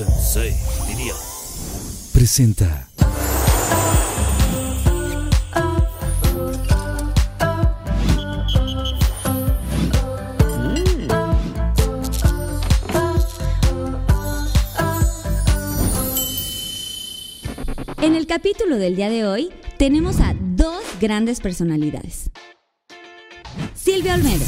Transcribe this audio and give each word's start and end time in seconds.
Sensei, 0.00 0.56
diría. 0.88 1.12
Presenta. 2.14 2.88
En 18.00 18.14
el 18.14 18.26
capítulo 18.26 18.78
del 18.78 18.96
día 18.96 19.10
de 19.10 19.26
hoy 19.26 19.50
tenemos 19.76 20.20
a 20.20 20.34
dos 20.40 20.82
grandes 20.98 21.40
personalidades. 21.40 22.30
Silvia 23.74 24.14
Olmedo, 24.14 24.46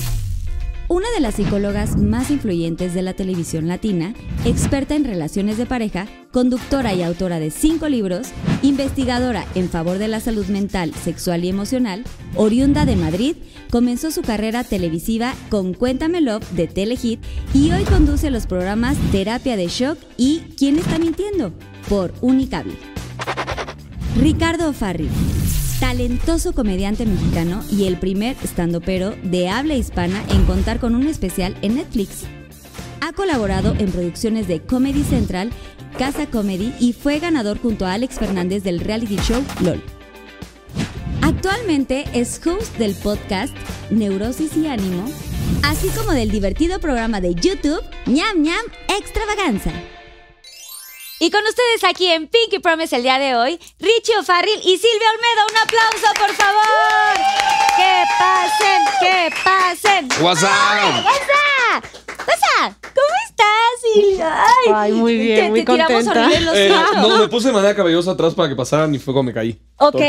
una 0.93 1.11
de 1.15 1.21
las 1.21 1.37
psicólogas 1.37 1.97
más 1.97 2.31
influyentes 2.31 2.93
de 2.93 3.01
la 3.01 3.15
televisión 3.15 3.67
latina, 3.67 4.13
experta 4.45 4.95
en 4.95 5.07
relaciones 5.07 5.57
de 5.57 5.65
pareja, 5.65 6.07
conductora 6.33 6.93
y 6.93 7.03
autora 7.03 7.41
de 7.41 7.51
cinco 7.51 7.89
libros, 7.89 8.29
investigadora 8.61 9.47
en 9.55 9.71
favor 9.71 9.97
de 9.97 10.09
la 10.09 10.21
salud 10.21 10.45
mental, 10.49 10.93
sexual 10.93 11.47
y 11.47 11.49
emocional, 11.49 12.05
oriunda 12.37 12.85
de 12.85 12.97
Madrid, 12.97 13.37
comenzó 13.71 14.11
su 14.11 14.21
carrera 14.21 14.65
televisiva 14.65 15.33
con 15.49 15.73
Cuéntame 15.73 16.21
Love 16.21 16.47
de 16.51 16.67
Telehit 16.67 17.21
y 17.55 17.71
hoy 17.71 17.85
conduce 17.85 18.31
los 18.31 18.47
programas 18.47 18.99
Terapia 19.13 19.57
de 19.57 19.69
Shock 19.69 19.97
y 20.19 20.41
¿Quién 20.59 20.79
está 20.79 20.99
mintiendo? 20.99 21.55
por 21.89 22.13
Unicable. 22.21 22.75
Ricardo 24.21 24.69
O'Farrill, 24.69 25.09
talentoso 25.83 26.53
comediante 26.53 27.05
mexicano 27.05 27.61
y 27.69 27.89
el 27.89 27.97
primer 27.97 28.37
standupero 28.45 29.17
de 29.25 29.49
habla 29.49 29.75
hispana 29.75 30.23
en 30.31 30.45
contar 30.45 30.79
con 30.79 30.95
un 30.95 31.09
especial 31.09 31.57
en 31.61 31.75
Netflix. 31.75 32.23
Ha 33.01 33.13
colaborado 33.13 33.75
en 33.77 33.91
producciones 33.91 34.47
de 34.47 34.61
Comedy 34.61 35.03
Central, 35.03 35.51
Casa 35.99 36.27
Comedy 36.27 36.73
y 36.79 36.93
fue 36.93 37.19
ganador 37.19 37.59
junto 37.59 37.85
a 37.85 37.95
Alex 37.95 38.21
Fernández 38.21 38.63
del 38.63 38.79
reality 38.79 39.17
show 39.17 39.43
LOL. 39.61 39.83
Actualmente 41.21 42.05
es 42.13 42.41
host 42.47 42.79
del 42.79 42.95
podcast 42.95 43.53
Neurosis 43.91 44.57
y 44.57 44.69
Ánimo, 44.69 45.05
así 45.65 45.89
como 45.89 46.13
del 46.13 46.31
divertido 46.31 46.79
programa 46.79 47.21
de 47.21 47.35
YouTube 47.35 47.83
ñam 48.07 48.41
ñam 48.41 48.65
extravaganza. 49.01 49.73
Y 51.23 51.31
con 51.31 51.41
ustedes 51.47 51.85
aquí 51.85 52.11
en 52.11 52.27
Pinky 52.27 52.59
Promise 52.59 52.97
el 52.97 53.05
día 53.05 53.17
de 53.17 53.37
hoy, 53.37 53.57
Richie 53.79 54.19
O'Farrill 54.19 54.59
y 54.59 54.77
Silvia 54.77 55.09
Olmedo. 55.15 55.47
Un 55.53 55.57
aplauso, 55.57 56.13
por 56.19 56.35
favor. 56.35 57.15
Que 57.77 58.03
pasen, 58.19 58.83
que 58.99 59.31
pasen. 59.45 60.09
What's 60.21 60.43
¿Cómo 62.19 63.15
estás, 63.29 63.93
Silvia? 63.93 64.35
Ay, 64.75 64.93
muy 64.93 65.17
bien, 65.17 65.41
te, 65.41 65.49
muy 65.51 65.65
te 65.65 65.73
tiramos 65.73 66.05
contenta. 66.05 66.27
horrible 66.27 66.41
los 66.45 66.55
Eh, 66.57 66.71
no, 66.97 67.19
me 67.19 67.29
puse 67.29 67.49
de 67.49 67.55
manera 67.55 67.75
cabellosa 67.75 68.13
atrás 68.13 68.35
para 68.35 68.49
que 68.49 68.55
pasaran 68.57 68.95
y 68.95 68.99
fue 68.99 69.13
como 69.13 69.25
me 69.25 69.33
caí. 69.33 69.59
Ok, 69.79 70.01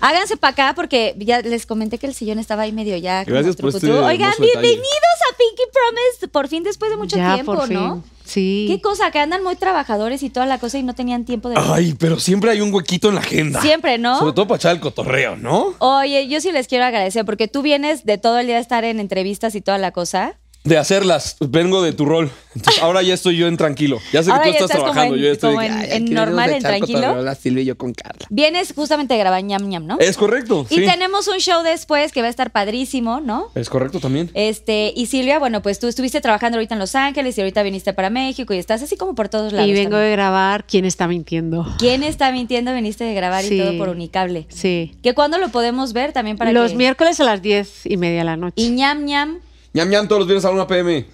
háganse 0.00 0.36
para 0.36 0.52
acá 0.52 0.72
porque 0.76 1.14
ya 1.18 1.40
les 1.40 1.66
comenté 1.66 1.98
que 1.98 2.06
el 2.06 2.14
sillón 2.14 2.38
estaba 2.38 2.62
ahí 2.62 2.72
medio 2.72 2.96
ya. 2.96 3.24
Gracias 3.24 3.56
por 3.56 3.70
este 3.74 3.90
Oigan, 3.90 4.30
detalle. 4.30 4.46
bienvenidos 4.52 4.84
a 5.32 5.36
Pinky 5.36 5.62
Promise. 5.72 6.28
Por 6.28 6.48
fin, 6.48 6.62
después 6.62 6.90
de 6.92 6.96
mucho 6.96 7.16
ya, 7.16 7.34
tiempo, 7.34 7.54
por 7.56 7.66
fin. 7.66 7.76
¿no? 7.76 8.04
Sí. 8.24 8.66
Qué 8.68 8.80
cosa, 8.80 9.10
que 9.10 9.18
andan 9.18 9.42
muy 9.42 9.56
trabajadores 9.56 10.22
y 10.22 10.30
toda 10.30 10.46
la 10.46 10.58
cosa 10.58 10.78
y 10.78 10.84
no 10.84 10.94
tenían 10.94 11.24
tiempo 11.24 11.48
de. 11.48 11.56
Ay, 11.58 11.96
pero 11.98 12.20
siempre 12.20 12.52
hay 12.52 12.60
un 12.60 12.72
huequito 12.72 13.08
en 13.08 13.16
la 13.16 13.22
agenda. 13.22 13.60
Siempre, 13.60 13.98
¿no? 13.98 14.16
Sobre 14.20 14.34
todo 14.34 14.46
para 14.46 14.56
echar 14.58 14.72
el 14.72 14.80
cotorreo, 14.80 15.34
¿no? 15.34 15.74
Oye, 15.80 16.28
yo 16.28 16.40
sí 16.40 16.52
les 16.52 16.68
quiero 16.68 16.84
agradecer 16.84 17.24
porque 17.24 17.48
tú 17.48 17.62
vienes 17.62 18.04
de 18.04 18.18
todo 18.18 18.38
el 18.38 18.46
día 18.46 18.58
a 18.58 18.60
estar 18.60 18.84
en 18.84 19.00
entrevistas 19.00 19.56
y 19.56 19.60
toda 19.60 19.78
la 19.78 19.90
cosa. 19.90 20.38
De 20.62 20.76
hacerlas. 20.76 21.36
Vengo 21.40 21.82
de 21.82 21.92
tu 21.94 22.04
rol. 22.04 22.30
Entonces, 22.54 22.82
ahora 22.82 23.00
ya 23.02 23.14
estoy 23.14 23.36
yo 23.38 23.46
en 23.46 23.56
tranquilo. 23.56 23.98
Ya 24.12 24.22
sé 24.22 24.26
que 24.26 24.32
Ahora 24.32 24.44
tú 24.44 24.50
estás 24.50 24.70
trabajando. 24.70 25.14
en- 25.14 25.20
yo 25.22 25.26
ya 25.28 25.32
estoy 25.32 25.50
como 25.54 25.60
de 25.62 25.68
que, 25.68 25.72
en- 25.72 25.80
ay, 25.80 25.88
en 25.92 26.02
aquí 26.04 26.12
normal, 26.12 26.50
a 26.50 26.56
en 26.56 26.62
tranquilo. 26.62 27.22
La 27.22 27.34
Silvia 27.34 27.62
y 27.62 27.66
yo 27.66 27.78
con 27.78 27.94
Carla. 27.94 28.26
Vienes 28.28 28.74
justamente 28.76 29.14
de 29.14 29.20
grabar 29.20 29.42
ñam 29.42 29.66
ñam, 29.68 29.86
¿no? 29.86 29.98
Es 29.98 30.18
correcto, 30.18 30.66
Y 30.68 30.74
sí. 30.76 30.84
tenemos 30.84 31.28
un 31.28 31.38
show 31.38 31.62
después 31.62 32.12
que 32.12 32.20
va 32.20 32.26
a 32.26 32.30
estar 32.30 32.50
padrísimo, 32.50 33.20
¿no? 33.20 33.48
Es 33.54 33.70
correcto 33.70 34.00
también. 34.00 34.30
Este, 34.34 34.92
y 34.94 35.06
Silvia, 35.06 35.38
bueno, 35.38 35.62
pues 35.62 35.78
tú 35.78 35.86
estuviste 35.86 36.20
trabajando 36.20 36.58
ahorita 36.58 36.74
en 36.74 36.80
Los 36.80 36.94
Ángeles 36.94 37.38
y 37.38 37.40
ahorita 37.40 37.62
viniste 37.62 37.94
para 37.94 38.10
México 38.10 38.52
y 38.52 38.58
estás 38.58 38.82
así 38.82 38.96
como 38.98 39.14
por 39.14 39.30
todos 39.30 39.54
lados. 39.54 39.66
Y 39.68 39.72
vengo 39.72 39.92
también. 39.92 40.10
de 40.10 40.12
grabar 40.12 40.64
¿Quién 40.66 40.84
está 40.84 41.08
mintiendo? 41.08 41.66
¿Quién 41.78 42.02
está 42.02 42.32
mintiendo? 42.32 42.74
Viniste 42.74 43.04
de 43.04 43.14
grabar 43.14 43.44
y 43.46 43.58
todo 43.58 43.78
por 43.78 43.88
Unicable. 43.88 44.46
Sí. 44.50 44.92
¿Que 45.02 45.14
cuándo 45.14 45.38
lo 45.38 45.48
podemos 45.48 45.94
ver 45.94 46.12
también 46.12 46.36
para 46.36 46.52
Los 46.52 46.72
que... 46.72 46.76
miércoles 46.76 47.18
a 47.20 47.24
las 47.24 47.40
diez 47.40 47.86
y 47.86 47.96
media 47.96 48.18
de 48.18 48.24
la 48.24 48.36
noche. 48.36 48.54
Y 48.62 48.68
ñam 48.70 49.04
ñam. 49.06 49.38
Ñam 49.72 49.88
ñam 49.88 50.08
todos 50.08 50.20
los 50.20 50.26
viernes 50.28 50.44
a 50.44 50.48
la 50.48 50.54
1 50.54 50.66
pm. 50.66 51.06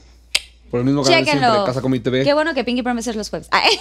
Por 0.70 0.80
el 0.80 0.86
mismo 0.86 1.04
canal 1.04 1.24
de 1.24 1.30
siempre, 1.30 1.48
Casa 1.64 1.80
Comedy 1.80 2.00
TV. 2.02 2.24
Qué 2.24 2.34
bueno 2.34 2.52
que 2.52 2.64
Pinky 2.64 2.82
Promise 2.82 3.10
es 3.10 3.16
los 3.16 3.30
jueves. 3.30 3.46
Ay. 3.52 3.70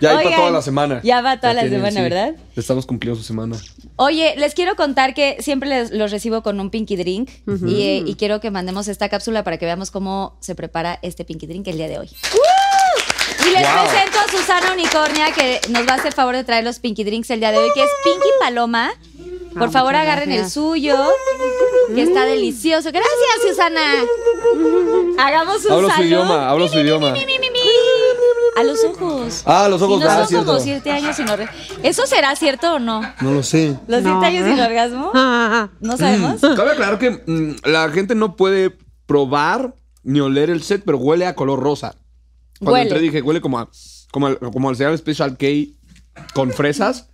Ya 0.00 0.10
hay 0.10 0.16
para 0.16 0.26
Oigan, 0.28 0.40
toda 0.40 0.50
la 0.52 0.62
semana. 0.62 1.00
ya 1.02 1.20
va 1.22 1.40
toda 1.40 1.54
la 1.54 1.62
tienen, 1.62 1.80
semana, 1.80 2.02
¿verdad? 2.02 2.34
Estamos 2.56 2.86
cumpliendo 2.86 3.20
su 3.20 3.26
semana. 3.26 3.56
Oye, 3.96 4.34
les 4.36 4.54
quiero 4.54 4.76
contar 4.76 5.12
que 5.14 5.36
siempre 5.40 5.68
les- 5.68 5.90
los 5.90 6.10
recibo 6.12 6.42
con 6.42 6.58
un 6.60 6.70
Pinky 6.70 6.96
Drink 6.96 7.30
y, 7.66 7.82
eh, 7.82 8.02
y 8.06 8.14
quiero 8.16 8.40
que 8.40 8.50
mandemos 8.52 8.86
esta 8.88 9.08
cápsula 9.08 9.42
para 9.44 9.58
que 9.58 9.64
veamos 9.64 9.90
cómo 9.90 10.36
se 10.40 10.54
prepara 10.54 10.98
este 11.02 11.24
Pinky 11.24 11.46
Drink 11.46 11.66
el 11.68 11.76
día 11.78 11.88
de 11.88 11.98
hoy. 11.98 12.08
Y 13.46 13.50
les 13.50 13.62
Wow. 13.62 13.86
presento 13.88 14.18
a 14.18 14.30
Susana 14.30 14.72
Unicornia 14.72 15.32
que 15.32 15.60
nos 15.70 15.86
va 15.86 15.92
a 15.92 15.96
hacer 15.96 16.12
favor 16.12 16.34
de 16.36 16.44
traer 16.44 16.64
los 16.64 16.78
Pinky 16.78 17.04
Drinks 17.04 17.30
el 17.30 17.40
día 17.40 17.52
de 17.52 17.58
hoy, 17.58 17.70
que 17.74 17.82
es 17.82 17.90
Pinky 18.04 18.28
Paloma. 18.40 18.90
Por 19.54 19.68
Ah, 19.68 19.70
favor, 19.70 19.94
agarren 19.96 20.30
el 20.30 20.48
suyo, 20.50 20.96
que 21.94 22.02
está 22.02 22.24
delicioso. 22.26 22.90
Gracias, 22.92 23.48
Susana. 23.48 23.80
Hagamos 25.18 25.64
un 25.64 25.72
Hablo 25.72 25.90
su 25.90 26.02
idioma, 26.02 26.48
hablo 26.48 26.68
su 26.68 26.78
idioma. 26.78 27.10
Mi, 27.12 27.24
mi, 27.26 27.38
mi, 27.38 27.50
mi. 27.50 27.58
A 28.56 28.62
los 28.64 28.82
ojos. 28.84 29.42
Ah, 29.46 29.68
los 29.68 29.80
ojos, 29.82 29.98
Si 30.00 30.04
no 30.04 30.10
ah, 30.10 30.16
son 30.18 30.26
cierto. 30.28 30.46
como 30.46 30.60
siete 30.60 30.90
años 30.90 31.16
sin 31.16 31.28
orgasmo. 31.28 31.54
¿Eso 31.82 32.06
será 32.06 32.34
cierto 32.36 32.74
o 32.74 32.78
no? 32.78 33.00
No 33.20 33.32
lo 33.32 33.42
sé. 33.42 33.76
¿Los 33.86 34.02
No. 34.02 34.20
siete 34.20 34.26
años 34.36 34.48
sin 34.50 34.60
orgasmo? 34.60 35.12
Ah, 35.14 35.68
¿No 35.80 35.96
sabemos? 35.96 36.40
Cabe 36.56 36.72
aclarar 36.72 36.98
que 36.98 37.10
mm, 37.24 37.56
la 37.64 37.88
gente 37.90 38.14
no 38.14 38.36
puede 38.36 38.76
probar 39.06 39.74
ni 40.02 40.20
oler 40.20 40.50
el 40.50 40.62
set, 40.62 40.82
pero 40.84 40.98
huele 40.98 41.26
a 41.26 41.34
color 41.34 41.60
rosa. 41.60 41.96
Cuando 42.58 42.72
Huele. 42.72 42.82
entré 42.90 43.00
dije, 43.00 43.22
huele 43.22 43.40
como 43.40 43.58
a, 43.58 43.68
como 44.10 44.26
al, 44.28 44.38
como 44.38 44.68
al 44.68 44.76
cereal 44.76 44.96
Special 44.98 45.36
K 45.36 45.46
con 46.34 46.50
fresas. 46.52 47.08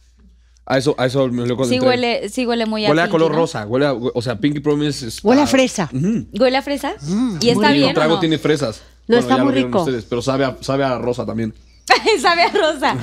A 0.66 0.78
eso, 0.78 0.94
a 0.96 1.04
eso 1.04 1.28
me 1.28 1.42
olió 1.42 1.56
cuando 1.56 1.74
Sí 1.74 1.78
huele, 1.78 2.30
sí 2.30 2.46
huele 2.46 2.64
muy 2.64 2.86
a 2.86 2.88
Huele 2.88 3.02
a 3.02 3.04
Pinky, 3.04 3.12
color 3.12 3.32
¿no? 3.32 3.36
rosa. 3.36 3.66
Huele 3.66 3.84
a, 3.86 3.92
o 3.92 4.22
sea, 4.22 4.36
Pinky 4.40 4.60
Promise 4.60 5.08
es... 5.08 5.22
Huele 5.22 5.42
a 5.42 5.46
fresa. 5.46 5.90
¿Huele 5.92 6.56
a 6.56 6.62
fresa? 6.62 6.94
¿Y 7.42 7.50
está 7.50 7.70
bien 7.72 7.90
el 7.90 7.94
trago 7.94 8.14
no? 8.14 8.20
tiene 8.20 8.38
fresas. 8.38 8.80
No, 9.06 9.18
está 9.18 9.32
ya 9.36 9.38
lo 9.38 9.44
muy 9.44 9.54
rico. 9.54 9.80
ustedes, 9.80 10.06
pero 10.06 10.22
sabe 10.22 10.46
a, 10.46 10.56
sabe 10.62 10.84
a 10.84 10.96
rosa 10.96 11.26
también. 11.26 11.52
Sabe 12.22 12.44
a 12.44 12.48
rosa. 12.48 12.96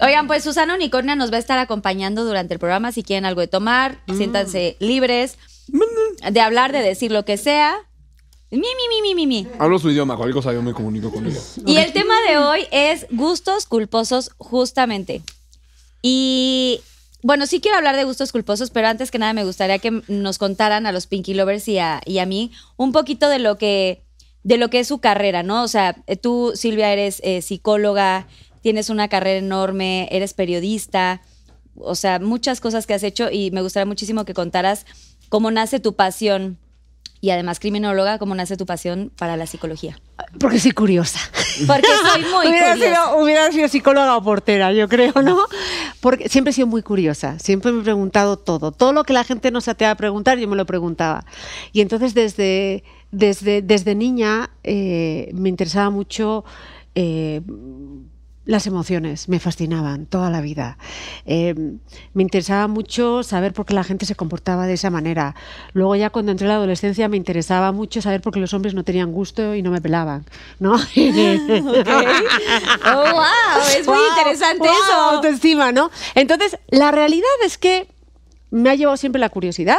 Oigan, 0.00 0.26
pues 0.26 0.42
Susana 0.42 0.74
Unicornia 0.74 1.14
nos 1.14 1.30
va 1.30 1.36
a 1.36 1.38
estar 1.38 1.56
acompañando 1.60 2.24
durante 2.24 2.52
el 2.52 2.58
programa. 2.58 2.90
Si 2.90 3.04
quieren 3.04 3.24
algo 3.26 3.40
de 3.40 3.46
tomar, 3.46 3.98
Mm. 4.08 4.16
siéntanse 4.16 4.76
libres 4.80 5.38
de 6.32 6.40
hablar, 6.40 6.72
de 6.72 6.80
decir 6.80 7.12
lo 7.12 7.24
que 7.24 7.36
sea. 7.36 7.76
Mi, 8.54 8.60
mi, 8.60 9.02
mi, 9.02 9.14
mi, 9.14 9.26
mi. 9.26 9.48
Hablo 9.58 9.80
su 9.80 9.90
idioma, 9.90 10.16
cualquier 10.16 10.36
cosa 10.36 10.52
yo 10.52 10.62
me 10.62 10.72
comunico 10.72 11.10
con 11.10 11.26
ella. 11.26 11.40
Y 11.66 11.76
el 11.78 11.92
tema 11.92 12.14
de 12.28 12.38
hoy 12.38 12.66
es 12.70 13.06
gustos 13.10 13.66
culposos, 13.66 14.30
justamente. 14.38 15.22
Y 16.02 16.80
bueno, 17.22 17.46
sí 17.46 17.60
quiero 17.60 17.78
hablar 17.78 17.96
de 17.96 18.04
gustos 18.04 18.30
culposos, 18.30 18.70
pero 18.70 18.86
antes 18.86 19.10
que 19.10 19.18
nada 19.18 19.32
me 19.32 19.44
gustaría 19.44 19.80
que 19.80 20.02
nos 20.06 20.38
contaran 20.38 20.86
a 20.86 20.92
los 20.92 21.06
Pinky 21.08 21.34
Lovers 21.34 21.66
y 21.66 21.78
a, 21.78 22.00
y 22.04 22.18
a 22.18 22.26
mí 22.26 22.52
un 22.76 22.92
poquito 22.92 23.28
de 23.28 23.40
lo 23.40 23.58
que 23.58 24.02
de 24.44 24.58
lo 24.58 24.68
que 24.68 24.80
es 24.80 24.88
su 24.88 24.98
carrera, 24.98 25.42
¿no? 25.42 25.62
O 25.62 25.68
sea, 25.68 25.96
eh, 26.06 26.16
tú, 26.16 26.52
Silvia, 26.54 26.92
eres 26.92 27.20
eh, 27.24 27.40
psicóloga, 27.40 28.28
tienes 28.60 28.90
una 28.90 29.08
carrera 29.08 29.38
enorme, 29.38 30.06
eres 30.12 30.34
periodista, 30.34 31.22
o 31.76 31.94
sea, 31.94 32.18
muchas 32.18 32.60
cosas 32.60 32.86
que 32.86 32.92
has 32.92 33.02
hecho 33.02 33.30
y 33.30 33.50
me 33.50 33.62
gustaría 33.62 33.86
muchísimo 33.86 34.26
que 34.26 34.34
contaras 34.34 34.84
cómo 35.30 35.50
nace 35.50 35.80
tu 35.80 35.94
pasión 35.94 36.58
y 37.24 37.30
además 37.30 37.58
criminóloga, 37.58 38.18
cómo 38.18 38.34
nace 38.34 38.58
tu 38.58 38.66
pasión 38.66 39.10
para 39.16 39.38
la 39.38 39.46
psicología. 39.46 39.98
Porque 40.38 40.60
soy 40.60 40.72
curiosa. 40.72 41.18
Porque 41.66 41.88
soy 42.12 42.22
muy 42.30 42.48
hubiera, 42.48 42.74
curiosa. 42.74 43.06
sido, 43.06 43.16
hubiera 43.16 43.50
sido 43.50 43.68
psicóloga 43.68 44.14
o 44.18 44.22
portera, 44.22 44.74
yo 44.74 44.88
creo, 44.90 45.14
¿no? 45.22 45.38
Porque 46.02 46.28
siempre 46.28 46.50
he 46.50 46.52
sido 46.52 46.66
muy 46.66 46.82
curiosa, 46.82 47.38
siempre 47.38 47.72
me 47.72 47.80
he 47.80 47.82
preguntado 47.82 48.36
todo. 48.36 48.72
Todo 48.72 48.92
lo 48.92 49.04
que 49.04 49.14
la 49.14 49.24
gente 49.24 49.50
no 49.50 49.62
se 49.62 49.70
atreve 49.70 49.92
a 49.92 49.94
preguntar, 49.94 50.36
yo 50.36 50.46
me 50.48 50.54
lo 50.54 50.66
preguntaba. 50.66 51.24
Y 51.72 51.80
entonces 51.80 52.12
desde, 52.12 52.84
desde, 53.10 53.62
desde 53.62 53.94
niña 53.94 54.50
eh, 54.62 55.30
me 55.32 55.48
interesaba 55.48 55.88
mucho 55.88 56.44
eh, 56.94 57.40
las 58.46 58.66
emociones, 58.66 59.28
me 59.28 59.40
fascinaban 59.40 60.06
toda 60.06 60.28
la 60.30 60.40
vida. 60.40 60.76
Eh, 61.24 61.54
me 62.12 62.22
interesaba 62.22 62.68
mucho 62.68 63.22
saber 63.22 63.52
por 63.54 63.64
qué 63.64 63.72
la 63.74 63.84
gente 63.84 64.04
se 64.04 64.14
comportaba 64.14 64.66
de 64.66 64.74
esa 64.74 64.90
manera. 64.90 65.34
Luego 65.72 65.96
ya 65.96 66.10
cuando 66.10 66.30
entré 66.32 66.44
en 66.46 66.50
la 66.50 66.56
adolescencia 66.56 67.08
me 67.08 67.16
interesaba 67.16 67.72
mucho 67.72 68.02
saber 68.02 68.20
por 68.20 68.32
qué 68.34 68.40
los 68.40 68.52
hombres 68.52 68.74
no 68.74 68.84
tenían 68.84 69.12
gusto 69.12 69.54
y 69.54 69.62
no 69.62 69.70
me 69.70 69.80
pelaban, 69.80 70.26
¿no? 70.58 70.74
Oh, 72.86 73.12
wow, 73.12 73.62
es 73.76 73.86
muy 73.86 73.96
Wow, 73.96 74.08
interesante 74.16 74.68
wow, 74.68 74.76
eso. 74.82 74.92
Autoestima, 74.92 75.72
¿no? 75.72 75.90
Entonces, 76.14 76.58
la 76.68 76.90
realidad 76.90 77.28
es 77.44 77.58
que 77.58 77.88
me 78.50 78.70
ha 78.70 78.74
llevado 78.74 78.96
siempre 78.96 79.20
la 79.20 79.28
curiosidad. 79.30 79.78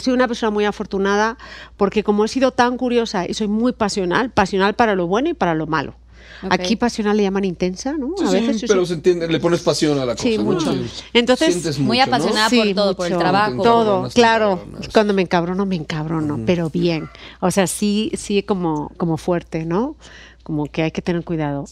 Soy 0.00 0.12
una 0.12 0.26
persona 0.26 0.50
muy 0.50 0.64
afortunada 0.64 1.38
porque 1.76 2.02
como 2.02 2.24
he 2.24 2.28
sido 2.28 2.50
tan 2.50 2.76
curiosa 2.76 3.26
y 3.26 3.34
soy 3.34 3.46
muy 3.46 3.72
pasional, 3.72 4.30
pasional 4.30 4.74
para 4.74 4.94
lo 4.96 5.06
bueno 5.06 5.28
y 5.28 5.34
para 5.34 5.54
lo 5.54 5.66
malo. 5.66 5.94
Ok. 6.42 6.52
Aquí 6.52 6.76
pasional 6.76 7.16
le 7.16 7.22
llaman 7.22 7.44
intensa, 7.44 7.92
¿no? 7.92 8.14
Sí, 8.18 8.24
a 8.24 8.28
sí, 8.28 8.46
veces 8.46 8.64
pero 8.68 8.82
sí. 8.82 8.88
se 8.88 8.94
entiende, 8.94 9.28
le 9.28 9.40
pones 9.40 9.60
pasión 9.60 9.98
a 9.98 10.04
la 10.04 10.12
cosa. 10.14 10.22
Sí, 10.22 10.36
¿no? 10.38 10.44
mucho. 10.44 10.72
Sí. 10.72 11.04
Entonces, 11.12 11.52
Sientes 11.52 11.78
Muy 11.78 11.98
mucho, 11.98 12.10
¿no? 12.10 12.16
apasionada 12.16 12.50
por 12.50 12.74
todo, 12.74 12.96
por 12.96 13.06
el 13.06 13.12
mucho. 13.12 13.20
trabajo. 13.20 13.62
Todo, 13.62 14.08
claro. 14.10 14.64
Cuando 14.92 15.14
me 15.14 15.22
encabrono, 15.22 15.66
me 15.66 15.76
encabrono, 15.76 16.40
pero 16.46 16.70
bien. 16.70 17.08
O 17.40 17.50
sea, 17.50 17.66
sí, 17.66 18.12
sí 18.16 18.42
como, 18.42 18.90
como 18.96 19.16
fuerte, 19.16 19.64
¿no? 19.64 19.96
Como 20.42 20.66
que 20.66 20.82
hay 20.82 20.90
que 20.92 21.02
tener 21.02 21.24
cuidado. 21.24 21.64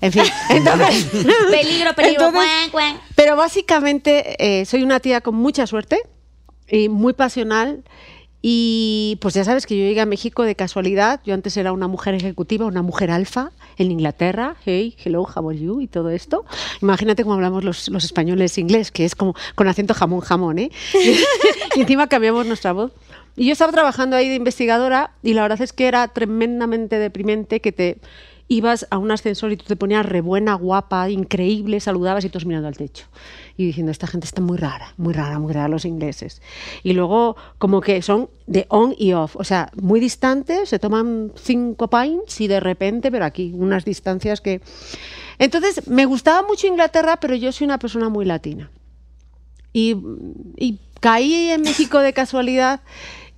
En 0.00 0.12
fin, 0.12 0.22
entonces... 0.50 1.04
Peligro, 1.50 1.94
peligro. 1.96 2.26
Entonces-. 2.28 2.72
Pero 3.16 3.36
básicamente 3.36 4.36
eh, 4.38 4.64
soy 4.66 4.82
una 4.82 5.00
tía 5.00 5.20
con 5.20 5.34
mucha 5.34 5.66
suerte 5.66 6.00
y 6.68 6.88
muy 6.88 7.12
pasional. 7.12 7.82
Y 8.44 9.18
pues 9.20 9.34
ya 9.34 9.44
sabes 9.44 9.66
que 9.66 9.76
yo 9.76 9.84
llegué 9.84 10.00
a 10.00 10.06
México 10.06 10.42
de 10.42 10.56
casualidad. 10.56 11.20
Yo 11.24 11.32
antes 11.32 11.56
era 11.56 11.72
una 11.72 11.86
mujer 11.86 12.14
ejecutiva, 12.14 12.66
una 12.66 12.82
mujer 12.82 13.12
alfa 13.12 13.52
en 13.78 13.92
Inglaterra. 13.92 14.56
Hey, 14.64 14.96
hello, 15.04 15.22
how 15.22 15.48
are 15.48 15.58
you? 15.58 15.80
Y 15.80 15.86
todo 15.86 16.10
esto. 16.10 16.44
Imagínate 16.82 17.22
cómo 17.22 17.36
hablamos 17.36 17.62
los, 17.62 17.88
los 17.88 18.02
españoles 18.02 18.58
inglés, 18.58 18.90
que 18.90 19.04
es 19.04 19.14
como 19.14 19.36
con 19.54 19.68
acento 19.68 19.94
jamón, 19.94 20.20
jamón, 20.20 20.58
¿eh? 20.58 20.70
y 21.76 21.80
encima 21.80 22.08
cambiamos 22.08 22.44
nuestra 22.44 22.72
voz. 22.72 22.90
Y 23.36 23.46
yo 23.46 23.52
estaba 23.52 23.70
trabajando 23.70 24.16
ahí 24.16 24.28
de 24.28 24.34
investigadora 24.34 25.12
y 25.22 25.34
la 25.34 25.42
verdad 25.42 25.62
es 25.62 25.72
que 25.72 25.86
era 25.86 26.08
tremendamente 26.08 26.98
deprimente 26.98 27.60
que 27.60 27.70
te 27.70 27.98
ibas 28.48 28.86
a 28.90 28.98
un 28.98 29.10
ascensor 29.10 29.52
y 29.52 29.56
tú 29.56 29.64
te 29.64 29.76
ponías 29.76 30.04
re 30.04 30.20
buena, 30.20 30.54
guapa, 30.54 31.08
increíble, 31.08 31.80
saludabas 31.80 32.24
y 32.24 32.28
todos 32.28 32.44
mirando 32.44 32.68
al 32.68 32.76
techo. 32.76 33.06
Y 33.56 33.66
diciendo, 33.66 33.92
esta 33.92 34.06
gente 34.06 34.26
está 34.26 34.40
muy 34.40 34.58
rara, 34.58 34.94
muy 34.96 35.12
rara, 35.12 35.38
muy 35.38 35.52
rara 35.52 35.68
los 35.68 35.84
ingleses. 35.84 36.40
Y 36.82 36.92
luego 36.92 37.36
como 37.58 37.80
que 37.80 38.00
son 38.02 38.30
de 38.46 38.66
on 38.68 38.94
y 38.98 39.12
off, 39.12 39.36
o 39.36 39.44
sea, 39.44 39.70
muy 39.80 40.00
distantes, 40.00 40.68
se 40.68 40.78
toman 40.78 41.32
cinco 41.36 41.88
pints 41.88 42.40
y 42.40 42.48
de 42.48 42.60
repente, 42.60 43.10
pero 43.10 43.24
aquí, 43.24 43.52
unas 43.54 43.84
distancias 43.84 44.40
que... 44.40 44.60
Entonces, 45.38 45.88
me 45.88 46.06
gustaba 46.06 46.46
mucho 46.46 46.66
Inglaterra, 46.66 47.18
pero 47.18 47.34
yo 47.34 47.52
soy 47.52 47.66
una 47.66 47.78
persona 47.78 48.08
muy 48.08 48.24
latina. 48.24 48.70
Y, 49.72 49.96
y 50.56 50.78
caí 51.00 51.50
en 51.50 51.62
México 51.62 51.98
de 51.98 52.12
casualidad 52.12 52.80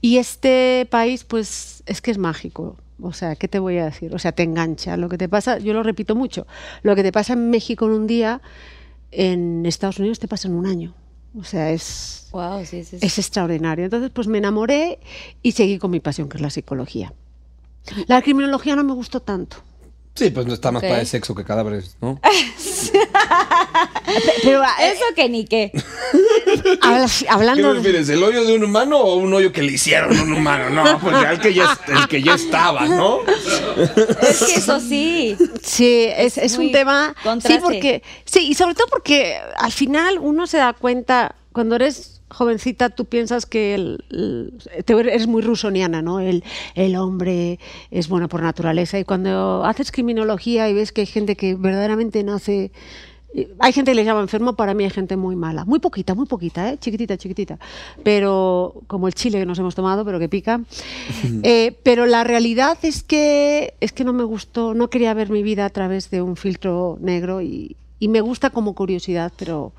y 0.01 0.19
este 0.19 0.87
país 0.91 1.25
pues 1.25 1.83
es 1.87 2.03
que 2.03 2.11
es 2.11 2.19
mágico. 2.19 2.77
O 3.01 3.15
sea, 3.15 3.37
¿qué 3.37 3.49
te 3.49 3.59
voy 3.59 3.79
a 3.79 3.87
decir? 3.87 4.15
O 4.15 4.19
sea, 4.19 4.33
te 4.33 4.43
engancha. 4.43 4.99
Lo 4.99 5.09
que 5.09 5.17
te 5.17 5.31
pasa, 5.31 5.59
yo 5.59 5.73
lo 5.73 5.83
repito 5.83 6.15
mucho, 6.15 6.47
lo 6.83 6.95
que 6.95 7.03
te 7.03 7.11
pasa 7.11 7.33
en 7.33 7.49
México 7.49 7.87
en 7.87 7.93
un 7.93 8.07
día, 8.07 8.43
en 9.15 9.65
Estados 9.67 9.99
Unidos 9.99 10.19
te 10.19 10.29
pasa 10.29 10.49
en 10.49 10.55
un 10.55 10.67
año. 10.67 10.95
O 11.39 11.45
sea, 11.45 11.71
es, 11.71 12.29
Wow, 12.33 12.65
sí, 12.65 12.85
sí. 12.85 12.99
sí. 12.99 13.07
es 13.07 13.19
extraordinario. 13.19 13.85
Entonces, 13.85 14.11
pues 14.13 14.27
me 14.27 14.39
enamoré 14.39 14.99
y 15.43 15.53
seguí 15.53 15.79
con 15.79 15.91
mi 15.91 16.01
pasión, 16.01 16.29
que 16.29 16.37
es 16.37 16.41
la 16.43 16.51
psicología. 16.51 17.13
La 18.07 18.23
criminología 18.23 18.77
no 18.77 18.85
me 18.85 18.93
gustó 18.93 19.21
tanto. 19.21 19.59
Sí, 20.17 20.31
pues 20.31 20.47
no 20.47 20.55
está 20.55 20.71
más 20.71 20.83
para 20.83 20.99
de 20.99 21.07
sexo 21.07 21.35
que 21.35 21.43
cadáveres, 21.45 21.97
¿no? 22.01 22.21
Pero 24.45 24.63
eh, 24.63 24.67
Eso 24.93 25.05
que 25.17 25.29
ni 25.29 25.45
qué. 25.45 25.73
habla- 26.81 27.07
¿Qué 27.19 27.27
hablando 27.29 27.73
prefieres, 27.73 28.09
el 28.11 28.23
hoyo 28.23 28.45
de 28.45 28.55
un 28.55 28.63
humano 28.65 28.99
o 28.99 29.17
un 29.17 29.33
hoyo 29.35 29.53
que 29.53 29.63
le 29.63 29.73
hicieron 29.73 30.17
a 30.17 30.23
un 30.23 30.33
humano? 30.35 30.71
No, 30.71 31.01
pues 31.01 31.21
ya 31.21 31.33
el 31.33 31.41
que 31.41 31.53
ya, 31.53 31.77
el 31.89 32.07
que 32.09 32.23
ya 32.23 32.35
estaba, 32.35 32.87
¿no? 32.87 33.21
Es 34.23 34.39
que 34.45 34.55
eso 34.55 34.79
sí. 34.81 35.37
Sí, 35.63 36.07
es, 36.17 36.39
es 36.39 36.59
un 36.59 36.71
tema. 36.71 37.15
contraste. 37.23 37.49
Sí, 37.55 37.59
porque. 37.63 38.03
Sí, 38.25 38.49
y 38.49 38.55
sobre 38.55 38.75
todo 38.75 38.87
porque 38.89 39.39
al 39.59 39.73
final 39.73 40.19
uno 40.21 40.47
se 40.47 40.59
da 40.59 40.73
cuenta, 40.75 41.35
cuando 41.53 41.75
eres 41.77 42.14
jovencita, 42.35 42.91
tú 42.91 43.05
piensas 43.07 43.47
que 43.47 43.75
el- 43.75 44.05
el- 44.11 44.53
eres 44.99 45.27
muy 45.27 45.43
rusoniana, 45.43 46.03
¿no? 46.03 46.21
El, 46.21 46.45
el 46.75 46.97
hombre 46.97 47.59
es 47.91 48.09
bueno 48.09 48.29
por 48.29 48.43
naturaleza. 48.43 48.99
Y 48.99 49.05
cuando 49.05 49.65
haces 49.65 49.91
criminología 49.93 50.69
y 50.69 50.75
ves 50.75 50.93
que 50.93 51.03
hay 51.03 51.07
gente 51.07 51.37
que 51.37 51.55
verdaderamente 51.55 52.23
nace. 52.25 52.71
Hay 53.59 53.73
gente 53.73 53.91
que 53.91 53.97
le 53.97 54.05
llama 54.05 54.21
enfermo, 54.21 54.55
para 54.55 54.75
mí 54.75 54.85
hay 54.85 54.91
gente 54.91 55.17
muy 55.17 55.35
mala. 55.35 55.65
Muy 55.65 55.81
poquita, 55.81 56.15
muy 56.15 56.27
poquita, 56.27 56.71
¿eh? 56.73 56.79
chiquitita, 56.79 57.17
chiquitita. 57.17 57.59
Pero 58.05 58.75
como 58.87 59.09
el 59.09 59.15
chile 59.15 59.41
que 59.41 59.47
nos 59.47 59.59
hemos 59.59 59.75
tomado, 59.75 60.05
pero 60.05 60.19
que 60.21 60.29
pica. 60.29 60.61
Eh, 61.43 61.77
pero 61.83 62.07
la 62.07 62.23
realidad 62.23 62.79
es 62.83 63.03
que, 63.03 63.75
es 63.81 63.93
que 63.93 64.05
no 64.05 64.13
me 64.13 64.23
gustó, 64.25 64.73
no 64.75 64.89
quería 64.89 65.13
ver 65.15 65.31
mi 65.31 65.43
vida 65.43 65.65
a 65.67 65.71
través 65.71 66.11
de 66.11 66.23
un 66.23 66.37
filtro 66.37 66.97
negro 67.01 67.43
y, 67.43 67.75
y 67.99 68.07
me 68.09 68.21
gusta 68.21 68.51
como 68.51 68.75
curiosidad, 68.75 69.33
pero 69.37 69.73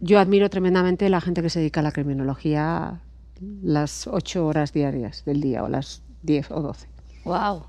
yo 0.00 0.18
admiro 0.18 0.48
tremendamente 0.50 1.06
a 1.06 1.08
la 1.08 1.20
gente 1.20 1.42
que 1.42 1.50
se 1.50 1.60
dedica 1.60 1.80
a 1.80 1.82
la 1.82 1.92
criminología 1.92 3.00
las 3.62 4.06
ocho 4.06 4.46
horas 4.46 4.72
diarias 4.72 5.24
del 5.24 5.40
día 5.40 5.62
o 5.62 5.68
las 5.68 6.02
diez 6.22 6.50
o 6.50 6.60
doce. 6.60 6.88
Wow. 7.24 7.64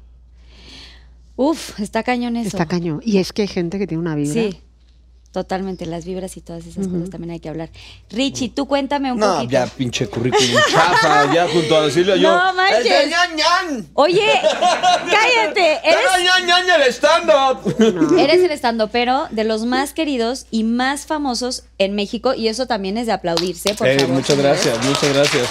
Uf, 1.36 1.80
está 1.80 2.04
cañón 2.04 2.36
eso. 2.36 2.48
Está 2.50 2.66
cañón. 2.66 3.02
Y 3.04 3.18
es 3.18 3.34
que 3.34 3.44
hay 3.44 3.48
gente 3.48 3.80
que 3.80 3.88
tiene 3.88 4.02
una 4.02 4.16
vibra. 4.16 4.34
Sí. 4.34 4.62
Totalmente, 5.32 5.86
las 5.86 6.06
vibras 6.06 6.36
y 6.38 6.42
todas 6.42 6.66
esas 6.66 6.88
cosas 6.88 7.12
también 7.12 7.30
hay 7.32 7.40
que 7.40 7.50
hablar. 7.50 7.70
Richie, 8.10 8.50
tú 8.50 8.66
cuéntame 8.68 9.12
un 9.12 9.20
No, 9.20 9.36
poquito. 9.36 9.52
ya 9.52 9.68
pinche 9.68 10.08
currículum 10.08 10.60
chafa, 10.72 11.32
ya 11.32 11.48
junto 11.48 11.78
a 11.78 11.90
Silvia 11.92 12.16
yo. 12.16 12.30
No 12.36 12.54
manches. 12.56 12.86
¡Eh, 12.88 13.08
ñan, 13.10 13.36
ñan! 13.36 13.88
Oye, 13.94 14.28
cállate. 15.12 15.80
Eres, 15.84 16.06
¡Ñan, 16.24 16.46
ñan, 16.48 16.66
ñan, 16.66 16.82
el 16.82 16.88
stand-up! 16.94 17.76
eres 18.18 18.42
el 18.44 18.52
estandopero 18.52 19.28
de 19.30 19.44
los 19.44 19.66
más 19.66 19.94
queridos 19.94 20.48
y 20.50 20.64
más 20.64 21.06
famosos 21.06 21.64
en 21.78 21.94
México 21.94 22.34
y 22.34 22.48
eso 22.48 22.66
también 22.66 22.98
es 22.98 23.06
de 23.06 23.12
aplaudirse, 23.14 23.76
por 23.76 23.88
Eh, 23.88 24.00
favor. 24.00 24.16
muchas 24.16 24.36
señores. 24.36 24.64
gracias, 24.64 24.86
muchas 24.86 25.14
gracias. 25.14 25.48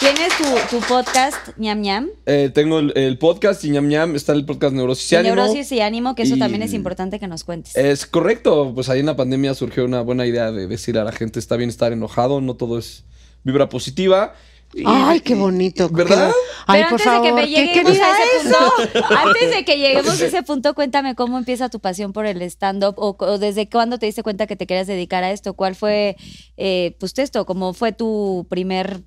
Tienes 0.00 0.28
tu, 0.36 0.76
tu 0.78 0.86
podcast, 0.86 1.36
ñam 1.56 1.80
ñam, 1.80 2.08
Eh, 2.26 2.50
tengo 2.54 2.78
el, 2.80 2.92
el 2.96 3.18
podcast 3.18 3.64
y 3.64 3.70
ñam 3.70 3.88
ñam, 3.88 4.14
está 4.14 4.32
el 4.34 4.44
podcast 4.44 4.74
Neurosis 4.74 5.10
y 5.12 5.16
Ánimo. 5.16 5.34
neurosis 5.36 5.72
y 5.72 5.80
ánimo, 5.80 6.14
que 6.14 6.22
eso 6.22 6.36
Y- 6.36 6.38
también 6.38 6.62
es 6.62 6.74
importante 6.74 7.18
que 7.18 7.26
nos 7.26 7.44
cuentes. 7.44 7.74
Es 7.76 8.06
correcto, 8.06 8.72
pues 8.74 8.88
ahí 8.88 9.00
en 9.00 9.06
la 9.06 9.16
pandemia 9.16 9.54
surgió 9.54 9.84
una 9.84 10.02
buena 10.02 10.26
idea 10.26 10.52
de 10.52 10.66
decirle 10.66 11.00
a 11.00 11.04
la 11.04 11.12
gente 11.12 11.38
está 11.38 11.56
bien 11.56 11.70
estar 11.70 11.92
enojado, 11.92 12.40
no 12.40 12.54
todo 12.54 12.78
es 12.78 13.04
vibra 13.42 13.68
positiva. 13.68 14.34
Y- 14.74 14.82
Ay, 14.84 15.20
qué 15.20 15.34
bonito. 15.34 15.88
¿Verdad? 15.88 16.28
qué- 16.30 16.34
Ay, 16.66 16.82
Pero 16.82 16.90
por 16.90 17.00
antes 17.00 17.04
favor, 17.04 17.22
de 17.22 17.28
que 17.28 17.34
me 17.34 17.42
¿qué 17.54 17.66
lleguemos 17.66 17.98
a 17.98 18.10
ese 18.12 18.48
es? 18.48 18.54
punto, 18.56 19.08
antes 19.16 19.50
de 19.50 19.64
que 19.64 19.78
lleguemos 19.78 20.20
a 20.20 20.26
ese 20.26 20.42
punto, 20.42 20.74
cuéntame 20.74 21.14
cómo 21.14 21.38
empieza 21.38 21.68
tu 21.70 21.80
pasión 21.80 22.12
por 22.12 22.26
el 22.26 22.42
stand-up 22.42 22.94
o, 22.98 23.16
o 23.18 23.38
desde 23.38 23.68
cuándo 23.70 23.98
te 23.98 24.06
diste 24.06 24.22
cuenta 24.22 24.46
que 24.46 24.56
te 24.56 24.66
querías 24.66 24.86
dedicar 24.86 25.24
a 25.24 25.32
esto. 25.32 25.54
¿Cuál 25.54 25.74
fue, 25.74 26.16
eh, 26.58 26.96
pues 27.00 27.18
esto, 27.18 27.46
cómo 27.46 27.72
fue 27.72 27.92
tu 27.92 28.46
primer 28.50 29.02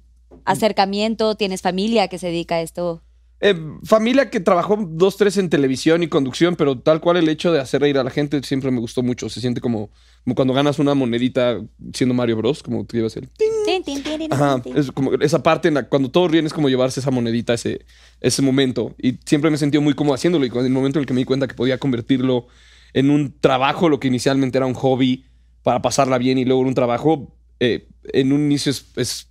acercamiento? 0.45 1.35
¿Tienes 1.35 1.61
familia 1.61 2.07
que 2.07 2.17
se 2.17 2.27
dedica 2.27 2.55
a 2.55 2.61
esto? 2.61 3.03
Eh, 3.41 3.55
familia 3.85 4.29
que 4.29 4.41
trabajó 4.41 4.77
dos, 4.89 5.15
tres 5.15 5.37
en 5.37 5.49
televisión 5.49 6.03
y 6.03 6.09
conducción, 6.09 6.57
pero 6.57 6.77
tal 6.77 6.99
cual 6.99 7.15
el 7.15 7.29
hecho 7.29 7.53
de 7.53 7.61
hacer 7.61 7.81
reír 7.81 7.97
a 7.97 8.03
la 8.03 8.09
gente 8.09 8.41
siempre 8.43 8.69
me 8.69 8.81
gustó 8.81 9.01
mucho. 9.01 9.29
Se 9.29 9.39
siente 9.39 9.61
como, 9.61 9.91
como 10.25 10.35
cuando 10.35 10.53
ganas 10.53 10.77
una 10.77 10.93
monedita 10.93 11.61
siendo 11.93 12.13
Mario 12.13 12.35
Bros, 12.35 12.61
como 12.61 12.85
te 12.85 12.97
llevas 12.97 13.15
el... 13.15 13.29
Tin, 13.29 13.83
tin, 13.83 14.03
tin, 14.03 14.33
Ajá, 14.33 14.61
es 14.75 14.91
como 14.91 15.13
esa 15.13 15.41
parte 15.41 15.69
en 15.69 15.75
la 15.75 15.87
cuando 15.87 16.11
todos 16.11 16.29
ríen 16.29 16.47
es 16.47 16.53
como 16.53 16.67
llevarse 16.67 16.99
esa 16.99 17.11
monedita, 17.11 17.53
ese, 17.53 17.85
ese 18.19 18.41
momento. 18.41 18.93
Y 18.97 19.19
siempre 19.25 19.49
me 19.49 19.55
he 19.55 19.59
sentido 19.59 19.81
muy 19.81 19.93
cómodo 19.93 20.15
haciéndolo. 20.15 20.45
Y 20.45 20.49
en 20.49 20.65
el 20.65 20.71
momento 20.71 20.99
en 20.99 21.03
el 21.03 21.07
que 21.07 21.13
me 21.13 21.21
di 21.21 21.25
cuenta 21.25 21.47
que 21.47 21.55
podía 21.55 21.77
convertirlo 21.77 22.47
en 22.93 23.09
un 23.09 23.39
trabajo, 23.39 23.87
lo 23.87 24.01
que 24.01 24.09
inicialmente 24.09 24.57
era 24.57 24.65
un 24.65 24.73
hobby 24.73 25.25
para 25.63 25.81
pasarla 25.81 26.17
bien 26.17 26.37
y 26.37 26.45
luego 26.45 26.61
en 26.61 26.67
un 26.67 26.73
trabajo, 26.73 27.33
eh, 27.61 27.87
en 28.03 28.33
un 28.33 28.41
inicio 28.41 28.71
es, 28.71 28.85
es, 28.95 29.28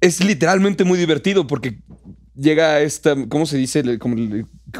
es 0.00 0.24
literalmente 0.24 0.84
muy 0.84 0.98
divertido 0.98 1.46
porque 1.46 1.78
llega 2.34 2.80
esta, 2.80 3.14
¿cómo 3.28 3.46
se 3.46 3.56
dice? 3.56 3.98
Como, 3.98 4.16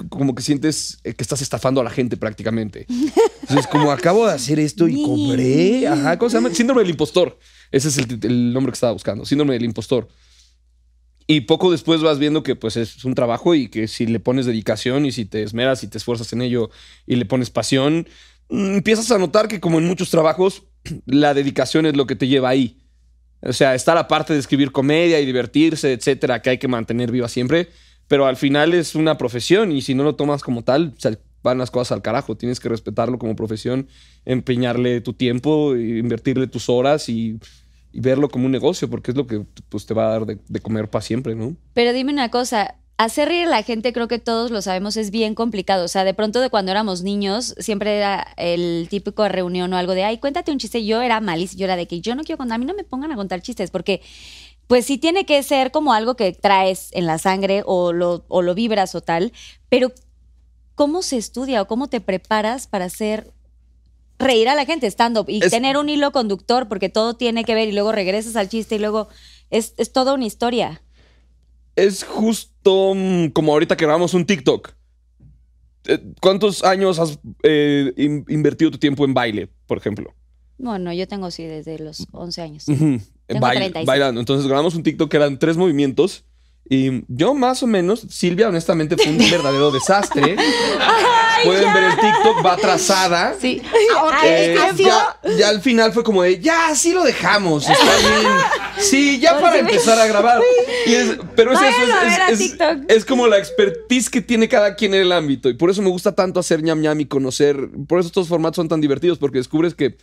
como 0.08 0.34
que 0.34 0.42
sientes 0.42 0.98
eh, 1.04 1.14
que 1.14 1.22
estás 1.22 1.42
estafando 1.42 1.80
a 1.80 1.84
la 1.84 1.90
gente 1.90 2.16
prácticamente. 2.16 2.86
Entonces, 3.42 3.66
como 3.66 3.90
acabo 3.90 4.26
de 4.26 4.32
hacer 4.32 4.58
esto 4.58 4.88
y 4.88 5.02
cobré, 5.02 5.86
ajá, 5.86 6.18
¿cómo 6.18 6.30
se 6.30 6.36
llama? 6.36 6.54
Síndrome 6.54 6.82
del 6.82 6.90
impostor. 6.90 7.38
Ese 7.70 7.88
es 7.88 7.98
el, 7.98 8.18
el 8.22 8.52
nombre 8.52 8.72
que 8.72 8.76
estaba 8.76 8.92
buscando, 8.92 9.24
síndrome 9.24 9.54
del 9.54 9.64
impostor. 9.64 10.08
Y 11.26 11.42
poco 11.42 11.70
después 11.70 12.00
vas 12.02 12.18
viendo 12.18 12.42
que 12.42 12.56
pues 12.56 12.76
es 12.76 13.04
un 13.04 13.14
trabajo 13.14 13.54
y 13.54 13.68
que 13.68 13.86
si 13.86 14.04
le 14.06 14.18
pones 14.18 14.46
dedicación 14.46 15.06
y 15.06 15.12
si 15.12 15.26
te 15.26 15.44
esmeras 15.44 15.84
y 15.84 15.86
te 15.86 15.98
esfuerzas 15.98 16.32
en 16.32 16.42
ello 16.42 16.70
y 17.06 17.14
le 17.14 17.24
pones 17.24 17.50
pasión, 17.50 18.08
mm, 18.48 18.74
empiezas 18.78 19.12
a 19.12 19.18
notar 19.18 19.46
que 19.46 19.60
como 19.60 19.78
en 19.78 19.86
muchos 19.86 20.10
trabajos, 20.10 20.64
la 21.06 21.32
dedicación 21.32 21.86
es 21.86 21.96
lo 21.96 22.06
que 22.08 22.16
te 22.16 22.26
lleva 22.26 22.48
ahí. 22.48 22.79
O 23.42 23.52
sea, 23.52 23.74
está 23.74 23.94
la 23.94 24.08
parte 24.08 24.32
de 24.32 24.38
escribir 24.38 24.72
comedia 24.72 25.20
y 25.20 25.26
divertirse, 25.26 25.92
etcétera, 25.92 26.42
que 26.42 26.50
hay 26.50 26.58
que 26.58 26.68
mantener 26.68 27.10
viva 27.10 27.28
siempre, 27.28 27.68
pero 28.06 28.26
al 28.26 28.36
final 28.36 28.74
es 28.74 28.94
una 28.94 29.16
profesión 29.16 29.72
y 29.72 29.82
si 29.82 29.94
no 29.94 30.02
lo 30.02 30.16
tomas 30.16 30.42
como 30.42 30.62
tal, 30.62 30.94
van 31.42 31.58
las 31.58 31.70
cosas 31.70 31.92
al 31.92 32.02
carajo. 32.02 32.36
Tienes 32.36 32.60
que 32.60 32.68
respetarlo 32.68 33.18
como 33.18 33.36
profesión, 33.36 33.88
empeñarle 34.24 35.00
tu 35.00 35.14
tiempo, 35.14 35.74
invertirle 35.76 36.46
tus 36.46 36.68
horas 36.68 37.08
y, 37.08 37.38
y 37.92 38.00
verlo 38.00 38.28
como 38.28 38.46
un 38.46 38.52
negocio, 38.52 38.90
porque 38.90 39.12
es 39.12 39.16
lo 39.16 39.26
que 39.26 39.44
pues, 39.68 39.86
te 39.86 39.94
va 39.94 40.08
a 40.08 40.10
dar 40.10 40.26
de, 40.26 40.38
de 40.46 40.60
comer 40.60 40.90
para 40.90 41.02
siempre, 41.02 41.34
¿no? 41.34 41.56
Pero 41.72 41.92
dime 41.92 42.12
una 42.12 42.30
cosa, 42.30 42.74
hacer 43.04 43.28
reír 43.28 43.46
a 43.46 43.50
la 43.50 43.62
gente, 43.62 43.92
creo 43.92 44.08
que 44.08 44.18
todos 44.18 44.50
lo 44.50 44.60
sabemos, 44.62 44.96
es 44.96 45.10
bien 45.10 45.34
complicado. 45.34 45.84
O 45.84 45.88
sea, 45.88 46.04
de 46.04 46.14
pronto 46.14 46.40
de 46.40 46.50
cuando 46.50 46.70
éramos 46.70 47.02
niños, 47.02 47.54
siempre 47.58 47.96
era 47.96 48.26
el 48.36 48.88
típico 48.90 49.26
reunión 49.28 49.72
o 49.72 49.76
algo 49.76 49.94
de, 49.94 50.04
ay, 50.04 50.18
cuéntate 50.18 50.52
un 50.52 50.58
chiste. 50.58 50.84
Yo 50.84 51.00
era 51.00 51.20
malísima, 51.20 51.60
yo 51.60 51.64
era 51.64 51.76
de 51.76 51.86
que 51.86 52.00
yo 52.00 52.14
no 52.14 52.22
quiero 52.24 52.38
contar, 52.38 52.56
a 52.56 52.58
mí 52.58 52.64
no 52.66 52.74
me 52.74 52.84
pongan 52.84 53.12
a 53.12 53.16
contar 53.16 53.40
chistes, 53.42 53.70
porque 53.70 54.02
pues 54.66 54.86
sí 54.86 54.98
tiene 54.98 55.26
que 55.26 55.42
ser 55.42 55.70
como 55.72 55.92
algo 55.92 56.14
que 56.14 56.32
traes 56.32 56.90
en 56.92 57.06
la 57.06 57.18
sangre 57.18 57.62
o 57.66 57.92
lo, 57.92 58.24
o 58.28 58.42
lo 58.42 58.54
vibras 58.54 58.94
o 58.94 59.00
tal, 59.00 59.32
pero 59.68 59.92
¿cómo 60.76 61.02
se 61.02 61.16
estudia 61.16 61.62
o 61.62 61.66
cómo 61.66 61.88
te 61.88 62.00
preparas 62.00 62.66
para 62.68 62.84
hacer 62.84 63.32
reír 64.18 64.48
a 64.48 64.54
la 64.54 64.66
gente 64.66 64.86
estando 64.86 65.24
y 65.26 65.42
Es- 65.44 65.50
tener 65.50 65.76
un 65.76 65.88
hilo 65.88 66.12
conductor 66.12 66.68
porque 66.68 66.88
todo 66.88 67.14
tiene 67.14 67.44
que 67.44 67.54
ver 67.54 67.68
y 67.68 67.72
luego 67.72 67.90
regresas 67.92 68.36
al 68.36 68.48
chiste 68.48 68.76
y 68.76 68.78
luego 68.78 69.08
es, 69.50 69.74
es 69.78 69.92
toda 69.92 70.12
una 70.14 70.26
historia. 70.26 70.82
Es 71.76 72.04
justo 72.04 72.92
mm, 72.94 73.28
como 73.28 73.52
ahorita 73.52 73.76
que 73.76 73.84
grabamos 73.84 74.14
un 74.14 74.26
TikTok. 74.26 74.72
Eh, 75.86 75.98
¿Cuántos 76.20 76.62
años 76.64 76.98
has 76.98 77.18
eh, 77.42 77.92
in- 77.96 78.24
invertido 78.28 78.70
tu 78.70 78.78
tiempo 78.78 79.04
en 79.04 79.14
baile, 79.14 79.48
por 79.66 79.78
ejemplo? 79.78 80.14
Bueno, 80.58 80.92
yo 80.92 81.08
tengo 81.08 81.30
sí 81.30 81.44
desde 81.44 81.78
los 81.78 82.06
11 82.12 82.42
años. 82.42 82.64
Tengo 82.66 83.00
baile- 83.40 83.60
36. 83.70 83.86
bailando. 83.86 84.20
Entonces 84.20 84.46
grabamos 84.46 84.74
un 84.74 84.82
TikTok 84.82 85.10
que 85.10 85.16
eran 85.16 85.38
tres 85.38 85.56
movimientos. 85.56 86.24
Y 86.68 87.02
yo 87.08 87.34
más 87.34 87.62
o 87.62 87.66
menos, 87.66 88.00
Silvia 88.10 88.48
honestamente 88.48 88.96
fue 88.96 89.08
un 89.10 89.18
verdadero 89.30 89.70
desastre. 89.70 90.36
Pueden 91.44 91.72
ver 91.72 91.84
el 91.84 91.92
TikTok, 91.96 92.44
va 92.44 92.52
atrasada. 92.52 93.34
Sí. 93.40 93.62
Eh, 94.22 94.56
ha 94.60 94.76
sido- 94.76 94.88
ya, 94.90 95.16
ya 95.38 95.48
al 95.48 95.62
final 95.62 95.92
fue 95.94 96.04
como 96.04 96.22
de, 96.22 96.38
ya, 96.38 96.74
sí 96.76 96.92
lo 96.92 97.02
dejamos, 97.02 97.66
está 97.66 97.82
bien. 98.20 98.32
Sí, 98.80 99.18
ya 99.20 99.38
para 99.40 99.58
empezar 99.58 99.98
a 99.98 100.06
grabar. 100.06 100.40
Y 100.86 100.94
es- 100.94 101.18
pero 101.36 101.52
es 101.52 101.58
eso, 101.60 101.66
a 101.68 102.02
es- 102.06 102.10
ver 102.12 102.20
a 102.22 102.28
es, 102.30 102.40
es- 102.40 102.48
TikTok. 102.50 102.78
es 102.90 103.04
como 103.04 103.26
la 103.26 103.38
expertise 103.38 104.08
que 104.10 104.20
tiene 104.22 104.48
cada 104.48 104.74
quien 104.76 104.94
en 104.94 105.02
el 105.02 105.12
ámbito. 105.12 105.48
Y 105.50 105.54
por 105.54 105.70
eso 105.70 105.82
me 105.82 105.90
gusta 105.90 106.14
tanto 106.14 106.40
hacer 106.40 106.62
ñam 106.62 106.80
ñam 106.80 106.98
y 107.00 107.06
conocer. 107.06 107.56
Por 107.86 108.00
eso 108.00 108.06
estos 108.08 108.28
formatos 108.28 108.56
son 108.56 108.68
tan 108.68 108.80
divertidos, 108.80 109.18
porque 109.18 109.38
descubres 109.38 109.74
que 109.74 109.96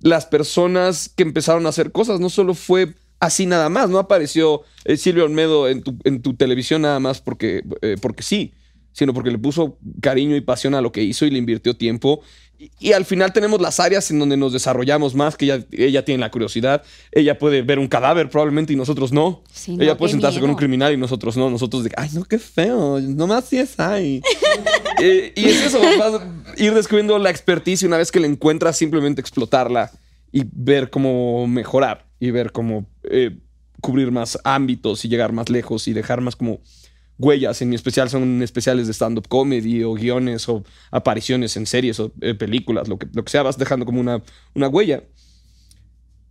las 0.00 0.26
personas 0.26 1.08
que 1.14 1.22
empezaron 1.22 1.66
a 1.66 1.70
hacer 1.70 1.92
cosas 1.92 2.20
no 2.20 2.30
solo 2.30 2.54
fue 2.54 2.94
así 3.20 3.46
nada 3.46 3.68
más, 3.68 3.88
no 3.88 3.98
apareció 3.98 4.62
eh, 4.84 4.96
Silvia 4.96 5.24
Olmedo 5.24 5.68
en 5.68 5.82
tu, 5.82 5.96
en 6.04 6.22
tu 6.22 6.34
televisión 6.34 6.82
nada 6.82 6.98
más 6.98 7.20
porque, 7.20 7.62
eh, 7.82 7.96
porque 8.02 8.22
sí, 8.24 8.52
sino 8.92 9.14
porque 9.14 9.30
le 9.30 9.38
puso 9.38 9.78
cariño 10.00 10.34
y 10.36 10.40
pasión 10.40 10.74
a 10.74 10.80
lo 10.80 10.90
que 10.92 11.02
hizo 11.04 11.24
y 11.24 11.30
le 11.30 11.38
invirtió 11.38 11.76
tiempo. 11.76 12.20
Y, 12.78 12.92
al 12.92 13.04
final 13.04 13.32
tenemos 13.32 13.60
las 13.60 13.80
áreas 13.80 14.10
en 14.10 14.18
donde 14.18 14.36
nos 14.36 14.52
desarrollamos 14.52 15.14
más, 15.14 15.36
que 15.36 15.46
ella, 15.46 15.64
ella 15.72 16.04
tiene 16.04 16.20
la 16.20 16.30
curiosidad, 16.30 16.82
ella 17.10 17.38
puede 17.38 17.62
ver 17.62 17.78
un 17.78 17.88
cadáver 17.88 18.28
probablemente 18.28 18.72
y 18.72 18.76
nosotros 18.76 19.12
no. 19.12 19.42
Sí, 19.52 19.76
no, 19.76 19.82
ella 19.82 19.96
puede 19.96 20.12
sentarse 20.12 20.40
con 20.40 20.50
un 20.50 20.56
criminal 20.56 20.92
y 20.92 20.96
nosotros 20.96 21.36
no. 21.36 21.50
Nosotros 21.50 21.84
de, 21.84 21.90
ay, 21.96 22.10
no, 22.12 22.24
qué 22.24 22.38
feo, 22.38 23.00
nomás 23.00 23.46
sí 23.46 23.58
es 23.58 23.78
ahí. 23.80 24.22
Eh, 25.04 25.32
y 25.34 25.46
es 25.46 25.60
eso, 25.64 25.80
vas 25.98 26.20
a 26.20 26.62
ir 26.62 26.74
descubriendo 26.74 27.18
la 27.18 27.30
expertise 27.30 27.82
y 27.82 27.86
una 27.86 27.96
vez 27.96 28.12
que 28.12 28.20
la 28.20 28.26
encuentras, 28.28 28.76
simplemente 28.76 29.20
explotarla 29.20 29.90
y 30.30 30.44
ver 30.52 30.90
cómo 30.90 31.48
mejorar 31.48 32.06
y 32.20 32.30
ver 32.30 32.52
cómo 32.52 32.86
eh, 33.10 33.36
cubrir 33.80 34.12
más 34.12 34.38
ámbitos 34.44 35.04
y 35.04 35.08
llegar 35.08 35.32
más 35.32 35.50
lejos 35.50 35.88
y 35.88 35.92
dejar 35.92 36.20
más 36.20 36.36
como 36.36 36.60
huellas. 37.18 37.60
En 37.62 37.68
mi 37.68 37.76
especial 37.76 38.08
son 38.10 38.42
especiales 38.42 38.86
de 38.86 38.92
stand-up 38.92 39.28
comedy 39.28 39.82
o 39.84 39.94
guiones 39.94 40.48
o 40.48 40.64
apariciones 40.90 41.56
en 41.56 41.66
series 41.66 42.00
o 42.00 42.12
eh, 42.20 42.34
películas, 42.34 42.88
lo 42.88 42.98
que, 42.98 43.06
lo 43.12 43.24
que 43.24 43.30
sea, 43.30 43.42
vas 43.42 43.58
dejando 43.58 43.86
como 43.86 44.00
una, 44.00 44.22
una 44.54 44.68
huella. 44.68 45.02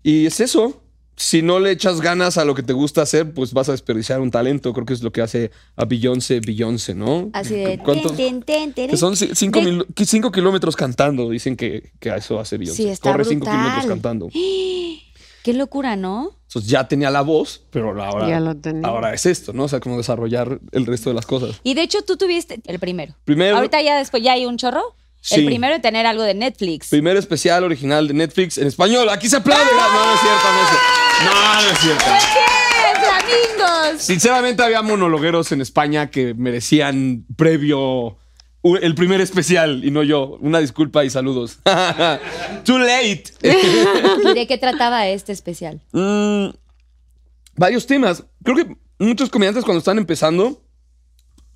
Y 0.04 0.26
es 0.26 0.40
eso. 0.40 0.82
Si 1.18 1.44
no 1.44 1.60
le 1.60 1.70
echas 1.72 2.02
ganas 2.02 2.38
a 2.40 2.46
lo 2.46 2.56
que 2.56 2.64
te 2.64 2.74
gusta 2.74 3.04
hacer, 3.04 3.32
pues 3.34 3.54
vas 3.54 3.70
a 3.70 3.74
desperdiciar 3.74 4.22
un 4.22 4.32
talento. 4.32 4.74
Creo 4.74 4.86
que 4.86 4.94
es 4.94 5.04
lo 5.04 5.12
que 5.12 5.22
hace 5.22 5.52
a 5.76 5.86
Beyoncé, 5.86 6.40
Beyoncé, 6.40 6.96
¿no? 6.96 7.30
Así 7.34 7.54
de... 7.56 7.78
¿Cuántos- 7.78 8.16
ten, 8.16 8.42
ten, 8.42 8.74
ten, 8.74 8.90
que 8.90 8.98
son 8.98 9.14
ci- 9.14 9.36
cinco, 9.36 9.60
De- 9.60 9.66
mil- 9.72 9.86
qui- 9.94 10.06
cinco 10.06 10.32
kilómetros 10.32 10.76
cantando. 10.76 11.30
Dicen 11.30 11.56
que, 11.56 11.92
que 12.00 12.10
a 12.10 12.16
eso 12.18 12.40
hace 12.40 12.58
Beyoncé. 12.58 12.84
Sí, 12.84 12.90
está 12.90 13.12
Corre 13.12 13.26
cinco 13.26 13.46
brutal. 13.46 13.60
kilómetros 13.60 13.86
cantando. 13.88 14.30
Qué 15.44 15.54
locura, 15.54 15.96
¿no? 15.96 16.32
Entonces 16.51 16.70
ya 16.70 16.86
tenía 16.86 17.10
la 17.10 17.22
voz, 17.22 17.63
pero 17.72 17.89
ahora, 18.03 18.27
Ya 18.27 18.41
lo 18.41 18.55
tenía. 18.58 18.86
ahora 18.86 19.13
es 19.13 19.25
esto, 19.25 19.53
¿no? 19.53 19.63
O 19.63 19.67
sea, 19.70 19.79
como 19.79 19.96
desarrollar 19.96 20.60
el 20.74 20.86
resto 20.86 21.10
de 21.10 21.15
las 21.15 21.25
cosas. 21.25 21.62
Y 21.63 21.75
de 21.75 21.81
hecho 21.84 22.01
tú 22.01 22.17
tuviste 22.17 22.60
el 22.65 22.77
primero. 22.77 23.15
Primero, 23.24 23.55
Ahorita 23.55 23.81
ya 23.81 23.98
después 23.98 24.22
ya 24.22 24.34
hay 24.34 24.46
un 24.46 24.58
chorro. 24.58 24.81
Sí. 25.22 25.36
El 25.36 25.46
primero 25.46 25.74
de 25.75 25.79
tener 25.79 26.05
algo 26.05 26.24
de 26.24 26.34
Netflix. 26.34 26.89
primer 26.89 27.15
especial 27.15 27.63
original 27.63 28.05
de 28.08 28.15
Netflix 28.15 28.58
en 28.58 28.67
español. 28.67 29.08
Aquí 29.10 29.29
se 29.29 29.38
aplaude. 29.38 29.63
No, 29.63 30.05
no 30.05 30.13
es 30.13 30.20
cierto, 30.20 30.48
no 30.51 30.62
es 30.62 30.70
cierto. 30.70 31.24
No, 31.24 31.62
no 31.62 31.70
es 31.72 31.79
cierto. 31.79 32.05
¡Bien, 32.34 32.96
flamingos! 33.55 34.01
Sinceramente 34.01 34.63
había 34.63 34.81
monologueros 34.81 35.51
en 35.53 35.62
España 35.62 36.10
que 36.10 36.34
merecían 36.34 37.25
previo 37.38 38.17
el 38.63 38.96
primer 38.96 39.22
especial 39.22 39.84
y 39.84 39.91
no 39.91 40.03
yo. 40.03 40.38
Una 40.41 40.60
disculpa 40.60 41.03
y 41.03 41.10
saludos. 41.10 41.60
Too 42.63 42.77
late. 42.80 43.24
¿Y 43.44 44.34
de 44.34 44.48
qué 44.48 44.58
trataba 44.58 45.08
este 45.08 45.32
especial? 45.32 45.82
Mm, 45.91 46.50
varios 47.56 47.88
temas. 47.88 48.24
Creo 48.44 48.56
que 48.56 48.75
muchos 49.00 49.30
comediantes 49.30 49.63
cuando 49.63 49.80
están 49.80 49.98
empezando 49.98 50.63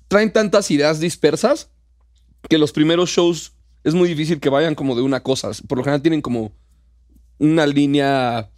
traen 0.08 0.32
tantas 0.32 0.70
ideas 0.70 1.00
dispersas 1.00 1.70
que 2.48 2.58
los 2.58 2.72
primeros 2.72 3.10
shows 3.10 3.52
es 3.84 3.94
muy 3.94 4.08
difícil 4.08 4.40
que 4.40 4.48
vayan 4.48 4.74
como 4.74 4.96
de 4.96 5.02
una 5.02 5.22
cosa. 5.22 5.50
Por 5.68 5.78
lo 5.78 5.84
general 5.84 6.02
tienen 6.02 6.22
como 6.22 6.52
una 7.38 7.66
línea, 7.66 8.50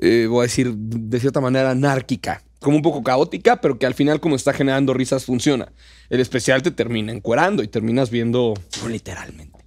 eh, 0.00 0.26
voy 0.28 0.40
a 0.40 0.42
decir, 0.42 0.74
de 0.74 1.20
cierta 1.20 1.40
manera 1.40 1.70
anárquica. 1.70 2.42
Como 2.64 2.76
un 2.78 2.82
poco 2.82 3.02
caótica, 3.02 3.60
pero 3.60 3.78
que 3.78 3.84
al 3.84 3.92
final, 3.92 4.20
como 4.20 4.36
está 4.36 4.54
generando 4.54 4.94
risas, 4.94 5.26
funciona. 5.26 5.70
El 6.08 6.18
especial 6.20 6.62
te 6.62 6.70
termina 6.70 7.12
encuerando 7.12 7.62
y 7.62 7.68
terminas 7.68 8.08
viendo, 8.08 8.54
no 8.82 8.88
literalmente, 8.88 9.58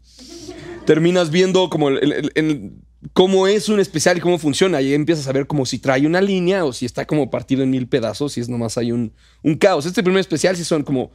terminas 0.86 1.30
viendo 1.30 1.70
como 1.70 1.90
el- 1.90 2.00
el- 2.12 2.32
el- 2.34 2.72
cómo 3.14 3.46
es 3.46 3.70
un 3.70 3.80
especial 3.80 4.18
y 4.18 4.20
cómo 4.22 4.40
funciona. 4.40 4.82
Y 4.82 4.96
empiezas 4.96 5.28
a 5.28 5.32
ver 5.32 5.46
como 5.46 5.68
si 5.68 5.78
trae 5.78 6.08
una 6.08 6.22
línea 6.22 6.66
o 6.66 6.74
si 6.74 6.88
está 6.88 7.06
como 7.06 7.30
partido 7.30 7.62
en 7.62 7.70
mil 7.70 7.88
pedazos, 7.88 8.34
si 8.34 8.42
es 8.42 8.50
nomás 8.50 8.80
hay 8.80 8.92
un, 8.92 9.14
un 9.44 9.56
caos. 9.58 9.86
Este 9.86 10.02
primer 10.02 10.20
especial 10.22 10.58
sí 10.58 10.64
son 10.64 10.82
como 10.84 11.12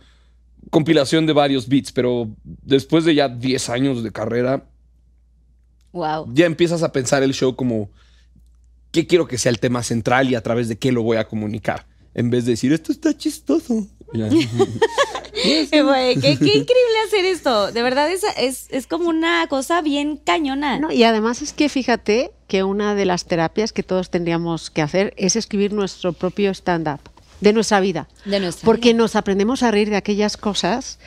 compilación 0.70 1.26
de 1.26 1.32
varios 1.32 1.66
beats, 1.68 1.90
pero 1.90 2.30
después 2.44 3.04
de 3.04 3.16
ya 3.16 3.28
10 3.28 3.68
años 3.68 4.04
de 4.04 4.12
carrera, 4.12 4.68
Wow. 5.92 6.28
ya 6.32 6.46
empiezas 6.46 6.84
a 6.84 6.92
pensar 6.92 7.22
el 7.24 7.34
show 7.34 7.56
como 7.56 7.90
qué 8.92 9.06
quiero 9.06 9.26
que 9.26 9.38
sea 9.38 9.50
el 9.50 9.58
tema 9.58 9.82
central 9.82 10.30
y 10.30 10.36
a 10.36 10.42
través 10.42 10.68
de 10.68 10.76
qué 10.76 10.92
lo 10.92 11.02
voy 11.02 11.16
a 11.16 11.26
comunicar. 11.26 11.86
En 12.14 12.30
vez 12.30 12.44
de 12.44 12.52
decir, 12.52 12.72
esto 12.72 12.92
está 12.92 13.16
chistoso. 13.16 13.86
Güey, 14.12 14.46
qué, 16.20 16.36
qué 16.36 16.54
increíble 16.54 16.98
hacer 17.06 17.24
esto. 17.24 17.72
De 17.72 17.82
verdad 17.82 18.10
es, 18.10 18.22
es, 18.36 18.66
es 18.70 18.86
como 18.86 19.08
una 19.08 19.46
cosa 19.48 19.80
bien 19.80 20.18
cañona. 20.18 20.78
No, 20.78 20.92
y 20.92 21.02
además 21.04 21.40
es 21.40 21.54
que 21.54 21.70
fíjate 21.70 22.32
que 22.48 22.62
una 22.62 22.94
de 22.94 23.06
las 23.06 23.24
terapias 23.24 23.72
que 23.72 23.82
todos 23.82 24.10
tendríamos 24.10 24.70
que 24.70 24.82
hacer 24.82 25.14
es 25.16 25.36
escribir 25.36 25.72
nuestro 25.72 26.12
propio 26.12 26.50
stand-up 26.50 27.00
de 27.40 27.52
nuestra 27.52 27.80
vida. 27.80 28.08
De 28.24 28.38
nuestra 28.38 28.64
Porque 28.64 28.90
vida. 28.90 28.98
nos 28.98 29.16
aprendemos 29.16 29.62
a 29.62 29.70
reír 29.70 29.90
de 29.90 29.96
aquellas 29.96 30.36
cosas 30.36 30.98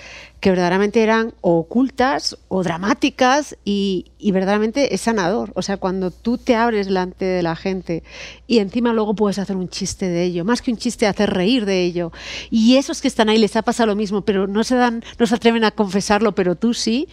que 0.46 0.52
verdaderamente 0.52 1.02
eran 1.02 1.34
o 1.42 1.58
ocultas 1.58 2.38
o 2.50 2.62
dramáticas 2.62 3.58
y, 3.66 4.12
y 4.20 4.32
verdaderamente 4.32 4.94
es 4.94 5.02
sanador. 5.02 5.52
O 5.56 5.64
sea, 5.64 5.78
cuando 5.78 6.12
tú 6.12 6.38
te 6.38 6.54
abres 6.54 6.86
delante 6.86 7.26
de 7.26 7.42
la 7.42 7.56
gente 7.56 8.04
y 8.46 8.60
encima 8.60 8.94
luego 8.94 9.16
puedes 9.16 9.40
hacer 9.40 9.56
un 9.56 9.70
chiste 9.70 10.08
de 10.08 10.24
ello, 10.24 10.46
más 10.46 10.62
que 10.62 10.70
un 10.70 10.78
chiste, 10.78 11.08
hacer 11.08 11.32
reír 11.32 11.66
de 11.66 11.84
ello. 11.84 12.12
Y 12.52 12.76
esos 12.76 13.02
que 13.02 13.08
están 13.08 13.28
ahí 13.30 13.40
les 13.40 13.56
ha 13.56 13.64
pasado 13.64 13.88
lo 13.88 13.96
mismo, 13.96 14.22
pero 14.22 14.46
no 14.46 14.64
se, 14.64 14.76
dan, 14.76 15.04
no 15.18 15.26
se 15.26 15.34
atreven 15.34 15.64
a 15.64 15.72
confesarlo, 15.72 16.34
pero 16.36 16.54
tú 16.56 16.76
sí, 16.76 17.08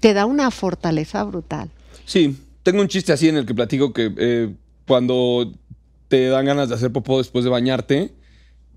te 0.00 0.12
da 0.12 0.26
una 0.26 0.50
fortaleza 0.50 1.24
brutal. 1.24 1.70
Sí, 2.04 2.36
tengo 2.62 2.82
un 2.82 2.88
chiste 2.88 3.14
así 3.14 3.30
en 3.30 3.38
el 3.38 3.46
que 3.46 3.54
platico 3.54 3.94
que 3.94 4.12
eh, 4.18 4.54
cuando 4.86 5.50
te 6.08 6.28
dan 6.28 6.44
ganas 6.44 6.68
de 6.68 6.74
hacer 6.74 6.92
popó 6.92 7.16
después 7.16 7.44
de 7.46 7.50
bañarte 7.50 8.12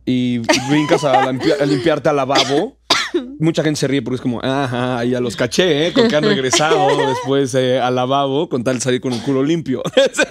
y 0.06 0.38
brincas 0.70 1.04
a, 1.04 1.30
limpi- 1.30 1.60
a 1.62 1.66
limpiarte 1.66 2.08
al 2.08 2.16
lavabo, 2.16 2.78
mucha 3.40 3.64
gente 3.64 3.80
se 3.80 3.88
ríe 3.88 4.02
porque 4.02 4.16
es 4.16 4.22
como, 4.22 4.40
ajá, 4.44 5.04
ya 5.06 5.20
los 5.20 5.36
caché, 5.36 5.88
¿eh? 5.88 5.94
Con 5.94 6.08
que 6.08 6.16
han 6.16 6.24
regresado 6.24 6.88
después 7.08 7.54
eh, 7.56 7.80
al 7.80 7.96
lavabo 7.96 8.50
con 8.50 8.64
tal 8.64 8.76
de 8.76 8.82
salir 8.82 9.02
con 9.02 9.14
el 9.14 9.22
culo 9.22 9.44
limpio. 9.44 9.82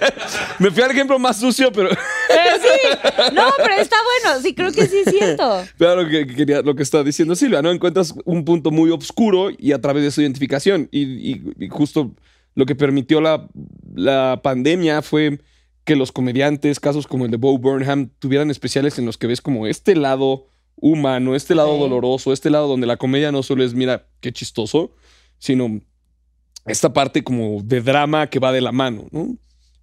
Me 0.59 0.71
fui 0.71 0.83
al 0.83 0.91
ejemplo 0.91 1.17
más 1.19 1.39
sucio, 1.39 1.71
pero... 1.71 1.89
No, 3.33 3.43
pero 3.57 3.75
está 3.75 3.95
bueno. 4.23 4.41
Sí, 4.41 4.53
creo 4.53 4.71
que 4.71 4.87
sí 4.87 4.97
es 5.05 5.13
cierto. 5.13 5.63
Pero 5.77 6.03
lo 6.03 6.09
que, 6.09 6.27
que 6.27 6.35
quería, 6.35 6.61
lo 6.61 6.75
que 6.75 6.83
está 6.83 7.03
diciendo 7.03 7.35
Silvia, 7.35 7.61
¿no? 7.61 7.71
Encuentras 7.71 8.13
un 8.25 8.43
punto 8.45 8.71
muy 8.71 8.89
oscuro 8.91 9.49
y 9.57 9.71
a 9.71 9.81
través 9.81 10.03
de 10.03 10.11
su 10.11 10.21
identificación. 10.21 10.89
Y, 10.91 11.01
y- 11.31 11.41
y 11.59 11.67
justo 11.69 12.11
lo 12.55 12.65
que 12.65 12.75
permitió 12.75 13.21
la, 13.21 13.47
la 13.95 14.39
pandemia 14.43 15.01
fue 15.01 15.39
que 15.83 15.95
los 15.95 16.11
comediantes, 16.11 16.79
casos 16.79 17.07
como 17.07 17.25
el 17.25 17.31
de 17.31 17.37
Bo 17.37 17.57
Burnham, 17.57 18.09
tuvieran 18.19 18.51
especiales 18.51 18.97
en 18.99 19.05
los 19.05 19.17
que 19.17 19.27
ves 19.27 19.41
como 19.41 19.67
este 19.67 19.95
lado 19.95 20.47
humano, 20.79 21.35
este 21.35 21.55
lado 21.55 21.73
Sí. 21.75 21.79
doloroso, 21.79 22.31
este 22.31 22.49
lado 22.49 22.67
donde 22.67 22.87
la 22.87 22.97
comedia 22.97 23.31
no 23.31 23.43
solo 23.43 23.63
es, 23.63 23.73
mira, 23.73 24.07
qué 24.21 24.31
chistoso, 24.31 24.91
sino 25.39 25.81
esta 26.65 26.93
parte 26.93 27.23
como 27.23 27.61
de 27.63 27.81
drama 27.81 28.27
que 28.27 28.39
va 28.39 28.51
de 28.51 28.61
la 28.61 28.71
mano, 28.71 29.07
¿no? 29.11 29.37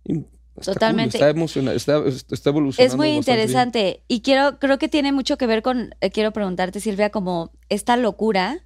Y 0.05 0.19
está 0.19 0.27
cool, 0.55 0.75
Totalmente. 0.75 1.17
está 1.17 1.31
emocionante, 1.31 1.77
está, 1.77 2.03
está 2.07 2.51
evolucionando. 2.51 2.93
Es 2.93 2.97
muy 2.97 3.09
bien. 3.09 3.19
interesante 3.19 4.03
y 4.07 4.21
quiero, 4.21 4.59
creo 4.61 4.79
que 4.79 4.89
tiene 4.89 5.11
mucho 5.13 5.37
que 5.37 5.47
ver 5.47 5.63
con, 5.63 5.95
eh, 6.01 6.11
quiero 6.11 6.33
preguntarte 6.33 6.79
Silvia, 6.81 7.11
como 7.11 7.51
esta 7.69 7.97
locura 7.97 8.65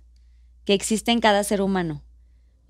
que 0.64 0.74
existe 0.74 1.12
en 1.12 1.20
cada 1.20 1.44
ser 1.44 1.62
humano. 1.62 2.02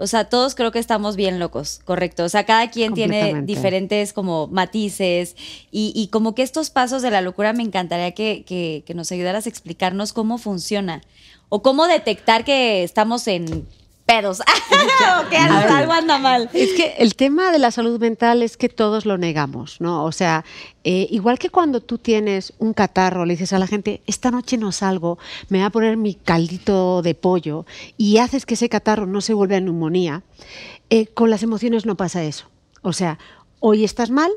O 0.01 0.07
sea, 0.07 0.25
todos 0.29 0.55
creo 0.55 0.71
que 0.71 0.79
estamos 0.79 1.17
bien 1.17 1.39
locos, 1.41 1.81
correcto. 1.85 2.23
O 2.25 2.29
sea, 2.29 2.45
cada 2.47 2.71
quien 2.71 2.93
tiene 2.95 3.33
diferentes 3.47 4.13
como 4.13 4.47
matices 4.47 5.35
y, 5.73 5.93
y 5.95 6.07
como 6.09 6.35
que 6.37 6.43
estos 6.43 6.71
pasos 6.71 7.03
de 7.03 7.11
la 7.11 7.21
locura 7.21 7.53
me 7.53 7.65
encantaría 7.65 8.13
que, 8.13 8.45
que- 8.47 8.85
que 8.87 8.95
nos 8.95 9.11
ayudaras 9.11 9.47
a 9.47 9.49
explicarnos 9.49 10.13
cómo 10.13 10.39
funciona 10.39 11.03
o 11.49 11.63
cómo 11.63 11.87
detectar 11.89 12.45
que 12.45 12.85
estamos 12.85 13.27
en 13.27 13.67
pedos 14.09 14.41
que 15.31 15.37
algo, 15.37 15.93
anda 15.93 16.19
mal. 16.19 16.49
Es 16.55 16.73
que 16.73 16.95
el 16.99 17.15
tema 17.15 17.53
de 17.53 17.59
la 17.59 17.71
salud 17.71 18.01
mental 18.01 18.43
es 18.43 18.57
que 18.57 18.69
todos 18.71 19.05
lo 19.05 19.19
negamos, 19.19 19.81
¿no? 19.81 20.05
O 20.05 20.13
sea, 20.13 20.45
eh, 20.83 21.07
igual 21.11 21.39
que 21.39 21.51
cuando 21.51 21.81
tú 21.81 21.99
tienes 21.99 22.55
un 22.59 22.73
catarro, 22.73 23.27
le 23.27 23.35
dices 23.35 23.53
a 23.53 23.59
la 23.59 23.67
gente, 23.67 24.01
esta 24.07 24.31
noche 24.31 24.57
no 24.57 24.73
salgo, 24.73 25.19
me 25.51 25.59
voy 25.59 25.67
a 25.67 25.71
poner 25.71 25.97
mi 25.99 26.15
caldito 26.15 27.03
de 27.03 27.15
pollo 27.15 27.67
y 27.99 28.17
haces 28.19 28.47
que 28.47 28.55
ese 28.55 28.71
catarro 28.71 29.07
no 29.07 29.21
se 29.21 29.35
vuelva 29.35 29.57
a 29.57 29.61
neumonía, 29.61 30.23
eh, 30.89 31.07
con 31.09 31.29
las 31.29 31.43
emociones 31.43 31.85
no 31.85 31.97
pasa 31.97 32.25
eso. 32.25 32.47
O 32.83 32.95
sea, 32.95 33.19
hoy 33.61 33.85
estás 33.85 34.11
mal 34.11 34.31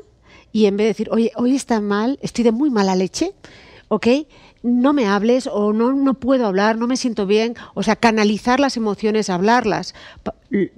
y 0.52 0.66
en 0.66 0.76
vez 0.76 0.84
de 0.84 0.88
decir, 0.88 1.08
oye, 1.10 1.32
hoy 1.36 1.56
estás 1.56 1.80
mal, 1.80 2.18
estoy 2.20 2.44
de 2.44 2.52
muy 2.52 2.68
mala 2.68 2.94
leche, 2.94 3.32
¿ok? 3.88 4.06
No 4.62 4.92
me 4.92 5.06
hables 5.06 5.48
o 5.50 5.72
no, 5.72 5.92
no 5.92 6.14
puedo 6.14 6.46
hablar, 6.46 6.78
no 6.78 6.86
me 6.86 6.96
siento 6.96 7.26
bien. 7.26 7.56
O 7.74 7.82
sea, 7.82 7.96
canalizar 7.96 8.60
las 8.60 8.76
emociones, 8.76 9.30
hablarlas. 9.30 9.94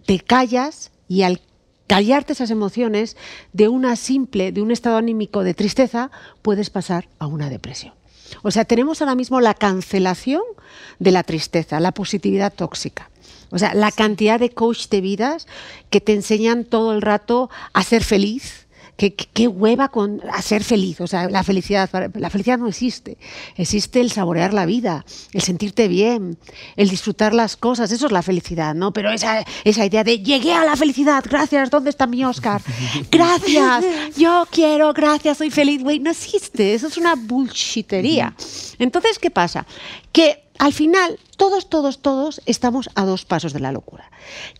Te 0.07 0.21
callas 0.21 0.91
y 1.09 1.23
al 1.23 1.41
callarte 1.87 2.33
esas 2.33 2.51
emociones 2.51 3.17
de 3.53 3.69
una 3.69 3.97
simple, 3.97 4.53
de 4.53 4.63
un 4.63 4.71
estado 4.71 4.97
anímico 4.97 5.45
de 5.45 5.55
tristeza, 5.55 6.11
puedes 6.43 6.71
pasar 6.71 7.09
a 7.19 7.27
una 7.27 7.51
depresión. 7.51 7.93
O 8.43 8.51
sea, 8.51 8.65
tenemos 8.65 9.01
ahora 9.01 9.15
mismo 9.15 9.41
la 9.41 9.55
cancelación 9.55 10.43
de 10.99 11.11
la 11.11 11.23
tristeza, 11.23 11.81
la 11.81 11.93
positividad 11.93 12.53
tóxica. 12.53 13.11
O 13.51 13.59
sea, 13.59 13.75
la 13.75 13.93
cantidad 13.93 14.41
de 14.41 14.51
coach 14.51 14.89
de 14.89 15.01
vidas 15.01 15.47
que 15.91 16.01
te 16.01 16.13
enseñan 16.13 16.65
todo 16.65 16.93
el 16.93 17.03
rato 17.03 17.51
a 17.73 17.85
ser 17.85 18.03
feliz, 18.03 18.64
que- 18.97 19.15
qué 19.15 19.49
hueva 19.49 19.89
con 19.89 20.21
a 20.33 20.41
ser 20.43 20.63
feliz. 20.65 21.01
O 21.01 21.07
sea, 21.07 21.29
la 21.29 21.43
felicidad, 21.43 21.91
la 22.15 22.31
felicidad 22.31 22.59
no 22.59 22.69
existe. 22.69 23.17
Existe 23.57 24.01
el 24.01 24.11
saborear 24.13 24.55
la 24.55 24.67
vida, 24.67 25.05
el 25.33 25.43
sentirte 25.43 25.89
bien, 25.89 26.39
el 26.77 26.89
disfrutar 26.89 27.35
las 27.35 27.57
cosas. 27.57 27.91
Eso 27.93 28.07
es 28.07 28.13
la 28.13 28.23
felicidad, 28.23 28.75
¿no? 28.75 28.93
Pero 28.93 29.11
esa, 29.11 29.45
esa 29.65 29.85
idea 29.85 30.05
de 30.05 30.21
llegué 30.21 30.53
a 30.55 30.65
la 30.65 30.77
felicidad, 30.77 31.25
gracias, 31.29 31.71
¿dónde 31.71 31.91
está 31.91 32.07
mi 32.07 32.25
Oscar? 32.25 32.63
Gracias, 33.11 33.85
yo 34.17 34.47
quiero, 34.51 34.93
gracias, 34.93 35.39
soy 35.39 35.51
feliz, 35.51 35.83
güey. 35.83 35.99
No 35.99 36.11
existe, 36.11 36.75
eso 36.75 36.87
es 36.89 36.97
una 36.97 37.15
bullshitería. 37.17 38.35
Entonces, 38.79 39.19
¿qué 39.19 39.31
pasa? 39.31 39.67
Que 40.13 40.44
al 40.59 40.73
final, 40.73 41.19
todos, 41.37 41.69
todos, 41.69 41.99
todos 41.99 42.41
estamos 42.47 42.89
a 42.95 43.05
dos 43.05 43.25
pasos 43.25 43.53
de 43.53 43.61
la 43.61 43.73
locura. 43.73 44.11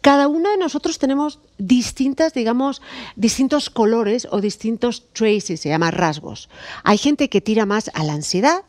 Cada 0.01 0.27
uno 0.29 0.51
de 0.51 0.57
nosotros 0.57 0.99
tenemos 0.99 1.39
distintas, 1.57 2.35
digamos, 2.35 2.83
distintos 3.17 3.71
colores 3.71 4.27
o 4.31 4.41
distintos 4.41 5.05
traces, 5.13 5.61
se 5.61 5.69
llama 5.69 5.91
rasgos. 5.91 6.49
Hay 6.83 6.99
gente 6.99 7.29
que 7.29 7.41
tira 7.41 7.65
más 7.65 7.91
a 7.95 8.03
la 8.03 8.15
ansiedad, 8.15 8.63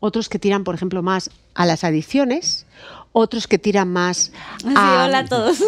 otros 0.00 0.28
que 0.28 0.38
tiran, 0.38 0.64
por 0.64 0.74
ejemplo, 0.74 1.02
más 1.02 1.30
a 1.54 1.66
las 1.66 1.84
adicciones, 1.84 2.66
otros 3.12 3.46
que 3.46 3.58
tiran 3.58 3.88
más 3.92 4.32
Sí, 4.62 4.68
a, 4.76 5.04
hola 5.06 5.18
a 5.20 5.24
todos. 5.24 5.58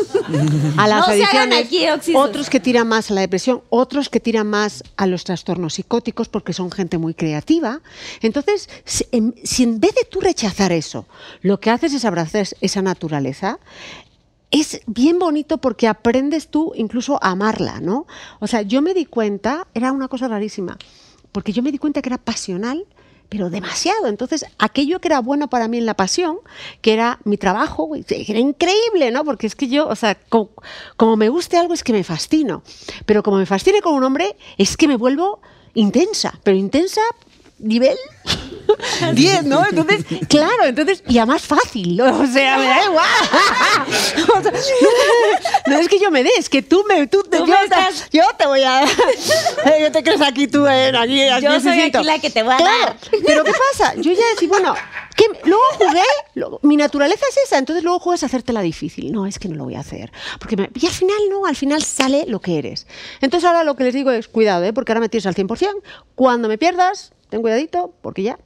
a 0.77 0.87
las 0.89 1.01
No 1.09 1.15
se 1.15 1.25
hagan 1.25 1.53
adicciones, 1.53 1.67
aquí 1.67 1.89
oxisos. 1.89 2.23
otros 2.29 2.51
que 2.51 2.61
tiran 2.61 2.87
más 2.89 3.11
a 3.11 3.15
la 3.15 3.21
depresión, 3.23 3.63
otros 3.71 4.09
que 4.09 4.21
tiran 4.21 4.47
más 4.47 4.85
a 4.97 5.07
los 5.07 5.25
trastornos 5.25 5.75
psicóticos 5.75 6.29
porque 6.29 6.53
son 6.53 6.71
gente 6.71 6.99
muy 6.99 7.15
creativa. 7.15 7.81
Entonces, 8.21 8.69
si 8.85 9.07
en, 9.13 9.35
si 9.43 9.63
en 9.65 9.81
vez 9.81 9.95
de 9.95 10.05
tú 10.05 10.21
rechazar 10.21 10.73
eso, 10.73 11.07
lo 11.43 11.59
que 11.61 11.71
haces 11.71 11.93
es 11.95 12.05
abrazar 12.05 12.47
esa 12.61 12.83
naturaleza, 12.83 13.59
es 14.51 14.81
bien 14.87 15.19
bonito 15.19 15.59
porque 15.59 15.87
aprendes 15.89 16.49
tú 16.49 16.73
incluso 16.75 17.23
a 17.23 17.31
amarla, 17.31 17.81
¿no? 17.81 18.07
O 18.41 18.47
sea, 18.47 18.63
yo 18.63 18.83
me 18.83 18.95
di 18.95 19.07
cuenta, 19.07 19.67
era 19.75 19.93
una 19.93 20.09
cosa 20.09 20.27
rarísima, 20.29 20.77
porque 21.33 21.53
yo 21.53 21.63
me 21.63 21.71
di 21.73 21.79
cuenta 21.79 22.03
que 22.03 22.09
era 22.09 22.19
pasional, 22.19 22.85
pero 23.31 23.49
demasiado. 23.49 24.09
Entonces, 24.09 24.45
aquello 24.59 25.01
que 25.01 25.09
era 25.09 25.21
bueno 25.21 25.49
para 25.49 25.69
mí 25.69 25.79
en 25.79 25.87
la 25.87 25.95
pasión, 25.95 26.39
que 26.83 26.93
era 26.93 27.19
mi 27.25 27.39
trabajo, 27.39 27.89
era 27.95 28.39
increíble, 28.39 29.11
¿no? 29.11 29.25
Porque 29.25 29.47
es 29.47 29.55
que 29.55 29.69
yo, 29.69 29.89
o 29.89 29.97
sea, 29.97 30.17
como, 30.29 30.51
como 30.97 31.17
me 31.17 31.31
guste 31.31 31.57
algo 31.57 31.73
es 31.73 31.83
que 31.83 31.95
me 31.95 32.05
fascino, 32.05 32.63
pero 33.07 33.23
como 33.23 33.39
me 33.39 33.47
fascine 33.47 33.81
con 33.81 33.95
un 33.95 34.05
hombre, 34.05 34.37
es 34.59 34.77
que 34.77 34.89
me 34.89 34.97
vuelvo 34.97 35.41
intensa, 35.73 36.39
pero 36.43 36.57
intensa 36.57 37.01
nivel 37.61 37.97
10, 39.15 39.45
¿no? 39.45 39.65
Entonces, 39.67 40.05
claro, 40.29 40.65
entonces, 40.65 41.03
y 41.09 41.19
además 41.19 41.43
fácil, 41.43 41.97
¿no? 41.97 42.05
o 42.21 42.27
sea, 42.27 42.57
me 42.59 42.67
da 42.67 42.85
igual. 42.85 43.07
O 44.37 44.43
sea, 44.43 44.53
no, 44.53 45.73
no 45.75 45.79
es 45.79 45.89
que 45.89 45.99
yo 45.99 46.11
me 46.11 46.23
dé, 46.23 46.31
es 46.39 46.49
que 46.49 46.63
tú 46.63 46.85
me, 46.89 47.07
tú, 47.07 47.23
te- 47.23 47.39
Tú 47.39 47.47
yo, 47.47 47.53
me 47.55 47.59
te- 47.59 47.65
estás- 47.65 48.09
yo 48.11 48.23
te 48.39 48.47
voy 48.47 48.63
a 48.63 48.83
yo 49.81 49.91
te 49.93 50.03
crees 50.03 50.21
aquí 50.21 50.47
tú, 50.47 50.67
eh, 50.67 50.93
aquí, 50.97 51.23
aquí 51.29 51.45
Yo 51.45 51.61
soy 51.61 51.81
aquí 51.81 52.05
la 52.05 52.19
que 52.19 52.31
te 52.31 52.43
voy 52.43 52.55
a 52.55 52.57
Claro, 52.59 52.79
dar. 52.87 52.97
Pero 53.27 53.45
¿qué 53.45 53.53
pasa? 53.53 53.95
Yo 53.97 54.13
ya 54.13 54.23
decía, 54.35 54.49
bueno, 54.49 54.75
que 55.17 55.25
luego 55.45 55.63
jugué, 55.79 56.03
luego- 56.35 56.61
mi 56.63 56.77
naturaleza 56.77 57.25
es 57.31 57.39
esa, 57.47 57.59
entonces 57.59 57.83
luego 57.83 57.99
juegas 57.99 58.23
a 58.23 58.27
hacértela 58.27 58.61
difícil. 58.63 59.13
No, 59.13 59.27
es 59.27 59.39
que 59.39 59.49
no 59.49 59.57
lo 59.57 59.65
voy 59.65 59.75
a 59.75 59.81
hacer. 59.81 60.13
Porque 60.39 60.57
me- 60.57 60.71
y 60.75 60.87
al 60.87 60.93
final 60.93 61.19
no, 61.31 61.47
al 61.47 61.57
final 61.57 61.83
sale 61.83 62.25
lo 62.29 62.41
que 62.41 62.59
eres. 62.59 62.87
Entonces 63.21 63.47
ahora 63.47 63.65
lo 63.65 63.75
que 63.77 63.85
les 63.85 63.95
digo 63.95 64.11
es, 64.11 64.29
cuidado, 64.29 64.65
¿eh? 64.65 64.73
porque 64.73 64.93
ahora 64.93 65.01
me 65.01 65.09
tienes 65.09 65.27
al 65.27 65.35
100%. 65.35 65.83
Cuando 66.15 66.49
me 66.49 66.59
pierdas, 66.59 67.13
ten 67.31 67.41
cuidadito, 67.43 67.93
porque 68.03 68.23
ya 68.23 68.39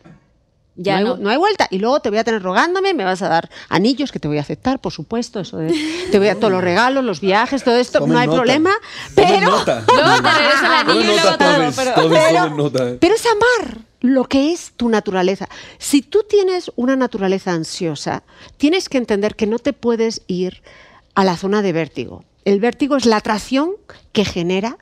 Ya 0.77 1.01
no, 1.01 1.07
no. 1.11 1.15
Hay, 1.15 1.21
no 1.23 1.31
hay 1.31 1.37
vuelta. 1.37 1.69
Y 1.71 1.79
luego 1.79 2.01
te 2.01 2.11
voy 2.11 2.19
a 2.19 2.25
tener 2.25 2.43
rogándome, 2.43 2.95
me 2.95 3.05
vas 3.05 3.23
a 3.23 3.29
dar 3.29 3.49
anillos 3.69 4.11
que 4.11 4.19
te 4.19 4.27
voy 4.29 4.39
a 4.39 4.41
aceptar, 4.41 4.81
por 4.81 4.93
supuesto. 4.93 5.39
Eso 5.41 5.59
de- 5.59 5.73
te 6.11 6.19
voy 6.19 6.27
a 6.29 6.35
todos 6.35 6.53
los 6.53 6.63
regalos, 6.65 7.05
los 7.05 7.21
viajes, 7.21 7.63
todo 7.63 7.77
esto, 7.77 8.01
Tomen 8.01 8.13
no 8.15 8.19
hay 8.19 8.27
nota. 8.27 8.37
problema. 8.39 8.71
Pero, 9.15 9.51
nota. 9.51 9.85
Luego 9.95 10.23
te 10.23 10.31
regreso 10.31 10.67
el 10.67 10.73
anillo 10.73 10.87
Tomen 10.87 11.01
y 11.01 11.07
luego 11.07 11.31
nota 11.31 11.39
todo, 11.39 11.57
todos, 11.57 11.75
pero- 11.77 11.95
todos 11.95 12.13
Pero- 12.13 12.39
tomen 12.43 12.57
nota. 12.57 12.89
eh. 12.91 12.99
pero 13.01 13.15
es 13.15 13.25
amar 13.27 13.79
lo 14.01 14.25
que 14.25 14.53
es 14.53 14.73
tu 14.77 14.89
naturaleza. 14.89 15.49
Si 15.79 16.03
tú 16.03 16.25
tienes 16.29 16.71
una 16.77 16.97
naturaleza 16.97 17.53
ansiosa, 17.53 18.23
tienes 18.59 18.89
que 18.89 18.99
entender 18.99 19.35
que 19.37 19.47
no 19.47 19.59
te 19.61 19.73
puedes 19.73 20.23
ir 20.27 20.63
a 21.15 21.25
la 21.25 21.37
zona 21.37 21.63
de 21.63 21.73
vértigo. 21.73 22.25
El 22.45 22.59
vértigo 22.61 22.97
es 22.97 23.07
la 23.07 23.17
atracción 23.17 23.71
que 24.13 24.25
genera 24.27 24.77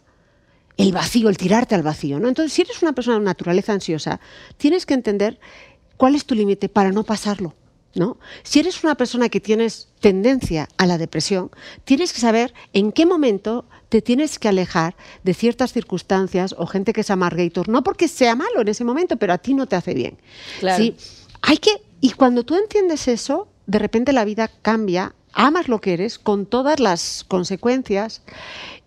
el 0.83 0.93
vacío, 0.93 1.29
el 1.29 1.37
tirarte 1.37 1.75
al 1.75 1.83
vacío. 1.83 2.19
¿no? 2.19 2.29
Entonces, 2.29 2.53
si 2.53 2.63
eres 2.63 2.83
una 2.83 2.93
persona 2.93 3.19
de 3.19 3.25
naturaleza 3.25 3.73
ansiosa, 3.73 4.21
tienes 4.57 4.87
que 4.87 4.95
entender 4.95 5.39
cuál 5.97 6.15
es 6.15 6.25
tu 6.25 6.35
límite 6.35 6.69
para 6.69 6.91
no 6.91 7.05
pasarlo. 7.05 7.55
¿no? 7.95 8.19
Si 8.43 8.61
eres 8.61 8.83
una 8.85 8.95
persona 8.95 9.29
que 9.29 9.41
tienes 9.41 9.89
tendencia 10.01 10.69
a 10.79 10.87
la 10.87 10.99
depresión, 10.99 11.51
tienes 11.85 12.13
que 12.13 12.21
saber 12.21 12.55
en 12.73 12.91
qué 12.93 13.07
momento 13.07 13.67
te 13.89 14.01
tienes 14.01 14.39
que 14.39 14.49
alejar 14.49 14.97
de 15.23 15.35
ciertas 15.35 15.73
circunstancias 15.73 16.55
o 16.59 16.67
gente 16.67 16.93
que 16.93 17.03
es 17.03 17.11
amargator, 17.11 17.69
no 17.69 17.83
porque 17.83 18.09
sea 18.09 18.35
malo 18.35 18.63
en 18.63 18.69
ese 18.69 18.85
momento, 18.85 19.17
pero 19.17 19.35
a 19.35 19.39
ti 19.39 19.55
no 19.55 19.67
te 19.67 19.77
hace 19.77 19.95
bien. 19.95 20.19
Claro. 20.61 20.83
¿sí? 20.83 20.97
Hay 21.43 21.59
que, 21.59 21.83
y 22.01 22.13
cuando 22.13 22.45
tú 22.45 22.57
entiendes 22.57 23.09
eso, 23.09 23.49
de 23.67 23.79
repente 23.79 24.13
la 24.13 24.25
vida 24.25 24.51
cambia, 24.63 25.15
amas 25.33 25.69
lo 25.69 25.81
que 25.81 25.93
eres 25.93 26.19
con 26.19 26.47
todas 26.47 26.81
las 26.81 27.25
consecuencias 27.29 28.23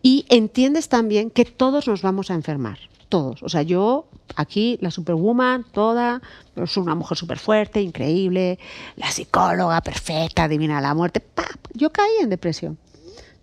y 0.05 0.23
entiendes 0.29 0.87
también 0.87 1.31
que 1.31 1.45
todos 1.45 1.87
nos 1.87 2.03
vamos 2.03 2.29
a 2.29 2.35
enfermar. 2.35 2.77
Todos. 3.09 3.41
O 3.41 3.49
sea, 3.49 3.63
yo 3.63 4.05
aquí, 4.35 4.77
la 4.79 4.91
superwoman, 4.91 5.65
toda, 5.71 6.21
soy 6.67 6.83
una 6.83 6.93
mujer 6.93 7.17
súper 7.17 7.39
fuerte, 7.39 7.81
increíble, 7.81 8.59
la 8.97 9.09
psicóloga 9.09 9.81
perfecta, 9.81 10.47
divina 10.47 10.75
de 10.75 10.83
la 10.83 10.93
muerte. 10.93 11.21
¡pap! 11.21 11.55
Yo 11.73 11.91
caí 11.91 12.17
en 12.21 12.29
depresión. 12.29 12.77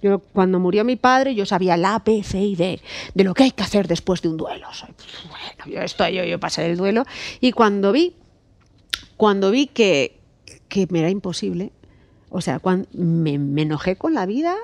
Yo, 0.00 0.20
cuando 0.20 0.60
murió 0.60 0.84
mi 0.84 0.94
padre, 0.94 1.34
yo 1.34 1.46
sabía 1.46 1.76
la 1.76 1.98
B, 1.98 2.22
de 3.12 3.24
lo 3.24 3.34
que 3.34 3.42
hay 3.42 3.50
que 3.50 3.64
hacer 3.64 3.88
después 3.88 4.22
de 4.22 4.28
un 4.28 4.36
duelo. 4.36 4.68
Soy, 4.72 4.90
bueno, 5.30 5.76
yo 5.76 5.82
estoy, 5.82 6.14
yo, 6.14 6.22
yo 6.22 6.38
pasé 6.38 6.70
el 6.70 6.76
duelo. 6.76 7.02
Y 7.40 7.50
cuando 7.50 7.90
vi, 7.90 8.14
cuando 9.16 9.50
vi 9.50 9.66
que, 9.66 10.20
que 10.68 10.86
me 10.90 11.00
era 11.00 11.10
imposible, 11.10 11.72
o 12.32 12.40
sea, 12.40 12.58
cuando 12.58 12.88
me, 12.92 13.38
me 13.38 13.62
enojé 13.62 13.96
con 13.96 14.14
la 14.14 14.26
vida, 14.26 14.56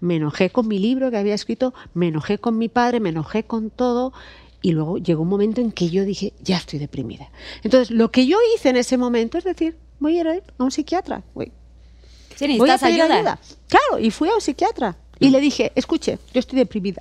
me 0.00 0.16
enojé 0.16 0.50
con 0.50 0.68
mi 0.68 0.78
libro 0.78 1.10
que 1.10 1.16
había 1.16 1.34
escrito, 1.34 1.72
me 1.94 2.08
enojé 2.08 2.38
con 2.38 2.58
mi 2.58 2.68
padre, 2.68 3.00
me 3.00 3.08
enojé 3.08 3.44
con 3.44 3.70
todo. 3.70 4.12
Y 4.60 4.72
luego 4.72 4.98
llegó 4.98 5.22
un 5.22 5.28
momento 5.28 5.60
en 5.60 5.72
que 5.72 5.90
yo 5.90 6.04
dije, 6.04 6.32
ya 6.42 6.56
estoy 6.58 6.78
deprimida. 6.78 7.30
Entonces, 7.62 7.90
lo 7.90 8.10
que 8.10 8.26
yo 8.26 8.38
hice 8.54 8.68
en 8.70 8.76
ese 8.76 8.96
momento 8.96 9.38
es 9.38 9.44
decir, 9.44 9.76
voy 10.00 10.18
a 10.18 10.20
ir 10.20 10.28
a 10.58 10.64
un 10.64 10.70
psiquiatra. 10.70 11.22
Voy, 11.34 11.50
Sí, 12.36 12.58
voy 12.58 12.70
a 12.70 12.78
pedir 12.78 13.02
ayuda. 13.02 13.16
ayuda. 13.16 13.38
Claro, 13.68 13.98
y 14.02 14.10
fui 14.10 14.28
a 14.28 14.34
un 14.34 14.40
psiquiatra. 14.40 14.96
Y 15.20 15.30
le 15.30 15.40
dije, 15.40 15.72
escuche, 15.74 16.18
yo 16.32 16.40
estoy 16.40 16.58
deprimida. 16.58 17.00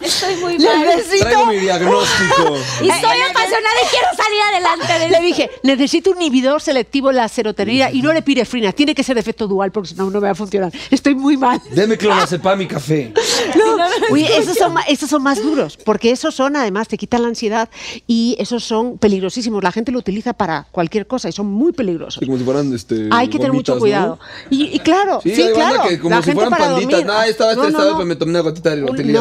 Estoy 0.00 0.36
muy 0.36 0.58
mal. 0.58 0.84
Necesito- 0.86 1.20
Traigo 1.24 1.46
mi 1.46 1.56
diagnóstico. 1.56 2.56
Y 2.82 2.88
estoy 2.88 3.18
apasionada 3.30 3.76
y 3.84 3.88
quiero 3.90 4.06
salir 4.16 4.40
adelante 4.52 4.98
de 4.98 5.08
Le 5.10 5.20
dije, 5.26 5.50
necesito 5.62 6.10
un 6.10 6.16
inhibidor 6.22 6.60
selectivo 6.60 7.10
en 7.10 7.16
la 7.16 7.28
serotonina 7.28 7.90
y 7.90 8.02
no 8.02 8.12
le 8.12 8.22
pirefrina. 8.22 8.72
Tiene 8.72 8.94
que 8.94 9.02
ser 9.02 9.14
de 9.14 9.20
efecto 9.20 9.46
dual 9.46 9.72
porque 9.72 9.90
si 9.90 9.94
no, 9.94 10.04
no 10.10 10.20
me 10.20 10.26
va 10.26 10.30
a 10.30 10.34
funcionar. 10.34 10.72
Estoy 10.90 11.14
muy 11.14 11.36
mal. 11.36 11.60
Deme 11.72 11.96
clonazepam 11.96 12.60
y 12.62 12.66
café. 12.66 13.12
No, 13.56 13.76
oye, 14.10 14.36
esos 14.36 14.56
son, 14.56 14.74
ma- 14.74 14.82
esos 14.82 15.08
son 15.08 15.22
más 15.22 15.42
duros, 15.42 15.76
porque 15.76 16.10
esos 16.10 16.34
son, 16.34 16.56
además, 16.56 16.88
te 16.88 16.96
quitan 16.98 17.22
la 17.22 17.28
ansiedad 17.28 17.68
y 18.06 18.36
esos 18.38 18.64
son 18.64 18.98
peligrosísimos. 18.98 19.62
La 19.62 19.72
gente 19.72 19.92
lo 19.92 19.98
utiliza 19.98 20.32
para 20.34 20.66
cualquier 20.72 21.06
cosa 21.06 21.28
y 21.28 21.32
son 21.32 21.46
muy 21.46 21.72
peligrosos. 21.72 22.22
Como 22.24 22.36
si 22.38 22.44
fueran 22.44 22.72
este, 22.74 23.08
Hay 23.10 23.28
que 23.28 23.38
tener 23.38 23.52
mucho 23.52 23.78
cuidado. 23.78 24.18
Y, 24.50 24.64
y 24.74 24.78
claro, 24.80 25.20
sí, 25.22 25.34
Sí, 25.34 25.48
claro. 25.54 25.82
que 25.88 25.98
como 25.98 26.10
la 26.14 26.22
si 26.22 26.26
gente 26.26 26.34
fueran 26.34 26.50
para 26.50 26.64
panditas. 26.74 27.04
dormir. 27.06 27.28
Estaba 27.30 27.54
No, 27.54 27.62
no, 27.62 27.68
estresado, 27.68 27.90
no. 27.92 27.96
pero 27.98 28.06
me 28.06 28.16
tomé 28.16 28.30
una 28.30 28.40
gotita 28.40 28.70
de 28.70 28.76
Un- 28.82 28.86
lotería. 28.86 29.12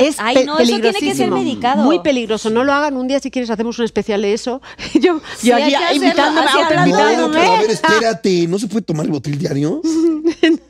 Es 0.00 0.16
Ay, 0.18 0.44
no, 0.44 0.58
eso 0.58 0.78
tiene 0.80 0.98
que 0.98 1.14
ser 1.14 1.30
medicado. 1.30 1.82
Muy 1.82 2.00
peligroso. 2.00 2.50
No 2.50 2.64
lo 2.64 2.72
hagan 2.72 2.96
un 2.96 3.08
día 3.08 3.20
si 3.20 3.30
quieres 3.30 3.50
hacemos 3.50 3.78
un 3.78 3.84
especial 3.84 4.22
de 4.22 4.32
eso. 4.32 4.60
yo 4.94 5.20
Sí, 5.36 5.48
yo 5.48 5.56
aquí 5.56 5.74
invitándome, 5.94 6.48
hablando. 6.48 6.56
No, 6.56 6.62
autoinvitándome. 6.62 7.38
pero 7.38 7.52
a 7.52 7.60
ver, 7.60 7.70
espérate. 7.70 8.46
¿No 8.46 8.58
se 8.58 8.66
puede 8.66 8.82
tomar 8.82 9.06
el 9.06 9.12
botil 9.12 9.38
diario? 9.38 9.80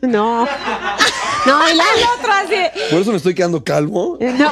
No. 0.03 0.47
No, 1.47 1.69
El 1.69 1.81
otro 1.81 2.33
así. 2.33 2.55
Por 2.91 3.01
eso 3.01 3.11
me 3.11 3.17
estoy 3.17 3.35
quedando 3.35 3.63
calvo. 3.65 4.19
no. 4.21 4.51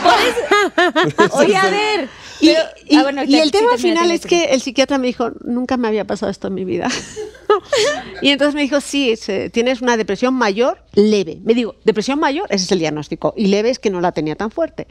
Oye, 1.33 1.57
a 1.57 1.71
ver. 1.71 2.09
Y, 2.41 2.47
pero- 2.49 2.63
y- 2.87 2.97
ah, 2.97 3.03
bueno, 3.03 3.23
y 3.25 3.29
te- 3.31 3.43
el 3.43 3.51
tema 3.51 3.77
final 3.79 4.11
es 4.11 4.27
que 4.27 4.45
el 4.47 4.61
psiquiatra 4.61 4.99
me 4.99 5.07
dijo, 5.07 5.31
nunca 5.45 5.77
me 5.77 5.89
había 5.89 6.05
pasado 6.07 6.31
esto 6.31 6.49
en 6.49 6.55
mi 6.55 6.65
vida. 6.65 6.89
y 8.23 8.31
entonces 8.31 8.55
me 8.55 8.63
dijo, 8.63 8.81
sí, 8.81 9.15
tienes 9.53 9.83
una 9.83 9.97
depresión 9.97 10.35
mayor 10.35 10.83
leve. 10.95 11.41
Me 11.45 11.55
digo, 11.55 11.77
depresión 11.85 12.19
mayor, 12.19 12.47
ese 12.51 12.65
es 12.65 12.73
el 12.73 12.79
diagnóstico. 12.81 13.35
Y 13.37 13.47
leve 13.49 13.71
es 13.71 13.79
que 13.79 13.91
no 13.91 14.01
la 14.01 14.13
tenía 14.13 14.37
tan 14.37 14.51
fuerte. 14.51 14.87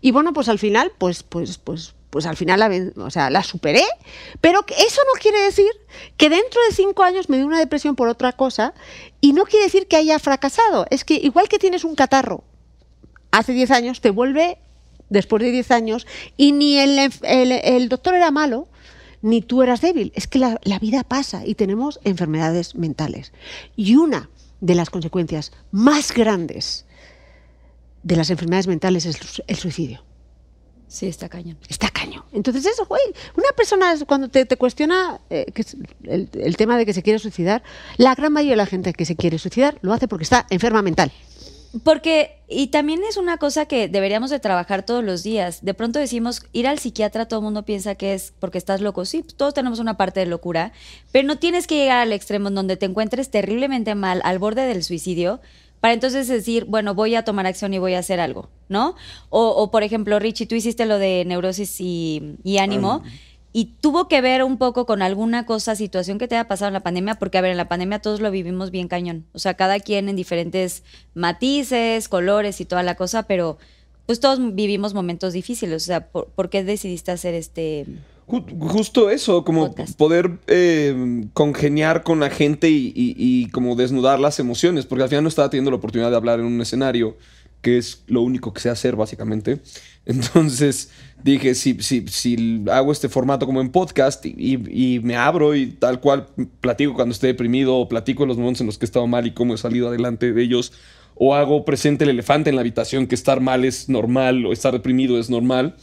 Y 0.00 0.10
bueno, 0.10 0.32
pues 0.32 0.48
al 0.48 0.58
final, 0.58 0.92
pues, 0.98 1.22
pues, 1.22 1.58
pues, 1.58 1.94
pues 2.10 2.24
al 2.26 2.36
final 2.36 2.60
la, 2.60 3.04
o 3.04 3.10
sea, 3.10 3.30
la 3.30 3.42
superé. 3.42 3.82
Pero 4.40 4.64
eso 4.68 5.00
no 5.14 5.20
quiere 5.20 5.40
decir 5.40 5.70
que 6.16 6.30
dentro 6.30 6.60
de 6.68 6.74
cinco 6.74 7.02
años 7.02 7.28
me 7.28 7.36
dio 7.36 7.46
una 7.46 7.58
depresión 7.58 7.96
por 7.96 8.08
otra 8.08 8.32
cosa. 8.32 8.74
Y 9.20 9.32
no 9.34 9.44
quiere 9.44 9.66
decir 9.66 9.86
que 9.86 9.96
haya 9.96 10.18
fracasado. 10.18 10.86
Es 10.90 11.04
que 11.04 11.14
igual 11.14 11.48
que 11.48 11.58
tienes 11.58 11.84
un 11.84 11.94
catarro 11.94 12.44
hace 13.30 13.52
10 13.52 13.70
años, 13.72 14.00
te 14.00 14.10
vuelve 14.10 14.58
después 15.10 15.42
de 15.42 15.50
10 15.50 15.70
años 15.70 16.06
y 16.36 16.52
ni 16.52 16.78
el, 16.78 16.98
el- 17.22 17.52
el 17.52 17.88
doctor 17.88 18.14
era 18.14 18.30
malo, 18.30 18.68
ni 19.22 19.42
tú 19.42 19.62
eras 19.62 19.80
débil. 19.80 20.12
Es 20.14 20.26
que 20.28 20.38
la, 20.38 20.60
la 20.62 20.78
vida 20.78 21.02
pasa 21.04 21.44
y 21.46 21.54
tenemos 21.54 21.98
enfermedades 22.04 22.74
mentales. 22.74 23.32
Y 23.76 23.96
una 23.96 24.30
de 24.60 24.74
las 24.74 24.90
consecuencias 24.90 25.52
más 25.70 26.12
grandes 26.12 26.84
de 28.02 28.16
las 28.16 28.30
enfermedades 28.30 28.66
mentales 28.68 29.06
es 29.06 29.16
el 29.20 29.26
su- 29.26 29.42
el 29.46 29.56
suicidio. 29.56 30.04
Sí, 30.86 31.06
está 31.06 31.28
cañón. 31.28 31.58
Está 31.68 31.90
caño. 31.90 32.24
Entonces 32.32 32.64
eso, 32.64 32.86
güey, 32.86 33.02
una 33.36 33.48
persona 33.54 33.94
cuando 34.06 34.28
te, 34.28 34.46
te 34.46 34.56
cuestiona 34.56 35.20
eh, 35.28 35.44
que 35.54 35.60
es 35.62 35.76
el, 36.04 36.30
el 36.32 36.56
tema 36.56 36.78
de 36.78 36.86
que 36.86 36.94
se 36.94 37.02
quiere 37.02 37.18
suicidar, 37.18 37.62
la 37.98 38.14
gran 38.14 38.32
mayoría 38.32 38.52
de 38.52 38.56
la 38.56 38.66
gente 38.66 38.94
que 38.94 39.04
se 39.04 39.14
quiere 39.14 39.38
suicidar 39.38 39.78
lo 39.82 39.92
hace 39.92 40.08
porque 40.08 40.22
está 40.22 40.46
enferma 40.48 40.80
mental. 40.80 41.12
Porque, 41.84 42.38
y 42.48 42.68
también 42.68 43.00
es 43.08 43.18
una 43.18 43.36
cosa 43.36 43.66
que 43.66 43.88
deberíamos 43.88 44.30
de 44.30 44.40
trabajar 44.40 44.84
todos 44.84 45.04
los 45.04 45.22
días. 45.22 45.62
De 45.62 45.74
pronto 45.74 45.98
decimos, 45.98 46.42
ir 46.52 46.66
al 46.66 46.78
psiquiatra, 46.78 47.28
todo 47.28 47.40
el 47.40 47.44
mundo 47.44 47.64
piensa 47.64 47.94
que 47.94 48.14
es 48.14 48.32
porque 48.38 48.56
estás 48.56 48.80
loco. 48.80 49.04
Sí, 49.04 49.22
todos 49.22 49.52
tenemos 49.52 49.78
una 49.78 49.96
parte 49.96 50.20
de 50.20 50.26
locura, 50.26 50.72
pero 51.12 51.26
no 51.28 51.38
tienes 51.38 51.66
que 51.66 51.76
llegar 51.76 51.98
al 51.98 52.12
extremo 52.12 52.48
en 52.48 52.54
donde 52.54 52.76
te 52.76 52.86
encuentres 52.86 53.30
terriblemente 53.30 53.94
mal, 53.94 54.22
al 54.24 54.38
borde 54.38 54.62
del 54.62 54.82
suicidio, 54.82 55.40
para 55.80 55.94
entonces 55.94 56.26
decir, 56.26 56.64
bueno, 56.64 56.94
voy 56.94 57.14
a 57.14 57.24
tomar 57.24 57.46
acción 57.46 57.72
y 57.74 57.78
voy 57.78 57.94
a 57.94 58.00
hacer 58.00 58.18
algo, 58.18 58.48
¿no? 58.68 58.96
O, 59.28 59.48
o, 59.48 59.70
por 59.70 59.82
ejemplo, 59.82 60.18
Richie, 60.18 60.46
tú 60.46 60.54
hiciste 60.54 60.86
lo 60.86 60.98
de 60.98 61.24
neurosis 61.26 61.80
y, 61.80 62.36
y 62.42 62.58
ánimo. 62.58 63.02
Y 63.60 63.74
tuvo 63.80 64.06
que 64.06 64.20
ver 64.20 64.44
un 64.44 64.56
poco 64.56 64.86
con 64.86 65.02
alguna 65.02 65.44
cosa, 65.44 65.74
situación 65.74 66.18
que 66.18 66.28
te 66.28 66.36
haya 66.36 66.46
pasado 66.46 66.68
en 66.68 66.74
la 66.74 66.84
pandemia, 66.84 67.16
porque 67.16 67.38
a 67.38 67.40
ver, 67.40 67.50
en 67.50 67.56
la 67.56 67.66
pandemia 67.68 67.98
todos 67.98 68.20
lo 68.20 68.30
vivimos 68.30 68.70
bien 68.70 68.86
cañón. 68.86 69.24
O 69.32 69.40
sea, 69.40 69.54
cada 69.54 69.80
quien 69.80 70.08
en 70.08 70.14
diferentes 70.14 70.84
matices, 71.14 72.08
colores 72.08 72.60
y 72.60 72.64
toda 72.64 72.82
la 72.82 72.94
cosa, 72.94 73.24
pero 73.24 73.58
pues 74.06 74.20
todos 74.20 74.38
vivimos 74.54 74.94
momentos 74.94 75.32
difíciles. 75.32 75.82
O 75.82 75.86
sea, 75.86 76.06
¿por, 76.06 76.26
por 76.28 76.50
qué 76.50 76.62
decidiste 76.62 77.10
hacer 77.10 77.34
este...? 77.34 77.84
Ju- 78.28 78.44
Justo 78.68 79.10
eso, 79.10 79.42
como 79.44 79.68
Podcast. 79.68 79.96
poder 79.98 80.38
eh, 80.46 81.24
congeniar 81.32 82.02
con 82.04 82.20
la 82.20 82.30
gente 82.30 82.68
y, 82.70 82.92
y- 82.94 83.14
y 83.16 83.48
como 83.50 83.74
desnudar 83.74 84.20
las 84.20 84.38
emociones, 84.38 84.86
porque 84.86 85.02
al 85.02 85.08
final 85.08 85.24
no 85.24 85.28
estaba 85.30 85.50
teniendo 85.50 85.70
la 85.70 85.78
oportunidad 85.78 86.10
de 86.10 86.16
hablar 86.16 86.38
en 86.38 86.46
un 86.46 86.60
escenario, 86.60 87.16
que 87.62 87.78
es 87.78 88.04
lo 88.06 88.22
único 88.22 88.52
que 88.52 88.60
sé 88.60 88.70
hacer 88.70 88.96
básicamente. 88.96 89.60
Entonces 90.06 90.90
dije, 91.22 91.54
si, 91.54 91.74
si, 91.82 92.06
si 92.08 92.64
hago 92.70 92.92
este 92.92 93.08
formato 93.08 93.44
como 93.46 93.60
en 93.60 93.70
podcast 93.70 94.24
y, 94.24 94.34
y- 94.36 95.00
me 95.00 95.16
abro 95.16 95.54
y 95.54 95.66
tal 95.72 96.00
cual 96.00 96.28
platico 96.60 96.94
cuando 96.94 97.12
esté 97.12 97.26
deprimido 97.26 97.76
o 97.76 97.88
platico 97.88 98.24
los 98.24 98.38
momentos 98.38 98.60
en 98.62 98.66
los 98.68 98.78
que 98.78 98.84
he 98.84 98.88
estado 98.88 99.06
mal 99.06 99.26
y 99.26 99.32
cómo 99.32 99.54
he 99.54 99.58
salido 99.58 99.88
adelante 99.88 100.32
de 100.32 100.42
ellos, 100.42 100.72
o 101.14 101.34
hago 101.34 101.64
presente 101.64 102.04
el 102.04 102.10
elefante 102.10 102.48
en 102.48 102.56
la 102.56 102.60
habitación, 102.62 103.06
que 103.06 103.14
estar 103.16 103.40
mal 103.40 103.64
es 103.64 103.88
normal 103.88 104.46
o 104.46 104.52
estar 104.52 104.72
deprimido 104.72 105.18
es 105.18 105.28
normal. 105.28 105.76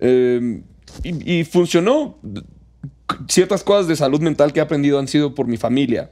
Eh, 0.00 0.60
y, 1.02 1.44
funcionó. 1.44 2.18
Ciertas 3.28 3.62
cosas 3.62 3.88
de 3.88 3.96
salud 3.96 4.20
mental 4.20 4.52
que 4.52 4.60
he 4.60 4.62
aprendido 4.62 4.98
han 4.98 5.08
sido 5.08 5.34
por 5.34 5.46
mi 5.46 5.56
familia. 5.56 6.10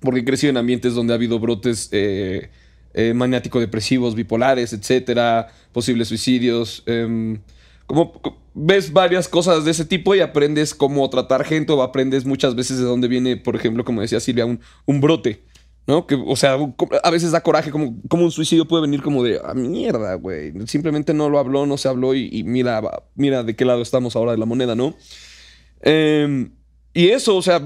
Porque 0.00 0.24
crecido 0.24 0.50
en 0.50 0.56
ambientes 0.58 0.94
donde 0.94 1.12
ha 1.12 1.16
habido 1.16 1.38
brotes 1.38 1.88
eh, 1.92 2.50
eh, 2.98 3.14
maniático-depresivos, 3.14 4.16
bipolares, 4.16 4.72
etcétera, 4.72 5.46
posibles 5.72 6.08
suicidios. 6.08 6.82
em, 6.86 7.38
como 7.86 8.12
co- 8.12 8.36
ves 8.54 8.92
varias 8.92 9.28
cosas 9.28 9.64
de 9.64 9.70
ese 9.70 9.84
tipo 9.84 10.16
y 10.16 10.20
aprendes 10.20 10.74
cómo 10.74 11.08
tratar 11.08 11.44
gente 11.44 11.72
o 11.72 11.80
aprendes 11.82 12.24
muchas 12.26 12.56
veces 12.56 12.78
de 12.78 12.84
dónde 12.84 13.06
viene, 13.06 13.36
por 13.36 13.54
ejemplo, 13.54 13.84
como 13.84 14.00
decía 14.00 14.18
Silvia, 14.18 14.44
un, 14.46 15.00
brote. 15.00 15.44
¿No? 15.86 16.06
Que, 16.06 16.16
o 16.16 16.36
sea, 16.36 16.58
a 17.02 17.10
veces 17.10 17.30
da 17.30 17.40
coraje, 17.40 17.70
como, 17.70 17.96
un 18.10 18.30
suicidio 18.30 18.66
puede 18.66 18.82
venir 18.82 19.00
como 19.00 19.22
de, 19.22 19.40
a 19.42 19.54
mierda, 19.54 20.14
güey. 20.16 20.52
Simplemente 20.66 21.14
no 21.14 21.30
lo 21.30 21.38
habló, 21.38 21.64
no 21.66 21.78
se 21.78 21.88
habló 21.88 22.14
y, 22.14 22.42
mira, 22.44 22.82
mira 23.14 23.42
de 23.42 23.56
qué 23.56 23.64
lado 23.64 23.80
estamos 23.80 24.14
ahora 24.16 24.32
de 24.32 24.38
la 24.38 24.44
moneda, 24.44 24.74
¿no? 24.74 24.94
Em, 25.80 26.50
y 26.92 27.08
eso, 27.10 27.36
o 27.36 27.42
sea, 27.42 27.62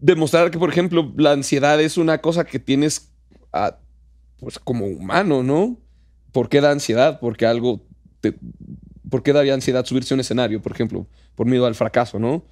demostrar 0.00 0.50
que, 0.50 0.58
por 0.58 0.68
ejemplo, 0.68 1.12
la 1.16 1.32
ansiedad 1.32 1.80
es 1.80 1.96
una 1.96 2.18
cosa 2.18 2.44
que 2.44 2.58
tienes, 2.58 3.12
pues, 4.40 4.58
como 4.58 4.86
humano, 4.86 5.42
¿no? 5.42 5.78
¿Por 6.32 6.48
qué 6.48 6.60
da 6.60 6.70
ansiedad? 6.70 7.18
Porque 7.20 7.46
algo, 7.46 7.80
te- 8.20 8.34
¿por 9.10 9.22
qué 9.22 9.32
daría 9.32 9.54
ansiedad 9.54 9.84
subirse 9.84 10.14
a 10.14 10.16
un 10.16 10.20
escenario, 10.20 10.60
por 10.62 10.72
ejemplo? 10.72 11.06
Por 11.34 11.46
miedo 11.46 11.66
al 11.66 11.74
fracaso, 11.74 12.18
¿no? 12.18 12.44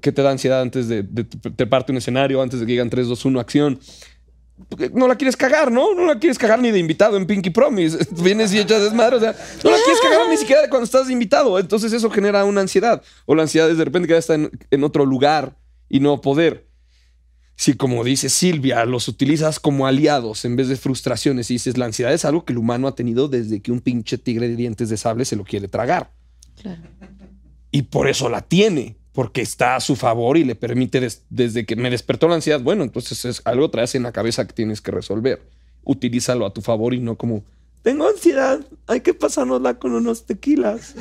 ¿Qué 0.00 0.10
te 0.12 0.22
da 0.22 0.30
ansiedad 0.30 0.60
antes 0.60 0.88
de, 0.88 1.02
de 1.02 1.24
treparte 1.24 1.92
un 1.92 1.98
escenario, 1.98 2.42
antes 2.42 2.60
de 2.60 2.66
que 2.66 2.72
digan 2.72 2.90
3, 2.90 3.06
2, 3.08 3.24
1, 3.24 3.40
acción? 3.40 3.78
No 4.92 5.06
la 5.06 5.14
quieres 5.14 5.36
cagar, 5.36 5.70
¿no? 5.70 5.94
No 5.94 6.04
la 6.06 6.18
quieres 6.18 6.36
cagar 6.36 6.58
ni 6.60 6.72
de 6.72 6.80
invitado 6.80 7.16
en 7.16 7.26
Pinky 7.26 7.50
Promise. 7.50 7.98
Vienes 8.22 8.52
y 8.52 8.58
echas 8.58 8.82
desmadre, 8.82 9.16
o 9.16 9.20
sea, 9.20 9.32
no 9.62 9.70
la 9.70 9.76
quieres 9.84 10.00
cagar 10.02 10.28
ni 10.28 10.36
siquiera 10.36 10.62
de 10.62 10.68
cuando 10.68 10.84
estás 10.84 11.06
de 11.06 11.12
invitado. 11.12 11.58
Entonces 11.60 11.92
eso 11.92 12.10
genera 12.10 12.44
una 12.44 12.60
ansiedad. 12.60 13.00
O 13.26 13.36
la 13.36 13.42
ansiedad 13.42 13.70
es 13.70 13.78
de 13.78 13.84
repente 13.84 14.08
que 14.08 14.14
ya 14.14 14.18
está 14.18 14.34
en 14.34 14.84
otro 14.84 15.06
lugar 15.06 15.56
y 15.88 16.00
no 16.00 16.20
poder. 16.20 16.67
Si, 17.60 17.74
como 17.74 18.04
dice 18.04 18.28
Silvia, 18.28 18.84
los 18.84 19.08
utilizas 19.08 19.58
como 19.58 19.88
aliados 19.88 20.44
en 20.44 20.54
vez 20.54 20.68
de 20.68 20.76
frustraciones 20.76 21.50
y 21.50 21.54
dices, 21.54 21.76
la 21.76 21.86
ansiedad 21.86 22.12
es 22.12 22.24
algo 22.24 22.44
que 22.44 22.52
el 22.52 22.58
humano 22.58 22.86
ha 22.86 22.94
tenido 22.94 23.26
desde 23.26 23.60
que 23.60 23.72
un 23.72 23.80
pinche 23.80 24.16
tigre 24.16 24.48
de 24.48 24.54
dientes 24.54 24.88
de 24.90 24.96
sable 24.96 25.24
se 25.24 25.34
lo 25.34 25.42
quiere 25.42 25.66
tragar. 25.66 26.12
Claro. 26.62 26.82
Y 27.72 27.82
por 27.82 28.08
eso 28.08 28.28
la 28.28 28.42
tiene, 28.42 28.94
porque 29.12 29.42
está 29.42 29.74
a 29.74 29.80
su 29.80 29.96
favor 29.96 30.36
y 30.36 30.44
le 30.44 30.54
permite, 30.54 31.00
des- 31.00 31.24
desde 31.30 31.66
que 31.66 31.74
me 31.74 31.90
despertó 31.90 32.28
la 32.28 32.36
ansiedad, 32.36 32.60
bueno, 32.60 32.84
entonces 32.84 33.24
es 33.24 33.42
algo 33.44 33.68
traes 33.70 33.96
en 33.96 34.04
la 34.04 34.12
cabeza 34.12 34.46
que 34.46 34.52
tienes 34.52 34.80
que 34.80 34.92
resolver. 34.92 35.42
Utilízalo 35.82 36.46
a 36.46 36.52
tu 36.52 36.60
favor 36.62 36.94
y 36.94 37.00
no 37.00 37.16
como, 37.16 37.42
tengo 37.82 38.08
ansiedad, 38.08 38.60
hay 38.86 39.00
que 39.00 39.14
pasárnosla 39.14 39.78
con 39.78 39.92
unos 39.92 40.26
tequilas. 40.26 40.94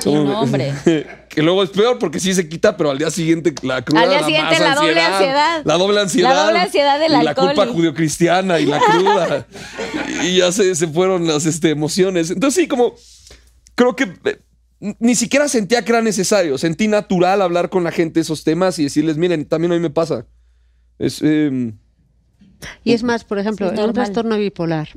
Sí, 0.00 0.12
no, 0.12 0.40
hombre. 0.40 0.74
que 1.28 1.42
luego 1.42 1.62
es 1.62 1.70
peor 1.70 1.98
porque 1.98 2.20
sí 2.20 2.34
se 2.34 2.48
quita, 2.48 2.76
pero 2.76 2.90
al 2.90 2.98
día 2.98 3.10
siguiente 3.10 3.54
la 3.62 3.82
cruda 3.82 4.02
Al 4.02 4.08
día 4.08 4.20
da 4.20 4.26
siguiente 4.26 4.50
más 4.50 4.60
la 4.60 4.74
doble 4.74 5.00
ansiedad. 5.00 5.62
La 5.64 5.74
doble 5.74 6.00
ansiedad. 6.00 6.30
La 6.30 6.44
doble 6.44 6.58
ansiedad 6.58 6.98
del 7.00 7.12
y 7.12 7.24
la 7.24 7.34
culpa 7.34 7.66
y- 7.66 7.72
judio-cristiana 7.72 8.60
y 8.60 8.66
la 8.66 8.80
cruda. 8.80 9.46
y 10.22 10.38
ya 10.38 10.52
se, 10.52 10.74
se 10.74 10.86
fueron 10.88 11.26
las 11.26 11.46
este, 11.46 11.70
emociones. 11.70 12.30
Entonces 12.30 12.62
sí, 12.62 12.68
como 12.68 12.94
creo 13.74 13.96
que 13.96 14.12
eh, 14.24 14.38
ni 14.98 15.14
siquiera 15.14 15.48
sentía 15.48 15.84
que 15.84 15.92
era 15.92 16.02
necesario. 16.02 16.58
Sentí 16.58 16.88
natural 16.88 17.40
hablar 17.40 17.70
con 17.70 17.84
la 17.84 17.92
gente 17.92 18.20
esos 18.20 18.44
temas 18.44 18.78
y 18.78 18.84
decirles, 18.84 19.16
miren, 19.16 19.46
también 19.46 19.72
a 19.72 19.76
mí 19.76 19.80
me 19.80 19.90
pasa. 19.90 20.26
Es, 20.98 21.22
em, 21.22 21.78
Y 22.84 22.92
es 22.92 23.02
más, 23.02 23.24
por 23.24 23.38
ejemplo, 23.38 23.68
Sí, 23.68 23.74
en 23.74 23.80
un 23.88 23.92
trastorno 23.94 24.36
bipolar, 24.38 24.88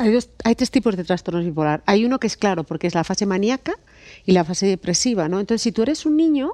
hay, 0.00 0.12
dos- 0.12 0.28
hay 0.44 0.54
tres 0.54 0.70
tipos 0.70 0.96
de 0.96 1.04
trastornos 1.04 1.44
bipolar. 1.44 1.82
Hay 1.86 2.04
uno 2.04 2.18
que 2.18 2.26
es 2.26 2.36
claro, 2.36 2.64
porque 2.64 2.86
es 2.86 2.94
la 2.94 3.04
fase 3.04 3.26
maníaca 3.26 3.74
y 4.26 4.32
la 4.32 4.44
fase 4.44 4.66
depresiva, 4.66 5.28
¿no? 5.28 5.40
Entonces, 5.40 5.62
si 5.62 5.72
tú 5.72 5.82
eres 5.82 6.06
un 6.06 6.16
niño 6.16 6.52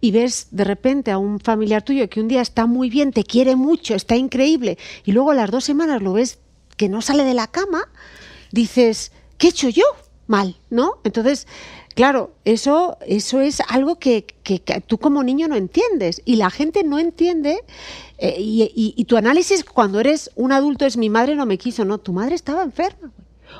y 0.00 0.10
ves 0.12 0.48
de 0.50 0.64
repente 0.64 1.10
a 1.10 1.18
un 1.18 1.40
familiar 1.40 1.82
tuyo 1.82 2.08
que 2.08 2.20
un 2.20 2.28
día 2.28 2.40
está 2.40 2.66
muy 2.66 2.88
bien, 2.90 3.12
te 3.12 3.24
quiere 3.24 3.56
mucho, 3.56 3.94
está 3.94 4.16
increíble, 4.16 4.78
y 5.04 5.12
luego 5.12 5.30
a 5.32 5.34
las 5.34 5.50
dos 5.50 5.64
semanas 5.64 6.02
lo 6.02 6.12
ves 6.12 6.38
que 6.76 6.88
no 6.88 7.02
sale 7.02 7.24
de 7.24 7.34
la 7.34 7.48
cama, 7.48 7.82
dices, 8.52 9.12
¿qué 9.38 9.48
he 9.48 9.50
hecho 9.50 9.68
yo? 9.68 9.84
mal, 10.28 10.56
¿no? 10.68 10.98
Entonces, 11.04 11.46
claro, 11.98 12.30
eso, 12.44 12.96
eso 13.04 13.40
es 13.40 13.60
algo 13.68 13.96
que, 13.98 14.24
que- 14.44 14.60
tú 14.86 14.98
como 14.98 15.24
niño 15.24 15.48
no 15.48 15.56
entiendes 15.56 16.22
y 16.24 16.36
la 16.36 16.48
gente 16.48 16.84
no 16.84 17.00
entiende. 17.00 17.58
eh, 18.18 18.36
y, 18.38 18.62
y- 18.74 18.94
y 18.96 19.04
tu 19.06 19.16
análisis 19.16 19.64
cuando 19.64 19.98
eres 19.98 20.30
un 20.36 20.52
adulto 20.52 20.86
es 20.86 20.96
mi 20.96 21.08
madre 21.10 21.34
no 21.34 21.44
me 21.44 21.58
quiso, 21.58 21.84
no, 21.84 21.98
tu 21.98 22.12
madre 22.12 22.36
estaba 22.36 22.62
enferma. 22.62 23.10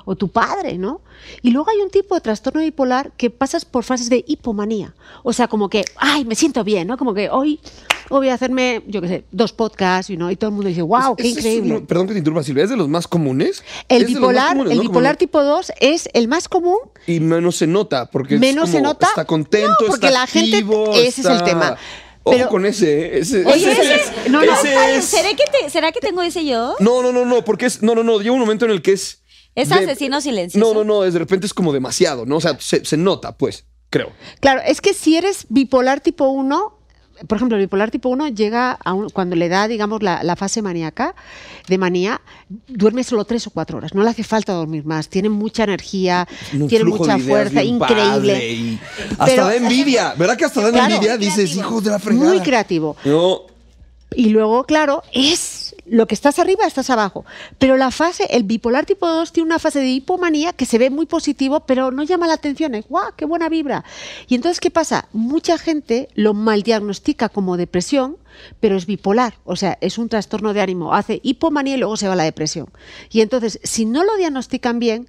O 0.05 0.17
tu 0.17 0.29
padre, 0.29 0.79
¿no? 0.79 1.01
Y 1.43 1.51
luego 1.51 1.71
hay 1.71 1.79
un 1.79 1.91
tipo 1.91 2.15
de 2.15 2.21
trastorno 2.21 2.61
bipolar 2.61 3.13
que 3.17 3.31
pasas 3.31 3.65
por 3.65 3.85
fases 3.85 4.09
de 4.09 4.25
hipomanía. 4.27 4.95
O 5.23 5.33
sea, 5.33 5.49
como 5.49 5.69
que, 5.69 5.85
ay, 5.97 6.25
me 6.25 6.35
siento 6.35 6.65
bien, 6.65 6.87
¿no? 6.89 6.97
Como 6.97 7.13
que 7.15 7.29
hoy, 7.31 7.61
hoy 8.11 8.19
voy 8.19 8.29
a 8.29 8.35
hacerme, 8.35 8.83
yo 8.87 9.01
qué 9.01 9.09
sé, 9.09 9.25
dos 9.33 9.53
podcasts, 9.53 10.09
you 10.11 10.17
know, 10.17 10.31
y 10.31 10.37
todo 10.37 10.49
el 10.49 10.55
mundo 10.55 10.69
dice, 10.69 10.83
wow, 10.83 11.15
qué 11.17 11.25
es 11.25 11.37
increíble. 11.37 11.77
uno- 11.77 11.87
perdón 11.87 12.07
que 12.07 12.13
te 12.15 12.19
interrumpa, 12.19 12.43
Silvia. 12.43 12.65
¿Es 12.65 12.71
de 12.71 12.77
los 12.77 12.89
más 12.89 13.07
comunes? 13.09 13.63
El 13.89 14.03
Es 14.03 14.09
bipolar, 14.09 14.51
comunes, 14.51 14.73
el 14.73 14.79
¿no? 14.79 14.83
bipolar 14.83 15.13
Como- 15.15 15.19
tipo 15.19 15.43
2 15.43 15.73
es 15.81 16.09
el 16.15 16.29
más 16.29 16.49
común, 16.49 16.79
Y 17.07 17.21
menos 17.21 17.57
se 17.57 17.67
nota, 17.67 18.07
porque 18.11 18.35
es 18.37 18.41
menos 18.41 18.69
se 18.71 18.77
como, 18.79 18.89
nota. 18.89 19.07
Está 19.09 19.25
contento, 19.25 19.69
No, 19.81 19.87
porque 19.89 20.07
está 20.07 20.21
la 20.21 20.27
gente- 20.27 20.57
activo, 20.59 20.93
ese 20.95 21.21
es 21.21 21.27
el 21.27 21.33
está- 21.33 21.45
tema. 21.45 21.77
Ojo 22.25 22.37
Pero- 22.37 22.49
con 22.51 22.67
ese, 22.67 23.07
¿eh? 23.17 23.19
ese. 23.21 23.45
Oye, 23.47 23.73
ese 23.73 23.81
ese, 23.81 23.95
es- 23.95 24.31
no, 24.31 24.45
no, 24.45 24.53
ese 24.53 24.97
es- 24.97 25.05
¿será, 25.07 25.31
que 25.31 25.45
te- 25.51 25.71
¿será 25.71 25.93
que 25.93 26.01
tengo 26.01 26.21
ese 26.21 26.45
yo? 26.45 26.77
No, 26.79 27.01
no, 27.03 27.11
no, 27.11 27.25
no, 27.25 27.43
porque 27.43 27.65
es. 27.67 27.83
No, 27.83 27.95
no, 27.95 28.03
no. 28.03 28.19
Llega 28.19 28.33
un 28.33 28.41
momento 28.41 28.67
en 28.67 28.73
el 28.73 28.83
que 28.83 28.93
es. 28.93 29.23
Es 29.63 29.69
de- 29.69 29.75
asesino 29.77 30.21
silencioso. 30.21 30.67
No, 30.67 30.75
no, 30.75 30.85
no. 30.85 31.05
Es, 31.05 31.13
de 31.13 31.19
repente 31.19 31.47
es 31.47 31.55
como 31.55 31.73
demasiado, 31.73 32.27
¿no? 32.27 32.37
O 32.37 32.41
sea, 32.41 32.57
se, 32.61 32.85
se 32.85 32.97
nota, 32.97 33.37
pues, 33.37 33.65
creo. 33.91 34.11
Claro, 34.41 34.61
es 34.67 34.81
que 34.81 34.95
si 34.95 35.17
eres 35.17 35.47
bipolar 35.49 36.01
tipo 36.01 36.29
1, 36.29 36.75
por 37.27 37.37
ejemplo, 37.37 37.57
el 37.57 37.65
bipolar 37.65 37.91
tipo 37.91 38.09
1 38.11 38.29
llega 38.29 38.73
a 38.73 38.93
un- 38.93 39.09
cuando 39.11 39.35
le 39.35 39.49
da, 39.49 39.67
digamos, 39.67 40.03
la, 40.05 40.23
la 40.23 40.37
fase 40.37 40.63
maníaca, 40.63 41.17
de 41.67 41.77
manía, 41.77 42.21
duerme 42.69 43.03
solo 43.03 43.25
tres 43.25 43.45
o 43.49 43.51
cuatro 43.51 43.79
horas. 43.79 43.93
No 43.93 44.05
le 44.05 44.11
hace 44.11 44.23
falta 44.23 44.53
dormir 44.53 44.85
más. 44.85 45.09
Tiene 45.09 45.29
mucha 45.29 45.65
energía, 45.65 46.29
Un 46.53 46.69
tiene 46.69 46.85
mucha 46.85 47.19
fuerza, 47.19 47.63
increíble. 47.65 48.53
y 48.53 48.81
hasta 49.13 49.25
Pero- 49.27 49.47
da 49.47 49.57
envidia. 49.57 50.15
¿Verdad 50.17 50.37
que 50.37 50.45
hasta 50.45 50.61
da 50.63 50.71
Claro. 50.71 50.95
envidia? 50.95 51.17
Dices, 51.17 51.57
hijos 51.57 51.83
de 51.83 51.91
la 51.91 51.99
fregada. 51.99 52.29
Muy 52.29 52.41
creativo. 52.41 52.97
No. 53.05 53.41
Y 54.15 54.29
luego, 54.31 54.65
claro, 54.65 55.03
es 55.13 55.58
lo 55.91 56.07
que 56.07 56.15
estás 56.15 56.39
arriba, 56.39 56.67
estás 56.67 56.91
abajo. 56.91 57.25
Pero 57.59 57.77
la 57.77 57.91
fase, 57.91 58.27
el 58.31 58.45
bipolar 58.45 58.87
tipo 58.87 59.09
2 59.09 59.33
tiene 59.33 59.47
una 59.47 59.59
fase 59.59 59.81
de 59.81 59.89
hipomanía 59.89 60.53
que 60.53 60.67
se 60.67 60.79
ve 60.79 60.91
muy 60.91 61.07
positivo, 61.07 61.61
pero 61.61 61.91
no 61.91 62.03
llama 62.03 62.27
la 62.27 62.35
atención. 62.35 62.75
Es, 62.75 62.87
¡guau, 62.89 63.13
qué 63.17 63.25
buena 63.25 63.49
vibra! 63.49 63.85
Y 64.27 64.35
entonces, 64.35 64.61
¿qué 64.61 64.71
pasa? 64.71 65.09
Mucha 65.13 65.59
gente 65.59 66.09
lo 66.15 66.35
maldiagnostica 66.35 67.29
como 67.29 67.57
depresión, 67.57 68.17
pero 68.61 68.77
es 68.77 68.87
bipolar. 68.87 69.35
O 69.45 69.57
sea, 69.57 69.79
es 69.81 69.99
un 69.99 70.09
trastorno 70.09 70.53
de 70.55 70.61
ánimo. 70.61 70.95
Hace 70.95 71.21
hipomanía 71.23 71.75
y 71.75 71.79
luego 71.79 71.97
se 71.97 72.07
va 72.07 72.15
a 72.15 72.17
la 72.17 72.25
depresión. 72.25 72.69
Y 73.11 73.21
entonces, 73.21 73.61
si 73.63 73.85
no 73.85 74.05
lo 74.05 74.17
diagnostican 74.17 74.79
bien, 74.79 75.07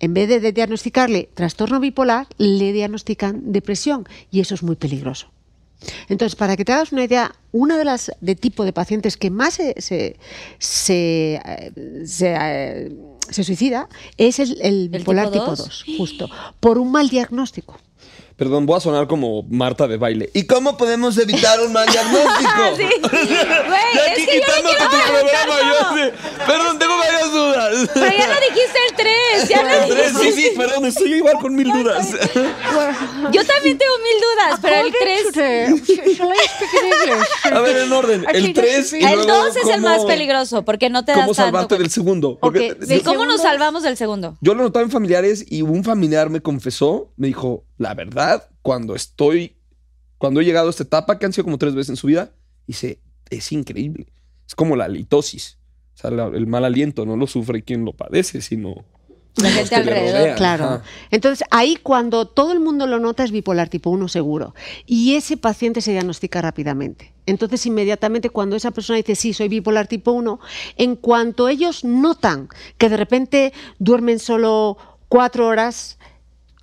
en 0.00 0.14
vez 0.14 0.28
de 0.28 0.52
diagnosticarle 0.52 1.28
trastorno 1.34 1.80
bipolar, 1.80 2.26
le 2.36 2.72
diagnostican 2.72 3.52
depresión. 3.52 4.08
Y 4.30 4.40
eso 4.40 4.54
es 4.54 4.62
muy 4.62 4.76
peligroso. 4.76 5.28
Entonces, 6.08 6.36
para 6.36 6.56
que 6.56 6.64
te 6.64 6.72
hagas 6.72 6.92
una 6.92 7.04
idea, 7.04 7.34
una 7.52 7.78
de 7.78 7.84
las 7.84 8.12
de 8.20 8.34
tipo 8.34 8.64
de 8.64 8.72
pacientes 8.72 9.16
que 9.16 9.30
más 9.30 9.54
se, 9.54 9.74
se, 9.80 10.16
se, 10.58 11.34
eh, 11.44 12.02
se, 12.04 12.36
eh, 12.38 12.92
se 13.30 13.44
suicida 13.44 13.88
es 14.16 14.38
el, 14.38 14.60
el 14.60 14.88
bipolar 14.88 15.30
tipo 15.30 15.44
tipo 15.44 15.50
dos? 15.56 15.84
2, 15.86 15.96
justo, 15.96 16.28
por 16.60 16.78
un 16.78 16.90
mal 16.90 17.08
diagnóstico. 17.08 17.78
Perdón, 18.38 18.66
voy 18.66 18.76
a 18.76 18.80
sonar 18.80 19.08
como 19.08 19.42
Marta 19.50 19.88
de 19.88 19.96
baile. 19.96 20.30
¿Y 20.32 20.44
cómo 20.46 20.76
podemos 20.76 21.18
evitar 21.18 21.58
un 21.60 21.72
mal 21.72 21.86
diagnóstico? 21.90 22.50
Sí. 22.76 22.84
Güey, 23.02 23.80
Ya 23.94 24.06
es 24.06 24.14
que 24.14 24.26
yo 24.26 24.40
quitándote 24.46 24.76
quiero 24.76 24.90
tu 24.90 24.96
programa, 25.08 25.54
yo 25.66 25.96
sé. 25.96 26.12
Perdón, 26.46 26.78
tengo 26.78 26.98
varias 26.98 27.32
dudas. 27.32 27.90
Pero 27.94 28.06
ya 28.16 28.26
no 28.28 28.34
dijiste 28.34 28.78
el 28.88 28.94
3. 28.96 29.48
Ya 29.48 29.62
no 29.62 29.68
Tres, 29.88 30.14
dijiste. 30.20 30.32
sí, 30.32 30.42
sí, 30.42 30.50
perdón, 30.56 30.84
estoy 30.86 31.14
igual 31.14 31.34
con 31.40 31.54
mil 31.56 31.72
dudas. 31.72 32.10
Yo 33.32 33.44
también 33.44 33.76
tengo 33.76 33.94
mil 33.98 34.20
dudas, 34.22 34.60
pero 34.62 34.76
el 34.86 34.92
3. 34.92 36.30
A 37.52 37.60
ver, 37.60 37.76
en 37.78 37.92
orden. 37.92 38.24
El 38.32 38.52
3 38.52 38.92
y 38.92 38.96
El 39.04 39.14
luego 39.16 39.44
2 39.46 39.56
es 39.56 39.68
el 39.68 39.80
más 39.80 40.04
peligroso 40.04 40.64
porque 40.64 40.90
no 40.90 41.04
te 41.04 41.10
das 41.12 41.22
¿Cómo 41.22 41.34
salvarte 41.34 41.76
del 41.76 41.90
segundo? 41.90 42.38
Porque 42.40 42.76
¿Cómo 43.04 43.26
nos 43.26 43.42
salvamos 43.42 43.82
del 43.82 43.96
segundo? 43.96 44.36
yo 44.40 44.54
lo 44.54 44.62
notaba 44.62 44.84
en 44.84 44.90
familiares 44.92 45.44
y 45.48 45.62
un 45.62 45.82
familiar 45.82 46.30
me 46.30 46.40
confesó, 46.40 47.10
me 47.16 47.26
dijo, 47.26 47.64
la 47.78 47.94
verdad, 47.94 48.48
cuando 48.62 48.94
estoy, 48.94 49.56
cuando 50.18 50.40
he 50.40 50.44
llegado 50.44 50.66
a 50.66 50.70
esta 50.70 50.82
etapa, 50.82 51.18
que 51.18 51.26
han 51.26 51.32
sido 51.32 51.44
como 51.44 51.58
tres 51.58 51.74
veces 51.74 51.90
en 51.90 51.96
su 51.96 52.08
vida, 52.08 52.32
dice, 52.66 53.00
es 53.30 53.50
increíble. 53.52 54.06
Es 54.46 54.54
como 54.54 54.76
la 54.76 54.88
litosis. 54.88 55.58
O 55.94 56.00
sea, 56.00 56.10
la- 56.10 56.26
el 56.26 56.46
mal 56.46 56.64
aliento 56.64 57.04
no 57.06 57.16
lo 57.16 57.26
sufre 57.26 57.62
quien 57.62 57.84
lo 57.84 57.92
padece, 57.92 58.40
sino 58.40 58.84
La 59.36 59.50
gente 59.50 59.74
alrededor. 59.76 60.12
rodean. 60.20 60.36
Claro. 60.36 60.64
Ajá. 60.64 60.82
Entonces, 61.10 61.46
ahí 61.50 61.76
cuando 61.76 62.26
todo 62.26 62.52
el 62.52 62.60
mundo 62.60 62.86
lo 62.86 62.98
nota 62.98 63.22
es 63.24 63.30
bipolar 63.30 63.68
tipo 63.68 63.90
1 63.90 64.08
seguro. 64.08 64.54
Y 64.86 65.14
ese 65.14 65.36
paciente 65.36 65.80
se 65.80 65.92
diagnostica 65.92 66.40
rápidamente. 66.42 67.14
Entonces, 67.26 67.64
inmediatamente 67.66 68.30
cuando 68.30 68.56
esa 68.56 68.70
persona 68.72 68.96
dice, 68.96 69.14
sí, 69.14 69.32
soy 69.34 69.48
bipolar 69.48 69.86
tipo 69.86 70.12
1, 70.12 70.40
en 70.76 70.96
cuanto 70.96 71.48
ellos 71.48 71.84
notan 71.84 72.48
que 72.78 72.88
de 72.88 72.96
repente 72.96 73.52
duermen 73.78 74.18
solo 74.18 74.76
cuatro 75.08 75.46
horas, 75.46 75.97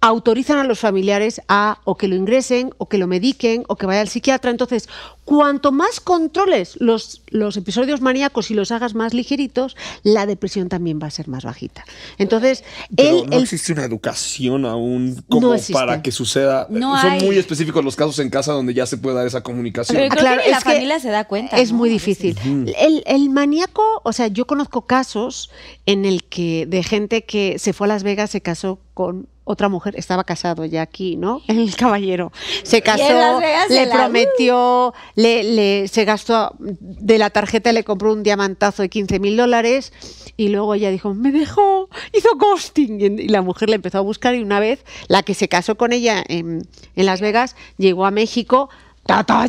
autorizan 0.06 0.60
a 0.60 0.64
los 0.64 0.78
familiares 0.80 1.42
a 1.48 1.80
o 1.84 1.98
que 1.98 2.08
lo 2.08 2.16
ingresen, 2.16 2.70
o 2.78 2.88
que 2.88 3.00
lo 3.00 3.08
mediquen, 3.08 3.64
o 3.68 3.76
que 3.76 3.88
vaya 3.88 4.02
al 4.02 4.08
psiquiatra. 4.08 4.52
Entonces, 4.52 4.88
cuanto 5.24 5.72
más 5.72 6.00
controles 6.00 6.78
los, 6.80 7.24
los 7.30 7.58
episodios 7.58 8.02
maníacos 8.02 8.52
y 8.52 8.54
los 8.54 8.72
hagas 8.72 8.94
más 8.94 9.16
ligeritos, 9.16 9.76
la 10.04 10.28
depresión 10.28 10.70
también 10.70 11.00
va 11.02 11.08
a 11.08 11.12
ser 11.12 11.28
más 11.28 11.44
bajita. 11.44 11.84
Entonces, 12.20 12.64
Pero 12.96 13.24
él, 13.24 13.30
no 13.32 13.36
él- 13.38 13.44
existe 13.44 13.74
una 13.74 13.84
educación 13.84 14.66
aún 14.66 15.24
como 15.28 15.54
No 15.56 15.60
para 15.74 16.04
que 16.04 16.12
suceda. 16.12 16.68
No 16.70 17.02
Son 17.02 17.10
hay. 17.12 17.24
muy 17.24 17.38
específicos 17.40 17.84
los 17.84 17.96
casos 17.96 18.20
en 18.20 18.30
casa 18.30 18.52
donde 18.54 18.76
ya 18.76 18.86
se 18.86 18.98
puede 18.98 19.16
dar 19.16 19.26
esa 19.26 19.42
comunicación. 19.42 19.98
Pero 19.98 20.10
creo 20.10 20.22
Claro, 20.22 20.42
que 20.42 20.46
ni 20.48 20.52
la 20.52 20.58
que 20.60 20.64
familia 20.64 21.00
se 21.00 21.10
da 21.10 21.24
cuenta. 21.26 21.58
Es 21.58 21.72
¿no? 21.72 21.80
muy 21.80 21.90
difícil. 21.90 22.38
El, 22.78 23.02
el 23.08 23.30
maníaco, 23.32 23.82
o 24.04 24.14
sea, 24.14 24.28
yo 24.28 24.46
conozco 24.46 24.86
casos 24.86 25.50
en 25.88 26.06
el 26.06 26.26
que 26.26 26.68
de 26.68 26.84
gente 26.84 27.24
que 27.26 27.58
se 27.58 27.74
fue 27.74 27.88
a 27.88 27.90
Las 27.90 28.04
Vegas, 28.04 28.30
se 28.30 28.42
casó 28.42 28.80
con 28.94 29.28
otra 29.46 29.70
mujer, 29.70 29.94
estaba 29.98 30.24
casado 30.26 30.66
ya 30.66 30.82
aquí, 30.82 31.16
¿no? 31.16 31.42
El 31.48 31.74
caballero. 31.76 32.32
Se 32.64 32.82
casó, 32.82 33.40
le 33.70 33.86
la- 33.86 33.94
prometió, 33.94 34.94
le, 35.16 35.44
le- 35.44 35.88
se 35.88 36.04
gastó 36.04 36.56
de 36.60 37.18
la 37.18 37.30
tarjeta, 37.30 37.72
le 37.72 37.84
compró 37.84 38.12
un 38.12 38.24
diamantazo 38.24 38.82
de 38.82 38.90
15 38.90 39.20
mil 39.20 39.38
dólares 39.38 39.94
y 40.36 40.50
luego 40.50 40.74
ella 40.74 40.90
dijo, 40.90 41.14
me 41.14 41.32
dejó, 41.32 41.90
hizo 42.14 42.30
ghosting. 42.38 43.00
Y, 43.20 43.28
la 43.30 43.42
mujer 43.42 43.70
le 43.70 43.76
empezó 43.76 44.00
a 44.00 44.02
buscar 44.02 44.36
y 44.36 44.42
una 44.42 44.60
vez 44.60 44.84
la 45.08 45.24
que 45.24 45.34
se 45.34 45.48
casó 45.48 45.76
con 45.76 45.94
ella 45.94 46.24
en, 46.28 46.68
en 46.96 47.06
Las 47.06 47.22
Vegas 47.22 47.56
llegó 47.78 48.06
a 48.06 48.12
México. 48.12 48.70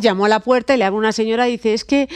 Llamó 0.03 0.25
a 0.25 0.29
la 0.29 0.39
puerta 0.39 0.75
y 0.75 0.77
le 0.77 0.83
abre 0.85 0.99
una 0.99 1.11
señora 1.11 1.47
y 1.47 1.53
dice, 1.53 1.73
es 1.73 1.83
que 1.83 2.07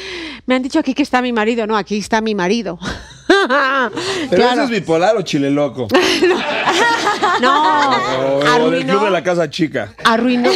me 0.46 0.54
han 0.54 0.62
dicho 0.62 0.78
aquí 0.78 0.94
que 0.94 1.02
está 1.02 1.24
mi 1.24 1.34
marido. 1.34 1.66
No, 1.66 1.76
aquí 1.76 1.98
está 1.98 2.22
mi 2.22 2.36
marido. 2.36 2.78
¿Pero 3.28 4.42
Claro. 4.44 4.54
eso 4.54 4.64
es 4.66 4.70
bipolar 4.70 5.18
o 5.18 5.24
chile 5.24 5.50
loco? 5.50 5.88
No, 6.28 6.36
O, 7.50 8.36
o 8.36 8.40
del 8.40 8.48
arruinó, 8.48 8.94
club 8.94 9.04
de 9.06 9.12
la 9.12 9.24
casa 9.24 9.50
chica. 9.50 9.94
arruinó, 10.04 10.52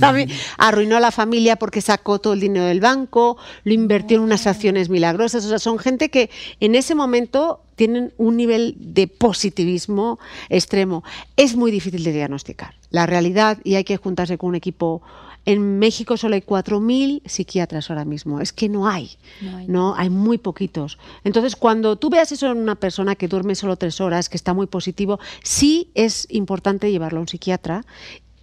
arruinó 0.58 0.96
a 0.96 1.00
la 1.00 1.10
familia 1.10 1.56
porque 1.56 1.80
sacó 1.80 2.18
todo 2.18 2.32
el 2.32 2.40
dinero 2.40 2.66
del 2.66 2.80
banco, 2.80 3.36
lo 3.64 3.72
invirtió 3.72 4.18
en 4.18 4.24
unas 4.24 4.46
acciones 4.46 4.88
milagrosas. 4.88 5.44
O 5.44 5.48
sea, 5.48 5.58
son 5.58 5.78
gente 5.78 6.10
que 6.10 6.30
en 6.60 6.74
ese 6.74 6.94
momento 6.94 7.62
tienen 7.76 8.12
un 8.18 8.36
nivel 8.36 8.76
de 8.78 9.08
positivismo 9.08 10.18
extremo. 10.48 11.02
Es 11.36 11.56
muy 11.56 11.70
difícil 11.70 12.04
de 12.04 12.12
diagnosticar. 12.12 12.74
La 12.90 13.06
realidad, 13.06 13.58
y 13.64 13.76
hay 13.76 13.84
que 13.84 13.96
juntarse 13.96 14.36
con 14.36 14.50
un 14.50 14.54
equipo. 14.54 15.02
En 15.46 15.78
México 15.78 16.16
solo 16.16 16.34
hay 16.34 16.42
4.000 16.42 17.22
psiquiatras 17.26 17.88
ahora 17.90 18.04
mismo. 18.04 18.40
Es 18.40 18.52
que 18.52 18.68
no 18.68 18.86
hay. 18.86 19.16
No 19.40 19.56
hay. 19.56 19.66
No, 19.68 19.94
hay 19.96 20.10
muy 20.10 20.38
poquitos. 20.38 20.98
Entonces, 21.24 21.56
cuando 21.56 21.96
tú 21.96 22.10
veas 22.10 22.30
eso 22.30 22.50
en 22.52 22.58
una 22.58 22.74
persona 22.76 23.14
que 23.16 23.26
duerme 23.26 23.54
solo 23.54 23.76
tres 23.76 24.00
horas, 24.00 24.28
que 24.28 24.36
está 24.36 24.52
muy 24.54 24.66
positivo, 24.66 25.18
sí 25.42 25.90
es 25.94 26.26
importante 26.30 26.90
llevarlo 26.90 27.18
a 27.18 27.22
un 27.22 27.28
psiquiatra. 27.28 27.84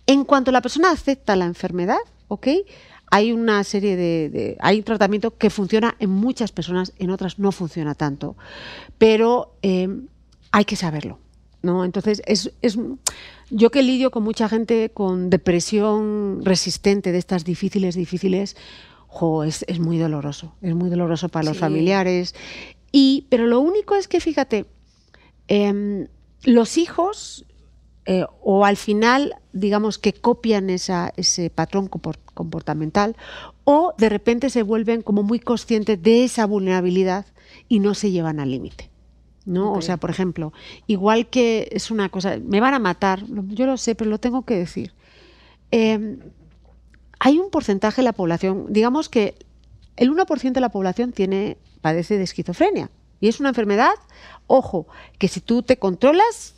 En 0.07 0.23
cuanto 0.25 0.51
la 0.51 0.61
persona 0.61 0.91
acepta 0.91 1.35
la 1.35 1.45
enfermedad, 1.45 1.97
¿ok? 2.29 2.47
Hay 3.11 3.31
una 3.31 3.63
serie 3.63 3.95
de, 3.95 4.29
de- 4.29 4.57
hay 4.59 4.79
un 4.79 4.83
tratamiento 4.83 5.37
que 5.37 5.49
funciona 5.49 5.95
en 5.99 6.09
muchas 6.09 6.51
personas, 6.51 6.93
en 6.97 7.09
otras 7.11 7.39
no 7.39 7.51
funciona 7.51 7.93
tanto, 7.95 8.35
pero 8.97 9.53
eh, 9.61 9.87
hay 10.51 10.65
que 10.65 10.75
saberlo, 10.75 11.19
¿no? 11.61 11.85
Entonces 11.85 12.21
es, 12.25 12.51
es 12.61 12.77
yo 13.49 13.69
que 13.71 13.81
lidio 13.83 14.11
con 14.11 14.23
mucha 14.23 14.49
gente 14.49 14.89
con 14.93 15.29
depresión 15.29 16.41
resistente 16.43 17.11
de 17.11 17.17
estas 17.17 17.43
difíciles, 17.45 17.95
difíciles, 17.95 18.55
jo, 19.07 19.43
es, 19.43 19.63
es 19.67 19.79
muy 19.79 19.97
doloroso, 19.97 20.53
es 20.61 20.75
muy 20.75 20.89
doloroso 20.89 21.29
para 21.29 21.45
los 21.45 21.55
Sí. 21.57 21.61
familiares. 21.61 22.35
Y, 22.91 23.25
pero 23.29 23.47
lo 23.47 23.59
único 23.59 23.95
es 23.95 24.07
que, 24.07 24.19
fíjate, 24.19 24.65
em, 25.47 26.07
los 26.43 26.77
hijos, 26.77 27.45
eh, 28.05 28.25
o 28.41 28.63
al 28.65 28.77
final, 28.77 29.35
digamos 29.53 29.97
que 29.97 30.13
copian 30.13 30.69
esa, 30.69 31.11
ese 31.17 31.49
patrón 31.49 31.89
compor- 31.89 32.19
comportamental, 32.33 33.15
o 33.65 33.93
de 33.97 34.09
repente 34.09 34.49
se 34.49 34.63
vuelven 34.63 35.01
como 35.01 35.23
muy 35.23 35.39
conscientes 35.39 36.01
de 36.01 36.23
esa 36.23 36.45
vulnerabilidad 36.45 37.25
y 37.67 37.79
no 37.79 37.93
se 37.95 38.11
llevan 38.11 38.39
al 38.39 38.51
límite. 38.51 38.89
¿No? 39.47 39.73
O 39.73 39.81
sea, 39.81 39.97
por 39.97 40.11
ejemplo, 40.11 40.53
igual 40.85 41.27
que 41.27 41.67
es 41.71 41.89
una 41.89 42.09
cosa, 42.09 42.37
me 42.45 42.59
van 42.59 42.75
a 42.75 42.79
matar, 42.79 43.23
yo 43.47 43.65
lo 43.65 43.77
sé, 43.77 43.95
pero 43.95 44.09
lo 44.11 44.19
tengo 44.19 44.43
que 44.45 44.55
decir. 44.55 44.91
Eh, 45.71 46.17
hay 47.19 47.39
un 47.39 47.49
porcentaje 47.49 48.01
de 48.01 48.05
la 48.05 48.13
población, 48.13 48.67
digamos 48.69 49.09
que 49.09 49.33
el 49.95 50.11
1% 50.11 50.51
de 50.53 50.61
la 50.61 50.69
población 50.69 51.11
tiene, 51.11 51.57
padece 51.81 52.17
de 52.17 52.23
esquizofrenia. 52.23 52.91
Y 53.19 53.27
es 53.29 53.39
una 53.39 53.49
enfermedad, 53.49 53.93
ojo, 54.45 54.85
que 55.17 55.27
si 55.27 55.39
tú 55.39 55.63
te 55.63 55.77
controlas, 55.77 56.53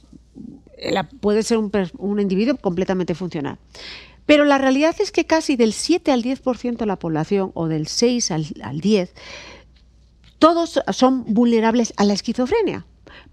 eh, 0.78 0.92
la- 0.92 1.08
puede 1.08 1.44
ser 1.44 1.58
un, 1.58 1.72
un 1.98 2.20
individuo 2.20 2.58
completamente 2.58 3.16
funcional. 3.16 3.58
Pero 4.26 4.44
la 4.46 4.58
realidad 4.58 4.96
es 5.00 5.12
que 5.12 5.26
casi 5.26 5.56
del 5.56 5.72
7 5.74 6.12
al 6.12 6.22
10% 6.22 6.78
de 6.78 6.86
la 6.86 7.00
población, 7.00 7.52
o 7.54 7.68
del 7.68 7.88
6 7.88 8.32
al, 8.32 8.46
al 8.62 8.80
10, 8.82 9.14
todos 10.40 10.80
son 10.92 11.26
vulnerables 11.28 11.94
a 11.98 12.06
la 12.06 12.14
esquizofrenia. 12.14 12.86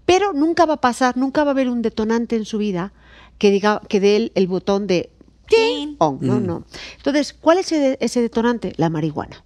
Pero 0.05 0.33
nunca 0.33 0.65
va 0.65 0.75
a 0.75 0.81
pasar, 0.81 1.17
nunca 1.17 1.43
va 1.43 1.51
a 1.51 1.53
haber 1.53 1.69
un 1.69 1.81
detonante 1.81 2.35
en 2.35 2.45
su 2.45 2.57
vida 2.57 2.93
que 3.37 3.51
diga 3.51 3.81
que 3.87 3.99
dé 3.99 4.15
el, 4.15 4.31
el 4.35 4.47
botón 4.47 4.87
de 4.87 5.11
Tin. 5.47 5.95
on. 5.99 6.17
No, 6.21 6.39
no. 6.39 6.63
Entonces, 6.97 7.33
¿cuál 7.33 7.57
es 7.59 7.71
ese, 7.71 7.97
ese 8.01 8.21
detonante? 8.21 8.73
La 8.77 8.89
marihuana. 8.89 9.43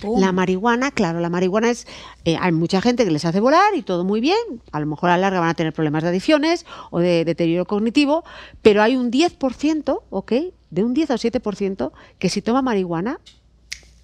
Pum. 0.00 0.18
La 0.20 0.32
marihuana, 0.32 0.90
claro, 0.90 1.20
la 1.20 1.28
marihuana 1.28 1.70
es. 1.70 1.86
eh, 2.24 2.36
hay 2.40 2.50
mucha 2.52 2.80
gente 2.80 3.04
que 3.04 3.10
les 3.10 3.24
hace 3.24 3.40
volar 3.40 3.74
y 3.74 3.82
todo 3.82 4.04
muy 4.04 4.20
bien. 4.20 4.38
A 4.72 4.80
lo 4.80 4.86
mejor 4.86 5.10
a 5.10 5.16
la 5.16 5.22
larga 5.22 5.40
van 5.40 5.50
a 5.50 5.54
tener 5.54 5.72
problemas 5.72 6.02
de 6.02 6.08
adicciones 6.08 6.64
o 6.90 6.98
de 7.00 7.24
deterioro 7.24 7.66
cognitivo, 7.66 8.24
pero 8.62 8.82
hay 8.82 8.96
un 8.96 9.10
10%, 9.10 10.00
¿ok? 10.08 10.32
De 10.70 10.84
un 10.84 10.94
10 10.94 11.10
al 11.10 11.18
7% 11.18 11.92
que 12.18 12.28
si 12.30 12.40
toma 12.42 12.62
marihuana 12.62 13.20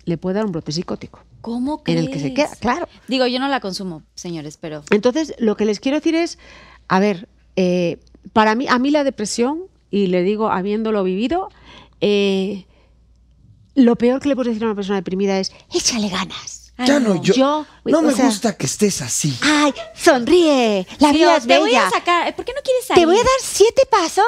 le 0.05 0.19
puede 0.19 0.35
dar 0.35 0.45
un 0.45 0.53
brote 0.53 0.73
psicótico. 0.73 1.21
¿Cómo 1.41 1.79
En 1.79 1.83
crees? 1.85 2.01
el 2.07 2.11
que 2.11 2.19
se 2.21 2.35
queda, 2.35 2.51
claro. 2.61 2.89
Digo, 3.09 3.27
yo 3.27 3.39
no 3.39 3.49
la 3.49 3.61
consumo, 3.61 4.03
señores, 4.15 4.59
pero 4.61 4.83
Entonces, 4.91 5.35
lo 5.39 5.57
que 5.57 5.65
les 5.65 5.79
quiero 5.81 5.99
decir 5.99 6.15
es, 6.15 6.39
a 6.89 6.99
ver, 6.99 7.29
eh, 7.57 7.99
para 8.33 8.55
mí, 8.55 8.67
a 8.69 8.79
mí 8.79 8.91
la 8.91 9.05
depresión, 9.05 9.63
y 9.91 10.09
le 10.09 10.23
digo 10.23 10.51
habiéndolo 10.51 11.05
vivido, 11.05 11.49
eh, 12.01 12.67
lo 13.75 13.97
peor 13.97 14.21
que 14.21 14.29
le 14.29 14.35
puedes 14.35 14.51
decir 14.53 14.65
a 14.65 14.67
una 14.67 14.75
persona 14.75 14.97
deprimida 14.97 15.39
es, 15.39 15.53
échale 15.73 16.09
ganas. 16.09 16.73
Ay, 16.79 16.89
ya 16.89 17.01
no, 17.01 17.23
yo. 17.23 17.33
Yo, 17.35 17.67
no 17.87 18.03
me 18.03 18.13
sea- 18.13 18.27
gusta 18.27 18.55
que 18.57 18.67
estés 18.67 19.01
así. 19.01 19.35
Ay, 19.41 19.73
sonríe, 19.95 20.87
la 20.99 21.09
Sí, 21.11 21.17
vida 21.17 21.37
es 21.37 21.43
te 21.45 21.49
bella. 21.49 21.61
voy 21.61 21.75
a 21.75 21.89
sacar. 21.91 22.37
¿Por 22.37 22.45
qué 22.45 22.53
no 22.55 22.61
quieres 22.63 22.85
salir? 22.87 23.03
Te 23.03 23.07
voy 23.07 23.17
a 23.17 23.21
dar 23.21 23.41
siete 23.41 23.83
pasos 23.91 24.25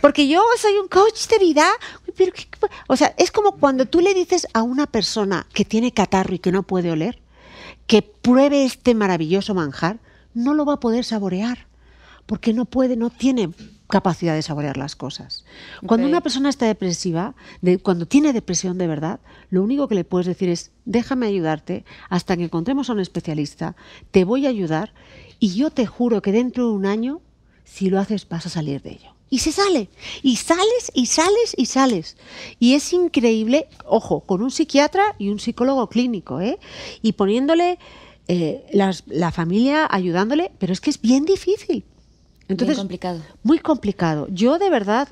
porque 0.00 0.26
yo 0.26 0.42
soy 0.60 0.72
un 0.78 0.88
coach 0.88 1.28
de 1.28 1.38
vida. 1.38 1.68
Pero 2.16 2.32
qué- 2.32 2.46
o 2.88 2.96
sea, 2.96 3.14
es 3.18 3.30
como 3.30 3.52
cuando 3.58 3.86
tú 3.86 4.00
le 4.00 4.14
dices 4.14 4.46
a 4.54 4.62
una 4.62 4.86
persona 4.86 5.46
que 5.52 5.64
tiene 5.64 5.92
catarro 5.92 6.34
y 6.34 6.38
que 6.38 6.52
no 6.52 6.62
puede 6.62 6.90
oler 6.90 7.20
que 7.86 8.02
pruebe 8.02 8.64
este 8.64 8.94
maravilloso 8.94 9.54
manjar, 9.54 9.98
no 10.34 10.54
lo 10.54 10.64
va 10.64 10.74
a 10.74 10.80
poder 10.80 11.04
saborear 11.04 11.66
porque 12.26 12.52
no 12.52 12.64
puede, 12.64 12.96
no 12.96 13.10
tiene 13.10 13.50
capacidad 13.88 14.34
de 14.34 14.40
saborear 14.42 14.76
las 14.78 14.96
cosas. 14.96 15.44
Cuando 15.86 16.06
una 16.06 16.20
persona 16.22 16.48
está 16.48 16.66
depresiva, 16.66 17.34
de- 17.60 17.78
cuando 17.78 18.06
tiene 18.06 18.32
depresión 18.32 18.78
de 18.78 18.86
verdad, 18.86 19.20
lo 19.50 19.62
único 19.62 19.86
que 19.88 19.94
le 19.96 20.04
puedes 20.04 20.26
decir 20.26 20.48
es, 20.48 20.70
déjame 20.86 21.26
ayudarte 21.26 21.84
hasta 22.08 22.36
que 22.36 22.44
encontremos 22.44 22.88
a 22.88 22.92
un 22.94 23.00
especialista, 23.00 23.74
te 24.12 24.24
voy 24.24 24.46
a 24.46 24.50
ayudar 24.50 24.94
y 25.40 25.54
yo 25.54 25.70
te 25.70 25.84
juro 25.86 26.22
que 26.22 26.32
dentro 26.32 26.66
de 26.68 26.72
un 26.72 26.86
año, 26.86 27.20
si 27.64 27.90
lo 27.90 27.98
haces, 28.00 28.26
vas 28.28 28.46
a 28.46 28.50
salir 28.50 28.80
de 28.82 28.92
ello. 28.92 29.14
Y 29.32 29.38
se 29.38 29.50
sale. 29.50 29.88
Y 30.22 30.36
sales 30.36 30.92
y 30.92 31.06
sales 31.06 31.54
y 31.56 31.64
sales. 31.64 32.16
Y 32.58 32.74
es 32.74 32.92
increíble, 32.92 33.66
ojo, 33.86 34.20
con 34.20 34.42
un 34.42 34.50
psiquiatra 34.50 35.16
y 35.18 35.30
un 35.30 35.38
psicólogo 35.40 35.88
clínico, 35.88 36.40
¿eh? 36.42 36.58
Y 37.00 37.12
poniéndole 37.14 37.78
eh, 38.28 38.66
las- 38.72 39.04
la 39.06 39.32
familia 39.32 39.88
ayudándole, 39.90 40.52
pero 40.58 40.72
es 40.74 40.80
que 40.82 40.90
es 40.90 41.00
bien 41.00 41.24
difícil. 41.24 41.82
Entonces, 42.46 42.76
complicado. 42.76 43.22
Muy 43.42 43.58
complicado. 43.58 44.26
Yo 44.30 44.58
de 44.58 44.68
verdad, 44.68 45.08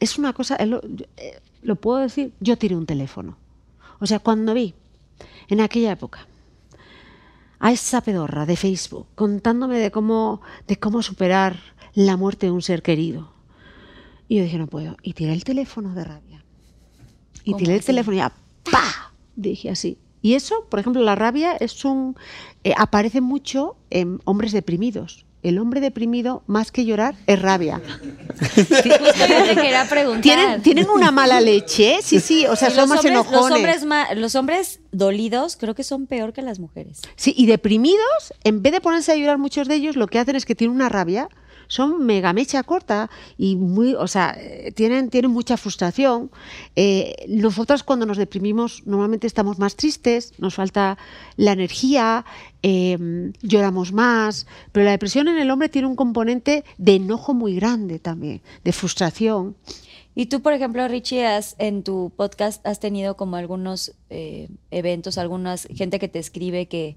es 0.00 0.16
una 0.18 0.32
cosa, 0.32 0.56
eh, 0.56 0.64
lo, 0.66 0.80
eh, 1.18 1.38
lo 1.62 1.76
puedo 1.76 1.98
decir, 1.98 2.32
yo 2.40 2.56
tiré 2.56 2.74
un 2.76 2.86
teléfono. 2.86 3.36
O 4.00 4.06
sea, 4.06 4.20
cuando 4.20 4.54
vi 4.54 4.72
en 5.48 5.60
aquella 5.60 5.92
época 5.92 6.26
a 7.60 7.72
esa 7.72 8.00
pedorra 8.00 8.46
de 8.46 8.56
Facebook 8.56 9.06
contándome 9.14 9.78
de 9.78 9.90
cómo, 9.90 10.40
de 10.66 10.76
cómo 10.78 11.02
superar 11.02 11.58
la 11.94 12.16
muerte 12.16 12.46
de 12.46 12.52
un 12.52 12.62
ser 12.62 12.80
querido. 12.82 13.33
Y 14.28 14.36
yo 14.38 14.44
dije, 14.44 14.58
no 14.58 14.66
puedo. 14.66 14.96
Y 15.02 15.12
tiré 15.12 15.32
el 15.32 15.44
teléfono 15.44 15.94
de 15.94 16.04
rabia. 16.04 16.44
Y 17.44 17.52
¿Cómo 17.52 17.58
tiré 17.58 17.72
el 17.74 17.78
así? 17.80 17.86
teléfono 17.86 18.16
y 18.16 18.18
ya, 18.20 18.32
¡pa! 18.70 19.12
Dije 19.36 19.70
así. 19.70 19.98
Y 20.22 20.34
eso, 20.34 20.66
por 20.70 20.80
ejemplo, 20.80 21.02
la 21.02 21.14
rabia 21.14 21.54
es 21.56 21.84
un 21.84 22.16
eh, 22.64 22.72
aparece 22.78 23.20
mucho 23.20 23.76
en 23.90 24.20
hombres 24.24 24.52
deprimidos. 24.52 25.26
El 25.42 25.58
hombre 25.58 25.82
deprimido, 25.82 26.42
más 26.46 26.72
que 26.72 26.86
llorar, 26.86 27.16
es 27.26 27.42
rabia. 27.42 27.82
Justo 28.40 29.26
yo 29.28 29.44
te 29.44 29.54
quería 29.54 29.86
preguntar. 29.86 30.22
¿Tienen, 30.22 30.62
tienen 30.62 30.88
una 30.88 31.10
mala 31.10 31.38
leche, 31.42 31.98
sí, 32.00 32.18
sí, 32.20 32.46
o 32.46 32.56
sea, 32.56 32.70
Sí, 32.70 32.76
son 32.76 32.88
más 32.88 33.00
hombres, 33.00 33.12
enojones. 33.12 33.50
Los 33.50 33.82
hombres, 33.82 34.18
los 34.18 34.34
hombres 34.34 34.80
dolidos 34.90 35.58
creo 35.58 35.74
que 35.74 35.84
son 35.84 36.06
peor 36.06 36.32
que 36.32 36.40
las 36.40 36.58
mujeres. 36.58 37.02
Sí, 37.16 37.34
y 37.36 37.44
deprimidos, 37.44 38.32
en 38.42 38.62
vez 38.62 38.72
de 38.72 38.80
ponerse 38.80 39.12
a 39.12 39.16
llorar 39.16 39.36
muchos 39.36 39.68
de 39.68 39.74
ellos, 39.74 39.96
lo 39.96 40.06
que 40.06 40.18
hacen 40.18 40.34
es 40.34 40.46
que 40.46 40.54
tienen 40.54 40.74
una 40.74 40.88
rabia, 40.88 41.28
son 41.68 42.04
mega 42.04 42.32
mecha 42.32 42.62
corta 42.62 43.10
y 43.38 43.56
muy, 43.56 43.94
o 43.94 44.06
sea, 44.06 44.36
tienen, 44.74 45.10
tienen 45.10 45.30
mucha 45.30 45.56
frustración. 45.56 46.30
Eh, 46.76 47.26
nosotras 47.28 47.82
cuando 47.82 48.06
nos 48.06 48.16
deprimimos 48.16 48.82
normalmente 48.86 49.26
estamos 49.26 49.58
más 49.58 49.76
tristes, 49.76 50.32
nos 50.38 50.54
falta 50.54 50.98
la 51.36 51.52
energía, 51.52 52.24
eh, 52.62 53.32
lloramos 53.42 53.92
más, 53.92 54.46
pero 54.72 54.84
la 54.84 54.92
depresión 54.92 55.28
en 55.28 55.38
el 55.38 55.50
hombre 55.50 55.68
tiene 55.68 55.88
un 55.88 55.96
componente 55.96 56.64
de 56.78 56.94
enojo 56.94 57.34
muy 57.34 57.56
grande 57.56 57.98
también, 57.98 58.42
de 58.64 58.72
frustración. 58.72 59.56
Y 60.14 60.26
tú, 60.26 60.42
por 60.42 60.52
ejemplo, 60.52 60.86
Richie, 60.86 61.26
has, 61.26 61.56
en 61.58 61.82
tu 61.82 62.12
podcast 62.16 62.64
has 62.64 62.78
tenido 62.78 63.16
como 63.16 63.36
algunos 63.36 63.94
eh, 64.10 64.48
eventos, 64.70 65.18
algunas 65.18 65.66
gente 65.74 65.98
que 65.98 66.08
te 66.08 66.20
escribe 66.20 66.66
que, 66.66 66.96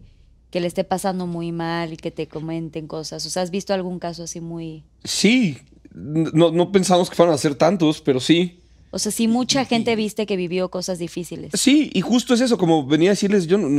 que 0.58 0.62
le 0.62 0.67
esté 0.67 0.84
pasando 0.84 1.28
muy 1.28 1.52
mal 1.52 1.93
y 1.93 1.98
que 1.98 2.10
te 2.10 2.28
comenten 2.28 2.88
cosas. 2.88 3.24
O 3.28 3.30
sea, 3.30 3.43
¿has 3.43 3.52
visto 3.52 3.76
algún 3.76 4.00
caso 4.00 4.24
así 4.24 4.41
muy... 4.41 4.84
Sí, 5.04 5.60
no, 5.93 6.50
no 6.50 6.72
pensamos 6.72 7.12
que 7.12 7.15
fueran 7.15 7.36
a 7.36 7.38
ser 7.38 7.54
tantos, 7.54 8.02
pero 8.02 8.20
sí. 8.20 8.60
O 8.89 8.98
sea, 8.98 9.12
sí 9.12 9.28
mucha 9.28 9.65
gente 9.65 9.96
viste 9.96 10.26
que 10.26 10.36
vivió 10.36 10.72
cosas 10.72 10.98
difíciles. 10.98 11.52
Sí, 11.54 11.91
y 11.93 12.02
justo 12.02 12.34
es 12.34 12.41
eso, 12.41 12.58
como 12.58 12.88
venía 12.88 13.12
a 13.12 13.13
decirles, 13.13 13.46
yo 13.46 13.60
no, 13.60 13.70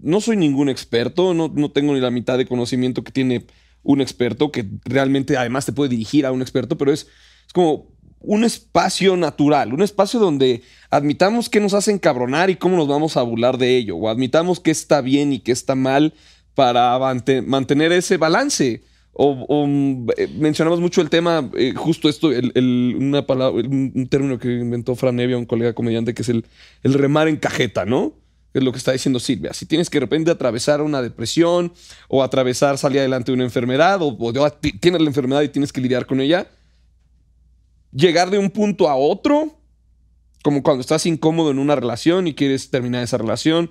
no 0.00 0.20
soy 0.20 0.36
ningún 0.36 0.68
experto, 0.68 1.34
no, 1.34 1.50
no 1.52 1.72
tengo 1.72 1.92
ni 1.92 1.98
la 1.98 2.12
mitad 2.12 2.38
de 2.38 2.46
conocimiento 2.46 3.02
que 3.02 3.10
tiene 3.10 3.44
un 3.82 4.00
experto, 4.00 4.52
que 4.52 4.64
realmente 4.84 5.36
además 5.36 5.66
te 5.66 5.72
puede 5.72 5.90
dirigir 5.90 6.24
a 6.24 6.30
un 6.30 6.40
experto, 6.40 6.78
pero 6.78 6.92
es, 6.92 7.08
es 7.48 7.52
como 7.52 7.91
un 8.24 8.44
espacio 8.44 9.16
natural, 9.16 9.72
un 9.72 9.82
espacio 9.82 10.20
donde 10.20 10.62
admitamos 10.90 11.48
que 11.48 11.60
nos 11.60 11.74
hace 11.74 11.90
encabronar 11.90 12.50
y 12.50 12.56
cómo 12.56 12.76
nos 12.76 12.88
vamos 12.88 13.16
a 13.16 13.22
burlar 13.22 13.58
de 13.58 13.76
ello, 13.76 13.96
o 13.96 14.08
admitamos 14.08 14.60
que 14.60 14.70
está 14.70 15.00
bien 15.00 15.32
y 15.32 15.40
que 15.40 15.52
está 15.52 15.74
mal 15.74 16.12
para 16.54 16.98
mante- 16.98 17.42
mantener 17.42 17.92
ese 17.92 18.16
balance. 18.16 18.82
O, 19.14 19.66
mm, 19.66 20.08
eh, 20.16 20.28
mencionamos 20.38 20.80
mucho 20.80 21.02
el 21.02 21.10
tema, 21.10 21.50
eh, 21.54 21.74
justo 21.76 22.08
esto, 22.08 22.32
el, 22.32 22.96
una 22.98 23.26
palabra, 23.26 23.62
un, 23.62 24.06
término 24.08 24.38
que 24.38 24.48
inventó 24.48 24.94
Fran 24.94 25.20
Evia, 25.20 25.36
un 25.36 25.44
colega 25.44 25.74
comediante, 25.74 26.14
que 26.14 26.22
es 26.22 26.30
el, 26.30 26.44
remar 26.82 27.28
en 27.28 27.36
cajeta, 27.36 27.84
¿no? 27.84 28.14
Es 28.54 28.62
lo 28.62 28.72
que 28.72 28.78
está 28.78 28.92
diciendo 28.92 29.18
Silvia. 29.18 29.52
Si 29.52 29.66
tienes 29.66 29.90
que 29.90 29.96
de 29.96 30.00
repente 30.00 30.30
atravesar 30.30 30.80
una 30.82 31.02
depresión 31.02 31.72
o 32.08 32.22
atravesar, 32.22 32.78
salir 32.78 33.00
adelante 33.00 33.32
de 33.32 33.34
una 33.34 33.44
enfermedad 33.44 34.00
o, 34.02 34.16
o 34.18 34.50
tienes 34.80 35.00
la 35.00 35.08
enfermedad 35.08 35.42
y 35.42 35.48
tienes 35.48 35.72
que 35.72 35.80
lidiar 35.80 36.06
con 36.06 36.20
ella, 36.20 36.46
llegar 37.92 38.30
de 38.30 38.38
un 38.38 38.50
punto 38.50 38.88
a 38.88 38.96
otro, 38.96 39.58
como 40.42 40.62
cuando 40.62 40.80
estás 40.80 41.06
incómodo 41.06 41.50
en 41.50 41.58
una 41.58 41.76
relación 41.76 42.26
y 42.26 42.34
quieres 42.34 42.70
terminar 42.70 43.02
esa 43.02 43.18
relación, 43.18 43.70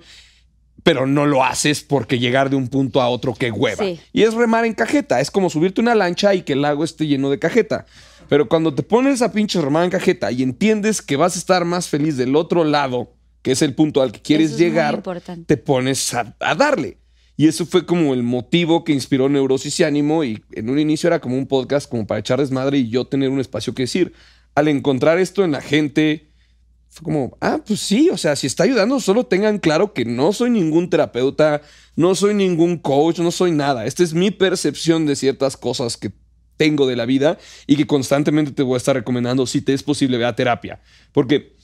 pero 0.82 1.06
no 1.06 1.26
lo 1.26 1.44
haces 1.44 1.82
porque 1.82 2.18
llegar 2.18 2.50
de 2.50 2.56
un 2.56 2.68
punto 2.68 3.00
a 3.00 3.08
otro 3.08 3.34
que 3.34 3.50
hueva. 3.50 3.84
Sí. 3.84 4.00
Y 4.12 4.22
es 4.22 4.34
remar 4.34 4.64
en 4.64 4.74
cajeta, 4.74 5.20
es 5.20 5.30
como 5.30 5.50
subirte 5.50 5.80
una 5.80 5.94
lancha 5.94 6.34
y 6.34 6.42
que 6.42 6.54
el 6.54 6.62
lago 6.62 6.84
esté 6.84 7.06
lleno 7.06 7.30
de 7.30 7.38
cajeta. 7.38 7.86
Pero 8.28 8.48
cuando 8.48 8.74
te 8.74 8.82
pones 8.82 9.20
a 9.22 9.32
pinche 9.32 9.60
remar 9.60 9.84
en 9.84 9.90
cajeta 9.90 10.32
y 10.32 10.42
entiendes 10.42 11.02
que 11.02 11.16
vas 11.16 11.36
a 11.36 11.38
estar 11.38 11.64
más 11.64 11.88
feliz 11.88 12.16
del 12.16 12.34
otro 12.34 12.64
lado, 12.64 13.14
que 13.42 13.52
es 13.52 13.62
el 13.62 13.74
punto 13.74 14.02
al 14.02 14.12
que 14.12 14.22
quieres 14.22 14.52
es 14.52 14.58
llegar, 14.58 15.02
te 15.46 15.56
pones 15.56 16.14
a, 16.14 16.34
a 16.40 16.54
darle. 16.54 17.01
Y 17.42 17.48
eso 17.48 17.66
fue 17.66 17.84
como 17.84 18.14
el 18.14 18.22
motivo 18.22 18.84
que 18.84 18.92
inspiró 18.92 19.28
Neurosis 19.28 19.80
y 19.80 19.82
Ánimo. 19.82 20.22
Y 20.22 20.44
en 20.52 20.70
un 20.70 20.78
inicio 20.78 21.08
era 21.08 21.20
como 21.20 21.36
un 21.36 21.48
podcast 21.48 21.90
como 21.90 22.06
para 22.06 22.20
echar 22.20 22.38
desmadre 22.38 22.78
y 22.78 22.88
yo 22.88 23.04
tener 23.04 23.30
un 23.30 23.40
espacio 23.40 23.74
que 23.74 23.82
decir. 23.82 24.12
Al 24.54 24.68
encontrar 24.68 25.18
esto 25.18 25.42
en 25.42 25.50
la 25.50 25.60
gente, 25.60 26.30
fue 26.88 27.02
como, 27.02 27.36
ah, 27.40 27.58
pues 27.66 27.80
sí, 27.80 28.10
o 28.10 28.16
sea, 28.16 28.36
si 28.36 28.46
está 28.46 28.62
ayudando, 28.62 29.00
solo 29.00 29.26
tengan 29.26 29.58
claro 29.58 29.92
que 29.92 30.04
no 30.04 30.32
soy 30.32 30.50
ningún 30.50 30.88
terapeuta, 30.88 31.62
no 31.96 32.14
soy 32.14 32.34
ningún 32.34 32.78
coach, 32.78 33.18
no 33.18 33.32
soy 33.32 33.50
nada. 33.50 33.86
Esta 33.86 34.04
es 34.04 34.14
mi 34.14 34.30
percepción 34.30 35.04
de 35.04 35.16
ciertas 35.16 35.56
cosas 35.56 35.96
que 35.96 36.12
tengo 36.56 36.86
de 36.86 36.94
la 36.94 37.06
vida 37.06 37.38
y 37.66 37.74
que 37.74 37.88
constantemente 37.88 38.52
te 38.52 38.62
voy 38.62 38.74
a 38.74 38.76
estar 38.76 38.94
recomendando 38.94 39.48
si 39.48 39.62
te 39.62 39.72
es 39.72 39.82
posible, 39.82 40.16
ve 40.16 40.26
a 40.26 40.36
terapia. 40.36 40.80
Porque 41.10 41.56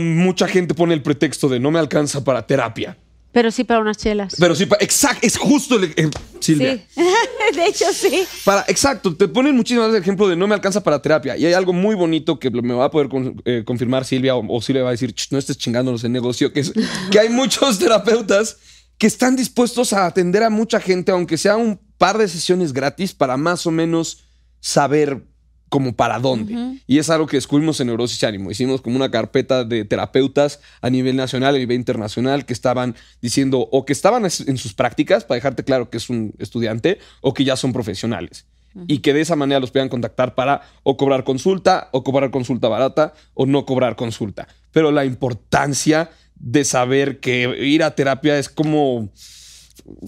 mucha 0.00 0.48
gente 0.48 0.72
pone 0.72 0.94
el 0.94 1.02
pretexto 1.02 1.50
de 1.50 1.60
no 1.60 1.70
me 1.70 1.78
alcanza 1.78 2.24
para 2.24 2.46
terapia. 2.46 2.96
Pero 3.36 3.50
sí 3.50 3.64
para 3.64 3.80
unas 3.80 3.98
chelas. 3.98 4.34
Pero 4.38 4.54
sí, 4.54 4.64
pa- 4.64 4.78
exacto, 4.80 5.26
es 5.26 5.36
justo 5.36 5.76
el, 5.76 5.92
eh, 5.94 6.08
Silvia. 6.40 6.82
Sí. 6.88 7.02
de 7.54 7.66
hecho, 7.66 7.84
sí. 7.92 8.24
Para, 8.46 8.64
exacto, 8.66 9.14
te 9.14 9.28
ponen 9.28 9.54
muchísimas 9.54 9.88
veces 9.88 9.98
el 9.98 10.02
ejemplo 10.04 10.26
de 10.26 10.36
no 10.36 10.46
me 10.46 10.54
alcanza 10.54 10.82
para 10.82 11.02
terapia. 11.02 11.36
Y 11.36 11.44
hay 11.44 11.52
algo 11.52 11.74
muy 11.74 11.94
bonito 11.94 12.38
que 12.38 12.50
me 12.50 12.72
va 12.72 12.86
a 12.86 12.90
poder 12.90 13.10
con- 13.10 13.42
eh, 13.44 13.62
confirmar 13.66 14.06
Silvia, 14.06 14.36
o, 14.36 14.56
o 14.56 14.62
Silvia 14.62 14.84
va 14.84 14.88
a 14.88 14.92
decir, 14.92 15.12
"Ch, 15.14 15.32
no 15.32 15.38
estés 15.38 15.58
chingándonos 15.58 16.02
en 16.04 16.12
negocio, 16.12 16.50
que 16.50 16.60
es 16.60 16.72
que 17.10 17.18
hay 17.20 17.28
muchos 17.28 17.78
terapeutas 17.78 18.56
que 18.96 19.06
están 19.06 19.36
dispuestos 19.36 19.92
a 19.92 20.06
atender 20.06 20.42
a 20.42 20.48
mucha 20.48 20.80
gente, 20.80 21.12
aunque 21.12 21.36
sea 21.36 21.58
un 21.58 21.78
par 21.98 22.16
de 22.16 22.28
sesiones 22.28 22.72
gratis, 22.72 23.12
para 23.12 23.36
más 23.36 23.66
o 23.66 23.70
menos 23.70 24.24
saber 24.60 25.24
como 25.68 25.94
para 25.96 26.18
dónde. 26.20 26.78
Y 26.86 26.98
es 26.98 27.10
algo 27.10 27.26
que 27.26 27.36
descubrimos 27.36 27.80
en 27.80 27.88
Neurosis 27.88 28.22
y 28.22 28.26
Ánimo. 28.26 28.50
Hicimos 28.50 28.80
como 28.80 28.96
una 28.96 29.10
carpeta 29.10 29.64
de 29.64 29.84
terapeutas 29.84 30.60
a 30.80 30.90
nivel 30.90 31.16
nacional, 31.16 31.54
a 31.56 31.58
nivel 31.58 31.76
internacional, 31.76 32.44
que 32.46 32.52
estaban 32.52 32.94
diciendo 33.20 33.68
o 33.72 33.84
que 33.84 33.92
estaban 33.92 34.24
es- 34.26 34.46
en 34.46 34.58
sus 34.58 34.74
prácticas, 34.74 35.24
para 35.24 35.36
dejarte 35.36 35.64
claro 35.64 35.90
que 35.90 35.96
es 35.96 36.08
un 36.08 36.34
estudiante, 36.38 36.98
o 37.20 37.34
que 37.34 37.44
ya 37.44 37.56
son 37.56 37.72
profesionales. 37.72 38.46
Y 38.86 38.98
que 38.98 39.14
de 39.14 39.22
esa 39.22 39.36
manera 39.36 39.58
los 39.58 39.70
puedan 39.70 39.88
contactar 39.88 40.34
para 40.34 40.60
o 40.82 40.96
cobrar 40.98 41.24
consulta, 41.24 41.88
o 41.92 42.04
cobrar 42.04 42.30
consulta 42.30 42.68
barata, 42.68 43.14
o 43.32 43.46
no 43.46 43.64
cobrar 43.64 43.96
consulta. 43.96 44.46
Pero 44.70 44.92
la 44.92 45.06
importancia 45.06 46.10
de 46.38 46.62
saber 46.64 47.18
que 47.18 47.48
ir 47.64 47.82
a 47.82 47.94
terapia 47.94 48.38
es 48.38 48.50
como 48.50 49.08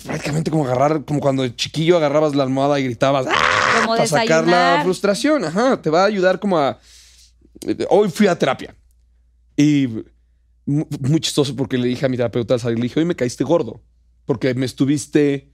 prácticamente 0.05 0.51
como 0.51 0.67
agarrar, 0.67 1.05
como 1.05 1.21
cuando 1.21 1.43
de 1.45 1.57
chiquillo 1.57 1.97
agarrabas 1.97 2.35
la 2.35 2.43
almohada 2.43 2.79
y 2.79 2.85
gritabas 2.85 3.27
¡Ah! 3.29 3.33
Como 3.83 3.95
para 3.97 4.07
sacar 4.07 4.45
la 4.47 4.83
frustración. 4.85 5.45
Ajá, 5.45 5.81
te 5.81 5.91
va 5.91 6.03
a 6.03 6.07
ayudar 6.07 6.39
como 6.41 6.59
a. 6.59 6.79
Hoy 7.91 8.09
fui 8.11 8.27
a 8.27 8.39
terapia 8.39 8.75
y 9.57 9.89
mu- 10.65 10.87
muy 11.01 11.21
chistoso 11.21 11.57
porque 11.57 11.77
le 11.79 11.89
dije 11.89 12.07
a 12.07 12.09
mi 12.09 12.17
terapeuta 12.17 12.55
al 12.55 12.61
salir, 12.61 12.79
le 12.79 12.85
dije, 12.85 13.01
hoy 13.01 13.07
me 13.07 13.17
caíste 13.17 13.43
gordo 13.45 13.83
porque 14.25 14.55
me 14.55 14.67
estuviste 14.67 15.51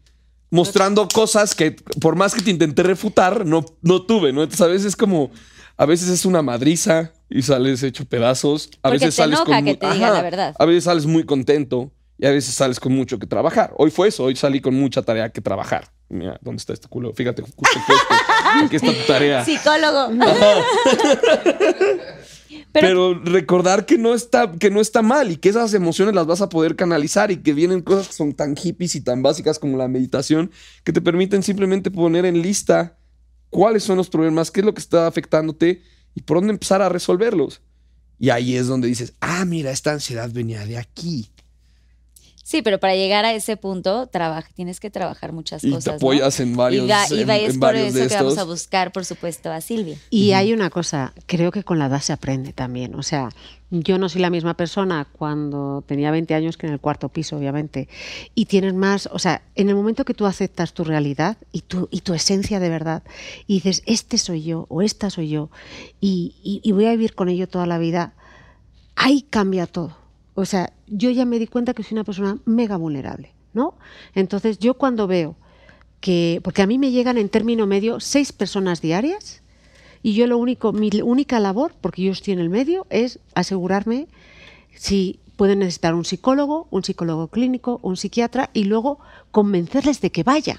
mostrando 0.50 1.08
cosas 1.08 1.54
que 1.54 1.72
por 2.00 2.14
más 2.16 2.34
que 2.34 2.42
te 2.42 2.50
intenté 2.50 2.82
refutar, 2.82 3.46
no, 3.46 3.64
no 3.82 4.02
tuve, 4.02 4.32
¿no? 4.32 4.42
Entonces 4.42 4.60
a 4.60 4.68
veces 4.68 4.86
es 4.88 4.96
como, 4.96 5.30
a 5.76 5.86
veces 5.86 6.08
es 6.08 6.26
una 6.26 6.42
madriza 6.42 7.12
y 7.30 7.42
sales 7.42 7.82
hecho 7.82 8.04
pedazos, 8.04 8.68
a 8.82 8.90
Porque 8.90 9.06
veces 9.06 9.16
te 9.16 9.22
sales 9.22 9.38
enoja 9.38 9.56
con 9.56 9.64
que 9.64 9.74
te 9.76 9.90
diga 9.92 10.10
la 10.10 10.22
verdad. 10.22 10.54
A 10.58 10.64
veces 10.66 10.84
sales 10.84 11.06
muy 11.06 11.24
contento 11.24 11.90
y 12.18 12.26
a 12.26 12.30
veces 12.30 12.54
sales 12.54 12.78
con 12.78 12.92
mucho 12.92 13.18
que 13.18 13.26
trabajar. 13.26 13.72
Hoy 13.78 13.90
fue 13.90 14.08
eso, 14.08 14.24
hoy 14.24 14.36
salí 14.36 14.60
con 14.60 14.74
mucha 14.74 15.02
tarea 15.02 15.30
que 15.30 15.40
trabajar. 15.40 15.90
Mira, 16.14 16.38
¿dónde 16.42 16.60
está 16.60 16.72
este 16.72 16.86
culo? 16.88 17.12
Fíjate, 17.12 17.42
justo 17.42 17.60
aquí, 17.64 17.92
este- 17.92 18.64
aquí 18.66 18.76
está 18.76 18.92
tu 18.92 19.06
tarea. 19.06 19.44
Psicólogo. 19.44 20.10
Pero, 22.72 23.14
recordar 23.14 23.86
que 23.86 23.98
no, 23.98 24.14
está, 24.14 24.50
que 24.52 24.70
no 24.70 24.80
está 24.80 25.02
mal 25.02 25.30
y 25.30 25.36
que 25.36 25.48
esas 25.48 25.74
emociones 25.74 26.14
las 26.14 26.26
vas 26.26 26.40
a 26.40 26.48
poder 26.48 26.76
canalizar 26.76 27.30
y 27.30 27.36
que 27.36 27.52
vienen 27.52 27.82
cosas 27.82 28.08
que 28.08 28.14
son 28.14 28.32
tan 28.32 28.56
hippies 28.56 28.94
y 28.96 29.00
tan 29.00 29.22
básicas 29.22 29.58
como 29.58 29.76
la 29.76 29.86
meditación 29.88 30.50
que 30.82 30.92
te 30.92 31.00
permiten 31.00 31.42
simplemente 31.42 31.90
poner 31.90 32.24
en 32.26 32.42
lista 32.42 32.96
cuáles 33.50 33.84
son 33.84 33.96
los 33.96 34.08
problemas, 34.08 34.50
qué 34.50 34.60
es 34.60 34.66
lo 34.66 34.74
que 34.74 34.80
está 34.80 35.06
afectándote 35.06 35.82
y 36.14 36.22
por 36.22 36.38
dónde 36.38 36.52
empezar 36.52 36.82
a 36.82 36.88
resolverlos. 36.88 37.60
Y 38.18 38.30
ahí 38.30 38.56
es 38.56 38.66
donde 38.66 38.88
dices, 38.88 39.14
ah, 39.20 39.44
mira, 39.44 39.70
esta 39.70 39.92
ansiedad 39.92 40.30
venía 40.32 40.64
de 40.64 40.78
aquí. 40.78 41.30
Sí, 42.46 42.60
pero 42.60 42.78
para 42.78 42.94
llegar 42.94 43.24
a 43.24 43.32
ese 43.32 43.56
punto 43.56 44.06
trabaja, 44.06 44.46
tienes 44.54 44.78
que 44.78 44.90
trabajar 44.90 45.32
muchas 45.32 45.64
Y 45.64 45.68
te 45.70 45.74
cosas. 45.76 45.92
¿no? 45.94 45.96
apoyas 45.96 46.38
en 46.40 46.54
varios- 46.54 46.84
Y, 46.84 46.88
va- 46.90 47.06
y 47.10 47.20
en- 47.22 47.28
va- 47.30 47.36
en 47.38 47.50
es 47.50 47.56
por 47.58 47.74
eso 47.74 48.08
que 48.08 48.14
vamos 48.16 48.36
a 48.38 48.44
buscar, 48.44 48.92
por 48.92 49.06
supuesto, 49.06 49.50
a 49.50 49.62
Silvia. 49.62 49.96
Y 50.10 50.32
hay 50.32 50.52
una 50.52 50.68
cosa, 50.68 51.14
creo 51.24 51.50
que 51.50 51.64
con 51.64 51.78
la 51.78 51.86
edad 51.86 52.00
se 52.02 52.12
aprende 52.12 52.52
también. 52.52 52.94
O 52.96 53.02
sea, 53.02 53.30
yo 53.70 53.96
no 53.96 54.10
soy 54.10 54.20
la 54.20 54.28
misma 54.28 54.54
persona 54.58 55.06
cuando 55.10 55.82
tenía 55.86 56.10
20 56.10 56.34
años 56.34 56.58
que 56.58 56.66
en 56.66 56.74
el 56.74 56.80
cuarto 56.80 57.08
piso, 57.08 57.38
obviamente. 57.38 57.88
Y 58.34 58.44
tienes 58.44 58.74
más, 58.74 59.08
o 59.10 59.18
sea, 59.18 59.40
en 59.54 59.70
el 59.70 59.74
momento 59.74 60.04
que 60.04 60.12
tú 60.12 60.26
aceptas 60.26 60.74
tu 60.74 60.84
realidad 60.84 61.38
y 61.50 61.62
tu, 61.62 61.88
y 61.90 62.02
tu 62.02 62.12
esencia 62.12 62.60
de 62.60 62.68
verdad, 62.68 63.02
y 63.46 63.54
dices, 63.54 63.82
este 63.86 64.18
soy 64.18 64.42
yo 64.42 64.66
o 64.68 64.82
esta 64.82 65.08
soy 65.08 65.30
yo, 65.30 65.48
y, 65.98 66.34
y- 66.44 66.60
y 66.62 66.72
voy 66.72 66.84
a 66.84 66.90
vivir 66.90 67.14
con 67.14 67.30
ello 67.30 67.48
toda 67.48 67.64
la 67.64 67.78
vida, 67.78 68.12
ahí 68.96 69.22
cambia 69.22 69.66
todo. 69.66 69.96
O 70.34 70.44
sea, 70.44 70.73
yo 70.86 71.10
ya 71.10 71.24
me 71.24 71.38
di 71.38 71.46
cuenta 71.46 71.74
que 71.74 71.82
soy 71.82 71.94
una 71.94 72.04
persona 72.04 72.38
mega 72.44 72.76
vulnerable, 72.76 73.32
¿no? 73.52 73.74
Entonces, 74.14 74.58
yo 74.58 74.74
cuando 74.74 75.06
veo 75.06 75.36
que, 76.00 76.40
porque 76.44 76.62
a 76.62 76.66
mí 76.66 76.78
me 76.78 76.90
llegan 76.90 77.16
en 77.18 77.28
término 77.28 77.66
medio 77.66 78.00
seis 78.00 78.32
personas 78.32 78.80
diarias, 78.80 79.42
y 80.02 80.12
yo 80.12 80.26
lo 80.26 80.36
único, 80.36 80.72
mi 80.72 80.90
única 81.02 81.40
labor, 81.40 81.74
porque 81.80 82.02
yo 82.02 82.12
estoy 82.12 82.34
en 82.34 82.40
el 82.40 82.50
medio, 82.50 82.86
es 82.90 83.20
asegurarme 83.34 84.06
si 84.76 85.18
pueden 85.36 85.60
necesitar 85.60 85.94
un 85.94 86.04
psicólogo, 86.04 86.68
un 86.70 86.84
psicólogo 86.84 87.28
clínico, 87.28 87.80
un 87.82 87.96
psiquiatra, 87.96 88.50
y 88.52 88.64
luego 88.64 88.98
convencerles 89.30 90.00
de 90.02 90.10
que 90.12 90.22
vayan, 90.22 90.58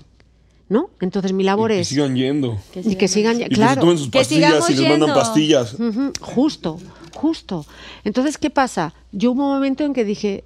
¿no? 0.68 0.90
Entonces 1.00 1.32
mi 1.32 1.44
labor 1.44 1.72
Y 1.72 1.76
que 1.76 1.80
es 1.82 1.88
sigan 1.90 2.16
yendo. 2.16 2.58
y 2.84 2.96
que 2.96 3.08
sigan, 3.08 3.36
Y 3.36 3.44
que 3.44 3.50
se 3.50 3.56
claro. 3.56 3.82
tomen 3.82 3.98
sus 4.00 4.10
Que 4.10 4.20
pastillas 4.20 4.50
sigamos 4.50 4.70
y 4.72 4.74
les 4.82 4.90
mandan 4.90 5.14
pastillas. 5.16 5.76
Justo, 6.22 6.80
justo. 7.16 7.66
Entonces, 8.03 8.38
¿qué 8.38 8.49
pasa? 8.49 8.93
Yo 9.11 9.32
hubo 9.32 9.43
un 9.45 9.53
momento 9.53 9.84
en 9.84 9.93
que 9.93 10.05
dije, 10.05 10.43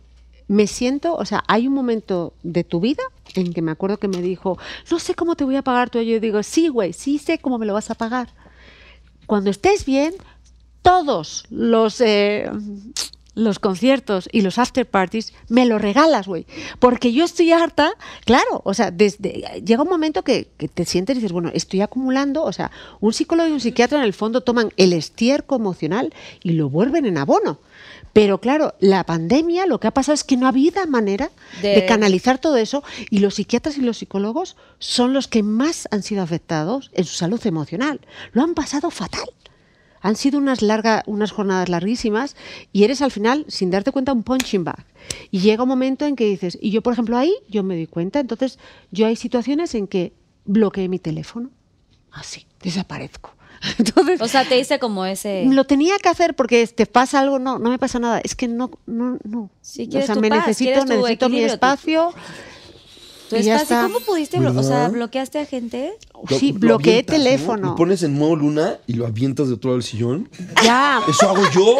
me 0.48 0.68
siento, 0.68 1.16
o 1.16 1.26
sea, 1.26 1.44
hay 1.48 1.68
un 1.68 1.74
momento 1.74 2.34
de 2.44 2.64
tu 2.64 2.80
vida 2.80 3.04
en 3.36 3.54
que 3.54 3.62
me 3.62 3.72
acuerdo 3.72 3.98
que 3.98 4.08
me 4.08 4.22
dijo, 4.22 4.58
no 4.90 5.00
sé 5.00 5.14
cómo 5.16 5.36
te 5.36 5.44
voy 5.44 5.56
a 5.56 5.62
pagar 5.62 5.90
tú. 5.90 6.00
Yo 6.02 6.20
digo, 6.20 6.42
sí, 6.44 6.70
güey, 6.70 6.94
sí 6.94 7.20
sé 7.20 7.40
cómo 7.40 7.58
me 7.58 7.66
lo 7.66 7.74
vas 7.74 7.92
a 7.92 7.96
pagar. 7.96 8.30
Cuando 9.28 9.52
estés 9.52 9.86
bien, 9.86 10.14
todos 10.82 11.44
los... 11.50 12.02
eh, 12.02 12.50
los 13.40 13.60
conciertos 13.60 14.28
y 14.32 14.42
los 14.42 14.58
after 14.58 14.86
parties 14.86 15.34
me 15.48 15.66
lo 15.66 15.80
regalas, 15.80 16.28
güey. 16.28 16.46
Porque 16.80 17.12
yo 17.14 17.24
estoy 17.26 17.52
harta, 17.52 17.92
claro, 18.26 18.62
o 18.64 18.74
sea, 18.74 18.92
desde 18.92 19.62
llega 19.66 19.84
un 19.84 19.90
momento 19.90 20.24
que, 20.24 20.48
que 20.58 20.68
te 20.68 20.86
sientes 20.86 21.16
y 21.16 21.20
dices, 21.20 21.32
bueno, 21.32 21.50
estoy 21.54 21.82
acumulando, 21.82 22.44
o 22.44 22.52
sea, 22.54 22.72
un 23.00 23.14
psicólogo 23.14 23.50
y 23.50 23.54
un 23.54 23.60
psiquiatra 23.60 23.98
en 24.00 24.04
el 24.06 24.14
fondo 24.14 24.42
toman 24.42 24.72
el 24.78 24.94
estiércol 24.94 25.60
emocional 25.60 26.14
y 26.44 26.52
lo 26.52 26.70
vuelven 26.70 27.06
en 27.06 27.18
abono. 27.18 27.60
Pero 28.12 28.42
claro, 28.42 28.74
la 28.80 29.04
pandemia 29.06 29.68
lo 29.68 29.80
que 29.80 29.88
ha 29.88 29.92
pasado 29.92 30.16
es 30.16 30.24
que 30.24 30.36
no 30.36 30.48
ha 30.48 30.50
habido 30.50 30.86
manera 30.88 31.30
De- 31.62 31.76
de, 31.76 31.86
canalizar 31.86 32.40
todo 32.40 32.58
eso 32.58 32.84
y 33.12 33.20
los 33.20 33.36
psiquiatras 33.36 33.78
y 33.78 33.82
los 33.82 34.00
psicólogos 34.00 34.58
son 34.80 35.14
los 35.14 35.28
que 35.28 35.44
más 35.44 35.88
han 35.92 36.02
sido 36.04 36.24
afectados 36.24 36.90
en 36.94 37.06
su 37.06 37.16
salud 37.16 37.40
emocional. 37.46 38.02
Lo 38.34 38.42
han 38.44 38.56
pasado 38.56 38.90
fatal. 38.90 39.30
Han 40.02 40.16
sido 40.16 40.38
unas, 40.38 40.62
larga, 40.62 41.04
unas 41.08 41.32
jornadas 41.32 41.70
larguísimas 41.70 42.36
y 42.72 42.84
eres 42.84 43.02
al 43.02 43.12
final, 43.12 43.46
sin 43.48 43.70
darte 43.72 43.92
cuenta, 43.92 44.14
un 44.14 44.24
punching 44.24 44.64
bag. 44.64 44.86
Y 45.32 45.40
llega 45.40 45.64
un 45.64 45.70
momento 45.70 46.06
en 46.06 46.16
que 46.16 46.26
dices, 46.26 46.58
y 46.62 46.72
yo, 46.72 46.82
por 46.82 46.94
ejemplo, 46.94 47.18
ahí 47.18 47.34
yo 47.50 47.64
me 47.64 47.76
doy 47.76 47.88
cuenta, 47.88 48.20
entonces 48.20 48.60
yo 48.92 49.08
hay 49.08 49.16
situaciones 49.16 49.76
en 49.76 49.88
que 49.88 50.14
bloqueé 50.46 50.88
mi 50.90 51.00
teléfono. 51.00 51.50
Así, 52.12 52.46
desaparezco. 52.62 53.34
Entonces, 53.78 54.22
O 54.22 54.28
sea, 54.30 54.48
te 54.48 54.58
hice 54.58 54.80
como 54.80 55.06
ese. 55.06 55.44
lo 55.46 55.66
tenía 55.66 55.98
que 56.00 56.08
hacer 56.08 56.34
porque 56.34 56.66
te 56.68 56.86
pasa 56.86 57.20
algo, 57.20 57.40
no, 57.40 57.60
no 57.60 57.70
me 57.70 57.78
pasa 57.78 58.00
nada. 58.00 58.22
Es 58.24 58.34
que 58.34 58.48
no, 58.48 58.72
no, 58.86 59.18
no. 59.26 59.50
Sí, 59.62 59.88
quieres 59.90 60.10
o 60.10 60.14
sea, 60.14 60.22
me 60.22 60.30
paz, 60.30 60.48
necesito, 60.48 60.86
necesito 60.86 61.28
mi 61.28 61.40
tu- 61.40 61.44
y 63.38 63.44
ya 63.44 63.56
espacio. 63.58 63.76
está. 63.78 63.84
¿Cómo 63.94 64.00
pudiste? 64.06 64.38
blo- 64.40 64.58
O 64.58 64.64
sea, 64.64 64.76
¿Verdad? 64.78 64.92
¿bloqueaste 64.92 65.40
a 65.40 65.46
gente? 65.46 65.94
Sí, 66.38 66.48
Lo- 66.52 66.54
lo 66.54 66.60
bloqueé 66.60 66.94
avientas, 66.94 67.18
¿no? 67.18 67.24
teléfono. 67.24 67.68
Lo 67.70 67.76
pones 67.76 68.04
en 68.04 68.18
modo 68.18 68.36
luna 68.36 68.78
y 68.88 68.94
lo 68.94 69.06
avientas 69.06 69.48
de 69.48 69.54
otro 69.56 69.70
lado 69.70 69.78
del 69.80 69.84
sillón. 69.88 70.30
Ya. 70.64 71.02
Eso 71.08 71.30
hago 71.30 71.44
yo. 71.54 71.78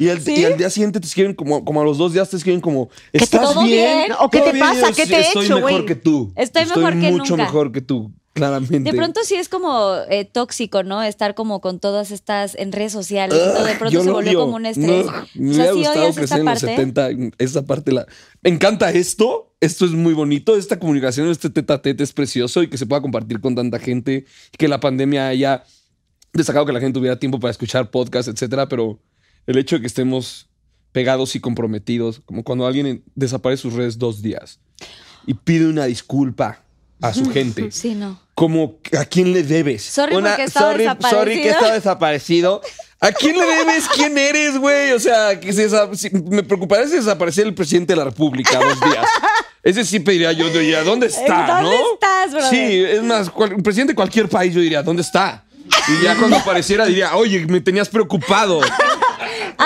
Y 0.00 0.08
al, 0.08 0.22
y 0.28 0.44
al 0.44 0.56
día 0.56 0.70
siguiente 0.70 1.00
te 1.00 1.06
escriben 1.06 1.34
como, 1.34 1.64
como 1.64 1.80
a 1.80 1.84
los 1.84 1.98
dos 1.98 2.12
días 2.12 2.28
te 2.30 2.36
escriben 2.36 2.60
como, 2.60 2.88
¿estás 3.12 3.52
¿todo 3.52 3.64
bien? 3.64 3.98
bien? 4.06 4.12
¿O 4.20 4.30
qué 4.30 4.38
¿Todo 4.38 4.46
te 4.46 4.52
bien?" 4.54 4.66
pasa? 4.66 4.92
¿Qué 4.92 5.04
"Sí, 5.04 5.10
te 5.10 5.16
he 5.16 5.20
Estoy 5.20 5.44
hecho, 5.46 5.54
mejor 5.56 5.70
güey?" 5.72 5.86
que 5.86 5.94
tú. 5.94 6.32
Estoy 6.36 6.64
mejor 6.66 6.92
que 7.00 7.10
mucho 7.10 7.32
nunca. 7.36 7.44
mejor 7.44 7.72
que 7.72 7.80
tú, 7.80 8.12
claramente. 8.32 8.90
De 8.90 8.96
pronto 8.96 9.20
sí 9.24 9.34
es 9.34 9.48
como 9.48 9.94
eh, 10.08 10.24
tóxico, 10.24 10.82
¿no? 10.82 11.02
Estar 11.02 11.34
como 11.34 11.60
con 11.60 11.80
todas 11.80 12.10
estas 12.10 12.54
en 12.54 12.72
redes 12.72 12.92
sociales. 12.92 13.36
y 13.36 13.40
todo. 13.40 13.64
De 13.64 13.72
Ugh, 13.72 13.78
pronto 13.78 14.02
se 14.02 14.10
volvió 14.10 14.30
odio. 14.30 14.40
como 14.40 14.56
un 14.56 14.66
estrés. 14.66 15.06
No, 15.06 15.12
o 15.12 15.26
me 15.34 15.54
sea, 15.54 15.72
sí 15.72 15.78
gustado 15.78 16.00
odias 16.00 16.16
crecer 16.16 16.24
esta 16.24 16.36
en 16.38 16.44
los 16.44 16.60
parte. 16.60 16.76
70. 16.76 17.08
Esta 17.38 17.62
parte 17.66 17.92
la... 17.92 18.06
Me 18.42 18.50
encanta 18.50 18.90
esto. 18.90 19.54
Esto 19.60 19.84
es 19.84 19.92
muy 19.92 20.14
bonito. 20.14 20.56
Esta 20.56 20.78
comunicación, 20.78 21.28
este 21.28 21.50
tete 21.50 21.72
a 21.72 21.80
tete 21.82 22.02
es 22.02 22.12
precioso 22.12 22.62
y 22.62 22.68
que 22.68 22.78
se 22.78 22.86
pueda 22.86 23.02
compartir 23.02 23.40
con 23.40 23.54
tanta 23.54 23.78
gente. 23.78 24.24
Que 24.58 24.68
la 24.68 24.80
pandemia 24.80 25.28
haya 25.28 25.64
destacado 26.32 26.66
que 26.66 26.72
la 26.72 26.80
gente 26.80 26.98
tuviera 26.98 27.18
tiempo 27.18 27.38
para 27.38 27.50
escuchar 27.50 27.90
podcasts, 27.90 28.32
etcétera. 28.32 28.68
Pero 28.68 28.98
el 29.46 29.58
hecho 29.58 29.76
de 29.76 29.82
que 29.82 29.86
estemos 29.86 30.48
pegados 30.92 31.34
y 31.36 31.40
comprometidos, 31.40 32.20
como 32.24 32.44
cuando 32.44 32.66
alguien 32.66 33.02
desaparece 33.14 33.62
sus 33.62 33.74
redes 33.74 33.98
dos 33.98 34.20
días 34.22 34.60
y 35.26 35.34
pide 35.34 35.66
una 35.66 35.86
disculpa 35.86 36.62
a 37.00 37.12
su 37.14 37.30
gente. 37.30 37.70
Sí, 37.70 37.94
no. 37.94 38.20
Como 38.34 38.78
a 38.98 39.04
quién 39.04 39.32
le 39.32 39.42
debes. 39.42 39.82
Sorry 39.82 40.14
porque 40.14 40.44
estaba 40.44 40.70
sorry, 40.72 40.84
desaparecido. 40.84 41.20
sorry 41.20 41.42
que 41.42 41.48
estaba 41.50 41.72
desaparecido. 41.74 42.62
¿A 43.00 43.12
quién 43.12 43.36
le 43.36 43.44
debes? 43.46 43.88
¿Quién 43.88 44.16
eres, 44.16 44.56
güey? 44.58 44.92
O 44.92 45.00
sea, 45.00 45.38
que 45.38 45.52
se 45.52 45.68
si- 45.96 46.10
me 46.10 46.42
preocuparía 46.42 46.86
si 46.86 46.94
desapareciera 46.96 47.48
el 47.48 47.54
presidente 47.54 47.92
de 47.92 47.96
la 47.98 48.04
República 48.04 48.58
dos 48.58 48.80
días. 48.80 49.06
Ese 49.62 49.84
sí 49.84 50.00
pediría 50.00 50.32
yo, 50.32 50.48
diría, 50.48 50.82
¿dónde 50.82 51.06
está? 51.08 51.60
¿Dónde 51.62 51.76
¿no? 51.76 51.92
estás, 51.94 52.30
brother? 52.32 52.50
Sí, 52.50 52.84
es 52.84 53.02
más, 53.02 53.28
cual- 53.30 53.52
el 53.52 53.62
presidente 53.62 53.92
de 53.92 53.96
cualquier 53.96 54.28
país 54.28 54.54
yo 54.54 54.60
diría, 54.60 54.82
¿dónde 54.82 55.02
está? 55.02 55.44
Y 55.88 56.02
ya 56.04 56.16
cuando 56.16 56.36
apareciera 56.36 56.84
diría, 56.86 57.14
oye, 57.16 57.44
me 57.46 57.60
tenías 57.60 57.88
preocupado. 57.88 58.60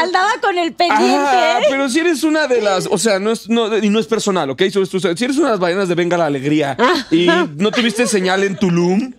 Andaba 0.02 0.30
con 0.40 0.58
el 0.58 0.72
pendiente. 0.72 1.26
Ah, 1.26 1.58
pero 1.68 1.88
si 1.88 2.00
eres 2.00 2.22
una 2.22 2.46
de 2.46 2.60
las, 2.60 2.88
o 2.90 2.98
sea, 2.98 3.18
no 3.18 3.32
es, 3.32 3.48
no, 3.48 3.76
y 3.78 3.88
no 3.88 3.98
es 3.98 4.06
personal, 4.06 4.50
¿ok? 4.50 4.62
Si 4.70 4.78
eres 5.24 5.36
una 5.36 5.46
de 5.46 5.52
las 5.52 5.60
ballenas 5.60 5.88
de 5.88 5.94
Venga 5.94 6.16
la 6.16 6.26
Alegría 6.26 6.76
y 7.10 7.28
no 7.56 7.70
tuviste 7.70 8.06
señal 8.06 8.44
en 8.44 8.56
Tulum, 8.56 9.12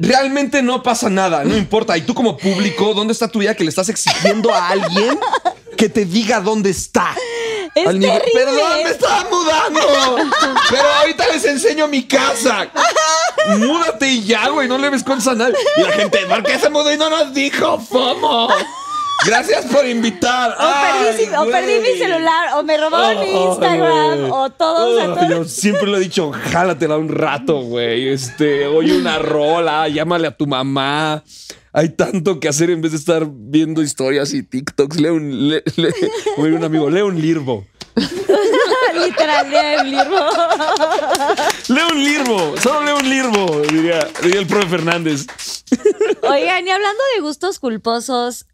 realmente 0.00 0.62
no 0.62 0.82
pasa 0.82 1.10
nada, 1.10 1.44
no 1.44 1.56
importa. 1.56 1.96
Y 1.96 2.02
tú 2.02 2.14
como 2.14 2.36
público, 2.36 2.94
¿dónde 2.94 3.12
está 3.12 3.28
tu 3.28 3.38
vida 3.40 3.54
que 3.54 3.64
le 3.64 3.70
estás 3.70 3.88
exigiendo 3.88 4.52
a 4.52 4.68
alguien 4.68 5.18
que 5.76 5.88
te 5.88 6.04
diga 6.04 6.40
dónde 6.40 6.70
está? 6.70 7.14
Es 7.74 7.86
Al 7.86 7.98
nivel-. 7.98 8.22
Perdón, 8.32 8.72
me 8.84 8.90
estaba 8.90 9.26
mudando. 9.30 9.80
Pero 10.70 10.82
ahorita 11.00 11.26
les 11.28 11.44
enseño 11.44 11.88
mi 11.88 12.04
casa. 12.04 12.68
Múdate 13.58 14.08
y 14.08 14.24
ya, 14.24 14.48
güey, 14.48 14.66
no 14.66 14.78
le 14.78 14.88
ves 14.88 15.04
con 15.04 15.20
sanar. 15.20 15.52
Y 15.76 15.82
la 15.82 15.92
gente, 15.92 16.20
¿por 16.26 16.42
qué 16.42 16.58
se 16.58 16.70
mudó 16.70 16.92
y 16.92 16.96
no 16.96 17.10
nos 17.10 17.34
dijo? 17.34 17.78
FOMO. 17.78 18.48
Gracias 19.24 19.64
por 19.66 19.86
invitar. 19.86 20.52
O 20.52 21.44
perdí, 21.50 21.74
o 21.74 21.80
mi 21.80 21.98
celular, 21.98 22.50
o 22.54 22.62
me 22.62 22.76
robaron 22.76 23.20
mi 23.22 23.30
Ay, 23.30 23.44
Instagram, 23.44 24.30
o 24.30 24.50
todo, 24.50 24.90
o 24.90 24.96
sea, 24.96 25.04
Ay, 25.04 25.28
todo. 25.28 25.28
Yo 25.42 25.44
siempre 25.48 25.86
lo 25.86 25.96
he 25.96 26.00
dicho, 26.00 26.30
jálatela 26.32 26.96
un 26.96 27.08
rato, 27.08 27.60
güey. 27.60 28.08
Este, 28.08 28.66
oye 28.66 28.96
una 28.96 29.18
rola, 29.18 29.88
llámale 29.88 30.28
a 30.28 30.36
tu 30.36 30.46
mamá. 30.46 31.24
Hay 31.72 31.90
tanto 31.90 32.40
que 32.40 32.48
hacer 32.48 32.70
en 32.70 32.80
vez 32.80 32.92
de 32.92 32.98
estar 32.98 33.26
viendo 33.28 33.82
historias 33.82 34.32
y 34.32 34.42
TikToks. 34.42 34.98
Lee 35.00 35.08
un, 35.08 35.48
lee, 35.48 35.62
lee- 35.76 35.92
como 36.34 36.44
diría 36.46 36.58
un 36.58 36.64
amigo, 36.64 36.90
lee 36.90 37.02
un 37.02 37.20
lirbo. 37.20 37.66
Literal, 38.94 39.50
de 39.50 39.76
un 39.80 39.90
libro. 39.90 40.26
Lee 41.68 41.80
un 41.92 42.04
lirbo, 42.04 42.54
solo 42.58 42.82
lee 42.82 42.92
un 42.92 43.08
lirbo, 43.10 43.60
diría, 43.60 44.06
diría 44.22 44.40
el 44.40 44.46
profe 44.46 44.68
Fernández. 44.68 45.26
Oigan, 46.22 46.66
y 46.66 46.70
hablando 46.70 47.02
de 47.14 47.20
gustos 47.22 47.58
culposos, 47.58 48.46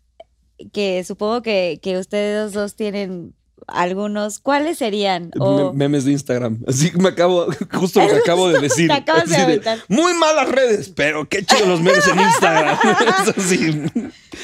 que 0.72 1.02
supongo 1.04 1.42
que, 1.42 1.78
que 1.82 1.98
ustedes 1.98 2.52
dos 2.52 2.76
tienen 2.76 3.34
algunos, 3.68 4.40
¿cuáles 4.40 4.78
serían? 4.78 5.30
O- 5.38 5.72
Me- 5.72 5.78
memes 5.86 6.04
de 6.04 6.12
Instagram. 6.12 6.62
Así 6.66 6.90
que 6.90 6.98
me 6.98 7.08
acabo, 7.10 7.46
justo 7.72 8.00
lo 8.00 8.08
que 8.08 8.16
acabo 8.24 8.48
de 8.48 8.60
decir. 8.60 8.88
Te 8.88 8.94
acabas 8.94 9.28
de 9.30 9.36
aventar. 9.36 9.78
Muy 9.88 10.14
malas 10.14 10.48
redes, 10.48 10.88
pero 10.88 11.28
qué 11.28 11.44
chido 11.44 11.66
los 11.66 11.80
memes 11.80 12.06
en 12.08 12.18
Instagram. 12.20 12.78
Eso 13.22 13.34
sí. 13.40 13.82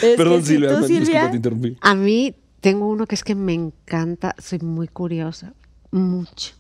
Es 0.03 0.17
Perdón, 0.17 0.43
sí, 0.43 0.53
Silvia, 0.53 0.69
¿tú, 0.71 0.75
disculpa, 0.87 1.05
Silvia? 1.05 1.31
te 1.31 1.37
interrumpí. 1.37 1.77
A 1.81 1.95
mí 1.95 2.35
tengo 2.61 2.89
uno 2.89 3.07
que 3.07 3.15
es 3.17 3.25
que 3.25 3.35
me 3.35 3.55
encanta, 3.55 4.35
soy 4.39 4.61
muy 4.61 4.87
curiosa, 4.89 5.53
mucho. 5.91 6.55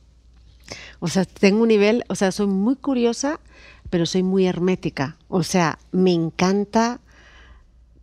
O 1.01 1.09
sea, 1.09 1.25
tengo 1.25 1.63
un 1.63 1.69
nivel, 1.69 2.05
o 2.09 2.15
sea, 2.15 2.33
soy 2.33 2.47
muy 2.49 2.77
curiosa, 2.77 3.41
pero 3.89 4.05
soy 4.05 4.23
muy 4.23 4.47
hermética. 4.47 5.17
O 5.29 5.43
sea, 5.43 5.79
me 5.93 6.13
encanta 6.13 7.01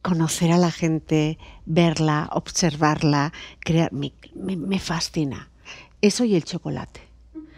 conocer 0.05 0.51
a 0.51 0.57
la 0.57 0.71
gente, 0.71 1.37
verla, 1.65 2.29
observarla, 2.31 3.33
crear, 3.59 3.91
me, 3.91 4.13
me- 4.35 4.55
me 4.55 4.79
fascina. 4.79 5.49
Eso 6.01 6.23
y 6.23 6.35
el 6.35 6.43
chocolate. 6.43 7.01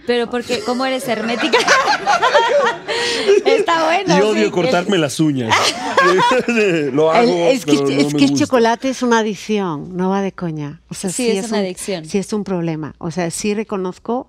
Pero 0.05 0.29
porque, 0.29 0.61
¿cómo 0.65 0.85
eres 0.85 1.05
hermética? 1.09 1.57
Está 3.45 3.85
bueno. 3.85 4.17
y 4.17 4.21
odio 4.21 4.45
sí. 4.45 4.51
cortarme 4.51 4.97
las 4.97 5.19
uñas. 5.19 5.53
lo 6.93 7.13
El- 7.13 7.17
hago. 7.19 7.47
es 7.49 7.65
que, 7.65 7.73
pero 7.73 7.83
no 7.85 7.89
es 7.89 8.13
me 8.13 8.19
que 8.19 8.25
el 8.25 8.31
gusta. 8.31 8.45
chocolate 8.45 8.89
es 8.89 9.01
una 9.03 9.19
adicción, 9.19 9.95
no 9.97 10.09
va 10.09 10.21
de 10.21 10.31
coña. 10.31 10.81
O 10.89 10.93
sea, 10.93 11.09
Sí, 11.09 11.29
es 11.29 11.49
una 11.49 11.57
un- 11.59 11.63
adicción. 11.65 12.05
Sí, 12.05 12.17
es 12.17 12.31
un 12.33 12.43
problema. 12.45 12.95
O 12.99 13.11
sea, 13.11 13.29
sí 13.31 13.53
reconozco, 13.53 14.27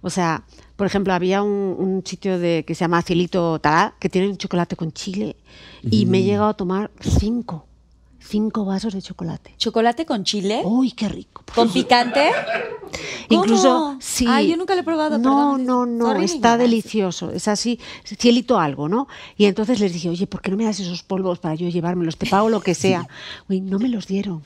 o 0.00 0.10
sea, 0.10 0.42
por 0.80 0.86
ejemplo, 0.86 1.12
había 1.12 1.42
un, 1.42 1.76
un 1.78 2.02
sitio 2.06 2.38
de, 2.38 2.64
que 2.66 2.74
se 2.74 2.80
llama 2.84 3.02
Cielito 3.02 3.58
Tará, 3.58 3.92
que 4.00 4.08
tiene 4.08 4.30
un 4.30 4.38
chocolate 4.38 4.76
con 4.76 4.92
chile, 4.92 5.36
y 5.82 6.06
me 6.06 6.20
he 6.20 6.22
llegado 6.22 6.48
a 6.48 6.54
tomar 6.54 6.90
cinco, 7.02 7.66
cinco 8.18 8.64
vasos 8.64 8.94
de 8.94 9.02
chocolate. 9.02 9.52
¿Chocolate 9.58 10.06
con 10.06 10.24
chile? 10.24 10.62
¡Uy, 10.64 10.92
qué 10.92 11.10
rico! 11.10 11.44
¿Con 11.54 11.70
picante? 11.70 12.30
Incluso, 13.28 13.68
¿Cómo? 13.68 13.98
sí. 14.00 14.24
Ay, 14.26 14.48
yo 14.48 14.56
nunca 14.56 14.74
lo 14.74 14.80
he 14.80 14.84
probado, 14.84 15.18
No, 15.18 15.58
perdón. 15.58 15.66
no, 15.66 15.84
no, 15.84 16.18
mi 16.18 16.24
está 16.24 16.56
delicioso. 16.56 17.30
Es 17.30 17.46
así, 17.46 17.78
cielito 18.02 18.58
algo, 18.58 18.88
¿no? 18.88 19.06
Y 19.36 19.44
entonces 19.44 19.80
les 19.80 19.92
dije, 19.92 20.08
oye, 20.08 20.26
¿por 20.26 20.40
qué 20.40 20.50
no 20.50 20.56
me 20.56 20.64
das 20.64 20.80
esos 20.80 21.02
polvos 21.02 21.40
para 21.40 21.56
yo 21.56 21.68
llevármelos? 21.68 22.16
Te 22.16 22.24
pago 22.24 22.48
lo 22.48 22.62
que 22.62 22.74
sea. 22.74 23.06
Uy, 23.50 23.60
no 23.60 23.78
me 23.78 23.90
los 23.90 24.06
dieron. 24.06 24.42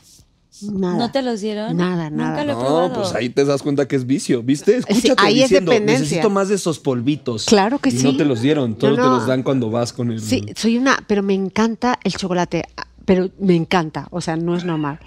Nada. 0.62 0.96
¿No 0.98 1.10
te 1.10 1.22
los 1.22 1.40
dieron? 1.40 1.76
Nada, 1.76 2.10
Nunca 2.10 2.24
nada. 2.24 2.44
lo 2.44 2.52
he 2.52 2.54
No, 2.54 2.60
probado. 2.60 2.92
pues 2.94 3.14
ahí 3.14 3.28
te 3.28 3.44
das 3.44 3.62
cuenta 3.62 3.88
que 3.88 3.96
es 3.96 4.06
vicio, 4.06 4.42
¿viste? 4.42 4.76
Escúchate 4.76 5.14
ahí 5.22 5.38
es 5.42 5.48
diciendo, 5.48 5.72
dependencia. 5.72 6.02
necesito 6.04 6.30
más 6.30 6.48
de 6.48 6.54
esos 6.54 6.78
polvitos. 6.78 7.46
Claro 7.46 7.78
que 7.80 7.88
y 7.88 7.92
sí. 7.92 8.04
no 8.04 8.16
te 8.16 8.24
los 8.24 8.40
dieron, 8.40 8.76
todos 8.76 8.96
No, 8.96 9.02
te 9.04 9.10
los 9.10 9.26
dan 9.26 9.42
cuando 9.42 9.70
vas 9.70 9.92
con 9.92 10.12
el... 10.12 10.20
Sí, 10.20 10.44
soy 10.56 10.78
una, 10.78 10.96
pero 11.08 11.22
me 11.22 11.34
encanta 11.34 11.98
el 12.04 12.12
chocolate, 12.14 12.64
pero 13.04 13.30
me 13.38 13.56
encanta, 13.56 14.06
o 14.10 14.20
sea, 14.20 14.36
no 14.36 14.56
es 14.56 14.64
normal. 14.64 15.00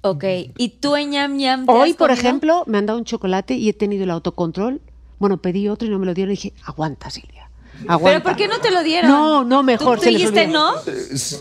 Ok. 0.00 0.24
¿Y 0.56 0.68
tú 0.80 0.96
en 0.96 1.10
ñam 1.10 1.36
ñam 1.36 1.66
te 1.66 1.72
Hoy, 1.72 1.90
has 1.90 1.96
por 1.96 2.10
ejemplo, 2.10 2.64
me 2.66 2.78
han 2.78 2.86
dado 2.86 2.98
un 2.98 3.04
chocolate 3.04 3.54
y 3.54 3.68
he 3.68 3.72
tenido 3.72 4.04
el 4.04 4.10
autocontrol. 4.10 4.80
Bueno, 5.18 5.38
pedí 5.38 5.68
otro 5.68 5.86
y 5.88 5.90
no 5.90 5.98
me 5.98 6.06
lo 6.06 6.14
dieron 6.14 6.32
y 6.32 6.36
dije, 6.36 6.52
aguanta, 6.64 7.10
Silvia. 7.10 7.47
Aguanta. 7.86 8.18
¿Pero 8.18 8.22
por 8.22 8.36
qué 8.36 8.48
no 8.48 8.58
te 8.60 8.70
lo 8.70 8.82
dieron? 8.82 9.10
No, 9.10 9.44
no, 9.44 9.62
mejor, 9.62 9.98
¿Tú, 9.98 10.04
tú 10.04 10.10
se 10.10 10.10
dijiste 10.10 10.46
no? 10.48 10.72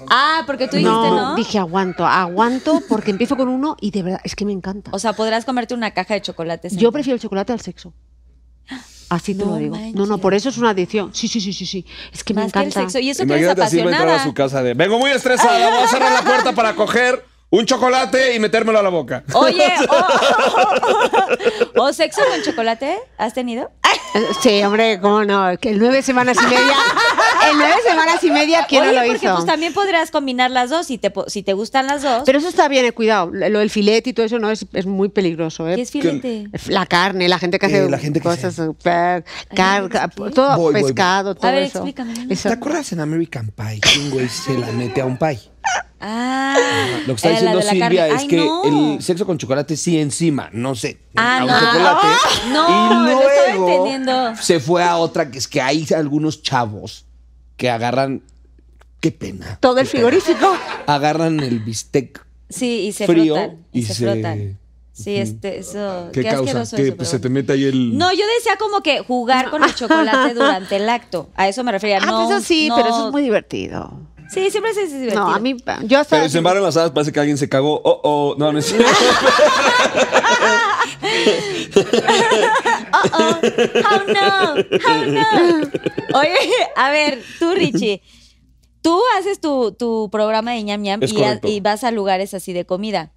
Ah, 0.10 0.44
porque 0.46 0.68
tú 0.68 0.76
dijiste 0.78 0.92
no. 0.92 1.36
dije 1.36 1.58
aguanto, 1.58 2.06
aguanto 2.06 2.82
porque 2.88 3.12
empiezo 3.12 3.36
con 3.36 3.50
uno 3.50 3.76
y 3.82 3.92
de 3.92 4.04
verdad 4.04 4.22
es 4.24 4.36
que 4.36 4.46
me 4.46 4.52
encanta. 4.54 4.92
O 4.94 5.00
sea, 5.00 5.14
podrás 5.14 5.46
comerte 5.46 5.74
una 5.74 5.92
caja 5.92 6.14
de 6.14 6.22
chocolates. 6.22 6.76
Yo 6.76 6.92
prefiero 6.92 7.16
el 7.16 7.22
chocolate 7.22 7.54
al 7.54 7.62
sexo. 7.62 7.94
Así 9.10 9.34
te 9.34 9.46
No 9.46 9.52
lo 9.52 9.56
digo. 9.58 9.78
No, 9.94 10.06
no, 10.06 10.18
por 10.18 10.34
eso 10.34 10.50
es 10.50 10.58
una 10.58 10.72
adicción. 10.72 11.12
Sí, 11.14 11.30
sí, 11.30 11.40
sí, 11.40 11.54
sí, 11.54 11.66
sí. 11.66 11.86
Es 12.12 12.24
que 12.26 12.34
me 12.34 12.42
que 12.42 12.60
el 12.60 12.66
encanta. 12.66 12.82
sexo. 12.82 13.00
Y 13.00 13.10
eso 13.10 13.26
que 13.26 13.32
eres 13.34 13.44
Imagínate 13.46 13.62
a 13.62 13.70
Silvia 13.70 13.84
entrar 13.86 14.02
a 14.02 14.04
apasionada. 14.16 14.24
su 14.30 14.34
casa 14.34 14.62
de, 14.64 14.74
vengo 14.74 15.00
muy 15.00 15.12
estresada, 15.12 15.70
voy 15.70 15.84
a 15.84 15.88
cerrar 15.88 16.12
la 16.12 16.22
puerta 16.24 16.52
para 16.54 16.76
coger 16.76 17.24
un 17.50 17.66
chocolate 17.66 18.36
y 18.36 18.40
metérmelo 18.40 18.78
a 18.80 18.84
la 18.84 18.90
boca. 18.90 19.24
Oye, 19.34 19.72
o, 21.78 21.84
o 21.84 21.94
sexo 21.94 22.22
con 22.30 22.42
chocolate, 22.42 22.98
¿has 23.18 23.34
tenido? 23.34 23.72
Eh, 24.18 24.28
Sí, 24.41 24.63
hombre, 24.63 24.99
cómo 24.99 25.24
no. 25.24 25.57
Que 25.59 25.70
el 25.70 25.80
nueve 25.80 26.01
semanas 26.01 26.38
y 26.41 26.45
media. 26.45 26.76
el 27.51 27.57
nueve 27.57 27.76
semanas 27.88 28.24
y 28.24 28.32
media, 28.32 28.65
¿quién 28.68 28.84
Oye, 28.84 28.91
no 28.95 29.01
lo 29.01 29.07
porque 29.07 29.26
hizo? 29.26 29.34
pues 29.36 29.45
también 29.45 29.74
podrías 29.74 30.11
combinar 30.11 30.51
las 30.51 30.70
dos 30.70 30.88
si 30.88 30.97
te, 30.97 31.11
po- 31.11 31.30
si 31.30 31.43
te 31.43 31.53
gustan 31.53 31.88
las 31.88 32.01
dos. 32.01 32.24
Pero 32.26 32.39
eso 32.39 32.47
está 32.49 32.68
bien, 32.68 32.86
eh, 32.86 32.91
cuidado. 32.91 33.30
Lo 33.32 33.59
del 33.59 33.70
filete 33.70 34.09
y 34.09 34.13
todo 34.13 34.26
eso 34.26 34.39
no 34.39 34.49
es, 34.51 34.65
es 34.74 34.86
muy 34.86 35.09
peligroso, 35.09 35.68
¿eh? 35.70 35.76
¿Qué 35.76 35.82
es 35.82 35.91
filete? 35.91 36.47
La 36.68 36.86
carne, 36.86 37.28
la 37.30 37.39
gente 37.39 37.59
que 37.59 37.65
Eh, 37.68 37.70
hace 37.70 37.89
la 37.89 37.99
gente 37.99 38.20
que 38.20 38.24
cosas, 38.28 38.55
super- 38.55 39.24
car- 39.55 39.84
Ay, 39.84 39.89
¿qué? 39.89 40.32
todo 40.32 40.55
Voy, 40.55 40.74
voy, 40.74 40.74
voy. 40.74 40.84
pescado, 40.84 41.36
todo 41.36 41.47
A 41.47 41.51
ver, 41.51 41.63
eso. 41.63 41.80
explícame, 41.80 42.13
¿no? 42.13 42.34
Eso- 42.34 42.49
¿Te 42.49 42.55
acuerdas 42.55 42.91
en 42.91 42.99
American 43.01 43.51
Pie 43.55 43.80
que 43.82 43.99
un 43.99 44.09
güey 44.11 44.30
se 44.30 44.57
la 44.57 44.68
mete 44.72 45.01
a 45.01 45.05
un 45.05 45.18
pie? 45.18 45.39
Ah, 46.00 46.56
Lo 47.08 47.08
que 47.08 47.12
está 47.14 47.30
diciendo 47.30 47.62
Silvia 47.62 47.80
carne. 48.08 48.08
es 48.16 48.22
Ay, 48.22 48.28
que 48.28 48.38
no. 48.38 48.93
el 48.95 49.02
sexo 49.02 49.26
con 49.26 49.38
chocolate 49.38 49.76
sí 49.76 50.00
encima, 50.00 50.50
no 50.54 50.76
sé, 50.76 51.00
Ah, 51.16 51.39
a 51.39 51.43
un 51.43 51.48
no. 51.50 51.60
chocolate. 51.60 52.08
No, 52.54 52.68
y 52.68 53.04
luego 53.04 53.22
entendiendo. 53.68 54.36
se 54.41 54.60
fue 54.60 54.84
a 54.84 54.98
otra 54.98 55.32
que 55.32 55.39
es 55.39 55.48
que 55.48 55.62
hay 55.62 55.86
algunos 55.95 56.41
chavos 56.43 57.06
que 57.56 57.70
agarran, 57.72 58.22
qué 59.00 59.12
pena, 59.12 59.58
Todo 59.60 59.80
el 59.80 59.88
frigorífico. 59.88 60.56
agarran 60.86 61.39
el 61.39 61.60
bistec 61.60 62.24
Sí, 62.50 62.82
y 62.88 62.91
se 62.93 63.08
frío 63.08 63.36
frotan. 63.36 63.58
Y, 63.74 63.80
y 63.80 63.84
se, 63.84 63.93
se- 63.95 64.04
frotan. 64.06 64.60
Sí, 64.93 65.16
este, 65.16 65.60
eso. 65.60 66.10
¿Qué, 66.12 66.24
causa? 66.24 66.76
Que 66.76 66.91
pues, 66.91 67.10
se 67.10 67.20
te 67.20 67.30
mete 67.30 67.54
ahí 67.54 67.66
el... 67.66 67.95
No, 67.98 68.12
yo 68.12 68.24
decía 68.38 68.56
como 68.58 68.82
que 68.82 69.02
jugar 69.04 69.52
con 69.52 69.64
el 69.64 69.76
chocolate 69.76 70.34
durante 70.34 70.78
el 70.78 70.89
acto. 70.89 71.30
A 71.36 71.48
eso 71.48 71.64
me 71.64 71.72
refería. 71.72 72.00
Ah, 72.02 72.06
no, 72.08 72.26
pues 72.26 72.38
eso 72.39 72.48
sí, 72.48 72.68
no- 72.70 72.76
pero 72.78 72.88
eso 72.89 73.06
es 73.08 73.12
muy 73.12 73.22
divertido. 73.22 74.00
Sí, 74.30 74.52
siempre 74.52 74.72
es 74.72 74.92
divertido. 74.92 75.24
No, 75.26 75.34
a 75.34 75.40
mí, 75.40 75.56
yo 75.84 76.00
hasta. 76.00 76.18
Pero 76.18 76.30
se 76.30 76.38
embarran 76.40 76.64
las 76.64 76.76
hadas, 76.78 76.92
parece 76.92 77.12
que 77.12 77.20
alguien 77.20 77.38
se 77.38 77.48
cagó. 77.48 77.82
Oh, 77.84 78.02
oh, 78.04 78.36
no, 78.38 78.52
no 78.52 78.60
es 78.60 78.66
cierto. 78.66 78.86
Oh, 82.94 83.04
oh, 83.14 83.40
how 83.84 84.04
no, 84.08 84.56
how 84.86 85.06
no. 85.06 86.20
Oye, 86.20 86.36
a 86.76 86.90
ver, 86.90 87.20
tú, 87.40 87.54
Richie. 87.54 88.02
Tú 88.82 89.00
haces 89.20 89.40
tu, 89.42 89.74
tu 89.74 90.10
programa 90.12 90.52
de 90.54 90.64
ñam 90.64 90.82
ñam 90.82 91.00
y, 91.04 91.06
a- 91.06 91.14
correcto. 91.14 91.48
y 91.50 91.60
vas 91.60 91.84
a 91.84 91.92
lugares 91.92 92.34
así 92.34 92.54
de 92.54 92.66
comida. 92.66 93.12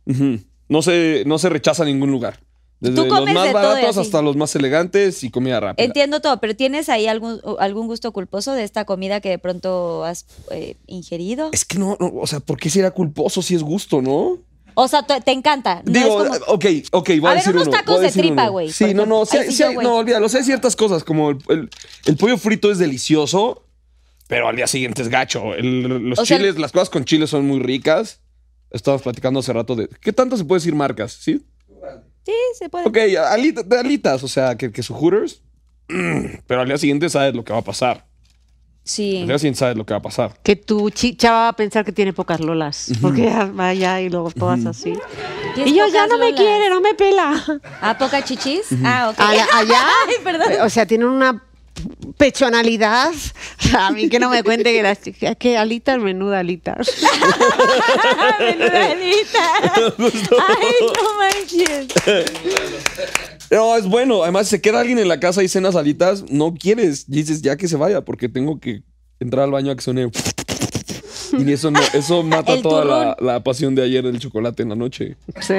No, 0.69 0.83
se, 0.83 1.23
no 1.27 1.39
se 1.39 1.49
rechaza 1.49 1.85
ningún 1.85 2.11
lugar. 2.11 2.41
Desde 2.81 2.97
Tú 2.97 3.05
los 3.05 3.31
más 3.33 3.47
de 3.49 3.53
baratos 3.53 3.99
hasta 3.99 4.23
los 4.23 4.37
más 4.37 4.57
elegantes 4.57 5.23
y 5.23 5.31
comida 5.31 5.61
rápida. 5.61 5.85
Entiendo 5.85 6.21
todo, 6.21 6.41
pero 6.41 6.57
¿tienes 6.57 6.89
ahí 6.89 7.07
algún, 7.07 7.41
algún 7.59 7.87
gusto 7.87 8.11
culposo 8.13 8.55
de 8.55 8.65
esta 8.65 8.87
comida 8.87 9.21
que 9.21 9.29
de 9.29 9.39
pronto 9.39 10.03
has 10.05 10.25
eh, 10.51 10.77
ingerido? 10.87 11.51
Es 11.53 11.67
que 11.67 11.79
no, 11.79 11.99
no, 12.01 12.11
o 12.21 12.27
sea, 12.27 12.41
¿por 12.41 12.59
qué 12.59 12.71
será 12.71 12.91
culposo 12.91 13.43
si 13.43 13.55
es 13.55 13.63
gusto, 13.63 14.01
no? 14.01 14.39
O 14.75 14.89
sea, 14.89 15.03
te, 15.03 15.21
te 15.21 15.33
encanta. 15.33 15.83
No 15.85 15.93
Digo, 15.93 16.25
es 16.25 16.39
como- 16.39 16.53
ok, 16.55 16.65
ok, 16.93 17.09
voy 17.09 17.17
a, 17.27 17.31
A 17.31 17.35
ver, 17.35 17.37
decir 17.43 17.55
unos 17.55 17.69
uno, 17.69 17.77
tacos 17.77 18.01
de 18.01 18.11
tripa, 18.13 18.49
güey, 18.49 18.71
Sí, 18.73 18.95
no, 18.95 19.05
no, 19.05 19.27
sí, 19.27 19.37
sí 19.47 19.53
sí 19.53 19.59
yo, 19.63 19.83
no, 19.83 19.97
olvídalo, 19.97 20.27
hay 20.33 20.43
ciertas 20.45 20.75
cosas, 20.75 21.05
como 21.05 21.31
el, 21.33 21.39
el- 21.51 21.71
el 22.07 22.17
pollo 22.17 22.39
frito 22.39 22.71
es 22.71 22.79
delicioso, 22.79 23.65
pero 24.27 24.49
al 24.49 24.57
día 24.57 24.67
siguiente 24.67 25.03
es 25.03 25.09
gacho. 25.09 25.55
El- 25.55 25.83
los 26.09 26.19
O 26.21 26.25
sea, 26.25 26.39
chiles, 26.39 26.57
las 26.59 26.73
cosas 26.73 26.89
con 26.89 27.05
chiles 27.05 27.29
son 27.29 27.47
muy 27.47 27.59
ricas. 27.61 28.21
Estábamos 28.71 29.03
platicando 29.03 29.41
hace 29.41 29.53
rato 29.53 29.75
de... 29.75 29.89
¿Qué 30.01 30.13
tanto 30.13 30.37
se 30.37 30.45
puede 30.45 30.61
decir 30.61 30.75
marcas? 30.77 31.13
¿Sí? 31.13 31.43
Sí, 32.25 32.33
se 32.59 32.69
puede. 32.69 32.87
Ok, 32.87 32.97
alita- 32.97 33.63
de 33.63 33.79
alitas, 33.79 34.23
o 34.23 34.29
sea, 34.29 34.57
que, 34.57 34.71
que 34.73 34.83
su 34.83 34.95
Hooters, 34.95 35.43
mm, 35.89 36.25
pero 36.47 36.61
al 36.63 36.67
día 36.69 36.79
siguiente 36.79 37.09
sabes 37.09 37.35
lo 37.35 37.45
que 37.45 37.53
va 37.53 37.61
a 37.61 37.65
pasar. 37.65 38.07
Sí. 38.83 39.19
Al 39.21 39.29
día 39.29 39.39
siguiente 39.39 39.59
sabes 39.59 39.77
lo 39.77 39.85
que 39.85 39.93
va 39.95 39.99
a 39.99 40.03
pasar. 40.03 40.39
Que 40.43 40.57
tu 40.57 40.91
chi- 40.91 41.15
chava 41.17 41.41
va 41.43 41.49
a 41.49 41.53
pensar 41.57 41.85
que 41.85 41.93
tiene 41.93 42.13
pocas 42.13 42.41
lolas. 42.41 42.91
Porque 43.01 43.25
ya 43.25 43.45
vaya 43.45 44.01
y 44.01 44.09
luego 44.09 44.31
todas 44.31 44.65
así. 44.67 44.95
¿Tienes 45.55 45.73
Y 45.73 45.77
yo 45.77 45.87
ya 45.89 46.07
no 46.07 46.19
me 46.19 46.35
quiere, 46.35 46.71
no 46.71 46.81
me 46.81 46.95
pela. 46.95 47.45
¿A 47.83 47.99
poca 47.99 48.25
chichis? 48.25 48.69
Ah, 48.85 49.11
ok. 49.13 49.21
Allá, 49.21 49.47
allá, 49.55 49.83
Ay, 50.09 50.15
perdón. 50.25 50.49
o 50.63 50.71
sea, 50.71 50.87
tienen 50.87 51.09
una 51.09 51.45
pechonalidad. 52.21 53.13
A 53.77 53.91
mí 53.91 54.09
que 54.11 54.19
no 54.19 54.29
me 54.29 54.43
cuente 54.43 54.73
que 54.73 54.83
las 54.83 55.01
chicas, 55.01 55.37
que 55.39 55.57
alitas, 55.57 55.99
menuda 55.99 56.41
alitas. 56.41 56.87
Menuda 58.39 58.91
alita. 58.91 59.39
Ay, 60.49 60.67
no 61.03 61.19
manches. 61.19 61.89
No, 63.51 63.75
es 63.77 63.87
bueno. 63.87 64.23
Además, 64.23 64.47
si 64.47 64.57
se 64.57 64.61
queda 64.61 64.81
alguien 64.81 64.99
en 64.99 65.09
la 65.09 65.19
casa 65.19 65.43
y 65.43 65.49
cenas 65.49 65.77
alitas, 65.77 66.31
no 66.31 66.55
quieres. 66.55 67.11
Dices 67.11 67.41
ya 67.41 67.57
que 67.57 67.69
se 67.69 67.77
vaya 67.77 68.03
porque 68.03 68.29
tengo 68.29 68.61
que 68.61 68.83
entrar 69.19 69.45
al 69.45 69.51
baño 69.51 69.73
a 69.73 69.77
que 69.77 69.83
suene. 69.83 70.11
Y 71.33 71.53
eso, 71.53 71.71
no, 71.71 71.81
eso 71.95 72.23
mata 72.25 72.61
toda 72.61 73.17
la, 73.19 73.43
pasión 73.43 73.75
de 73.75 73.83
ayer 73.83 74.05
del 74.05 74.19
chocolate 74.19 74.63
en 74.63 74.69
la 74.69 74.77
noche. 74.77 75.17
Sí. 75.41 75.55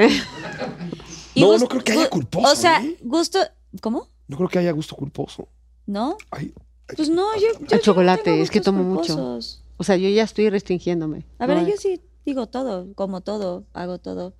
No, 1.36 1.58
no 1.58 1.68
creo 1.68 1.84
que 1.84 1.94
haya 1.94 2.10
culposo, 2.10 2.52
O 2.52 2.56
sea, 2.56 2.84
¿eh? 2.84 2.98
gusto. 3.02 3.40
¿Cómo? 3.82 4.08
No 4.28 4.38
creo 4.38 4.50
que 4.50 4.60
haya 4.60 4.72
gusto 4.72 4.96
culposo. 4.96 5.48
¿No? 5.92 6.18
Ay, 6.32 6.54
Pues 6.96 7.10
no, 7.10 7.36
yo. 7.36 7.42
yo- 7.60 7.60
yo 7.68 7.76
no 7.76 7.82
chocolate, 7.82 8.24
tengo 8.24 8.44
es 8.44 8.50
que 8.50 8.62
tomo 8.62 8.82
mucho. 8.84 9.40
O 9.78 9.84
sea, 9.84 9.98
yo 9.98 10.08
ya 10.08 10.24
estoy 10.24 10.50
restringiéndome. 10.50 11.26
A 11.38 11.46
ver, 11.48 11.58
No, 11.64 11.68
yo 11.68 11.76
sí 11.78 12.00
digo 12.26 12.48
todo, 12.48 12.94
como 12.96 13.20
todo, 13.22 13.66
hago 13.74 13.98
todo. 13.98 14.34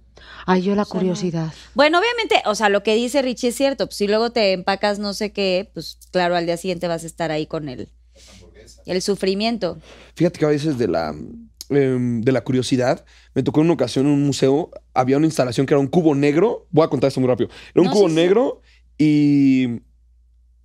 Ay, 0.46 0.62
yo 0.62 0.76
la 0.76 0.84
o 0.84 0.86
sea, 0.86 0.94
no. 0.94 1.00
curiosidad. 1.00 1.54
Bueno, 1.74 2.00
obviamente, 2.00 2.42
o 2.46 2.56
sea, 2.56 2.70
lo 2.70 2.84
que 2.84 2.96
dice 2.96 3.22
Richie 3.22 3.50
es 3.50 3.56
cierto. 3.56 3.88
Pues 3.88 3.98
si 3.98 4.08
luego 4.08 4.32
te 4.32 4.54
empacas 4.54 4.98
no 5.00 5.14
sé 5.14 5.34
qué, 5.34 5.70
pues 5.74 5.98
claro, 6.12 6.36
al 6.38 6.46
día 6.46 6.56
siguiente 6.58 6.88
vas 6.88 7.04
a 7.04 7.08
estar 7.08 7.32
ahí 7.32 7.48
con 7.48 7.68
el, 7.68 7.90
el 8.86 9.02
sufrimiento. 9.02 9.78
Fíjate 10.16 10.40
que 10.40 10.46
a 10.46 10.50
veces 10.50 10.78
de 10.78 10.88
la, 10.88 11.14
em, 11.70 12.22
de 12.22 12.32
la 12.32 12.44
curiosidad, 12.46 13.04
me 13.34 13.44
tocó 13.44 13.60
en 13.60 13.66
una 13.68 13.74
ocasión 13.74 14.06
en 14.06 14.14
un 14.14 14.24
museo, 14.24 14.70
había 14.94 15.18
una 15.18 15.26
instalación 15.26 15.66
que 15.66 15.74
era 15.74 15.80
un 15.82 15.88
cubo 15.88 16.16
negro. 16.16 16.68
Voy 16.70 16.86
a 16.86 16.88
contar 16.90 17.10
esto 17.10 17.20
muy 17.20 17.28
rápido. 17.30 17.50
Era 17.74 17.82
un 17.82 17.88
No, 17.88 17.92
cubo 17.94 18.08
sí, 18.08 18.16
sí. 18.16 18.16
negro 18.16 18.62
y 18.98 19.82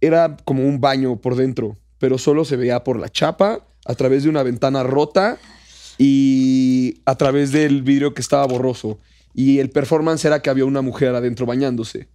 era 0.01 0.37
como 0.45 0.65
un 0.65 0.81
baño 0.81 1.17
por 1.21 1.37
dentro, 1.37 1.77
pero 1.99 2.19
solo 2.19 2.45
se 2.45 2.57
veía 2.57 2.85
por 2.85 2.99
la 2.99 3.09
chapa, 3.09 3.67
a 3.85 3.95
través 3.95 4.25
de 4.25 4.29
una 4.29 4.43
ventana 4.43 4.83
rota 4.83 5.39
y 5.99 7.01
a 7.07 7.15
través 7.17 7.53
del 7.53 7.83
vidrio 7.83 8.15
que 8.15 8.21
estaba 8.21 8.47
borroso. 8.47 8.99
Y 9.35 9.59
el 9.59 9.71
performance 9.71 10.25
era 10.25 10.43
que 10.43 10.51
había 10.51 10.65
una 10.65 10.83
mujer 10.83 11.15
adentro 11.15 11.47
bañándose. 11.47 12.09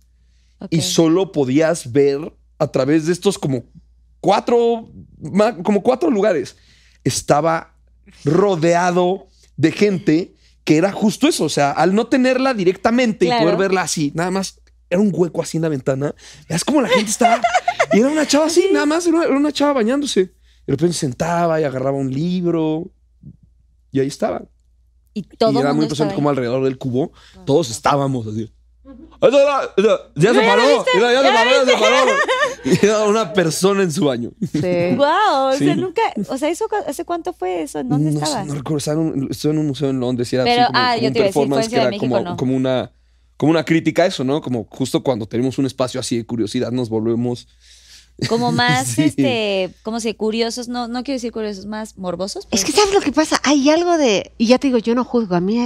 Y 0.70 0.82
solo 0.82 1.32
podías 1.32 1.92
ver 1.92 2.34
a 2.60 2.68
través 2.68 3.06
de 3.08 3.14
estos 3.14 3.40
como 3.40 3.64
cuatro, 4.20 4.90
como 5.64 5.82
cuatro 5.82 6.12
lugares. 6.12 6.56
Estaba 7.04 7.74
rodeado 8.24 9.28
de 9.58 9.72
gente 9.72 10.36
que 10.64 10.78
era 10.78 10.92
justo 10.92 11.28
eso, 11.28 11.46
o 11.46 11.50
sea, 11.50 11.72
al 11.72 11.96
no 11.96 12.08
tenerla 12.08 12.54
directamente 12.54 13.26
Claro. 13.26 13.42
y 13.42 13.46
poder 13.46 13.58
verla 13.60 13.82
así, 13.82 14.12
nada 14.14 14.30
más 14.30 14.60
era 14.90 15.02
un 15.02 15.12
hueco 15.14 15.42
así 15.42 15.58
en 15.58 15.64
la 15.64 15.70
ventana. 15.70 16.14
Es 16.48 16.64
como 16.64 16.82
la 16.82 16.90
gente 16.90 17.10
estaba 17.10 17.42
y 17.94 18.00
era 18.00 18.10
una 18.10 18.26
chava 18.26 18.46
así, 18.46 18.70
nada 18.72 18.86
más 18.86 19.06
era 19.08 19.18
una, 19.18 19.26
era 19.26 19.38
una 19.38 19.52
chava 19.52 19.74
bañándose. 19.74 20.34
De 20.66 20.74
repente 20.74 20.94
se 20.94 21.00
sentaba 21.02 21.60
y 21.60 21.64
agarraba 21.64 21.98
un 21.98 22.12
libro 22.12 22.92
y 23.92 24.00
ahí 24.00 24.08
estaba. 24.08 24.44
Y 25.14 25.24
todo 25.24 25.52
y 25.52 25.58
era 25.58 25.74
muy 25.74 25.84
impresionante 25.84 26.16
como 26.16 26.30
alrededor 26.30 26.64
del 26.64 26.78
cubo 26.78 27.12
todos 27.46 27.70
estábamos 27.70 28.28
así. 28.28 28.52
¡Ya 29.22 29.30
se 29.30 29.38
¿Ya 30.16 30.34
paró! 30.34 30.64
ya, 30.94 31.12
¿Ya 31.12 31.22
se 31.22 31.32
paró, 31.32 31.66
ya 31.66 31.66
se 31.66 31.78
paró! 31.78 32.12
Y 32.64 32.86
era 32.86 33.06
una 33.06 33.34
persona 33.34 33.82
en 33.82 33.92
su 33.92 34.06
baño. 34.06 34.32
Sí. 34.40 34.62
Wow, 34.96 35.48
o 35.50 35.54
sea, 35.54 35.76
nunca, 35.76 36.02
o 36.30 36.38
sea, 36.38 36.50
eso, 36.50 36.68
¿hace 36.88 37.06
cuánto 37.06 37.34
fue 37.34 37.64
eso? 37.64 37.80
¿En 37.80 37.90
¿Dónde 37.90 38.12
no, 38.12 38.20
estaba? 38.20 38.44
sé, 38.44 38.48
no 38.48 38.54
recuerdo, 38.56 38.78
estaba 38.78 39.02
en 39.02 39.08
un, 39.08 39.30
en 39.44 39.58
un 39.58 39.68
museo 39.68 39.90
en 39.90 40.00
Londres 40.00 40.32
y 40.32 40.36
era 40.36 40.46
Pero, 40.46 40.64
así 40.64 40.72
como, 40.72 40.80
ah, 40.80 40.92
como 40.92 41.02
yo 41.02 41.08
un 41.08 41.14
te 41.14 41.20
a 41.20 41.24
decir, 41.24 41.34
performance 41.34 41.66
que 41.66 41.70
Ciudad 41.70 41.82
de 41.82 41.88
era 41.88 41.90
México, 41.90 42.16
como, 42.16 42.30
¿no? 42.30 42.38
como 42.38 42.56
una 42.56 42.92
como 43.42 43.50
una 43.50 43.66
crítica 43.66 44.04
a 44.04 44.06
eso, 44.06 44.24
¿no? 44.24 44.40
Como 44.40 44.68
justo 44.70 45.02
cuando 45.02 45.26
tenemos 45.26 45.58
un 45.58 45.66
espacio 45.66 46.00
así 46.00 46.16
de 46.16 46.26
curiosidad 46.28 46.72
nos 46.72 46.90
volvemos 46.90 47.48
Como 48.30 48.52
más, 48.52 48.88
Sí. 48.96 49.02
este, 49.06 49.72
¿cómo 49.82 50.00
se? 50.00 50.16
Curiosos, 50.16 50.68
no, 50.68 50.88
no 50.88 51.02
quiero 51.04 51.16
decir 51.16 51.32
curiosos, 51.32 51.66
más 51.66 51.98
morbosos. 51.98 52.48
Es 52.52 52.64
que 52.64 52.72
¿puede 52.72 52.84
sabes 52.84 52.94
lo 52.94 53.02
que 53.02 53.12
pasa, 53.12 53.42
hay 53.44 53.68
algo 53.72 53.98
de, 53.98 54.32
y 54.38 54.46
ya 54.46 54.60
te 54.60 54.68
digo, 54.68 54.78
yo 54.78 54.94
no 54.94 55.04
juzgo, 55.04 55.34
a 55.34 55.40
mí, 55.40 55.58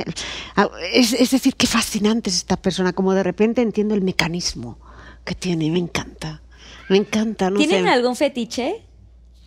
a- 0.55 0.69
es, 0.93 1.11
es 1.11 1.31
decir, 1.31 1.55
qué 1.57 1.67
fascinante 1.67 2.29
es 2.29 2.37
esta 2.37 2.55
persona, 2.55 2.93
como 2.93 3.13
de 3.13 3.23
repente 3.23 3.61
entiendo 3.61 3.93
el 3.93 4.01
mecanismo 4.03 4.79
que 5.25 5.35
tiene, 5.35 5.69
me 5.69 5.79
encanta, 5.79 6.43
me 6.87 6.95
encanta, 6.95 7.49
no 7.49 7.57
¿Tienen 7.57 7.83
sé. 7.83 7.89
algún 7.89 8.15
fetiche? 8.15 8.85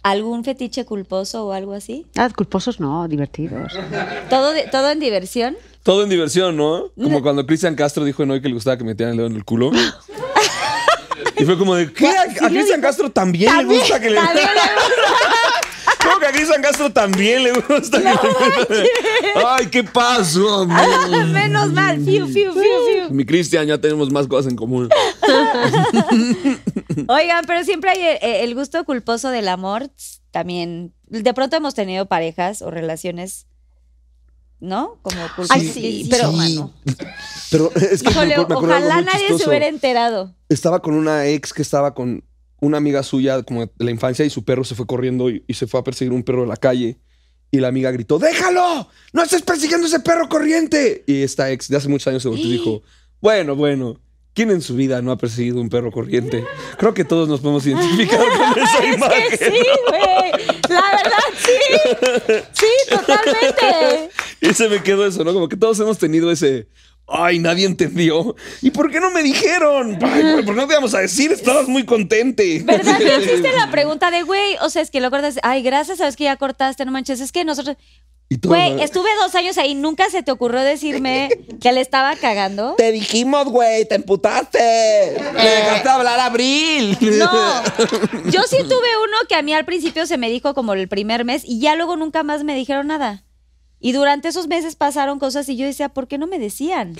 ¿Algún 0.02 0.44
fetiche 0.44 0.84
culposo 0.84 1.46
o 1.46 1.52
algo 1.52 1.72
así? 1.74 2.06
Ah, 2.16 2.28
culposos 2.34 2.80
no, 2.80 3.06
divertidos. 3.08 3.72
¿Todo, 4.30 4.52
de- 4.52 4.64
todo 4.64 4.90
en 4.90 5.00
diversión? 5.00 5.56
todo 5.82 6.02
en 6.02 6.10
diversión, 6.10 6.56
¿no? 6.56 6.90
Como 7.02 7.22
cuando 7.22 7.46
Cristian 7.46 7.74
Castro 7.74 8.04
dijo 8.04 8.22
en 8.22 8.30
hoy 8.30 8.42
que 8.42 8.48
le 8.48 8.54
gustaba 8.54 8.76
que 8.76 8.84
metieran 8.84 9.12
el 9.12 9.16
dedo 9.18 9.26
en 9.28 9.36
el 9.36 9.44
culo. 9.44 9.70
Y 11.40 11.44
fue 11.44 11.56
como 11.56 11.76
de, 11.76 11.92
¿qué? 11.92 12.08
¿A, 12.08 12.22
a 12.22 12.48
Cristian 12.48 12.80
Castro 12.80 13.10
también, 13.12 13.56
le 13.58 13.64
gusta 13.64 14.00
que 14.00 14.10
le... 14.10 14.18
También 16.18 16.18
le 16.18 16.18
¿Cómo 16.18 16.20
que 16.20 16.26
a 16.26 16.32
Cristian 16.32 16.62
Castro 16.62 16.92
también 16.92 17.42
le 17.44 17.52
gusta 17.52 17.98
le... 17.98 18.10
Ay, 19.46 19.66
¿qué 19.68 19.84
pasó? 19.84 20.66
gusta. 20.66 21.26
Menos 21.32 21.72
mal. 21.72 22.02
Fiu, 22.04 22.26
fiu, 22.26 22.52
fiu, 22.52 22.62
fiu. 22.62 23.10
Mi 23.10 23.24
Cristian, 23.24 23.66
ya 23.66 23.78
tenemos 23.78 24.10
más 24.10 24.26
cosas 24.26 24.50
en 24.50 24.56
común. 24.56 24.88
Oigan, 27.08 27.44
pero 27.46 27.64
siempre 27.64 27.90
hay 27.90 28.18
el, 28.20 28.48
el 28.48 28.54
gusto 28.54 28.84
culposo 28.84 29.30
del 29.30 29.48
amor. 29.48 29.90
También, 30.30 30.92
de 31.06 31.34
pronto 31.34 31.56
hemos 31.56 31.74
tenido 31.74 32.06
parejas 32.06 32.62
o 32.62 32.70
relaciones, 32.70 33.46
¿no? 34.60 34.98
Como 35.02 35.16
culposo. 35.36 35.52
Ay, 35.54 35.68
sí, 35.68 36.06
pero- 36.10 36.32
mano. 36.32 36.72
Pero 37.50 37.72
es 37.74 38.02
que 38.02 38.10
Híjole, 38.10 38.36
me, 38.36 38.42
acuerdo- 38.42 38.48
me 38.48 38.54
acuerdo 38.54 38.74
algo 38.74 38.86
ojalá 38.88 38.94
muy 38.96 39.04
nadie 39.04 39.38
se 39.38 39.48
hubiera 39.48 39.66
enterado. 39.68 40.34
Estaba 40.50 40.80
con 40.82 40.94
una 40.94 41.26
ex 41.26 41.54
que 41.54 41.62
estaba 41.62 41.94
con 41.94 42.22
una 42.60 42.78
amiga 42.78 43.02
suya 43.02 43.42
como 43.42 43.66
de 43.66 43.72
la 43.78 43.90
infancia 43.90 44.24
y 44.24 44.30
su 44.30 44.44
perro 44.44 44.64
se 44.64 44.74
fue 44.74 44.86
corriendo 44.86 45.30
y, 45.30 45.44
y 45.46 45.54
se 45.54 45.66
fue 45.66 45.80
a 45.80 45.84
perseguir 45.84 46.12
un 46.12 46.22
perro 46.22 46.42
en 46.42 46.48
la 46.48 46.56
calle. 46.56 46.98
Y 47.50 47.58
la 47.60 47.68
amiga 47.68 47.90
gritó, 47.90 48.18
¡déjalo! 48.18 48.88
¡No 49.12 49.22
estés 49.22 49.42
persiguiendo 49.42 49.86
ese 49.86 50.00
perro 50.00 50.28
corriente! 50.28 51.02
Y 51.06 51.22
esta 51.22 51.50
ex 51.50 51.68
de 51.68 51.78
hace 51.78 51.88
muchos 51.88 52.08
años 52.08 52.22
se 52.22 52.28
volteó 52.28 52.46
y 52.46 52.52
dijo, 52.52 52.82
bueno, 53.20 53.56
bueno, 53.56 54.00
¿quién 54.34 54.50
en 54.50 54.60
su 54.60 54.74
vida 54.74 55.00
no 55.00 55.12
ha 55.12 55.16
perseguido 55.16 55.60
un 55.60 55.70
perro 55.70 55.90
corriente? 55.90 56.44
Creo 56.78 56.92
que 56.92 57.04
todos 57.04 57.26
nos 57.28 57.40
podemos 57.40 57.66
identificar 57.66 58.20
con 58.54 58.62
esa 58.62 58.86
imagen. 58.86 59.30
Que 59.30 59.36
sí, 59.36 59.62
güey. 59.88 60.32
La 60.68 60.82
verdad, 60.90 61.24
sí. 61.38 62.34
Sí, 62.52 62.66
totalmente. 62.90 64.10
Y 64.40 64.54
se 64.54 64.68
me 64.68 64.80
quedó 64.82 65.04
eso, 65.04 65.24
¿no? 65.24 65.32
Como 65.32 65.48
que 65.48 65.56
todos 65.56 65.80
hemos 65.80 65.98
tenido 65.98 66.30
ese. 66.30 66.68
Ay, 67.10 67.38
nadie 67.38 67.64
entendió. 67.64 68.36
¿Y 68.60 68.70
por 68.70 68.90
qué 68.90 69.00
no 69.00 69.10
me 69.10 69.22
dijeron? 69.22 69.98
Ay, 70.02 70.22
¿por 70.34 70.44
qué 70.44 70.52
no 70.52 70.66
te 70.66 70.74
íbamos 70.74 70.94
a 70.94 70.98
decir? 70.98 71.32
Estabas 71.32 71.66
muy 71.66 71.86
contente. 71.86 72.60
¿Verdad 72.64 72.98
que 72.98 73.16
hiciste 73.24 73.50
la 73.52 73.70
pregunta 73.70 74.10
de, 74.10 74.24
güey? 74.24 74.56
O 74.60 74.68
sea, 74.68 74.82
es 74.82 74.90
que 74.90 75.00
lo 75.00 75.10
cortas. 75.10 75.38
Ay, 75.42 75.62
gracias, 75.62 75.98
sabes 75.98 76.16
que 76.16 76.24
ya 76.24 76.36
cortaste, 76.36 76.84
no 76.84 76.92
manches. 76.92 77.20
Es 77.20 77.32
que 77.32 77.46
nosotros. 77.46 77.76
Güey, 78.42 78.82
estuve 78.82 79.08
dos 79.22 79.34
años 79.34 79.56
ahí. 79.56 79.74
¿Nunca 79.74 80.10
se 80.10 80.22
te 80.22 80.30
ocurrió 80.30 80.60
decirme 80.60 81.30
que 81.62 81.72
le 81.72 81.80
estaba 81.80 82.14
cagando? 82.16 82.74
Te 82.76 82.92
dijimos, 82.92 83.46
güey, 83.46 83.88
te 83.88 83.94
emputaste. 83.94 84.58
Le 85.32 85.50
dejaste 85.50 85.88
hablar 85.88 86.20
a 86.20 86.26
Abril. 86.26 86.98
No, 87.00 87.62
yo 88.30 88.42
sí 88.42 88.58
tuve 88.58 88.88
uno 89.02 89.16
que 89.30 89.34
a 89.34 89.40
mí 89.40 89.54
al 89.54 89.64
principio 89.64 90.06
se 90.06 90.18
me 90.18 90.28
dijo 90.28 90.52
como 90.52 90.74
el 90.74 90.88
primer 90.88 91.24
mes 91.24 91.42
y 91.46 91.58
ya 91.58 91.74
luego 91.74 91.96
nunca 91.96 92.22
más 92.22 92.44
me 92.44 92.54
dijeron 92.54 92.88
nada. 92.88 93.24
Y 93.80 93.92
durante 93.92 94.28
esos 94.28 94.48
meses 94.48 94.74
pasaron 94.76 95.18
cosas 95.18 95.48
y 95.48 95.56
yo 95.56 95.66
decía, 95.66 95.88
¿por 95.88 96.08
qué 96.08 96.18
no 96.18 96.26
me 96.26 96.38
decían? 96.38 96.94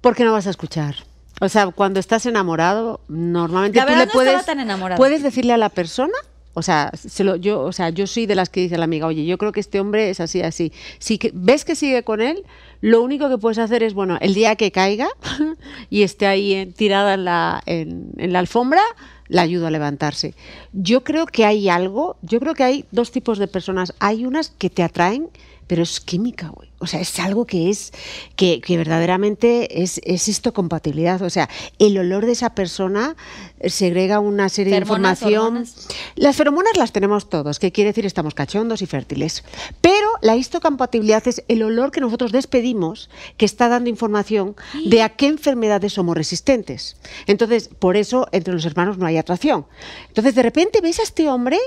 ¿Por 0.00 0.14
qué 0.14 0.24
no 0.24 0.32
vas 0.32 0.46
a 0.46 0.50
escuchar? 0.50 0.94
O 1.40 1.48
sea, 1.48 1.66
cuando 1.68 2.00
estás 2.00 2.24
enamorado, 2.26 3.00
normalmente 3.08 3.78
La 3.78 3.86
tú 3.86 3.92
le 3.92 4.06
no 4.06 4.12
puedes, 4.12 4.46
tan 4.46 4.60
enamorada. 4.60 4.96
puedes 4.96 5.22
decirle 5.22 5.52
a 5.52 5.58
la 5.58 5.68
persona, 5.68 6.14
o 6.54 6.62
sea, 6.62 6.90
se 6.94 7.24
lo- 7.24 7.36
yo, 7.36 7.60
o 7.60 7.72
sea, 7.72 7.90
yo 7.90 8.06
soy 8.06 8.24
de 8.24 8.34
las 8.34 8.48
que 8.48 8.60
dice 8.60 8.76
a 8.76 8.78
la 8.78 8.84
amiga, 8.84 9.06
oye, 9.06 9.26
yo 9.26 9.36
creo 9.36 9.52
que 9.52 9.60
este 9.60 9.78
hombre 9.78 10.08
es 10.08 10.20
así, 10.20 10.40
así. 10.40 10.72
Si 10.98 11.18
que, 11.18 11.30
ves 11.34 11.64
que 11.66 11.74
sigue 11.74 12.04
con 12.04 12.22
él, 12.22 12.44
lo 12.80 13.02
único 13.02 13.28
que 13.28 13.36
puedes 13.36 13.58
hacer 13.58 13.82
es, 13.82 13.92
bueno, 13.92 14.16
el 14.22 14.32
día 14.32 14.56
que 14.56 14.72
caiga 14.72 15.08
y 15.90 16.02
esté 16.04 16.26
ahí 16.26 16.54
eh, 16.54 16.66
tirada 16.66 17.14
en 17.14 17.24
la, 17.26 17.62
en, 17.66 18.10
en 18.16 18.32
la 18.32 18.38
alfombra, 18.38 18.80
la 19.28 19.42
ayudo 19.42 19.66
a 19.66 19.70
levantarse. 19.70 20.34
Yo 20.72 21.04
creo 21.04 21.26
que 21.26 21.44
hay 21.44 21.68
algo, 21.68 22.16
yo 22.22 22.40
creo 22.40 22.54
que 22.54 22.62
hay 22.64 22.84
dos 22.92 23.10
tipos 23.10 23.38
de 23.38 23.48
personas. 23.48 23.92
Hay 23.98 24.24
unas 24.24 24.48
que 24.50 24.70
te 24.70 24.82
atraen, 24.82 25.28
pero 25.66 25.82
es 25.82 26.00
química, 26.00 26.48
güey. 26.48 26.70
O 26.78 26.86
sea, 26.86 27.00
es 27.00 27.18
algo 27.18 27.46
que 27.46 27.70
es, 27.70 27.92
que, 28.36 28.60
verdaderamente 28.68 29.82
es, 29.82 30.00
es 30.04 30.28
esto 30.28 30.52
compatibilidad. 30.52 31.22
O 31.22 31.30
sea, 31.30 31.48
el 31.78 31.96
olor 31.98 32.26
de 32.26 32.32
esa 32.32 32.50
persona 32.54 33.16
segrega 33.64 34.20
una 34.20 34.48
serie 34.48 34.72
de 34.72 34.78
información. 34.80 35.42
hormonas. 35.46 35.88
Las 36.14 36.36
feromonas 36.36 36.76
las 36.76 36.92
tenemos 36.92 37.28
todos, 37.28 37.58
que 37.58 37.72
quiere 37.72 37.90
decir 37.90 38.04
estamos 38.06 38.34
cachondos 38.34 38.82
y 38.82 38.86
fértiles. 38.86 39.44
Pero 39.80 40.06
la 40.22 40.36
histocompatibilidad 40.36 41.26
es 41.26 41.42
el 41.48 41.62
olor 41.62 41.90
que 41.90 42.00
nosotros 42.00 42.32
despedimos 42.32 43.08
que 43.36 43.44
está 43.46 43.68
dando 43.68 43.88
información 43.90 44.56
de 44.84 45.02
a 45.02 45.10
qué 45.10 45.26
enfermedades 45.26 45.94
somos 45.94 46.16
resistentes. 46.16 46.96
Entonces, 47.26 47.68
por 47.78 47.96
eso 47.96 48.28
entre 48.32 48.52
los 48.54 48.64
hermanos 48.64 48.98
no 48.98 49.06
hay 49.06 49.16
atracción. 49.16 49.66
Entonces, 50.08 50.34
de 50.34 50.42
repente 50.42 50.80
ves 50.80 51.00
a 51.00 51.02
este 51.02 51.28
hombre 51.28 51.58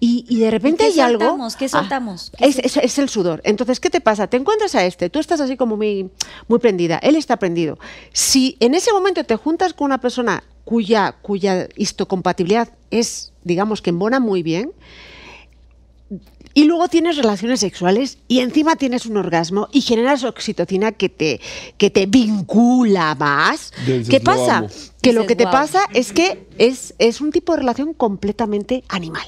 y, 0.00 0.24
y 0.28 0.38
de 0.40 0.50
repente 0.50 0.84
hay 0.84 1.00
algo. 1.00 1.20
soltamos? 1.20 1.56
¿Qué 1.56 1.64
Ah, 1.66 1.68
soltamos? 1.68 2.32
¿Qué 2.36 2.46
es, 2.46 2.58
es- 2.58 2.76
es 2.76 2.98
el 2.98 3.08
sudor. 3.08 3.40
Entonces, 3.44 3.80
¿qué 3.80 3.90
te 3.90 4.00
pasa? 4.00 4.26
Te 4.26 4.36
encuentras 4.36 4.74
a 4.74 4.84
este, 4.84 5.10
tú 5.10 5.18
estás 5.18 5.40
así 5.40 5.56
como 5.56 5.76
muy, 5.76 6.10
muy 6.48 6.58
prendida, 6.58 6.98
él 6.98 7.16
está 7.16 7.36
prendido. 7.38 7.78
Si 8.12 8.56
en 8.60 8.74
ese 8.74 8.92
momento 8.92 9.24
te 9.24 9.36
juntas 9.36 9.74
con 9.74 9.86
una 9.86 9.98
persona 9.98 10.42
cuya, 10.64 11.16
cuya 11.22 11.68
histocompatibilidad 11.76 12.68
es, 12.90 13.32
digamos, 13.44 13.82
que 13.82 13.90
embona 13.90 14.20
muy 14.20 14.42
bien, 14.42 14.72
y 16.54 16.64
luego 16.64 16.88
tienes 16.88 17.16
relaciones 17.16 17.60
sexuales 17.60 18.18
y 18.28 18.40
encima 18.40 18.76
tienes 18.76 19.06
un 19.06 19.16
orgasmo 19.16 19.68
y 19.72 19.80
generas 19.80 20.22
oxitocina 20.22 20.92
que 20.92 21.08
te, 21.08 21.40
que 21.78 21.88
te 21.88 22.04
vincula 22.04 23.14
más. 23.14 23.72
Dices, 23.86 24.08
¿Qué 24.10 24.18
"Lo 24.18 24.24
pasa? 24.24 24.58
amo". 24.58 24.68
Que 25.00 25.14
lo 25.14 25.22
Dices, 25.22 25.28
que 25.28 25.36
te 25.36 25.44
pasa 25.50 25.80
es 25.94 26.12
que 26.12 26.46
es, 26.58 26.94
es 26.98 27.22
un 27.22 27.32
tipo 27.32 27.54
de 27.54 27.60
relación 27.60 27.94
completamente 27.94 28.84
animal. 28.88 29.26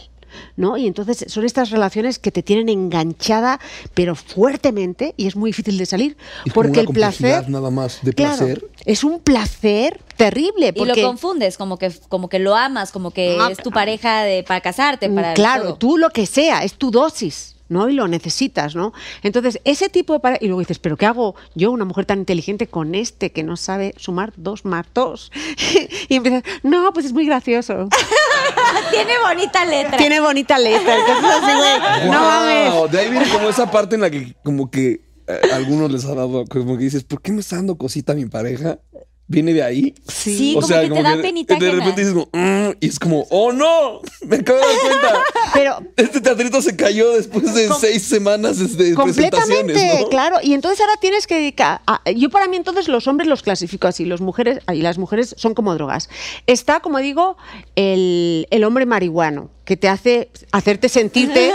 ¿No? 0.57 0.77
Y 0.77 0.87
entonces 0.87 1.25
son 1.33 1.45
estas 1.45 1.71
relaciones 1.71 2.19
que 2.19 2.31
te 2.31 2.43
tienen 2.43 2.69
enganchada, 2.69 3.61
pero 3.95 4.15
fuertemente, 4.15 5.15
y 5.17 5.27
es 5.27 5.37
muy 5.37 5.51
difícil 5.51 5.79
de 5.79 5.87
salir. 5.87 6.17
Porque 6.53 6.81
una 6.81 6.81
el 6.83 6.89
placer. 6.89 7.49
nada 7.49 7.71
más 7.71 7.99
de 8.03 8.13
Claro, 8.13 8.37
placer. 8.39 8.67
es 8.85 9.05
un 9.05 9.21
placer 9.21 10.01
terrible. 10.17 10.73
Y 10.75 10.85
lo 10.85 10.95
confundes, 10.95 11.57
como 11.59 11.77
que, 11.79 11.93
como 12.09 12.29
que 12.29 12.39
lo 12.39 12.55
amas, 12.55 12.93
como 12.93 13.11
que 13.11 13.37
Ah, 13.41 13.49
es 13.51 13.59
tu 13.59 13.71
pareja 13.71 14.23
de, 14.23 14.43
para 14.45 14.61
casarte, 14.61 15.09
para 15.11 15.33
Mm, 15.33 15.35
Claro, 15.35 15.63
todo. 15.65 15.75
tú 15.77 15.99
lo 15.99 16.11
que 16.11 16.27
sea, 16.27 16.63
es 16.65 16.75
tu 16.75 16.91
dosis. 16.91 17.54
¿No? 17.69 17.89
Y 17.89 17.95
lo 17.95 18.09
necesitas, 18.09 18.75
¿no? 18.75 18.93
Entonces, 19.23 19.61
ese 19.65 19.89
tipo 19.89 20.19
de 20.19 20.39
Y 20.41 20.47
luego 20.47 20.61
dices, 20.61 20.79
¿pero 20.79 20.97
qué 20.97 21.07
hago 21.07 21.35
yo, 21.55 21.71
una 21.71 21.85
mujer 21.85 22.07
tan 22.07 22.19
inteligente, 22.19 22.67
con 22.67 22.95
este 22.95 23.33
que 23.33 23.43
no 23.43 23.57
sabe 23.57 23.95
sumar 23.97 24.33
dos 24.37 24.65
más 24.65 24.87
dos? 24.95 25.33
y 26.09 26.17
empiezas, 26.17 26.43
no, 26.63 26.93
pues 26.93 27.07
es 27.07 27.13
muy 27.13 27.27
gracioso. 27.27 27.89
Tiene 28.91 29.13
bonita 29.27 29.65
letra. 29.65 29.97
Tiene 29.97 30.21
bonita 30.21 30.59
letra. 30.59 30.97
Entonces, 30.99 31.31
así, 31.43 32.09
no 32.09 32.21
mames. 32.21 32.93
De 32.93 32.99
ahí 32.99 33.11
viene 33.11 33.29
como 33.29 33.49
esa 33.49 33.71
parte 33.71 33.95
en 33.95 34.03
la 34.03 34.11
que 34.11 34.35
como 34.43 34.71
que 34.71 35.01
eh, 35.27 35.41
a 35.53 35.57
algunos 35.57 35.91
les 35.91 36.05
ha 36.05 36.15
dado, 36.15 36.45
como 36.47 36.77
que 36.77 36.85
dices, 36.85 37.05
¿por 37.05 37.23
qué 37.23 37.33
me 37.33 37.41
está 37.41 37.57
dando 37.57 37.77
cosita 37.77 38.13
a 38.13 38.17
mi 38.17 38.27
pareja? 38.27 38.79
¿Viene 39.27 39.55
de 39.55 39.63
ahí? 39.63 39.95
Sí, 40.07 40.53
como 40.55 40.69
que 40.69 40.75
te 40.91 41.03
da 41.03 41.17
penita 41.23 41.55
de 41.57 41.71
repente 41.71 42.01
dices 42.03 42.13
como, 42.13 42.29
"Mm", 42.35 42.73
y 42.79 42.87
es 42.89 42.99
como, 42.99 43.27
¡oh 43.31 43.53
no! 43.53 44.01
Me 44.27 44.37
acabo 44.37 44.59
de 44.59 44.67
dar 44.67 44.81
cuenta. 44.83 45.23
Pero 45.55 45.79
Este 45.97 46.21
teatrito 46.21 46.61
se 46.61 46.77
cayó 46.77 47.11
después 47.13 47.55
de 47.55 47.71
seis 47.81 48.03
semanas 48.03 48.59
de 48.59 48.95
presentaciones, 48.95 48.97
Completamente, 48.97 50.01
¿no? 50.03 50.09
claro. 50.11 50.37
Y 50.43 50.53
entonces 50.53 50.79
ahora 50.83 50.99
tienes 51.01 51.27
que 51.27 51.37
dedicar. 51.37 51.81
a- 51.87 52.03
yo 52.11 52.29
para 52.29 52.49
mí 52.49 52.57
entonces 52.59 52.87
los 52.87 53.07
hombres 53.09 53.27
los 53.27 53.43
clasifico 53.43 53.89
así, 53.89 54.05
los 54.05 54.21
mujeres 54.21 54.59
y 54.73 54.83
las 54.83 54.99
mujeres 54.99 55.35
son 55.39 55.55
como 55.55 55.73
drogas. 55.75 56.11
Está, 56.47 56.81
como 56.81 56.99
digo, 56.99 57.39
el, 57.77 58.47
el 58.51 58.63
hombre 58.65 58.85
marihuano 58.85 59.49
que 59.65 59.77
te 59.77 59.89
hace 59.89 60.31
hacerte 60.53 60.89
sentirte. 60.89 61.51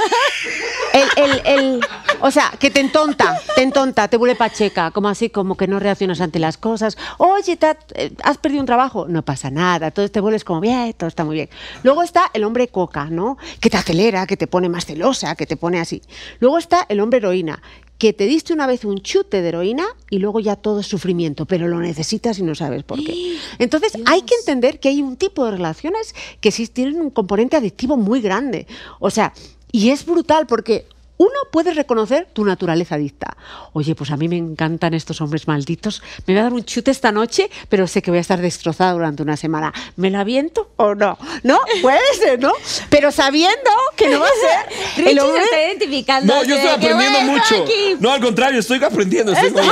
El, 0.94 1.24
el- 1.24 1.42
el- 1.46 1.80
o 2.22 2.32
sea, 2.32 2.52
que 2.60 2.72
te 2.72 2.80
entonta, 2.80 3.40
te 3.56 3.62
entonta, 3.62 4.08
te 4.08 4.18
vuelve 4.18 4.36
pacheca, 4.36 4.92
como 4.92 5.08
así, 5.08 5.30
como 5.30 5.56
que 5.56 5.68
no 5.68 5.80
reaccionas 5.80 6.20
ante 6.20 6.40
las 6.40 6.58
cosas. 6.58 6.98
Oye, 7.20 7.56
te 7.58 7.78
eh, 7.96 8.12
has 8.24 8.38
perdido 8.40 8.62
un 8.62 8.66
trabajo, 8.66 9.06
no 9.08 9.24
pasa 9.24 9.52
nada, 9.52 9.88
entonces 9.88 10.12
te 10.12 10.20
vuelves 10.20 10.44
como 10.44 10.60
bien, 10.62 10.92
todo 10.94 11.08
está 11.08 11.24
muy 11.24 11.36
bien. 11.36 11.50
Luego 11.84 12.02
está 12.02 12.32
el 12.34 12.44
hombre 12.44 12.68
coca, 12.70 13.06
¿no? 13.06 13.38
Que 13.62 13.70
te 13.70 13.78
acelera, 13.78 14.26
que 14.26 14.36
te 14.36 14.48
pone 14.48 14.68
más 14.68 14.86
celosa, 14.86 15.36
que 15.36 15.46
te 15.46 15.56
pone 15.56 15.80
así. 15.80 16.02
Luego 16.40 16.58
está 16.58 16.86
el 16.90 17.00
hombre 17.00 17.18
heroína, 17.20 17.62
que 18.00 18.14
te 18.14 18.26
diste 18.26 18.54
una 18.54 18.66
vez 18.66 18.86
un 18.86 19.02
chute 19.02 19.42
de 19.42 19.50
heroína 19.50 19.86
y 20.10 20.20
luego 20.20 20.40
ya 20.40 20.56
todo 20.56 20.80
es 20.80 20.88
sufrimiento, 20.88 21.46
pero 21.46 21.68
lo 21.68 21.80
necesitas 21.80 22.40
y 22.40 22.44
no 22.44 22.56
sabes 22.56 22.84
por 22.84 23.04
qué. 23.04 23.38
Entonces 23.60 23.92
hay 24.06 24.22
que 24.22 24.36
entender 24.36 24.80
que 24.80 24.88
hay 24.88 25.02
un 25.02 25.18
tipo 25.18 25.46
de 25.46 25.52
relaciones 25.52 26.16
que 26.40 26.52
sí 26.52 26.66
tienen 26.68 27.02
un 27.02 27.10
componente 27.10 27.58
adictivo 27.58 27.98
muy 27.98 28.22
grande. 28.22 28.68
O 29.00 29.12
sea, 29.12 29.34
y 29.72 29.90
es 29.90 30.06
brutal 30.06 30.48
porque 30.48 30.86
uno 31.22 31.30
puede 31.52 31.74
reconocer 31.74 32.28
tu 32.32 32.46
naturaleza 32.46 32.96
adicta. 32.96 33.36
Oye, 33.74 33.94
pues 33.94 34.10
a 34.12 34.16
mí 34.18 34.30
me 34.30 34.38
encantan 34.38 34.94
estos 34.94 35.20
hombres 35.20 35.48
malditos. 35.50 36.02
Me 36.26 36.34
voy 36.34 36.40
a 36.40 36.44
dar 36.44 36.54
un 36.54 36.64
chute 36.64 36.92
esta 36.92 37.12
noche, 37.12 37.50
pero 37.68 37.88
sé 37.88 38.02
que 38.02 38.10
voy 38.10 38.20
a 38.20 38.22
estar 38.22 38.40
destrozada 38.42 38.94
durante 38.94 39.22
una 39.22 39.36
semana. 39.36 39.74
¿Me 39.98 40.10
la 40.10 40.22
aviento 40.22 40.72
o 40.78 40.96
no? 40.96 41.18
¿No? 41.44 41.60
Puede 41.82 42.00
ser, 42.18 42.40
¿no? 42.40 42.54
Pero 42.90 43.12
sabiendo 43.12 43.70
que 43.98 44.08
no 44.08 44.22
va 44.22 44.28
a 44.28 44.30
ser. 44.30 44.78
Richie 44.98 45.12
el 45.12 45.20
hombre- 45.20 45.40
se 45.40 45.44
está 45.44 45.66
identificando. 45.68 46.34
No, 46.34 46.44
yo 46.46 46.56
estoy 46.56 46.70
aprendiendo 46.72 47.20
"Güey, 47.20 47.38
estoy 47.38 47.58
mucho. 47.60 47.64
aquí". 47.64 47.96
No, 48.00 48.12
al 48.12 48.22
contrario, 48.22 48.60
estoy 48.62 48.82
aprendiendo. 48.82 49.34
Estoy 49.34 49.52
como- 49.52 49.70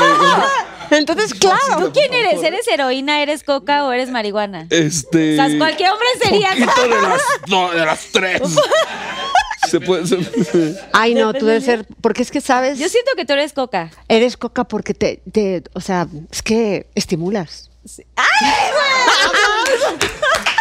Entonces, 0.91 1.33
claro. 1.33 1.79
¿Tú 1.79 1.91
quién 1.93 2.13
eres? 2.13 2.43
¿Eres 2.43 2.67
heroína, 2.67 3.21
eres 3.21 3.43
coca 3.43 3.85
o 3.85 3.91
eres 3.93 4.09
marihuana? 4.09 4.67
Este. 4.69 5.39
O 5.39 5.47
sea, 5.47 5.57
cualquier 5.57 5.91
hombre 5.91 6.07
sería- 6.21 6.53
de 6.55 6.65
las, 6.65 7.21
no, 7.47 7.71
de 7.71 7.85
las 7.85 8.05
tres. 8.11 8.41
se 9.69 9.79
puede. 9.81 10.07
se- 10.07 10.75
Ay, 10.93 11.13
no, 11.15 11.33
tú 11.33 11.45
debes 11.45 11.65
ser. 11.65 11.85
Porque 12.01 12.21
es 12.21 12.31
que 12.31 12.41
sabes. 12.41 12.79
Yo 12.79 12.89
siento 12.89 13.11
que 13.15 13.25
tú 13.25 13.33
eres 13.33 13.53
coca. 13.53 13.91
Eres 14.07 14.37
coca 14.37 14.63
porque 14.65 14.93
te, 14.93 15.21
te- 15.31 15.63
O 15.73 15.81
sea, 15.81 16.07
es 16.31 16.41
que 16.41 16.87
estimulas. 16.95 17.69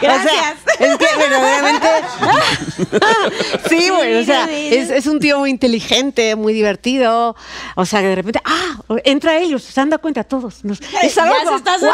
Gracias. 0.00 0.34
O 0.78 0.80
sea, 0.80 0.92
es 0.92 0.96
que 0.98 1.06
verdaderamente. 1.16 1.88
sí, 3.68 3.90
bueno, 3.90 4.20
o 4.20 4.24
sea, 4.24 4.48
es, 4.48 4.90
es 4.90 5.06
un 5.06 5.18
tío 5.18 5.40
muy 5.40 5.50
inteligente, 5.50 6.36
muy 6.36 6.52
divertido. 6.52 7.34
O 7.74 7.84
sea, 7.84 8.00
que 8.00 8.06
de 8.06 8.14
repente, 8.14 8.40
ah, 8.44 8.76
entra 9.04 9.36
ellos, 9.38 9.64
se 9.64 9.80
han 9.80 9.90
dado 9.90 10.00
cuenta 10.00 10.22
todos. 10.22 10.64
Nos- 10.64 10.78
es 11.02 11.14
Ya 11.16 11.22
algo 11.24 11.50
se 11.50 11.56
está 11.56 11.78
¡guau! 11.78 11.92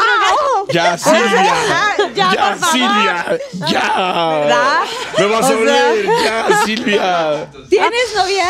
sonrojando. 0.66 0.72
Ya, 0.72 0.99
Silvia. 0.99 1.55
Ya, 2.14 2.14
Ya, 2.14 2.28
por 2.28 2.59
favor. 2.59 2.72
Silvia. 2.72 3.38
Ya. 3.70 4.28
¿Verdad? 4.38 4.80
Me 5.18 5.26
vas 5.26 5.45
a 5.45 5.49
sea- 5.49 5.57
oler. 5.57 6.07
Ya, 6.24 6.59
Silvia. 6.66 7.49
¿Tienes 7.70 8.14
novia? 8.14 8.49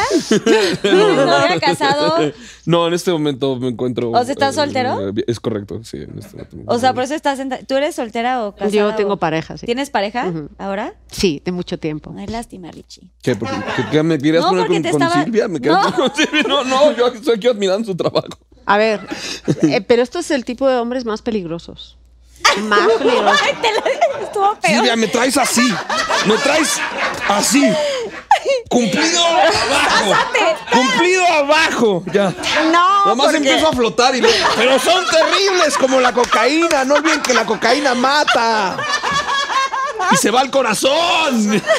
¿Tienes 0.82 1.13
casado? 1.61 2.14
No, 2.66 2.86
en 2.88 2.94
este 2.94 3.11
momento 3.12 3.57
me 3.57 3.68
encuentro. 3.68 4.11
¿O 4.11 4.22
sea, 4.24 4.32
estás 4.32 4.55
soltero? 4.55 5.11
eh, 5.11 5.24
es 5.26 5.38
correcto, 5.38 5.82
sí. 5.84 5.98
En 5.98 6.18
este 6.18 6.36
momento. 6.36 6.72
O 6.72 6.78
sea, 6.78 6.94
por 6.94 7.02
eso 7.02 7.14
estás 7.14 7.38
en... 7.40 7.50
¿Tú 7.66 7.76
eres 7.76 7.94
soltera 7.94 8.44
o 8.46 8.52
casada? 8.52 8.70
Yo 8.70 8.94
tengo 8.94 9.14
o- 9.14 9.16
pareja, 9.18 9.57
sí. 9.59 9.66
¿Tienes 9.66 9.90
pareja 9.90 10.32
ahora? 10.59 10.94
Sí, 11.11 11.42
de 11.44 11.52
mucho 11.52 11.78
tiempo. 11.78 12.14
Ay, 12.16 12.26
lástima, 12.26 12.70
Richie. 12.70 13.11
¿Qué? 13.22 13.36
¿Por 13.36 13.48
qué? 13.50 13.57
¿Qué- 13.76 13.84
qué 13.90 14.02
me 14.02 14.18
querías 14.18 14.42
No, 14.44 14.50
poner 14.50 14.66
porque 14.66 14.76
con, 14.76 14.82
te 14.82 14.90
con 14.92 15.02
estaba- 15.02 15.24
Silvia? 15.24 15.48
¿Me 15.48 15.61
querías 15.61 15.84
No. 15.84 15.90
poner 15.94 16.11
con 16.11 16.16
Silvia? 16.16 16.42
No, 16.48 16.64
no, 16.64 16.92
yo 16.96 17.07
estoy 17.09 17.34
aquí 17.36 17.46
admirando 17.48 17.84
su 17.86 17.94
trabajo. 17.96 18.28
A 18.66 18.78
ver, 18.78 19.00
eh, 19.62 19.80
pero 19.82 20.02
esto 20.02 20.18
es 20.20 20.30
el 20.30 20.44
tipo 20.46 20.66
de 20.68 20.76
hombres 20.76 21.05
más 21.05 21.20
peligrosos. 21.20 21.98
Más 22.62 22.80
peligrosos. 22.99 23.40
Ay, 23.45 23.55
te 23.61 23.72
lo... 23.72 24.24
Estuvo 24.24 24.55
peor. 24.57 24.74
Silvia, 24.74 24.97
me 24.97 25.07
traes 25.09 25.36
así. 25.36 25.74
Me 26.26 26.36
traes 26.38 26.80
así. 27.28 27.72
Cumplido 28.68 29.24
abajo. 29.26 30.14
Cumplido 30.72 31.26
abajo. 31.26 32.03
Ya. 32.12 32.32
No, 32.72 33.05
Nada 33.05 33.14
más 33.14 33.26
porque- 33.26 33.36
empiezo 33.38 33.68
a 33.68 33.72
flotar 33.72 34.14
y 34.16 34.20
le- 34.20 34.28
Pero 34.57 34.78
son 34.78 35.05
terribles 35.07 35.76
como 35.78 36.01
la 36.01 36.12
cocaína. 36.12 36.84
No 36.84 36.95
olviden 36.95 37.20
que 37.22 37.34
la 37.34 37.45
cocaína 37.45 37.95
mata. 37.95 38.76
Y 40.12 40.16
se 40.16 40.30
va 40.30 40.40
al 40.40 40.51
corazón. 40.51 41.62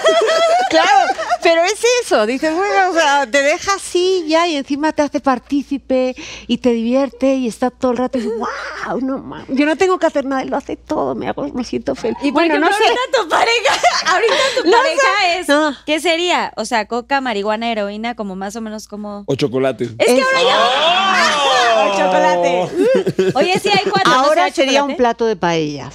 Claro, 0.68 1.14
pero 1.42 1.64
es 1.64 1.80
eso, 2.04 2.26
dices, 2.26 2.54
bueno, 2.54 2.90
o 2.90 2.94
sea, 2.94 3.26
te 3.30 3.42
deja 3.42 3.76
así 3.76 4.26
ya 4.28 4.46
y 4.48 4.58
encima 4.58 4.92
te 4.92 5.04
hace 5.04 5.22
partícipe 5.22 6.16
y 6.48 6.58
te 6.58 6.72
divierte 6.72 7.36
y 7.36 7.48
está 7.48 7.70
todo 7.70 7.92
el 7.92 7.98
rato 7.98 8.18
y 8.18 8.22
dices, 8.24 8.38
wow, 8.38 9.00
no 9.00 9.20
mames, 9.20 9.48
yo 9.50 9.66
no 9.66 9.78
tengo 9.78 9.98
que 9.98 10.08
hacer 10.08 10.26
nada, 10.26 10.42
él 10.42 10.50
lo 10.50 10.58
hace 10.58 10.76
todo, 10.76 11.16
me 11.16 11.30
hago, 11.30 11.48
me 11.54 11.64
siento 11.64 11.96
feliz. 11.96 12.18
Y 12.24 12.32
bueno, 12.32 12.56
ejemplo, 12.56 12.72
no 12.72 12.76
sé. 12.76 12.84
ahorita 12.84 13.22
tu 13.22 13.30
pareja, 13.30 13.82
ahorita 14.12 14.34
tu 14.64 14.70
No 14.70 14.78
pareja 14.78 15.02
sé. 15.22 15.40
es, 15.40 15.48
No. 15.48 15.76
¿qué 15.86 16.00
sería? 16.02 16.52
O 16.58 16.66
sea, 16.66 16.88
coca, 16.88 17.22
marihuana, 17.22 17.72
heroína, 17.72 18.16
como 18.16 18.36
más 18.36 18.56
o 18.58 18.62
menos 18.62 18.88
como... 18.90 19.24
O 19.28 19.36
chocolate. 19.36 19.86
Es 19.98 20.06
que 20.08 20.22
ahora 20.22 20.42
ya... 20.44 20.58
¡Oh! 20.60 21.98
chocolate. 21.98 23.32
Oye, 23.36 23.60
sí 23.60 23.70
hay 23.70 23.90
cuatro. 23.90 24.12
¿no 24.12 24.20
Ahora 24.20 24.52
sería 24.52 24.84
un 24.84 24.98
plato 24.98 25.26
de 25.26 25.36
paella. 25.38 25.90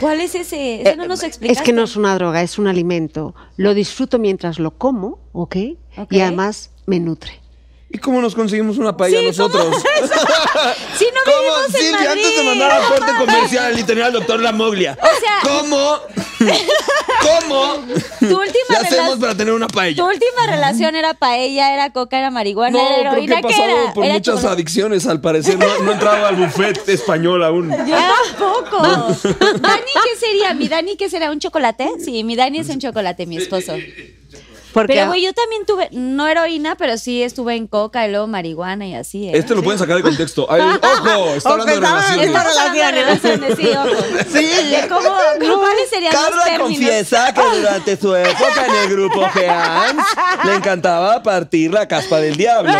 ¿Cuál 0.00 0.20
es 0.20 0.34
ese? 0.34 0.82
Eso 0.82 0.96
no 0.96 1.06
nos 1.06 1.22
explicaste. 1.22 1.46
Eh, 1.46 1.62
Es 1.62 1.66
que 1.66 1.72
no 1.72 1.82
es 1.82 1.96
una 1.96 2.14
droga, 2.14 2.42
es 2.42 2.58
un 2.58 2.66
alimento. 2.66 3.34
Lo 3.56 3.74
disfruto 3.74 4.18
mientras 4.18 4.58
lo 4.58 4.70
como, 4.72 5.18
¿ok? 5.32 5.56
Ok. 5.98 6.12
Y 6.12 6.20
además 6.20 6.70
me 6.86 6.98
nutre. 7.00 7.39
¿Y 7.92 7.98
cómo 7.98 8.20
nos 8.20 8.36
conseguimos 8.36 8.78
una 8.78 8.96
paella 8.96 9.18
Sí, 9.18 9.26
nosotros? 9.26 9.66
Si 10.96 11.04
no 11.06 11.20
¿Cómo? 11.24 11.36
vivimos 11.38 11.66
en 11.66 11.72
Silvia, 11.72 11.92
Madrid. 12.08 12.10
antes 12.24 12.36
de 12.36 12.44
mandar 12.44 12.70
al 12.72 12.84
corte 12.84 13.12
comercial, 13.18 13.74
literal, 13.74 14.12
doctor 14.12 14.40
La 14.40 14.52
Moglia. 14.52 14.96
O 15.02 15.20
sea- 15.20 15.40
¿Cómo? 15.42 15.98
¿Cómo? 17.20 17.74
Tu 18.20 18.26
última 18.26 18.40
¿Qué 18.68 18.76
hacemos 18.76 18.90
relación- 18.90 19.20
para 19.20 19.34
tener 19.34 19.52
una 19.54 19.66
Tu 19.66 19.74
paella? 19.74 20.04
última 20.04 20.46
relación 20.46 20.94
era 20.96 21.14
paella, 21.14 21.74
era 21.74 21.90
coca, 21.90 22.18
era 22.18 22.30
marihuana, 22.30 22.78
No, 22.78 22.84
era 22.86 22.94
creo 22.94 23.02
que 23.02 23.08
heroína, 23.16 23.34
he 23.38 23.42
¿qué 23.42 23.48
pasado 23.48 23.64
era? 23.82 23.92
por 23.94 24.04
Era 24.04 24.14
muchas 24.14 24.34
chocolate. 24.36 24.54
adicciones, 24.54 25.06
al 25.06 25.20
parecer. 25.20 25.58
No, 25.58 25.78
no 25.82 25.90
he 25.90 25.94
entrado 25.94 26.26
al 26.26 26.36
buffet 26.36 26.88
español 26.88 27.42
aún. 27.44 27.70
Yo 27.86 27.96
tampoco. 27.96 28.82
Dani, 28.82 29.82
¿qué 30.04 30.16
sería? 30.18 30.54
¿Mi 30.54 30.68
Dani 30.68 30.96
qué 30.96 31.10
será? 31.10 31.30
¿Un 31.30 31.40
chocolate? 31.40 31.88
Sí, 32.04 32.22
mi 32.24 32.36
Dani 32.36 32.60
es 32.60 32.68
un 32.68 32.78
chocolate, 32.78 33.26
mi 33.26 33.36
esposo. 33.38 33.74
Porque 34.72 34.94
Pero, 34.94 35.08
güey, 35.08 35.22
yo 35.24 35.32
también 35.32 35.66
tuve, 35.66 35.88
no 35.92 36.28
heroína, 36.28 36.76
pero 36.76 36.96
sí 36.96 37.22
estuve 37.22 37.56
en 37.56 37.66
coca 37.66 38.06
y 38.06 38.10
luego 38.10 38.26
marihuana 38.28 38.86
y 38.86 38.94
así. 38.94 39.28
¿eh? 39.28 39.32
Este 39.34 39.54
lo 39.54 39.62
pueden 39.62 39.78
sacar 39.78 39.96
de 39.96 40.02
contexto. 40.02 40.46
Ay, 40.48 40.60
ojo, 40.82 41.34
está 41.34 41.50
hablando 41.50 41.72
de 41.74 41.80
relaciones. 41.80 42.26
está- 42.26 42.40
hablando 42.40 42.78
de 42.78 42.92
relaciones, 42.92 43.56
sí, 43.58 43.68
ojo. 43.68 44.02
Sí. 44.32 44.46
De 44.70 44.86
cómo, 44.88 45.58
¿Cuáles 45.58 45.90
serían 45.90 46.12
los 46.12 46.22
Carla 46.22 46.44
términos? 46.44 46.68
confiesa 46.68 47.34
que 47.34 47.58
durante 47.58 47.96
su 47.96 48.14
época 48.14 48.66
en 48.68 48.74
el 48.76 48.88
grupo 48.90 49.20
Geans 49.34 50.04
le 50.44 50.54
encantaba 50.54 51.22
partir 51.22 51.72
la 51.72 51.88
caspa 51.88 52.18
del 52.20 52.36
diablo. 52.36 52.72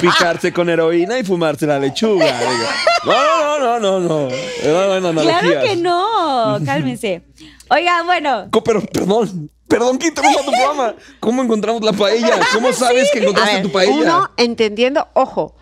Picarse 0.00 0.52
con 0.52 0.68
heroína 0.68 1.18
y 1.18 1.24
fumarse 1.24 1.66
la 1.66 1.78
lechuga. 1.78 2.26
Digo, 2.26 2.64
No, 3.04 3.58
no, 3.60 3.78
no, 3.78 4.00
no, 4.00 4.28
no. 4.28 4.28
Era 4.62 4.98
buena. 4.98 5.22
Claro 5.22 5.60
que 5.62 5.76
no, 5.76 6.58
cálmense. 6.64 7.22
Oigan, 7.70 8.04
bueno, 8.06 8.48
Pero, 8.64 8.82
perdón, 8.82 9.50
perdón 9.72 9.98
que 9.98 10.08
interrumpa 10.08 10.40
tu 10.42 10.50
programa. 10.50 10.94
¿Cómo 11.18 11.42
encontramos 11.42 11.82
la 11.82 11.92
paella? 11.92 12.38
¿Cómo 12.52 12.72
sabes 12.72 13.10
que 13.10 13.20
encontraste 13.20 13.54
ver, 13.54 13.62
tu 13.62 13.72
paella? 13.72 13.94
Uno, 13.94 14.30
entendiendo, 14.36 15.08
ojo, 15.14 15.56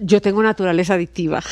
yo 0.00 0.20
tengo 0.20 0.42
naturaleza 0.42 0.94
adictiva. 0.94 1.42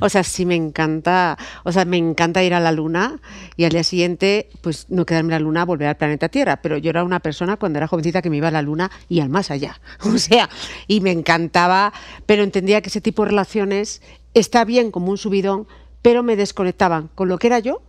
o 0.00 0.08
sea, 0.10 0.22
sí 0.22 0.44
me 0.44 0.56
encanta, 0.56 1.38
o 1.64 1.72
sea, 1.72 1.86
me 1.86 1.96
encanta 1.96 2.44
ir 2.44 2.52
a 2.52 2.60
la 2.60 2.70
luna 2.70 3.18
y 3.56 3.64
al 3.64 3.70
día 3.70 3.82
siguiente, 3.82 4.50
pues 4.60 4.86
no 4.90 5.06
quedarme 5.06 5.28
en 5.28 5.40
la 5.40 5.44
luna, 5.44 5.64
volver 5.64 5.88
al 5.88 5.96
planeta 5.96 6.28
Tierra. 6.28 6.60
Pero 6.60 6.76
yo 6.76 6.90
era 6.90 7.02
una 7.02 7.20
persona 7.20 7.56
cuando 7.56 7.78
era 7.78 7.88
jovencita 7.88 8.20
que 8.20 8.28
me 8.28 8.36
iba 8.36 8.48
a 8.48 8.50
la 8.50 8.60
luna 8.60 8.90
y 9.08 9.20
al 9.20 9.30
más 9.30 9.50
allá. 9.50 9.80
O 10.04 10.18
sea, 10.18 10.50
y 10.86 11.00
me 11.00 11.12
encantaba, 11.12 11.94
pero 12.26 12.42
entendía 12.42 12.82
que 12.82 12.90
ese 12.90 13.00
tipo 13.00 13.22
de 13.22 13.30
relaciones 13.30 14.02
está 14.34 14.66
bien 14.66 14.90
como 14.90 15.10
un 15.10 15.18
subidón, 15.18 15.66
pero 16.02 16.22
me 16.22 16.36
desconectaban 16.36 17.08
con 17.14 17.28
lo 17.28 17.38
que 17.38 17.46
era 17.46 17.58
yo 17.58 17.80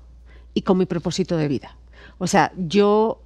y 0.53 0.61
con 0.61 0.77
mi 0.77 0.85
propósito 0.85 1.35
de 1.35 1.49
vida. 1.49 1.75
O 2.17 2.27
sea, 2.27 2.51
yo 2.57 3.21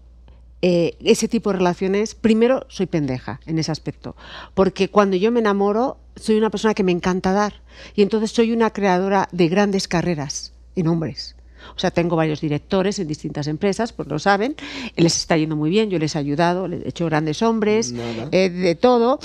eh, 0.62 0.96
ese 1.04 1.28
tipo 1.28 1.52
de 1.52 1.58
relaciones, 1.60 2.16
primero 2.16 2.66
soy 2.70 2.86
pendeja 2.86 3.40
en 3.46 3.60
ese 3.60 3.72
aspecto, 3.72 4.16
porque 4.54 4.90
cuando 4.90 5.16
yo 5.16 5.32
me 5.32 5.40
enamoro 5.40 5.98
soy 6.16 6.38
una 6.38 6.50
persona 6.50 6.74
que 6.74 6.84
me 6.84 6.92
encanta 6.92 7.32
dar 7.32 7.62
y 7.96 8.02
entonces 8.02 8.32
soy 8.32 8.52
una 8.52 8.72
creadora 8.72 9.30
de 9.32 9.48
grandes 9.48 9.88
carreras 9.88 10.52
en 10.76 10.88
hombres. 10.88 11.36
O 11.76 11.80
sea, 11.80 11.92
tengo 11.92 12.16
varios 12.16 12.42
directores 12.42 13.00
en 13.00 13.08
distintas 13.08 13.48
empresas, 13.48 13.94
pues 13.94 14.08
lo 14.10 14.18
saben, 14.20 14.56
les 14.98 15.16
está 15.18 15.38
yendo 15.38 15.56
muy 15.56 15.70
bien, 15.70 15.90
yo 15.90 16.00
les 16.00 16.16
he 16.16 16.20
ayudado, 16.20 16.68
les 16.68 16.84
he 16.86 16.90
hecho 16.90 17.06
grandes 17.06 17.42
hombres, 17.42 17.94
eh, 18.32 18.50
de 18.50 18.76
todo. 18.76 19.20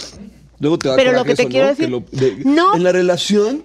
Luego 0.61 0.79
te 0.79 0.89
da 0.89 0.97
Pero 0.97 1.13
lo 1.13 1.25
que 1.25 1.35
te 1.35 1.43
eso, 1.43 1.51
quiero 1.51 1.67
¿no? 1.67 1.71
decir- 1.75 1.85
Que 1.87 1.91
lo- 1.91 2.05
de- 2.13 2.45
No. 2.45 2.77
En 2.77 2.83
la 2.85 2.93
relación, 2.93 3.65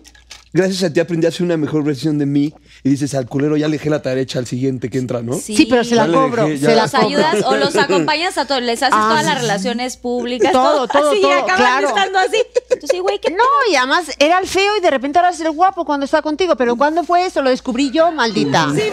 gracias 0.54 0.84
a 0.84 0.94
ti 0.94 1.00
aprendí 1.00 1.28
a 1.28 1.32
ser 1.32 1.46
una 1.46 1.58
mejor 1.58 1.84
versión 1.84 2.18
de 2.18 2.26
mí. 2.26 2.54
Y 2.84 2.92
dices, 2.92 3.14
al 3.14 3.28
culero 3.28 3.58
ya 3.58 3.68
le 3.68 3.74
dejé 3.78 3.90
la 3.90 4.02
tarea 4.02 4.24
hecha 4.24 4.40
al 4.40 4.48
siguiente 4.48 4.90
que 4.90 4.98
entra, 5.00 5.22
¿no? 5.22 5.34
Sí. 5.34 5.54
Sí, 5.56 5.66
pero 5.66 5.84
se 5.84 5.96
la 5.96 6.08
Ya 6.08 6.14
cobro, 6.14 6.46
dejé, 6.46 6.58
se 6.60 6.66
ya. 6.68 6.76
la 6.76 6.82
los 6.84 6.92
cobro. 6.92 7.08
ayudas 7.08 7.36
o 7.46 7.58
los 7.58 7.76
acompañas 7.86 8.38
a 8.38 8.46
todos, 8.46 8.62
les 8.62 8.82
haces 8.82 8.96
Ah, 8.98 9.08
todas 9.10 9.22
sí, 9.22 9.26
las 9.28 9.36
sí. 9.36 9.42
relaciones 9.42 9.98
públicas. 9.98 10.52
Todo, 10.54 10.88
todo, 10.88 11.12
así, 11.12 11.22
todo, 11.22 11.32
y 11.32 11.34
acaban 11.34 11.58
claro. 11.58 11.88
estando 11.90 12.20
así. 12.20 12.42
Entonces, 12.70 13.02
güey, 13.02 13.20
¿qué 13.20 13.32
No, 13.32 13.44
y 13.70 13.76
además 13.76 14.06
era 14.18 14.40
el 14.40 14.48
feo 14.48 14.78
y 14.78 14.80
de 14.80 14.90
repente 14.92 15.20
ahora 15.20 15.32
es 15.32 15.42
el 15.42 15.52
guapo 15.52 15.84
cuando 15.84 16.06
está 16.06 16.22
contigo. 16.22 16.56
Pero 16.56 16.78
¿cuándo 16.78 17.04
fue 17.04 17.26
eso? 17.26 17.42
Lo 17.42 17.50
descubrí 17.50 17.92
yo, 17.92 18.10
maldita. 18.14 18.68
No. 18.68 18.74
O 18.74 18.76
sea, 18.76 18.86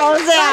no, 0.00 0.10
o 0.10 0.16
sea. 0.18 0.52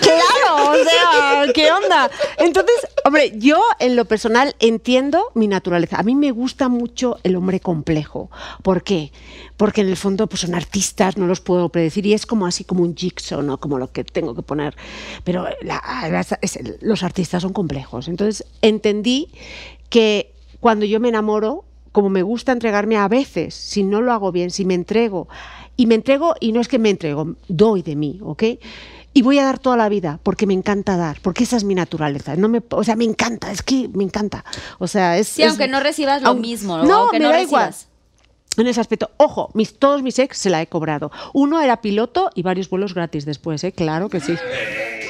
Claro, 0.00 0.70
o 0.70 0.74
sea, 0.84 1.52
¿qué 1.52 1.70
onda? 1.70 2.10
Entonces, 2.38 2.74
hombre, 3.04 3.32
yo 3.36 3.62
en 3.78 3.94
lo 3.96 4.04
personal 4.04 4.54
entiendo 4.58 5.30
mi 5.34 5.48
naturaleza. 5.48 5.98
A 5.98 6.02
mí 6.02 6.14
me 6.14 6.30
gusta 6.32 6.68
mucho 6.68 7.18
el 7.24 7.36
hombre 7.36 7.60
complejo. 7.60 8.30
¿Por 8.62 8.82
qué? 8.82 9.12
Porque 9.56 9.80
en 9.82 9.88
el 9.88 9.96
fondo 9.96 10.26
pues 10.26 10.40
son 10.42 10.54
artistas, 10.54 11.16
no 11.16 11.26
los 11.26 11.40
puedo 11.40 11.68
predecir 11.68 12.06
y 12.06 12.12
es 12.14 12.26
como 12.26 12.46
así 12.46 12.64
como 12.64 12.82
un 12.82 12.94
jigsaw, 12.96 13.42
¿no? 13.42 13.58
Como 13.58 13.78
lo 13.78 13.92
que 13.92 14.04
tengo 14.04 14.34
que 14.34 14.42
poner. 14.42 14.76
Pero 15.24 15.46
la- 15.62 15.82
las- 16.10 16.36
es- 16.40 16.58
los 16.80 17.02
artistas 17.02 17.42
son 17.42 17.52
complejos. 17.52 18.08
Entonces, 18.08 18.44
entendí 18.62 19.28
que 19.88 20.32
cuando 20.60 20.84
yo 20.84 21.00
me 21.00 21.08
enamoro, 21.08 21.64
como 21.92 22.08
me 22.08 22.22
gusta 22.22 22.52
entregarme 22.52 22.96
a 22.96 23.08
veces, 23.08 23.54
si 23.54 23.82
no 23.82 24.00
lo 24.00 24.12
hago 24.12 24.32
bien, 24.32 24.50
si 24.50 24.64
me 24.64 24.74
entrego, 24.74 25.28
y 25.76 25.86
me 25.86 25.94
entrego, 25.94 26.34
y 26.40 26.52
no 26.52 26.60
es 26.60 26.68
que 26.68 26.78
me 26.78 26.90
entrego, 26.90 27.34
doy 27.48 27.82
de 27.82 27.96
mí, 27.96 28.18
¿ok? 28.22 28.42
Y 29.14 29.20
voy 29.20 29.38
a 29.38 29.44
dar 29.44 29.58
toda 29.58 29.76
la 29.76 29.90
vida, 29.90 30.18
porque 30.22 30.46
me 30.46 30.54
encanta 30.54 30.96
dar, 30.96 31.18
porque 31.20 31.44
esa 31.44 31.58
es 31.58 31.64
mi 31.64 31.74
naturaleza. 31.74 32.34
No 32.36 32.48
me, 32.48 32.62
o 32.70 32.82
sea, 32.84 32.96
me 32.96 33.04
encanta, 33.04 33.50
es 33.52 33.62
que 33.62 33.88
me 33.92 34.04
encanta. 34.04 34.42
O 34.78 34.86
sea, 34.86 35.18
es. 35.18 35.28
Sí, 35.28 35.42
es- 35.42 35.50
aunque 35.50 35.68
no 35.68 35.80
recibas 35.80 36.22
lo 36.22 36.28
aun- 36.30 36.40
mismo, 36.40 36.78
No, 36.78 36.94
aunque 37.02 37.18
me 37.18 37.24
no 37.26 37.30
da 37.30 37.36
recibas. 37.40 37.82
igual. 37.82 37.91
En 38.56 38.66
ese 38.66 38.80
aspecto, 38.80 39.10
ojo, 39.16 39.50
mis, 39.54 39.78
todos 39.78 40.02
mis 40.02 40.18
ex 40.18 40.36
se 40.36 40.50
la 40.50 40.60
he 40.60 40.66
cobrado. 40.66 41.10
Uno 41.32 41.60
era 41.60 41.80
piloto 41.80 42.30
y 42.34 42.42
varios 42.42 42.68
vuelos 42.68 42.92
gratis 42.92 43.24
después, 43.24 43.64
¿eh? 43.64 43.72
Claro 43.72 44.10
que 44.10 44.20
sí. 44.20 44.34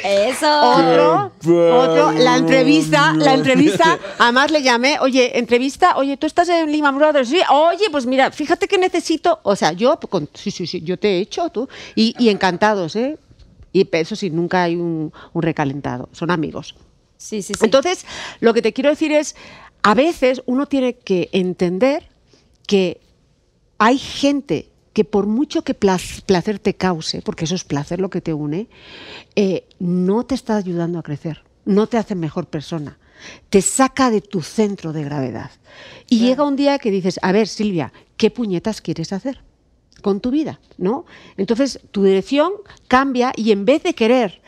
Eso. 0.04 0.46
Otro, 0.62 1.32
otro, 1.44 2.12
la 2.12 2.36
entrevista, 2.36 3.12
la 3.14 3.34
entrevista, 3.34 3.98
además 4.18 4.50
le 4.50 4.62
llamé, 4.62 4.98
oye, 5.00 5.38
entrevista, 5.38 5.96
oye, 5.96 6.16
tú 6.16 6.26
estás 6.26 6.48
en 6.48 6.70
Lehman 6.70 6.96
Brothers, 6.96 7.28
sí, 7.28 7.40
oye, 7.50 7.84
pues 7.90 8.06
mira, 8.06 8.30
fíjate 8.32 8.66
que 8.66 8.78
necesito, 8.78 9.38
o 9.44 9.54
sea, 9.54 9.72
yo, 9.72 9.98
con- 10.00 10.28
sí, 10.34 10.50
sí, 10.50 10.66
sí, 10.66 10.80
yo 10.80 10.96
te 10.98 11.08
he 11.08 11.18
hecho, 11.20 11.50
tú, 11.50 11.68
y, 11.94 12.14
y 12.18 12.30
encantados, 12.30 12.96
¿eh? 12.96 13.16
Y 13.72 13.88
eso 13.92 14.16
sí, 14.16 14.30
nunca 14.30 14.64
hay 14.64 14.76
un, 14.76 15.12
un 15.32 15.42
recalentado, 15.42 16.08
son 16.12 16.30
amigos. 16.30 16.74
Sí, 17.16 17.40
sí, 17.42 17.54
sí. 17.54 17.64
Entonces, 17.64 18.04
lo 18.40 18.52
que 18.54 18.62
te 18.62 18.72
quiero 18.72 18.90
decir 18.90 19.12
es, 19.12 19.36
a 19.82 19.94
veces 19.94 20.42
uno 20.46 20.66
tiene 20.66 20.94
que 20.94 21.28
entender 21.32 22.08
que 22.66 23.00
hay 23.82 23.98
gente 23.98 24.68
que 24.92 25.04
por 25.04 25.26
mucho 25.26 25.62
que 25.62 25.74
placer 25.74 26.60
te 26.60 26.74
cause, 26.74 27.20
porque 27.20 27.46
eso 27.46 27.56
es 27.56 27.64
placer 27.64 28.00
lo 28.00 28.10
que 28.10 28.20
te 28.20 28.32
une, 28.32 28.68
eh, 29.34 29.66
no 29.80 30.22
te 30.24 30.36
está 30.36 30.56
ayudando 30.56 31.00
a 31.00 31.02
crecer, 31.02 31.42
no 31.64 31.88
te 31.88 31.96
hace 31.98 32.14
mejor 32.14 32.46
persona, 32.46 32.96
te 33.50 33.60
saca 33.60 34.12
de 34.12 34.20
tu 34.20 34.40
centro 34.40 34.92
de 34.92 35.02
gravedad. 35.02 35.50
Y 36.08 36.20
llega 36.20 36.44
un 36.44 36.54
día 36.54 36.78
que 36.78 36.92
dices, 36.92 37.18
a 37.22 37.32
ver, 37.32 37.48
Silvia, 37.48 37.92
¿qué 38.16 38.30
puñetas 38.30 38.80
quieres 38.80 39.12
hacer? 39.12 39.42
con 40.00 40.18
tu 40.20 40.32
vida, 40.32 40.58
¿no? 40.78 41.06
Entonces 41.36 41.78
tu 41.92 42.02
dirección 42.02 42.54
cambia 42.88 43.32
y 43.36 43.52
en 43.52 43.64
vez 43.64 43.84
de 43.84 43.94
querer 43.94 44.42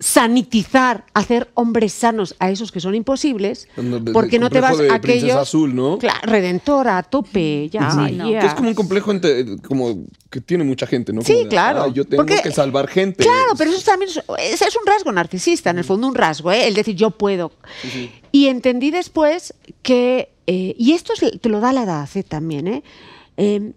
sanitizar, 0.00 1.06
hacer 1.14 1.50
hombres 1.54 1.92
sanos 1.92 2.34
a 2.38 2.50
esos 2.50 2.72
que 2.72 2.80
son 2.80 2.94
imposibles, 2.94 3.68
porque 4.12 4.38
no 4.38 4.50
te 4.50 4.60
vas 4.60 4.78
a 4.80 4.94
aquellos 4.94 5.36
azul, 5.36 5.74
¿no? 5.74 5.98
Claro, 5.98 6.18
redentora, 6.24 6.98
a 6.98 7.02
tope, 7.02 7.68
ya, 7.70 7.90
Sí, 7.90 8.14
no. 8.16 8.28
es 8.28 8.54
como 8.54 8.68
un 8.68 8.74
complejo 8.74 9.10
entre- 9.12 9.56
como 9.58 10.04
que 10.30 10.40
tiene 10.40 10.64
mucha 10.64 10.86
gente, 10.86 11.12
¿no? 11.12 11.22
Sí, 11.22 11.32
Como 11.32 11.42
de, 11.44 11.48
claro. 11.48 11.82
"Ah, 11.84 11.88
yo 11.88 12.04
tengo 12.04 12.24
Porque- 12.26 12.42
que 12.42 12.50
salvar 12.50 12.88
gente. 12.88 13.22
Claro, 13.24 13.54
pero 13.56 13.70
eso 13.70 13.82
también 13.84 14.10
es, 14.10 14.16
un 14.76 14.86
rasgo 14.86 15.12
narcisista, 15.12 15.70
en 15.70 15.78
el 15.78 15.84
fondo 15.84 16.08
un 16.08 16.14
rasgo, 16.14 16.50
¿eh? 16.52 16.66
el 16.66 16.74
decir 16.74 16.96
yo 16.96 17.10
puedo. 17.10 17.52
Y 18.32 18.46
entendí 18.48 18.90
después 18.90 19.54
que, 19.82 20.30
eh, 20.46 20.74
y 20.78 20.92
esto 20.92 21.12
es- 21.12 21.40
te 21.40 21.48
lo 21.48 21.60
da 21.60 21.72
la 21.72 21.84
edad 21.84 22.08
¿eh? 22.14 22.22
también, 22.24 22.66
¿eh? 22.68 22.82
Eh, 23.36 23.72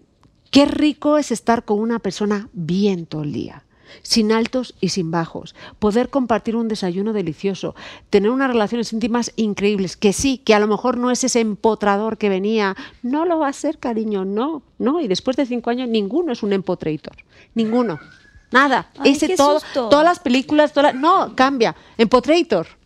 qué 0.50 0.66
rico 0.66 1.16
es 1.18 1.30
estar 1.30 1.64
con 1.64 1.78
una 1.78 2.00
persona 2.00 2.48
bien 2.52 3.06
todo 3.06 3.22
el 3.22 3.32
día. 3.32 3.64
Sin 4.02 4.32
altos 4.32 4.74
y 4.80 4.90
sin 4.90 5.10
bajos, 5.10 5.54
poder 5.78 6.08
compartir 6.10 6.56
un 6.56 6.68
desayuno 6.68 7.12
delicioso, 7.12 7.74
tener 8.10 8.30
unas 8.30 8.48
relaciones 8.48 8.92
íntimas 8.92 9.32
increíbles, 9.36 9.96
que 9.96 10.12
sí, 10.12 10.38
que 10.38 10.54
a 10.54 10.58
lo 10.58 10.66
mejor 10.66 10.96
no 10.96 11.10
es 11.10 11.24
ese 11.24 11.40
empotrador 11.40 12.18
que 12.18 12.28
venía, 12.28 12.76
no 13.02 13.24
lo 13.24 13.38
va 13.38 13.48
a 13.48 13.52
ser, 13.52 13.78
cariño, 13.78 14.24
no, 14.24 14.62
no, 14.78 15.00
y 15.00 15.08
después 15.08 15.36
de 15.36 15.46
cinco 15.46 15.70
años 15.70 15.88
ninguno 15.88 16.32
es 16.32 16.42
un 16.42 16.52
empotrator, 16.52 17.16
ninguno, 17.54 17.98
nada, 18.50 18.90
Ay, 18.98 19.12
ese 19.12 19.36
todo, 19.36 19.60
susto. 19.60 19.88
todas 19.88 20.04
las 20.04 20.20
películas, 20.20 20.72
todas 20.72 20.94
no, 20.94 21.34
cambia, 21.34 21.74
empotrator, 21.96 22.77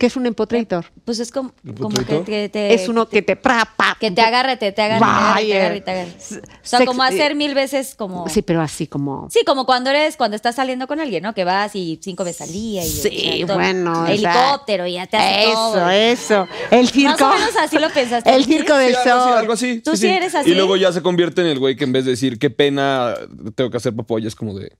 ¿qué 0.00 0.06
es 0.06 0.16
un 0.16 0.24
empotrator? 0.26 0.86
Pues 1.04 1.20
es 1.20 1.30
como, 1.30 1.52
como 1.78 1.94
que, 2.24 2.48
te... 2.48 2.72
es 2.74 2.88
uno 2.88 3.06
que 3.06 3.20
te, 3.20 3.36
pra, 3.36 3.70
pa, 3.76 3.96
Que 4.00 4.10
te 4.10 4.22
agarre, 4.22 4.56
te, 4.56 4.72
te 4.72 4.80
agarre, 4.82 4.98
te 4.98 5.04
agarre, 5.06 5.44
te 5.46 5.58
agarre, 5.58 5.80
te 5.82 5.90
agarre. 5.90 6.10
O 6.16 6.20
sea, 6.62 6.78
Sex- 6.80 6.86
como 6.86 7.02
hacer 7.02 7.34
mil 7.34 7.54
veces 7.54 7.94
como... 7.94 8.26
sí, 8.28 8.40
pero 8.40 8.62
así 8.62 8.86
como 8.86 9.28
Sí, 9.30 9.40
como 9.44 9.66
cuando 9.66 9.90
eres, 9.90 10.16
cuando 10.16 10.36
estás 10.36 10.56
saliendo 10.56 10.86
con 10.88 10.98
alguien, 11.00 11.22
¿no? 11.22 11.34
Que 11.34 11.44
vas 11.44 11.76
y 11.76 12.00
cinco 12.02 12.24
veces 12.24 12.40
al 12.48 12.52
día 12.52 12.82
y 12.82 12.88
Sí, 12.88 13.42
o 13.44 13.46
sea, 13.46 13.54
bueno, 13.56 14.06
helicóptero 14.06 14.86
y 14.86 14.94
ya 14.94 15.06
te 15.06 15.18
hace 15.18 15.42
Eso, 15.44 15.52
todo. 15.52 15.90
eso. 15.90 16.48
El 16.70 16.88
circo. 16.88 17.10
Más 17.10 17.20
o 17.20 17.38
menos 17.38 17.56
así 17.60 17.78
lo 17.78 17.90
pensaste. 17.90 18.34
El 18.34 18.44
circo 18.46 18.74
del 18.76 18.94
Sí, 18.94 19.08
algo 19.08 19.20
así, 19.20 19.28
sol. 19.28 19.38
algo 19.38 19.52
así. 19.52 19.80
¿Tú 19.82 19.96
sí 19.96 20.06
eres 20.06 20.34
así? 20.34 20.50
Y 20.50 20.54
luego 20.54 20.76
ya 20.76 20.90
se 20.92 21.02
convierte 21.02 21.42
en 21.42 21.48
el 21.48 21.58
güey 21.58 21.76
que 21.76 21.84
en 21.84 21.92
vez 21.92 22.06
de 22.06 22.12
decir 22.12 22.38
qué 22.38 22.48
pena 22.48 23.14
tengo 23.54 23.70
que 23.70 23.76
hacer 23.76 23.94
papoya, 23.94 24.28
es 24.28 24.34
como 24.34 24.58
de. 24.58 24.72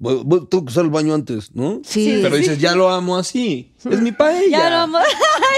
"Voy- 0.00 0.22
voy- 0.24 0.46
Tengo 0.48 0.64
que 0.64 0.70
usar 0.72 0.84
el 0.84 0.90
baño 0.90 1.14
antes, 1.14 1.54
¿no? 1.54 1.80
Sí. 1.84 2.18
Pero 2.22 2.34
dices, 2.36 2.58
ya 2.58 2.74
lo 2.74 2.90
amo 2.90 3.16
así. 3.16 3.70
Es 3.88 4.00
mi 4.00 4.10
paella. 4.12 4.58
Ya, 4.58 4.70
no, 4.70 4.76
amor. 4.78 5.02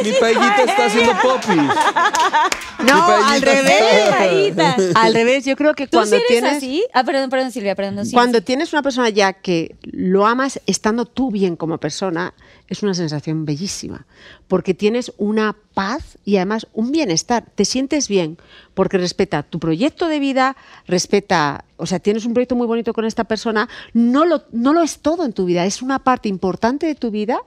Mi 0.04 0.12
paellita 0.20 0.62
está 0.64 0.84
haciendo 0.86 1.12
popis. 1.22 1.56
No, 2.84 3.04
al 3.06 3.40
revés. 3.40 4.08
Paellita. 4.10 4.76
Al 4.96 5.14
revés, 5.14 5.44
yo 5.44 5.54
creo 5.56 5.72
que 5.74 5.86
¿Tú 5.86 5.98
cuando 5.98 6.16
sí 6.16 6.16
eres 6.16 6.28
tienes 6.28 6.56
así? 6.56 6.84
Ah, 6.92 7.04
perdón, 7.04 7.30
perdón, 7.30 7.52
Silvia, 7.52 7.76
perdón. 7.76 7.94
no, 7.94 8.04
sí, 8.04 8.10
cuando 8.12 8.38
sí. 8.38 8.44
tienes 8.44 8.72
una 8.72 8.82
persona 8.82 9.08
ya 9.10 9.32
que 9.34 9.76
lo 9.84 10.26
amas 10.26 10.60
estando 10.66 11.04
tú 11.04 11.30
bien 11.30 11.54
como 11.54 11.78
persona, 11.78 12.34
es 12.72 12.82
una 12.82 12.94
sensación 12.94 13.44
bellísima, 13.44 14.06
porque 14.48 14.74
tienes 14.74 15.12
una 15.18 15.56
paz 15.74 16.18
y 16.24 16.36
además 16.36 16.66
un 16.72 16.92
bienestar, 16.92 17.46
te 17.54 17.64
sientes 17.64 18.08
bien, 18.08 18.38
porque 18.74 18.98
respeta 18.98 19.42
tu 19.42 19.58
proyecto 19.58 20.08
de 20.08 20.18
vida, 20.18 20.56
respeta, 20.86 21.64
o 21.76 21.86
sea, 21.86 22.00
tienes 22.00 22.24
un 22.24 22.34
proyecto 22.34 22.56
muy 22.56 22.66
bonito 22.66 22.92
con 22.92 23.04
esta 23.04 23.24
persona, 23.24 23.68
no 23.92 24.24
lo, 24.24 24.42
no 24.52 24.72
lo 24.72 24.82
es 24.82 24.98
todo 24.98 25.24
en 25.24 25.32
tu 25.32 25.44
vida, 25.44 25.64
es 25.64 25.82
una 25.82 26.00
parte 26.00 26.28
importante 26.28 26.86
de 26.86 26.94
tu 26.94 27.10
vida 27.10 27.40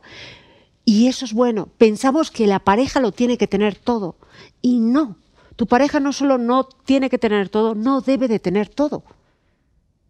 y 0.86 1.08
eso 1.08 1.26
es 1.26 1.34
bueno. 1.34 1.68
Pensamos 1.78 2.32
que 2.32 2.48
la 2.48 2.60
pareja 2.60 3.00
lo 3.00 3.12
tiene 3.12 3.38
que 3.38 3.48
tener 3.48 3.76
todo 3.76 4.16
y 4.62 4.80
no. 4.80 5.18
Tu 5.56 5.68
pareja 5.68 6.00
no 6.00 6.14
solo 6.14 6.38
no 6.38 6.66
tiene 6.66 7.10
que 7.10 7.18
tener 7.18 7.50
todo, 7.50 7.76
no 7.76 8.02
debe 8.02 8.28
de 8.28 8.40
tener 8.40 8.70
todo. 8.70 9.04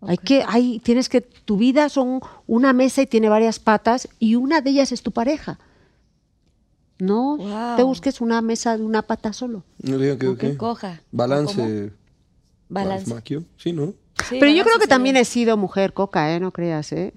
Hay 0.01 0.17
que, 0.17 0.43
hay, 0.47 0.79
tienes 0.79 1.09
que, 1.09 1.21
tu 1.21 1.57
vida 1.57 1.89
son 1.89 2.19
una 2.47 2.73
mesa 2.73 3.01
y 3.01 3.07
tiene 3.07 3.27
varias 3.29 3.59
patas 3.59 4.07
y 4.19 4.35
una 4.35 4.61
de 4.61 4.69
ellas 4.71 4.91
es 4.91 5.01
tu 5.01 5.11
pareja. 5.11 5.57
No 6.99 7.37
te 7.75 7.83
busques 7.83 8.21
una 8.21 8.41
mesa 8.41 8.77
de 8.77 8.83
una 8.83 9.01
pata 9.01 9.33
solo. 9.33 9.63
No 9.81 9.97
digo 9.97 10.37
que, 10.37 10.55
coja. 10.57 11.01
Balance. 11.11 11.91
Balance. 12.69 13.13
Maquio. 13.13 13.43
Sí, 13.57 13.73
¿no? 13.73 13.93
Sí, 14.29 14.37
Pero 14.39 14.51
yo 14.51 14.63
creo 14.63 14.79
que 14.79 14.87
también 14.87 15.15
bien. 15.15 15.21
he 15.23 15.25
sido 15.25 15.57
mujer 15.57 15.93
coca, 15.93 16.33
¿eh? 16.33 16.39
No 16.39 16.51
creas, 16.51 16.91
¿eh? 16.93 17.13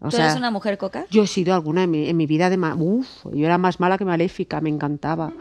O 0.00 0.08
¿Tú 0.08 0.16
eres 0.16 0.34
una 0.34 0.50
mujer 0.50 0.76
coca? 0.78 1.06
yo 1.10 1.22
he 1.22 1.26
sido 1.28 1.54
alguna 1.54 1.84
en 1.84 1.90
mi, 1.92 2.08
en 2.08 2.16
mi 2.16 2.26
vida 2.26 2.50
de... 2.50 2.56
ma- 2.56 2.74
Uf, 2.74 3.06
yo 3.32 3.46
era 3.46 3.58
más 3.58 3.78
mala 3.78 3.96
que 3.96 4.04
maléfica, 4.04 4.60
me 4.60 4.68
encantaba. 4.68 5.32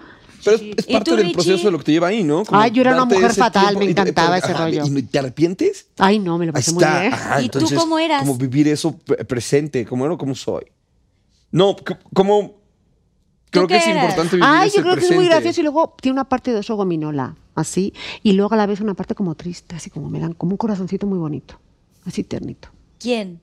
Pero 0.43 0.55
es, 0.57 0.61
es 0.77 0.85
¿Y 0.89 0.93
parte 0.93 1.11
tú, 1.11 1.15
del 1.17 1.25
Richie? 1.25 1.33
proceso 1.33 1.65
de 1.65 1.71
lo 1.71 1.77
que 1.77 1.83
te 1.85 1.91
lleva 1.91 2.07
ahí, 2.07 2.23
¿no? 2.23 2.43
Como 2.45 2.59
Ay, 2.59 2.71
yo 2.71 2.81
era 2.81 2.93
una 2.93 3.05
mujer 3.05 3.33
fatal, 3.33 3.77
me 3.77 3.85
te- 3.85 3.91
encantaba 3.91 4.35
pero, 4.35 4.43
ese 4.45 4.51
ajá, 4.53 4.63
rollo. 4.65 4.85
¿Y 4.99 5.01
te 5.03 5.19
arrepientes? 5.19 5.87
Ay, 5.97 6.19
no, 6.19 6.37
me 6.37 6.45
lo 6.47 6.53
pasé 6.53 6.71
muy 6.73 6.83
bien. 6.83 7.13
Ajá, 7.13 7.41
¿Y 7.41 7.49
tú 7.49 7.57
entonces, 7.59 7.79
cómo 7.79 7.99
eras? 7.99 8.21
Como 8.21 8.35
vivir 8.37 8.67
eso 8.67 8.97
pre- 8.97 9.23
presente, 9.25 9.85
como 9.85 10.05
era, 10.05 10.17
como 10.17 10.33
soy. 10.35 10.65
No, 11.51 11.75
como 12.13 12.55
creo 13.49 13.67
que 13.67 13.75
es 13.77 13.85
eras? 13.85 13.97
importante 14.03 14.35
vivir 14.37 14.47
Ay, 14.49 14.67
ese 14.69 14.77
yo 14.77 14.83
creo 14.83 14.95
que 14.95 15.01
es 15.01 15.07
muy 15.09 15.15
presente. 15.17 15.35
gracioso 15.35 15.59
y 15.59 15.63
luego 15.63 15.95
tiene 16.01 16.13
una 16.13 16.29
parte 16.29 16.51
de 16.53 16.59
oso 16.59 16.75
gominola, 16.75 17.35
así, 17.55 17.93
y 18.23 18.33
luego 18.33 18.53
a 18.53 18.57
la 18.57 18.65
vez 18.65 18.79
una 18.79 18.93
parte 18.93 19.13
como 19.15 19.35
triste, 19.35 19.75
así 19.75 19.89
como 19.89 20.09
me 20.09 20.19
dan 20.19 20.33
como 20.33 20.51
un 20.53 20.57
corazoncito 20.57 21.05
muy 21.07 21.19
bonito, 21.19 21.59
así 22.05 22.23
ternito. 22.23 22.69
¿Quién? 22.99 23.41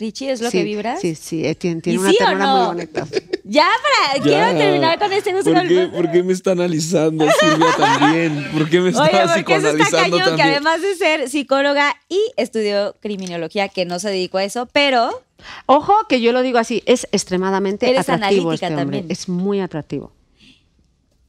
¿Richie 0.00 0.32
es 0.32 0.40
lo 0.40 0.50
Sí, 0.50 0.58
que 0.58 0.64
vibras? 0.64 1.00
Sí, 1.00 1.14
sí, 1.14 1.46
eh, 1.46 1.54
tiene, 1.54 1.78
¿Y 1.78 1.82
tiene 1.82 1.98
una 2.00 2.10
sí 2.10 2.16
o 2.16 2.26
ternura 2.26 2.46
no? 2.46 2.56
muy 2.56 2.66
bonita. 2.66 3.06
Ya, 3.44 3.68
para, 3.82 4.22
quiero 4.22 4.56
terminar 4.56 4.98
con 5.00 5.12
este 5.12 5.32
gusto. 5.32 5.52
¿Por 5.52 5.66
qué, 5.66 5.88
por 5.88 6.12
qué 6.12 6.22
me 6.22 6.32
está 6.32 6.52
analizando 6.52 7.26
Silvia 7.40 7.66
también? 7.76 8.48
¿Por 8.52 8.70
qué 8.70 8.80
me 8.80 8.90
está 8.90 9.02
Oye, 9.02 9.20
porque 9.34 9.56
eso 9.56 9.68
está 9.70 9.90
cañón, 10.02 10.36
que 10.36 10.42
además 10.42 10.80
de 10.82 10.94
ser 10.94 11.28
psicóloga 11.28 11.96
y 12.08 12.20
estudió 12.36 12.94
criminología, 13.00 13.68
que 13.68 13.84
no 13.86 13.98
se 13.98 14.08
dedicó 14.10 14.38
a 14.38 14.44
eso, 14.44 14.66
pero 14.72 15.22
Ojo, 15.66 15.94
que 16.08 16.20
yo 16.20 16.32
lo 16.32 16.42
digo 16.42 16.58
así, 16.58 16.82
es 16.86 17.08
extremadamente 17.10 17.88
Eres 17.88 18.08
atractivo 18.08 18.50
analítica 18.50 18.66
este 18.66 18.66
hombre, 18.66 18.98
también. 18.98 19.06
es 19.10 19.28
muy 19.28 19.60
atractivo. 19.60 20.12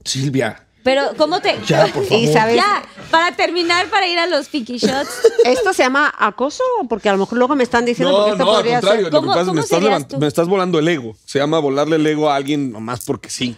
Silvia, 0.05 0.67
pero 0.83 1.11
¿cómo 1.17 1.39
te...? 1.41 1.57
ya, 1.65 1.87
por 1.87 2.03
favor. 2.07 2.11
Y 2.23 2.27
sabes, 2.31 2.55
Ya, 2.55 2.83
para 3.09 3.35
terminar, 3.35 3.87
para 3.89 4.07
ir 4.07 4.17
a 4.19 4.27
los 4.27 4.47
pinky 4.47 4.77
shots. 4.77 5.09
¿esto 5.43 5.73
se 5.73 5.83
llama 5.83 6.13
acoso? 6.17 6.63
Porque 6.89 7.09
a 7.09 7.13
lo 7.13 7.19
mejor 7.19 7.37
luego 7.37 7.55
me 7.55 7.63
están 7.63 7.85
diciendo 7.85 8.11
No, 8.17 8.25
esto 8.27 8.37
no, 8.43 8.51
al 8.51 8.55
podría 8.57 8.79
contrario. 8.81 9.03
ser... 9.05 9.13
Lo 9.13 9.19
que 9.21 9.25
¿Cómo- 9.27 9.33
pasa 9.33 9.41
es 9.41 9.69
que 9.69 9.79
me 9.79 9.95
estás, 9.97 10.19
me 10.19 10.27
estás 10.27 10.47
volando 10.47 10.79
el 10.79 10.87
ego. 10.87 11.15
Se 11.25 11.39
llama 11.39 11.59
volarle 11.59 11.95
el 11.97 12.07
ego 12.07 12.29
a 12.29 12.35
alguien 12.35 12.71
nomás 12.71 13.05
porque 13.05 13.29
sí. 13.29 13.55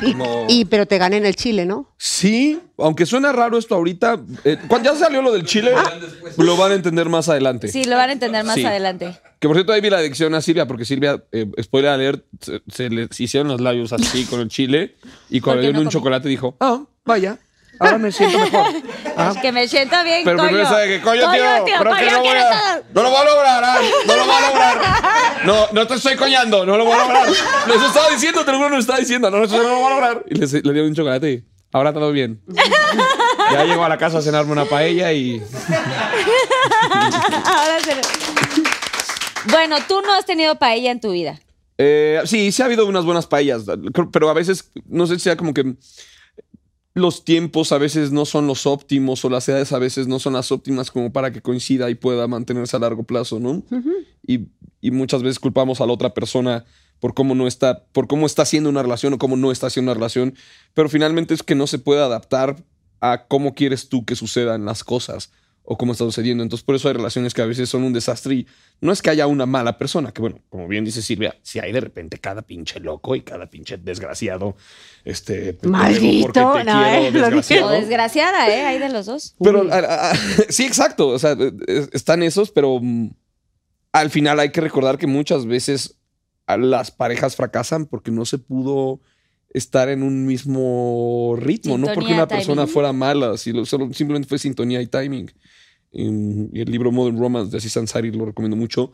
Y, 0.00 0.12
Como- 0.12 0.46
y- 0.48 0.64
pero 0.64 0.86
te 0.86 0.96
gané 0.98 1.18
en 1.18 1.26
el 1.26 1.36
Chile, 1.36 1.66
¿no? 1.66 1.92
Sí, 1.98 2.58
aunque 2.78 3.04
suena 3.04 3.30
raro 3.32 3.58
esto 3.58 3.74
ahorita. 3.74 4.20
eh, 4.44 4.56
cuando 4.68 4.90
ya 4.92 4.98
salió 4.98 5.20
lo 5.22 5.32
del 5.32 5.44
Chile, 5.44 5.72
lo 6.38 6.56
van 6.56 6.72
a 6.72 6.74
entender 6.76 7.08
más 7.08 7.28
adelante. 7.28 7.68
Sí, 7.68 7.84
lo 7.84 7.96
van 7.96 8.10
a 8.10 8.12
entender 8.14 8.44
más 8.44 8.54
Sí. 8.54 8.64
adelante. 8.64 9.14
Que 9.38 9.48
por 9.48 9.56
cierto, 9.56 9.72
ahí 9.72 9.80
vi 9.82 9.90
la 9.90 9.98
adicción 9.98 10.34
a 10.34 10.40
Silvia, 10.40 10.66
porque 10.66 10.84
Silvia, 10.86 11.22
eh, 11.30 11.46
spoiler 11.62 11.90
alert, 11.90 12.24
se, 12.40 12.62
se 12.68 12.88
le 12.88 13.08
hicieron 13.18 13.48
los 13.48 13.60
labios 13.60 13.92
así 13.92 14.24
con 14.24 14.40
el 14.40 14.48
chile. 14.48 14.96
Y 15.28 15.40
cuando 15.40 15.60
le 15.60 15.68
dieron 15.68 15.74
no 15.76 15.80
un 15.80 15.84
comí. 15.86 15.92
chocolate 15.92 16.28
dijo, 16.28 16.56
ah, 16.60 16.82
vaya, 17.04 17.38
ahora 17.78 17.98
me 17.98 18.12
siento 18.12 18.38
mejor. 18.38 18.66
Ah. 19.16 19.32
Es 19.36 19.42
que 19.42 19.52
me 19.52 19.66
siento 19.68 19.96
bien, 20.04 20.22
Pero 20.24 20.36
coño. 20.38 20.48
primero 20.48 20.68
sabe 20.68 20.88
que, 20.88 21.00
coño, 21.02 21.30
tío, 21.32 21.42
creo 21.42 21.64
que 21.64 21.72
coño, 22.06 22.10
no 22.12 22.20
voy 22.20 22.28
a, 22.38 22.50
todo. 22.50 22.84
no 22.94 23.02
lo 23.02 23.10
voy 23.10 23.18
a 23.20 23.24
lograr, 23.24 23.64
ah, 23.64 23.78
no 24.06 24.16
lo 24.16 24.24
voy 24.24 24.34
a 24.34 24.40
lograr. 24.48 24.76
No, 25.44 25.66
no 25.72 25.86
te 25.86 25.94
estoy 25.94 26.16
coñando, 26.16 26.66
no 26.66 26.76
lo 26.76 26.84
voy 26.84 26.94
a 26.94 26.98
lograr. 27.04 27.28
Les 27.28 27.82
estaba 27.82 28.08
diciendo, 28.10 28.44
te 28.44 28.50
lo 28.50 28.56
juro, 28.58 28.70
no 28.70 28.78
estaba 28.78 28.98
diciendo, 28.98 29.30
no, 29.30 29.38
lo 29.38 29.46
voy 29.48 29.58
a 29.86 29.90
lograr. 29.90 30.24
Y 30.28 30.34
le, 30.34 30.46
le 30.46 30.72
dieron 30.72 30.86
un 30.88 30.94
chocolate 30.94 31.30
y 31.30 31.44
ahora 31.72 31.92
todo 31.92 32.10
bien. 32.10 32.40
Ya 33.52 33.64
llego 33.64 33.84
a 33.84 33.88
la 33.88 33.96
casa 33.98 34.18
a 34.18 34.22
cenarme 34.22 34.50
una 34.52 34.64
paella 34.64 35.12
y... 35.12 35.40
Ahora 37.44 37.78
se- 37.84 39.50
Bueno, 39.50 39.76
tú 39.86 40.00
no 40.02 40.14
has 40.14 40.24
tenido 40.26 40.56
paella 40.58 40.90
en 40.90 41.00
tu 41.00 41.12
vida. 41.12 41.38
Eh, 41.78 42.22
sí, 42.24 42.50
sí 42.52 42.62
ha 42.62 42.64
habido 42.64 42.86
unas 42.86 43.04
buenas 43.04 43.26
paellas, 43.26 43.62
pero 44.12 44.30
a 44.30 44.34
veces, 44.34 44.70
no 44.86 45.06
sé 45.06 45.14
si 45.16 45.20
sea 45.20 45.36
como 45.36 45.52
que 45.52 45.74
los 46.96 47.26
tiempos 47.26 47.72
a 47.72 47.78
veces 47.78 48.10
no 48.10 48.24
son 48.24 48.46
los 48.46 48.64
óptimos 48.64 49.22
o 49.22 49.28
las 49.28 49.46
edades 49.50 49.70
a 49.72 49.78
veces 49.78 50.08
no 50.08 50.18
son 50.18 50.32
las 50.32 50.50
óptimas 50.50 50.90
como 50.90 51.12
para 51.12 51.30
que 51.30 51.42
coincida 51.42 51.90
y 51.90 51.94
pueda 51.94 52.26
mantenerse 52.26 52.74
a 52.74 52.80
largo 52.80 53.02
plazo, 53.02 53.38
¿no? 53.38 53.62
y, 54.26 54.46
y 54.80 54.90
muchas 54.92 55.22
veces 55.22 55.38
culpamos 55.38 55.82
a 55.82 55.86
la 55.86 55.92
otra 55.92 56.14
persona 56.14 56.64
por 56.98 57.12
cómo 57.12 57.34
no 57.34 57.46
está, 57.46 57.84
por 57.92 58.06
cómo 58.06 58.24
está 58.24 58.42
haciendo 58.42 58.70
una 58.70 58.82
relación 58.82 59.12
o 59.12 59.18
cómo 59.18 59.36
no 59.36 59.52
está 59.52 59.66
haciendo 59.66 59.92
una 59.92 59.98
relación, 59.98 60.36
pero 60.72 60.88
finalmente 60.88 61.34
es 61.34 61.42
que 61.42 61.54
no 61.54 61.66
se 61.66 61.78
puede 61.78 62.00
adaptar 62.00 62.64
a 63.02 63.26
cómo 63.26 63.54
quieres 63.54 63.90
tú 63.90 64.06
que 64.06 64.16
sucedan 64.16 64.64
las 64.64 64.82
cosas 64.82 65.30
o 65.68 65.76
cómo 65.76 65.92
está 65.92 66.04
sucediendo. 66.04 66.42
Entonces, 66.42 66.64
por 66.64 66.74
eso 66.76 66.88
hay 66.88 66.94
relaciones 66.94 67.34
que 67.34 67.42
a 67.42 67.46
veces 67.46 67.68
son 67.68 67.82
un 67.82 67.92
desastre 67.92 68.34
y 68.34 68.46
no 68.80 68.92
es 68.92 69.02
que 69.02 69.10
haya 69.10 69.26
una 69.26 69.46
mala 69.46 69.76
persona, 69.78 70.12
que 70.12 70.20
bueno, 70.20 70.38
como 70.48 70.68
bien 70.68 70.84
dice 70.84 71.02
Silvia, 71.02 71.36
si 71.42 71.58
hay 71.58 71.72
de 71.72 71.80
repente 71.80 72.18
cada 72.18 72.42
pinche 72.42 72.78
loco 72.80 73.16
y 73.16 73.22
cada 73.22 73.50
pinche 73.50 73.76
desgraciado, 73.76 74.56
este, 75.04 75.58
Maldito, 75.64 76.32
te 76.54 76.64
no, 76.64 76.82
quiero, 76.82 76.86
eh, 76.86 77.10
lo 77.10 77.10
dije. 77.10 77.20
desgraciado. 77.20 77.66
O 77.66 77.70
desgraciada, 77.72 78.48
¿eh? 78.48 78.64
Hay 78.64 78.78
de 78.78 78.88
los 78.88 79.06
dos. 79.06 79.34
Pero 79.42 79.62
Uy. 79.62 79.70
a- 79.70 79.78
a- 79.78 80.10
a- 80.12 80.14
sí, 80.48 80.64
exacto. 80.64 81.08
O 81.08 81.18
sea, 81.18 81.32
eh, 81.32 81.88
están 81.92 82.22
esos, 82.22 82.50
pero 82.50 82.78
mm, 82.80 83.10
al 83.92 84.10
final 84.10 84.38
hay 84.40 84.50
que 84.52 84.60
recordar 84.60 84.98
que 84.98 85.06
muchas 85.06 85.46
veces 85.46 85.98
las 86.46 86.90
parejas 86.92 87.34
fracasan 87.34 87.86
porque 87.86 88.10
no 88.12 88.24
se 88.24 88.38
pudo 88.38 89.00
estar 89.50 89.88
en 89.88 90.02
un 90.02 90.26
mismo 90.26 91.34
ritmo, 91.38 91.78
no 91.78 91.88
porque 91.94 92.12
una 92.12 92.28
persona 92.28 92.66
fuera 92.66 92.92
mala, 92.92 93.36
sino 93.36 93.64
solo, 93.64 93.92
simplemente 93.92 94.28
fue 94.28 94.38
sintonía 94.38 94.82
y 94.82 94.86
timing. 94.86 95.30
Y, 95.92 96.02
y 96.52 96.60
el 96.60 96.70
libro 96.70 96.92
Modern 96.92 97.18
Romance 97.18 97.50
de 97.50 97.58
Aziz 97.58 97.76
Ansari 97.76 98.10
lo 98.10 98.26
recomiendo 98.26 98.56
mucho. 98.56 98.92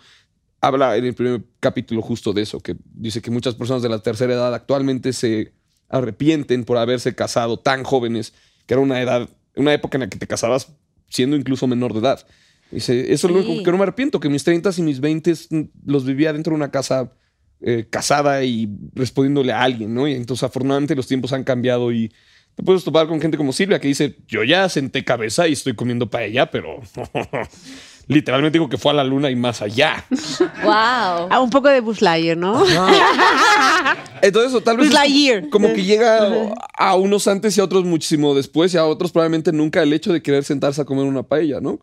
Habla 0.60 0.96
en 0.96 1.04
el 1.04 1.14
primer 1.14 1.42
capítulo 1.58 2.02
justo 2.02 2.32
de 2.32 2.42
eso, 2.42 2.60
que 2.60 2.76
dice 2.94 3.20
que 3.20 3.30
muchas 3.30 3.54
personas 3.54 3.82
de 3.82 3.88
la 3.88 3.98
tercera 3.98 4.34
edad 4.34 4.54
actualmente 4.54 5.12
se 5.12 5.52
arrepienten 5.88 6.64
por 6.64 6.78
haberse 6.78 7.14
casado 7.14 7.58
tan 7.58 7.82
jóvenes, 7.82 8.32
que 8.66 8.74
era 8.74 8.80
una 8.80 9.00
edad, 9.02 9.28
una 9.56 9.74
época 9.74 9.96
en 9.96 10.02
la 10.02 10.08
que 10.08 10.18
te 10.18 10.26
casabas 10.26 10.68
siendo 11.08 11.36
incluso 11.36 11.66
menor 11.66 11.92
de 11.92 12.00
edad. 12.00 12.26
Dice, 12.70 13.12
eso 13.12 13.26
es 13.26 13.32
lo 13.34 13.40
único 13.40 13.62
que 13.62 13.70
no 13.70 13.76
me 13.76 13.82
arrepiento, 13.82 14.18
que 14.18 14.30
mis 14.30 14.44
30 14.44 14.70
y 14.78 14.82
mis 14.82 15.00
20 15.00 15.34
los 15.84 16.06
vivía 16.06 16.32
dentro 16.32 16.52
de 16.52 16.56
una 16.56 16.70
casa 16.70 17.12
eh, 17.64 17.86
casada 17.88 18.42
y 18.44 18.68
respondiéndole 18.94 19.52
a 19.52 19.62
alguien, 19.62 19.94
¿no? 19.94 20.08
Y 20.08 20.14
entonces 20.14 20.42
afortunadamente 20.42 20.94
los 20.94 21.06
tiempos 21.06 21.32
han 21.32 21.44
cambiado 21.44 21.92
y 21.92 22.12
te 22.54 22.62
puedes 22.62 22.84
topar 22.84 23.06
con 23.06 23.20
gente 23.20 23.36
como 23.36 23.52
Silvia 23.52 23.80
que 23.80 23.88
dice, 23.88 24.16
yo 24.28 24.44
ya 24.44 24.68
senté 24.68 25.04
cabeza 25.04 25.48
y 25.48 25.52
estoy 25.52 25.74
comiendo 25.74 26.10
paella, 26.10 26.50
pero 26.50 26.80
literalmente 28.08 28.58
digo 28.58 28.68
que 28.68 28.78
fue 28.78 28.92
a 28.92 28.94
la 28.94 29.04
luna 29.04 29.30
y 29.30 29.36
más 29.36 29.62
allá. 29.62 30.04
¡Wow! 30.62 31.28
Ah, 31.30 31.40
un 31.40 31.50
poco 31.50 31.68
de 31.68 31.80
Buzz 31.80 32.02
Lightyear, 32.02 32.36
¿no? 32.36 32.62
Entonces, 34.22 34.54
o 34.54 34.60
tal 34.60 34.76
vez 34.76 34.88
Buzz 34.88 34.94
Lightyear. 34.94 35.48
como 35.48 35.72
que 35.72 35.84
llega 35.84 36.54
a 36.76 36.96
unos 36.96 37.26
antes 37.28 37.56
y 37.56 37.60
a 37.60 37.64
otros 37.64 37.84
muchísimo 37.84 38.34
después 38.34 38.72
y 38.74 38.76
a 38.76 38.84
otros 38.84 39.12
probablemente 39.12 39.52
nunca 39.52 39.82
el 39.82 39.92
hecho 39.92 40.12
de 40.12 40.22
querer 40.22 40.44
sentarse 40.44 40.80
a 40.80 40.84
comer 40.84 41.04
una 41.04 41.22
paella, 41.22 41.60
¿no? 41.60 41.78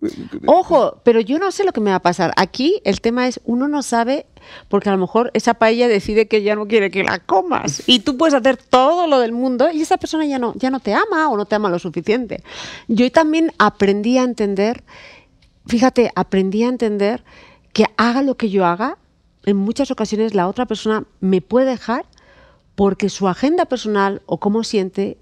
Ojo, 0.46 1.02
pero 1.04 1.20
yo 1.20 1.40
no 1.40 1.52
sé 1.52 1.64
lo 1.64 1.74
que 1.74 1.82
me 1.82 1.90
va 1.90 1.98
a 1.98 2.02
pasar. 2.02 2.34
Aquí 2.38 2.82
el 2.86 3.02
tema 3.02 3.28
es, 3.28 3.40
uno 3.44 3.68
no 3.68 3.84
sabe, 3.84 4.26
porque 4.68 4.90
a 4.90 4.92
lo 4.92 4.98
mejor 4.98 5.32
esa 5.34 5.56
paella 5.56 5.88
decide 5.88 6.28
que 6.28 6.42
ya 6.42 6.56
no 6.56 6.68
quiere 6.68 6.92
que 6.92 7.04
la 7.04 7.20
comas. 7.20 7.84
Y 7.88 8.00
tú 8.00 8.18
puedes 8.18 8.34
hacer 8.34 8.58
todo 8.58 9.08
lo 9.08 9.20
del 9.20 9.32
mundo 9.32 9.70
y 9.72 9.82
esa 9.82 9.98
persona 9.98 10.26
ya 10.26 10.40
no, 10.40 10.54
ya 10.56 10.70
no 10.70 10.80
te 10.80 10.94
ama 10.94 11.30
o 11.30 11.38
no 11.38 11.46
te 11.46 11.56
ama 11.56 11.70
lo 11.70 11.80
suficiente. 11.80 12.44
Yo 12.88 13.10
también 13.12 13.52
aprendí 13.58 14.18
a 14.18 14.24
entender, 14.24 14.84
fíjate, 15.70 16.12
aprendí 16.16 16.64
a 16.64 16.70
entender 16.70 17.24
que 17.72 17.86
haga 17.96 18.22
lo 18.22 18.36
que 18.36 18.50
yo 18.50 18.66
haga, 18.66 18.98
en 19.46 19.56
muchas 19.56 19.92
ocasiones 19.92 20.34
la 20.34 20.48
otra 20.48 20.66
persona 20.66 21.06
me 21.22 21.42
puede 21.42 21.68
dejar 21.68 22.06
porque 22.76 23.10
su 23.10 23.28
agenda 23.28 23.66
personal 23.66 24.22
o 24.26 24.40
cómo 24.40 24.64
siente, 24.64 25.18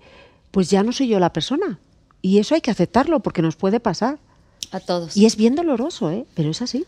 pues 0.52 0.70
ya 0.70 0.84
no 0.84 0.92
soy 0.92 1.08
yo 1.08 1.20
la 1.20 1.34
persona. 1.34 1.80
Y 2.22 2.40
eso 2.40 2.56
hay 2.56 2.62
que 2.62 2.72
aceptarlo 2.72 3.20
porque 3.20 3.42
nos 3.42 3.56
puede 3.56 3.80
pasar. 3.80 4.20
A 4.72 4.80
todos. 4.80 5.16
Y 5.16 5.26
es 5.26 5.36
bien 5.36 5.56
doloroso, 5.56 6.12
¿eh? 6.12 6.26
Pero 6.36 6.50
es 6.50 6.62
así. 6.62 6.86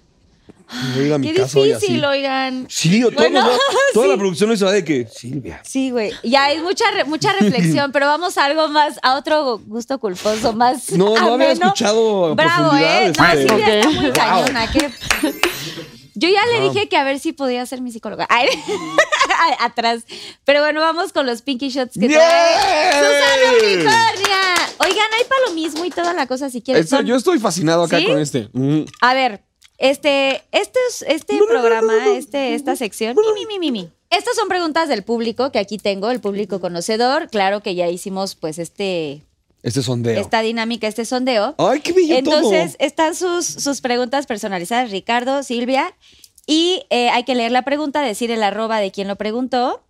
Voy 0.95 1.03
a 1.03 1.07
ir 1.07 1.13
a 1.13 1.17
mi 1.17 1.31
Qué 1.31 1.41
casa 1.41 1.59
hoy 1.59 1.69
difícil, 1.73 2.03
así. 2.05 2.17
oigan. 2.19 2.65
Sí, 2.69 3.03
o 3.03 3.07
todos 3.11 3.15
Bueno, 3.23 3.41
nos 3.41 3.49
va- 3.53 3.57
toda 3.93 4.05
sí. 4.05 4.11
la 4.11 4.17
producción 4.17 4.57
se 4.57 4.65
va 4.65 4.71
de 4.71 4.83
que, 4.83 5.07
Silvia. 5.07 5.61
Sí, 5.65 5.89
güey. 5.91 6.11
Ya 6.23 6.43
hay 6.45 6.59
mucha, 6.61 6.85
re- 6.91 7.05
mucha 7.05 7.33
reflexión, 7.33 7.91
pero 7.93 8.05
vamos 8.05 8.37
a 8.37 8.45
algo 8.45 8.67
más, 8.69 8.99
a 9.01 9.15
otro 9.17 9.57
gusto 9.59 9.99
culposo, 9.99 10.53
más. 10.53 10.91
No, 10.91 11.05
no 11.15 11.33
había 11.33 11.51
ameno. 11.51 11.65
escuchado 11.65 12.27
a 12.27 12.33
Bravo, 12.35 12.69
profundidad, 12.69 13.07
¿eh? 13.07 13.13
No, 13.17 13.25
este. 13.25 13.47
Silvia 13.49 13.79
está 13.79 13.87
Ok. 13.89 13.95
muy 13.95 14.05
Wow. 14.05 14.13
cañona. 14.13 14.71
qué- 14.71 14.91
Yo 16.15 16.27
ya 16.27 16.45
le 16.47 16.69
dije 16.69 16.89
que 16.89 16.97
a 16.97 17.03
ver 17.05 17.19
si 17.19 17.31
podía 17.31 17.65
ser 17.65 17.81
mi 17.81 17.91
psicóloga. 17.91 18.27
Ay, 18.29 18.49
Atrás. 19.59 20.03
Pero 20.43 20.59
bueno, 20.61 20.81
vamos 20.81 21.13
con 21.13 21.25
los 21.25 21.41
pinky 21.41 21.69
shots 21.69 21.93
que 21.93 22.07
¡Bien! 22.07 22.19
trae 22.19 22.91
Susana 22.93 23.51
Unicornia. 23.63 24.39
Oigan, 24.79 25.07
hay 25.17 25.23
palomismo 25.29 25.85
y 25.85 25.89
toda 25.91 26.13
la 26.13 26.27
cosa 26.27 26.49
si 26.49 26.61
quieren. 26.61 26.83
Este, 26.83 26.95
Son- 26.97 27.05
yo 27.05 27.15
estoy 27.15 27.39
fascinado 27.39 27.83
acá 27.83 27.99
¿Sí? 27.99 28.05
con 28.05 28.19
este. 28.19 28.49
Mm. 28.53 28.81
A 29.01 29.13
ver, 29.13 29.43
este, 29.79 30.41
este, 30.51 30.79
es- 30.89 31.03
este 31.07 31.39
programa, 31.47 31.93
este, 32.15 32.53
esta 32.55 32.75
sección. 32.75 33.15
Mi, 33.35 33.45
mi, 33.45 33.59
mi, 33.59 33.71
mi. 33.71 33.89
Estas 34.09 34.35
son 34.35 34.47
preguntas 34.47 34.89
del 34.89 35.03
público 35.03 35.51
que 35.51 35.59
aquí 35.59 35.77
tengo, 35.77 36.09
el 36.11 36.19
público 36.19 36.59
conocedor. 36.59 37.29
Claro 37.29 37.61
que 37.61 37.75
ya 37.75 37.87
hicimos, 37.89 38.35
pues, 38.35 38.57
este, 38.59 39.23
Este 39.63 39.83
sondeo. 39.83 40.19
esta 40.19 40.41
dinámica, 40.41 40.87
este 40.87 41.05
sondeo. 41.05 41.55
Ay, 41.57 41.81
qué 41.81 41.93
bello 41.93 42.15
Entonces, 42.15 42.75
todo. 42.77 42.85
están 42.87 43.15
sus, 43.15 43.45
sus 43.45 43.81
preguntas 43.81 44.25
personalizadas, 44.25 44.89
Ricardo, 44.91 45.43
Silvia. 45.43 45.93
Y 46.47 46.83
eh, 46.89 47.09
hay 47.11 47.23
que 47.23 47.35
leer 47.35 47.51
la 47.51 47.61
pregunta, 47.61 48.01
decir 48.01 48.31
el 48.31 48.41
arroba 48.41 48.79
de 48.79 48.91
quien 48.91 49.07
lo 49.07 49.15
preguntó. 49.15 49.83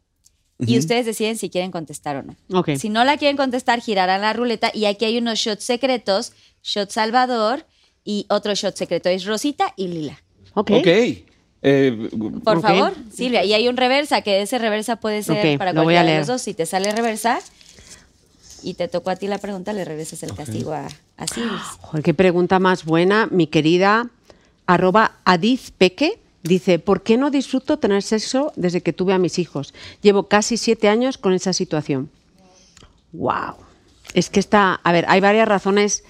Y 0.62 0.78
ustedes 0.78 1.06
deciden 1.06 1.38
si 1.38 1.50
quieren 1.50 1.72
contestar 1.72 2.18
o 2.18 2.24
no. 2.24 2.36
Ok. 2.60 2.72
Si 2.78 2.90
no 2.90 3.06
la 3.06 3.16
quieren 3.16 3.38
contestar, 3.38 3.80
girarán 3.80 4.20
la 4.20 4.34
ruleta. 4.34 4.72
Y 4.74 4.84
aquí 4.86 5.06
hay 5.06 5.18
unos 5.18 5.40
shots 5.40 5.64
secretos: 5.64 6.34
shot 6.62 6.90
Salvador 6.92 7.66
y 8.04 8.26
otro 8.30 8.54
shot 8.56 8.76
secreto. 8.76 9.10
Es 9.10 9.26
Rosita 9.26 9.74
y 9.76 9.88
Lila. 9.88 10.22
Ok. 10.54 10.72
Ok. 10.72 10.88
Eh, 11.62 12.10
Por 12.44 12.62
favor, 12.62 12.94
Silvia. 13.14 13.44
Y 13.44 13.54
hay 13.54 13.68
un 13.68 13.76
reversa, 13.78 14.22
que 14.22 14.42
ese 14.42 14.58
reversa 14.60 14.96
puede 14.96 15.24
ser 15.24 15.58
para 15.58 15.74
cualquiera 15.74 16.04
de 16.04 16.18
los 16.20 16.28
dos. 16.28 16.42
Si 16.42 16.54
te 16.54 16.66
sale 16.66 16.92
reversa 16.92 17.40
y 18.64 18.76
te 18.76 18.88
tocó 18.88 19.10
a 19.10 19.16
ti 19.16 19.28
la 19.28 19.38
pregunta, 19.40 19.74
le 19.74 19.84
regresas 19.86 20.24
el 20.24 20.34
castigo 20.34 20.72
a, 20.74 20.88
a 21.18 21.28
Silvia. 21.28 21.60
Joder, 21.82 22.04
qué 22.04 22.14
pregunta 22.14 22.60
más 22.60 22.86
buena, 22.86 23.28
mi 23.30 23.48
querida 23.48 24.10
arroba 24.66 25.18
Adiz 25.26 25.72
Peque. 25.72 26.20
Dice, 26.44 26.80
¿por 26.80 27.04
qué 27.04 27.18
no 27.18 27.32
disfruto 27.32 27.80
tener 27.80 28.02
sexo 28.04 28.54
desde 28.56 28.80
que 28.80 28.94
tuve 28.94 29.14
a 29.14 29.18
mis 29.18 29.40
hijos? 29.40 29.74
Llevo 30.02 30.30
casi 30.30 30.56
siete 30.56 30.88
años 30.88 31.18
con 31.18 31.34
esa 31.34 31.52
situación. 31.52 32.10
¡Wow! 33.12 33.56
Es 34.14 34.30
que 34.30 34.40
está, 34.40 34.76
a 34.76 34.92
ver, 34.94 35.04
hay 35.10 35.20
varias 35.20 35.50
razones. 35.50 36.06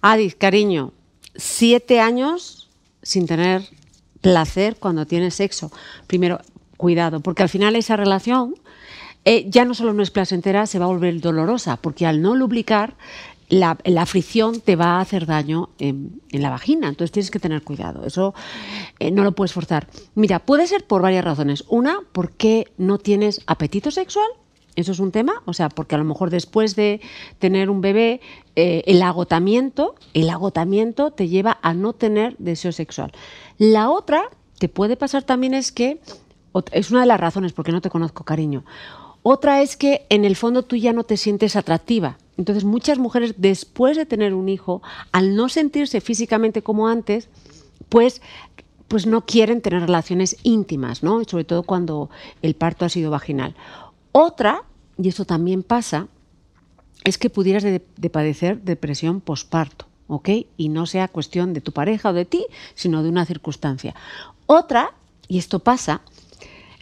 Adiz, 0.00 0.36
cariño, 0.36 0.93
siete 1.36 2.00
años 2.00 2.68
sin 3.02 3.26
tener 3.26 3.62
placer 4.20 4.76
cuando 4.76 5.06
tienes 5.06 5.34
sexo. 5.34 5.70
Primero, 6.06 6.40
cuidado, 6.76 7.20
porque 7.20 7.42
al 7.42 7.48
final 7.48 7.76
esa 7.76 7.96
relación 7.96 8.54
eh, 9.24 9.46
ya 9.48 9.64
no 9.64 9.74
solo 9.74 9.92
no 9.92 10.02
es 10.02 10.10
placentera, 10.10 10.66
se 10.66 10.78
va 10.78 10.84
a 10.84 10.88
volver 10.88 11.20
dolorosa, 11.20 11.76
porque 11.76 12.06
al 12.06 12.20
no 12.20 12.34
lubricar, 12.34 12.94
la, 13.48 13.78
la 13.84 14.06
fricción 14.06 14.60
te 14.60 14.76
va 14.76 14.96
a 14.96 15.00
hacer 15.00 15.26
daño 15.26 15.70
en, 15.78 16.20
la 16.30 16.50
vagina. 16.50 16.88
Entonces 16.88 17.12
tienes 17.12 17.30
que 17.30 17.38
tener 17.38 17.62
cuidado. 17.62 18.04
Eso 18.06 18.34
eh, 18.98 19.10
no 19.10 19.22
lo 19.22 19.32
puedes 19.32 19.52
forzar. 19.52 19.86
Mira, 20.14 20.40
puede 20.40 20.66
ser 20.66 20.86
por 20.86 21.02
varias 21.02 21.24
razones. 21.24 21.64
Una, 21.68 22.00
porque 22.12 22.72
no 22.78 22.98
tienes 22.98 23.42
apetito 23.46 23.90
sexual. 23.90 24.28
Eso 24.76 24.92
es 24.92 24.98
un 24.98 25.12
tema, 25.12 25.42
o 25.44 25.52
sea, 25.52 25.68
porque 25.68 25.94
a 25.94 25.98
lo 25.98 26.04
mejor 26.04 26.30
después 26.30 26.74
de 26.74 27.00
tener 27.38 27.70
un 27.70 27.80
bebé, 27.80 28.20
eh, 28.56 28.82
el 28.86 29.02
agotamiento, 29.02 29.94
el 30.14 30.30
agotamiento 30.30 31.12
te 31.12 31.28
lleva 31.28 31.58
a 31.62 31.74
no 31.74 31.92
tener 31.92 32.36
deseo 32.38 32.72
sexual. 32.72 33.12
La 33.58 33.88
otra 33.88 34.24
te 34.58 34.68
puede 34.68 34.96
pasar 34.96 35.22
también 35.22 35.54
es 35.54 35.70
que, 35.70 36.00
es 36.72 36.90
una 36.90 37.00
de 37.00 37.06
las 37.06 37.20
razones 37.20 37.52
porque 37.52 37.72
no 37.72 37.80
te 37.80 37.90
conozco, 37.90 38.24
cariño. 38.24 38.64
Otra 39.22 39.62
es 39.62 39.76
que 39.76 40.06
en 40.10 40.24
el 40.24 40.36
fondo 40.36 40.64
tú 40.64 40.76
ya 40.76 40.92
no 40.92 41.04
te 41.04 41.16
sientes 41.16 41.56
atractiva. 41.56 42.18
Entonces 42.36 42.64
muchas 42.64 42.98
mujeres 42.98 43.34
después 43.38 43.96
de 43.96 44.06
tener 44.06 44.34
un 44.34 44.48
hijo, 44.48 44.82
al 45.12 45.36
no 45.36 45.48
sentirse 45.48 46.00
físicamente 46.00 46.62
como 46.62 46.88
antes, 46.88 47.28
pues 47.88 48.20
pues 48.88 49.06
no 49.06 49.24
quieren 49.24 49.60
tener 49.60 49.80
relaciones 49.80 50.36
íntimas, 50.42 51.02
¿no? 51.02 51.24
Sobre 51.24 51.44
todo 51.44 51.62
cuando 51.62 52.10
el 52.42 52.54
parto 52.54 52.84
ha 52.84 52.88
sido 52.88 53.10
vaginal. 53.10 53.56
Otra, 54.16 54.62
y 54.96 55.08
esto 55.08 55.24
también 55.24 55.64
pasa, 55.64 56.06
es 57.02 57.18
que 57.18 57.30
pudieras 57.30 57.64
de, 57.64 57.84
de 57.96 58.10
padecer 58.10 58.62
depresión 58.62 59.20
posparto, 59.20 59.86
¿ok? 60.06 60.28
Y 60.56 60.68
no 60.68 60.86
sea 60.86 61.08
cuestión 61.08 61.52
de 61.52 61.60
tu 61.60 61.72
pareja 61.72 62.10
o 62.10 62.12
de 62.12 62.24
ti, 62.24 62.46
sino 62.76 63.02
de 63.02 63.08
una 63.08 63.26
circunstancia. 63.26 63.92
Otra, 64.46 64.94
y 65.26 65.38
esto 65.38 65.58
pasa, 65.58 66.02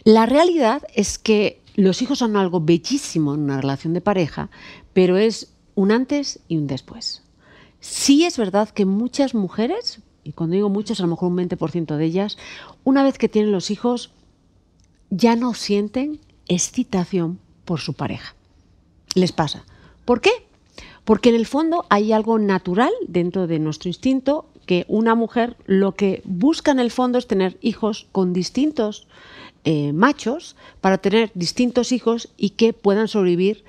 la 0.03 0.27
realidad 0.27 0.83
es 0.93 1.17
que 1.17 1.59
los 1.73 2.03
hijos 2.03 2.19
son 2.19 2.37
algo 2.37 2.61
bellísimo 2.61 3.33
en 3.33 3.41
una 3.41 3.59
relación 3.59 3.95
de 3.95 4.01
pareja, 4.01 4.51
pero 4.93 5.17
es 5.17 5.53
un 5.73 5.91
antes 5.91 6.39
y 6.47 6.57
un 6.57 6.67
después. 6.67 7.23
Sí 7.79 8.25
es 8.25 8.37
verdad 8.37 8.69
que 8.69 8.85
muchas 8.85 9.33
mujeres, 9.33 10.01
y 10.23 10.33
cuando 10.33 10.53
digo 10.53 10.69
muchas, 10.69 10.99
a 10.99 11.03
lo 11.03 11.09
mejor 11.09 11.31
un 11.31 11.37
20% 11.37 11.97
de 11.97 12.05
ellas, 12.05 12.37
una 12.83 13.01
vez 13.01 13.17
que 13.17 13.27
tienen 13.27 13.51
los 13.51 13.71
hijos, 13.71 14.11
ya 15.09 15.35
no 15.35 15.55
sienten 15.55 16.19
excitación 16.47 17.39
por 17.65 17.79
su 17.79 17.93
pareja. 17.93 18.35
Les 19.15 19.31
pasa. 19.31 19.65
¿Por 20.05 20.21
qué? 20.21 20.31
Porque 21.05 21.29
en 21.29 21.35
el 21.35 21.45
fondo 21.45 21.85
hay 21.89 22.13
algo 22.13 22.39
natural 22.39 22.91
dentro 23.07 23.47
de 23.47 23.59
nuestro 23.59 23.89
instinto 23.89 24.45
que 24.65 24.85
una 24.87 25.15
mujer 25.15 25.57
lo 25.65 25.93
que 25.93 26.21
busca 26.23 26.71
en 26.71 26.79
el 26.79 26.91
fondo 26.91 27.17
es 27.17 27.27
tener 27.27 27.57
hijos 27.61 28.07
con 28.11 28.31
distintos 28.33 29.07
eh, 29.65 29.93
machos 29.93 30.55
para 30.81 30.97
tener 30.97 31.31
distintos 31.33 31.91
hijos 31.91 32.29
y 32.37 32.51
que 32.51 32.73
puedan 32.73 33.07
sobrevivir 33.07 33.63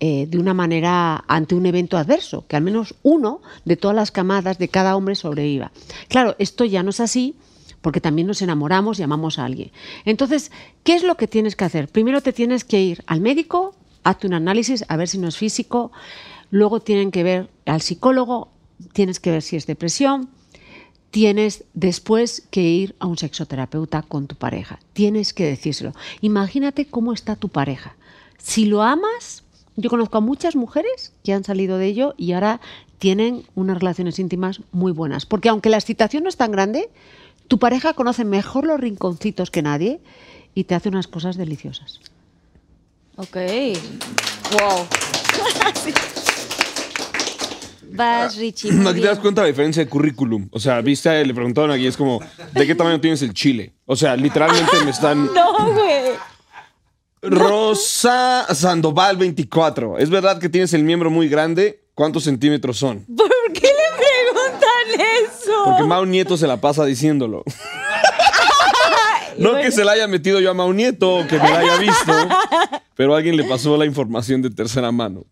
eh, 0.00 0.26
de 0.28 0.38
una 0.38 0.54
manera 0.54 1.24
ante 1.28 1.54
un 1.54 1.66
evento 1.66 1.98
adverso, 1.98 2.44
que 2.48 2.56
al 2.56 2.62
menos 2.62 2.94
uno 3.02 3.42
de 3.64 3.76
todas 3.76 3.94
las 3.94 4.10
camadas 4.10 4.58
de 4.58 4.68
cada 4.68 4.96
hombre 4.96 5.14
sobreviva. 5.14 5.72
Claro, 6.08 6.36
esto 6.38 6.64
ya 6.64 6.82
no 6.82 6.90
es 6.90 7.00
así 7.00 7.34
porque 7.80 8.00
también 8.00 8.26
nos 8.26 8.42
enamoramos 8.42 8.98
y 8.98 9.02
amamos 9.02 9.38
a 9.38 9.44
alguien. 9.44 9.70
Entonces, 10.04 10.50
¿qué 10.84 10.94
es 10.94 11.02
lo 11.02 11.16
que 11.16 11.26
tienes 11.26 11.56
que 11.56 11.64
hacer? 11.64 11.88
Primero 11.88 12.20
te 12.20 12.32
tienes 12.32 12.64
que 12.64 12.80
ir 12.80 13.02
al 13.06 13.20
médico, 13.20 13.74
hazte 14.04 14.26
un 14.26 14.34
análisis 14.34 14.84
a 14.88 14.96
ver 14.96 15.08
si 15.08 15.18
no 15.18 15.28
es 15.28 15.36
físico, 15.36 15.92
luego 16.50 16.80
tienen 16.80 17.10
que 17.10 17.22
ver 17.22 17.50
al 17.66 17.80
psicólogo, 17.80 18.48
tienes 18.92 19.20
que 19.20 19.30
ver 19.30 19.42
si 19.42 19.56
es 19.56 19.66
depresión, 19.66 20.30
tienes 21.10 21.64
después 21.74 22.46
que 22.50 22.62
ir 22.62 22.94
a 22.98 23.06
un 23.06 23.18
sexoterapeuta 23.18 24.02
con 24.02 24.26
tu 24.26 24.36
pareja. 24.36 24.78
Tienes 24.92 25.32
que 25.34 25.46
decírselo. 25.46 25.92
Imagínate 26.20 26.86
cómo 26.86 27.12
está 27.12 27.36
tu 27.36 27.48
pareja. 27.48 27.96
Si 28.38 28.64
lo 28.66 28.82
amas, 28.82 29.44
yo 29.76 29.90
conozco 29.90 30.18
a 30.18 30.22
muchas 30.22 30.56
mujeres 30.56 31.12
que 31.24 31.32
han 31.32 31.44
salido 31.44 31.78
de 31.78 31.86
ello 31.86 32.14
y 32.16 32.32
ahora 32.32 32.60
tienen 32.98 33.44
unas 33.54 33.78
relaciones 33.78 34.18
íntimas 34.18 34.60
muy 34.72 34.92
buenas. 34.92 35.26
Porque 35.26 35.48
aunque 35.48 35.70
la 35.70 35.78
excitación 35.78 36.22
no 36.22 36.28
es 36.28 36.36
tan 36.36 36.52
grande, 36.52 36.90
tu 37.50 37.58
pareja 37.58 37.94
conoce 37.94 38.24
mejor 38.24 38.64
los 38.64 38.78
rinconcitos 38.78 39.50
que 39.50 39.60
nadie 39.60 40.00
y 40.54 40.64
te 40.64 40.76
hace 40.76 40.88
unas 40.88 41.08
cosas 41.08 41.36
deliciosas. 41.36 42.00
Ok. 43.16 43.36
Wow. 44.52 44.86
Sí. 45.74 45.92
Vas, 47.92 48.36
Richie. 48.36 48.70
muy 48.70 48.86
Aquí 48.86 49.00
te 49.00 49.08
das 49.08 49.18
cuenta 49.18 49.42
la 49.42 49.48
diferencia 49.48 49.84
de 49.84 49.90
currículum. 49.90 50.48
O 50.52 50.60
sea, 50.60 50.80
viste, 50.80 51.24
le 51.26 51.34
preguntaron 51.34 51.72
aquí, 51.72 51.88
es 51.88 51.96
como, 51.96 52.20
¿de 52.54 52.66
qué 52.68 52.76
tamaño 52.76 53.00
tienes 53.00 53.20
el 53.22 53.34
chile? 53.34 53.72
O 53.84 53.96
sea, 53.96 54.14
literalmente 54.14 54.84
me 54.84 54.92
están. 54.92 55.28
No, 55.34 55.72
güey. 55.72 56.12
Rosa 57.20 58.46
Sandoval 58.54 59.16
24. 59.16 59.98
¿Es 59.98 60.08
verdad 60.08 60.38
que 60.38 60.48
tienes 60.48 60.72
el 60.72 60.84
miembro 60.84 61.10
muy 61.10 61.28
grande? 61.28 61.82
¿Cuántos 61.94 62.22
centímetros 62.22 62.78
son? 62.78 63.04
¿Por 63.06 63.28
qué 63.52 63.66
le 63.66 63.69
preguntan 63.69 63.69
eso? 64.94 65.64
Porque 65.64 65.84
Mau 65.84 66.04
Nieto 66.04 66.36
se 66.36 66.46
la 66.46 66.60
pasa 66.60 66.84
diciéndolo. 66.84 67.42
No 69.38 69.54
que 69.60 69.70
se 69.70 69.84
la 69.84 69.92
haya 69.92 70.06
metido 70.06 70.40
yo 70.40 70.50
a 70.50 70.54
Mau 70.54 70.72
Nieto 70.72 71.18
o 71.18 71.26
que 71.26 71.38
me 71.38 71.48
la 71.48 71.60
haya 71.60 71.76
visto, 71.78 72.12
pero 72.94 73.14
alguien 73.14 73.36
le 73.36 73.44
pasó 73.44 73.76
la 73.76 73.86
información 73.86 74.42
de 74.42 74.50
tercera 74.50 74.92
mano. 74.92 75.24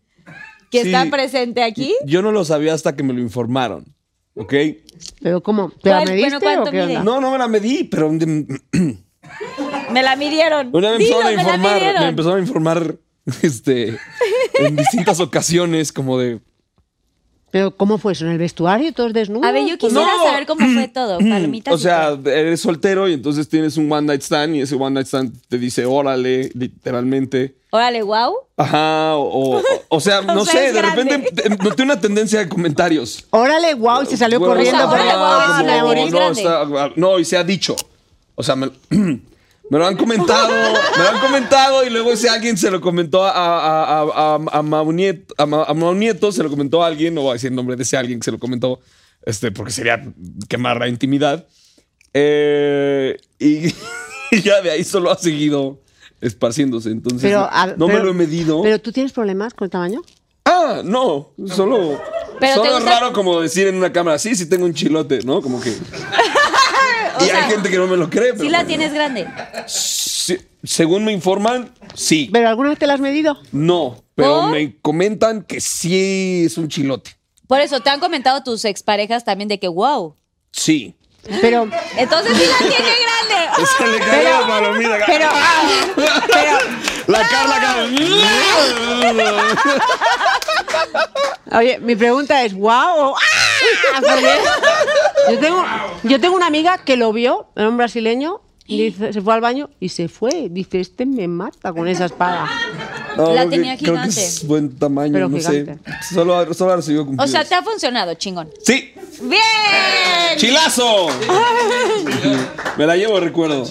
¿Que 0.71 0.83
Sí. 0.83 0.87
está 0.93 1.05
presente 1.09 1.63
aquí? 1.63 1.93
Yo 2.05 2.21
no 2.21 2.31
lo 2.31 2.43
sabía 2.45 2.73
hasta 2.73 2.95
que 2.95 3.03
me 3.03 3.13
lo 3.13 3.19
informaron. 3.19 3.85
¿Ok? 4.35 4.53
Pero 5.21 5.41
¿cómo? 5.43 5.71
¿Te 5.81 5.89
la 5.89 5.97
¿Cuál- 5.97 6.09
mediste 6.09 6.29
bueno, 6.37 6.39
cuánto 6.39 6.69
o 6.69 6.71
qué 6.71 6.77
mide? 6.85 6.97
onda? 6.97 7.03
No, 7.03 7.19
no 7.21 7.31
me 7.31 7.37
la 7.37 7.47
medí, 7.47 7.83
pero 7.83 8.07
un- 8.07 8.61
Me 9.91 10.01
la 10.03 10.15
midieron. 10.15 10.69
una 10.73 10.91
vez 10.91 10.99
me 10.99 11.05
Dilo, 11.05 11.19
empezaron 11.21 11.25
a 11.27 11.29
me 11.29 11.35
la 11.35 11.41
informar, 11.41 11.73
midieron. 11.75 12.01
me 12.03 12.09
empezaron 12.09 12.37
a 12.37 12.41
informar 12.41 12.95
este, 13.43 13.97
en 14.55 14.75
distintas 14.75 15.19
ocasiones, 15.19 15.91
como 15.91 16.17
de. 16.17 16.39
¿Pero 17.51 17.75
cómo 17.75 17.97
fue 17.97 18.13
eso? 18.13 18.25
¿En 18.25 18.31
el 18.31 18.37
vestuario? 18.37 18.93
¿Todos 18.93 19.13
desnudos? 19.13 19.45
A 19.47 19.51
ver, 19.51 19.65
yo 19.67 19.77
quisiera 19.77 20.05
No. 20.05 20.23
saber 20.23 20.45
cómo 20.45 20.65
fue 20.73 20.87
todo. 20.93 21.17
Palomitas. 21.17 21.73
O 21.73 21.77
sea, 21.77 22.17
eres 22.25 22.61
soltero 22.61 23.07
y 23.09 23.13
entonces 23.13 23.49
tienes 23.49 23.77
un 23.77 23.91
one 23.91 24.07
night 24.07 24.21
stand 24.21 24.55
y 24.55 24.61
ese 24.61 24.75
one 24.75 24.91
night 24.91 25.07
stand 25.07 25.33
te 25.47 25.57
dice 25.57 25.85
órale, 25.85 26.51
literalmente. 26.53 27.55
Órale, 27.71 28.01
wow. 28.01 28.33
Ajá, 28.57 29.15
o, 29.15 29.57
o, 29.57 29.61
o 29.89 29.99
sea, 29.99 30.21
no 30.21 30.41
O 30.41 30.45
sea, 30.45 30.53
sé, 30.59 30.71
de 30.73 30.81
grande. 30.81 31.03
repente 31.03 31.31
te- 31.43 31.49
noté 31.49 31.83
una 31.83 31.99
tendencia 31.99 32.39
de 32.39 32.49
comentarios. 32.49 33.25
Órale, 33.29 33.73
wow, 33.75 34.01
y 34.03 34.05
se 34.07 34.17
salió 34.17 34.39
Bueno, 34.39 34.55
corriendo. 34.55 34.77
o 34.77 34.81
sea, 34.81 34.89
por 34.89 34.99
órale, 35.65 35.81
orilla. 35.83 36.05
es 36.05 36.11
no, 36.11 36.31
está- 36.31 36.91
no, 36.95 37.19
y 37.19 37.25
se 37.25 37.37
ha 37.37 37.43
dicho. 37.43 37.75
O 38.35 38.41
sea, 38.43 38.55
me, 38.55 38.71
me 39.69 39.77
lo 39.77 39.85
han 39.85 39.95
comentado, 39.97 40.49
me 40.97 41.03
lo 41.03 41.09
han 41.09 41.19
comentado 41.19 41.83
y 41.85 41.89
luego 41.89 42.11
ese 42.11 42.29
alguien 42.29 42.57
se 42.57 42.71
lo 42.71 42.81
comentó 42.81 43.23
a, 43.23 43.29
a, 43.31 44.01
a, 44.01 44.35
a, 44.35 44.39
a 44.59 44.61
Mau 44.63 44.91
Nieto, 44.91 45.33
a, 45.37 45.45
Ma- 45.45 45.63
a 45.63 46.31
se 46.31 46.43
lo 46.43 46.49
comentó 46.49 46.83
a 46.83 46.87
alguien, 46.87 47.13
no 47.13 47.21
voy 47.21 47.31
a 47.31 47.33
decir 47.33 47.49
el 47.49 47.55
nombre 47.55 47.75
de 47.75 47.83
ese 47.83 47.95
alguien 47.97 48.19
que 48.19 48.25
se 48.25 48.31
lo 48.31 48.39
comentó, 48.39 48.79
este, 49.25 49.51
porque 49.51 49.71
sería 49.71 50.03
quemar 50.47 50.77
la 50.79 50.87
intimidad. 50.87 51.45
Eh, 52.13 53.17
y, 53.37 53.67
y 54.31 54.41
ya 54.41 54.61
de 54.61 54.71
ahí 54.71 54.83
solo 54.83 55.11
ha 55.11 55.17
seguido 55.17 55.79
esparciéndose, 56.21 56.89
entonces 56.89 57.21
Pero, 57.21 57.47
a- 57.49 57.75
no 57.77 57.87
me 57.87 57.99
lo 57.99 58.09
he 58.09 58.13
medido. 58.13 58.61
¿Pero 58.61 58.79
tú 58.79 58.91
tienes 58.91 59.11
problemas 59.11 59.53
con 59.53 59.65
el 59.65 59.69
tamaño? 59.71 60.01
ah, 60.45 60.81
no, 60.83 61.31
solo, 61.47 62.01
Pero 62.39 62.55
solo 62.55 62.79
es 62.79 62.83
raro 62.83 63.13
como 63.13 63.39
decir 63.39 63.67
en 63.67 63.75
una 63.75 63.93
cámara, 63.93 64.17
sí, 64.17 64.35
sí 64.35 64.47
tengo 64.49 64.65
un 64.65 64.73
chilote, 64.73 65.19
¿no? 65.23 65.41
Como 65.43 65.61
que... 65.61 65.71
O 67.19 67.23
y 67.23 67.27
sea, 67.27 67.45
hay 67.45 67.51
gente 67.51 67.69
que 67.69 67.77
no 67.77 67.87
me 67.87 67.97
lo 67.97 68.09
cree, 68.09 68.31
pero... 68.31 68.43
Sí 68.43 68.49
la 68.49 68.65
tienes 68.65 68.93
grande. 68.93 69.27
Sí, 69.67 70.37
según 70.63 71.03
me 71.05 71.11
informan, 71.11 71.71
sí. 71.93 72.29
¿Pero 72.31 72.49
alguna 72.49 72.69
vez 72.69 72.79
te 72.79 72.87
la 72.87 72.93
has 72.93 72.99
medido? 72.99 73.37
No, 73.51 74.03
pero 74.15 74.41
¿Por? 74.41 74.51
me 74.51 74.77
comentan 74.81 75.43
que 75.43 75.59
sí 75.61 76.43
es 76.45 76.57
un 76.57 76.69
chilote. 76.69 77.11
Por 77.47 77.59
eso, 77.61 77.79
te 77.79 77.89
han 77.89 77.99
comentado 77.99 78.43
tus 78.43 78.63
exparejas 78.65 79.25
también 79.25 79.47
de 79.47 79.59
que, 79.59 79.67
wow. 79.67 80.15
Sí. 80.51 80.95
Pero, 81.41 81.67
Entonces 81.97 82.37
sí 82.37 82.43
la 82.45 82.57
tiene 82.57 82.75
grande. 82.75 83.65
Se 83.77 83.87
le 83.87 83.99
cayó 83.99 84.29
la 84.41 84.47
palomita. 84.47 84.99
pero, 85.05 85.29
pero, 86.31 86.57
La 87.07 87.27
Carla 87.27 87.87
Oye, 91.51 91.79
mi 91.79 91.95
pregunta 91.95 92.43
es, 92.43 92.53
¿wow? 92.53 93.09
o 93.11 93.15
¡ah! 93.15 94.01
Yo 95.31 95.39
tengo, 95.39 95.63
yo 96.03 96.19
tengo 96.19 96.35
una 96.35 96.47
amiga 96.47 96.77
que 96.79 96.97
lo 96.97 97.11
vio, 97.13 97.47
era 97.55 97.69
un 97.69 97.77
brasileño, 97.77 98.41
y 98.65 98.83
dice- 98.91 99.13
se 99.13 99.21
fue 99.21 99.33
al 99.33 99.41
baño 99.41 99.69
y 99.79 99.89
se 99.89 100.07
fue. 100.07 100.47
Dice, 100.49 100.79
este 100.79 101.05
me 101.05 101.27
mata 101.27 101.73
con 101.73 101.87
esa 101.87 102.05
espada. 102.05 102.47
La 103.17 103.49
tenía 103.49 103.75
Creo 103.77 103.95
que 103.95 104.01
gigante. 104.11 104.23
es 104.25 104.45
buen 104.47 104.77
tamaño, 104.77 105.11
Pero 105.13 105.27
no 105.27 105.37
gigante. 105.37 105.75
sé. 105.75 106.13
Solo, 106.13 106.53
solo 106.53 106.73
ha 106.73 106.75
recibido 106.77 107.07
O 107.17 107.27
sea, 107.27 107.43
te 107.43 107.55
ha 107.55 107.63
funcionado, 107.63 108.13
chingón. 108.13 108.49
¡Sí! 108.63 108.93
¡Bien! 109.23 109.41
¡Chilazo! 110.37 111.07
Me 112.77 112.85
la 112.85 112.95
llevo 112.95 113.15
de 113.15 113.21
recuerdo. 113.21 113.65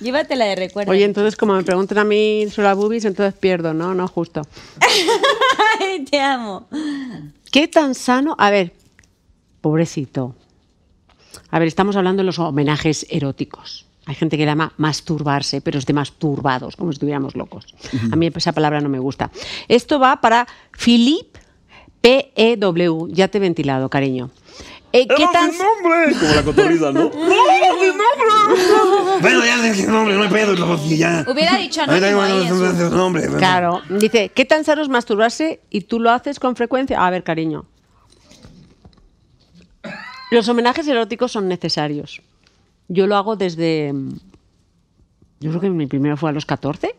Llévatela 0.00 0.44
de 0.46 0.56
recuerdo. 0.56 0.92
Oye, 0.92 1.04
entonces 1.04 1.36
como 1.36 1.54
me 1.54 1.62
preguntan 1.62 1.98
a 1.98 2.04
mí 2.04 2.46
sobre 2.50 2.68
las 2.68 2.76
boobies, 2.76 3.04
entonces 3.04 3.34
pierdo, 3.38 3.74
¿no? 3.74 3.94
No, 3.94 4.08
justo. 4.08 4.42
Ay, 5.80 6.04
te 6.04 6.18
amo. 6.20 6.68
¿Qué 7.50 7.68
tan 7.68 7.94
sano? 7.94 8.34
A 8.38 8.50
ver, 8.50 8.72
pobrecito. 9.60 10.34
A 11.50 11.58
ver, 11.58 11.68
estamos 11.68 11.96
hablando 11.96 12.20
de 12.22 12.26
los 12.26 12.38
homenajes 12.38 13.06
eróticos. 13.10 13.86
Hay 14.06 14.14
gente 14.14 14.36
que 14.36 14.44
le 14.44 14.50
llama 14.50 14.72
masturbarse, 14.78 15.60
pero 15.60 15.78
es 15.78 15.86
de 15.86 15.92
masturbados, 15.92 16.74
como 16.74 16.90
si 16.90 16.96
estuviéramos 16.96 17.36
locos. 17.36 17.66
A 18.10 18.16
mí 18.16 18.30
esa 18.34 18.52
palabra 18.52 18.80
no 18.80 18.88
me 18.88 18.98
gusta. 18.98 19.30
Esto 19.68 20.00
va 20.00 20.20
para 20.20 20.46
Philip 20.72 21.36
P.E.W. 22.00 23.08
Ya 23.10 23.28
te 23.28 23.38
he 23.38 23.40
ventilado, 23.40 23.88
cariño. 23.88 24.30
Eh, 24.92 25.06
¿Qué 25.06 25.24
tan, 25.32 25.52
nombre! 25.56 26.16
Como 26.20 26.34
la 26.34 26.42
cotorriza, 26.42 26.90
¿no? 26.92 27.10
Bueno, 29.20 29.44
ya 29.44 29.62
dije 29.62 29.86
nombre, 29.86 30.14
no 30.16 30.22
hay 30.22 30.28
pedo, 30.28 30.54
lo- 30.54 30.76
ya. 30.88 31.24
Hubiera 31.28 31.56
dicho 31.56 31.82
el 31.82 32.90
nombre. 32.90 33.28
Claro, 33.36 33.82
dice, 33.88 34.30
¿qué 34.30 34.44
tan 34.44 34.64
sano 34.64 34.82
es 34.82 34.88
masturbarse 34.88 35.60
y 35.70 35.82
tú 35.82 36.00
lo 36.00 36.10
haces 36.10 36.40
con 36.40 36.56
frecuencia? 36.56 37.06
A 37.06 37.10
ver, 37.10 37.22
cariño. 37.22 37.66
Los 40.30 40.48
homenajes 40.48 40.86
eróticos 40.88 41.32
son 41.32 41.48
necesarios. 41.48 42.22
Yo 42.88 43.06
lo 43.06 43.16
hago 43.16 43.36
desde. 43.36 43.92
mm, 43.92 44.18
Yo 45.40 45.50
creo 45.50 45.60
que 45.60 45.70
mi 45.70 45.86
primero 45.86 46.16
fue 46.16 46.30
a 46.30 46.32
los 46.32 46.46
14. 46.46 46.94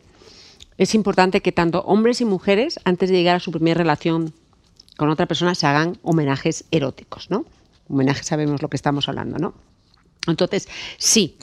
Es 0.78 0.94
importante 0.94 1.40
que 1.42 1.52
tanto 1.52 1.82
hombres 1.82 2.20
y 2.20 2.24
mujeres, 2.24 2.80
antes 2.84 3.10
de 3.10 3.16
llegar 3.16 3.36
a 3.36 3.40
su 3.40 3.52
primera 3.52 3.78
relación 3.78 4.32
con 4.96 5.10
otra 5.10 5.26
persona, 5.26 5.54
se 5.54 5.66
hagan 5.66 5.98
homenajes 6.02 6.64
eróticos, 6.70 7.30
¿no? 7.30 7.44
Homenajes 7.88 8.26
sabemos 8.26 8.62
lo 8.62 8.68
que 8.68 8.76
estamos 8.76 9.08
hablando, 9.08 9.38
¿no? 9.38 9.54
Entonces, 10.26 10.68
sí. 10.98 11.36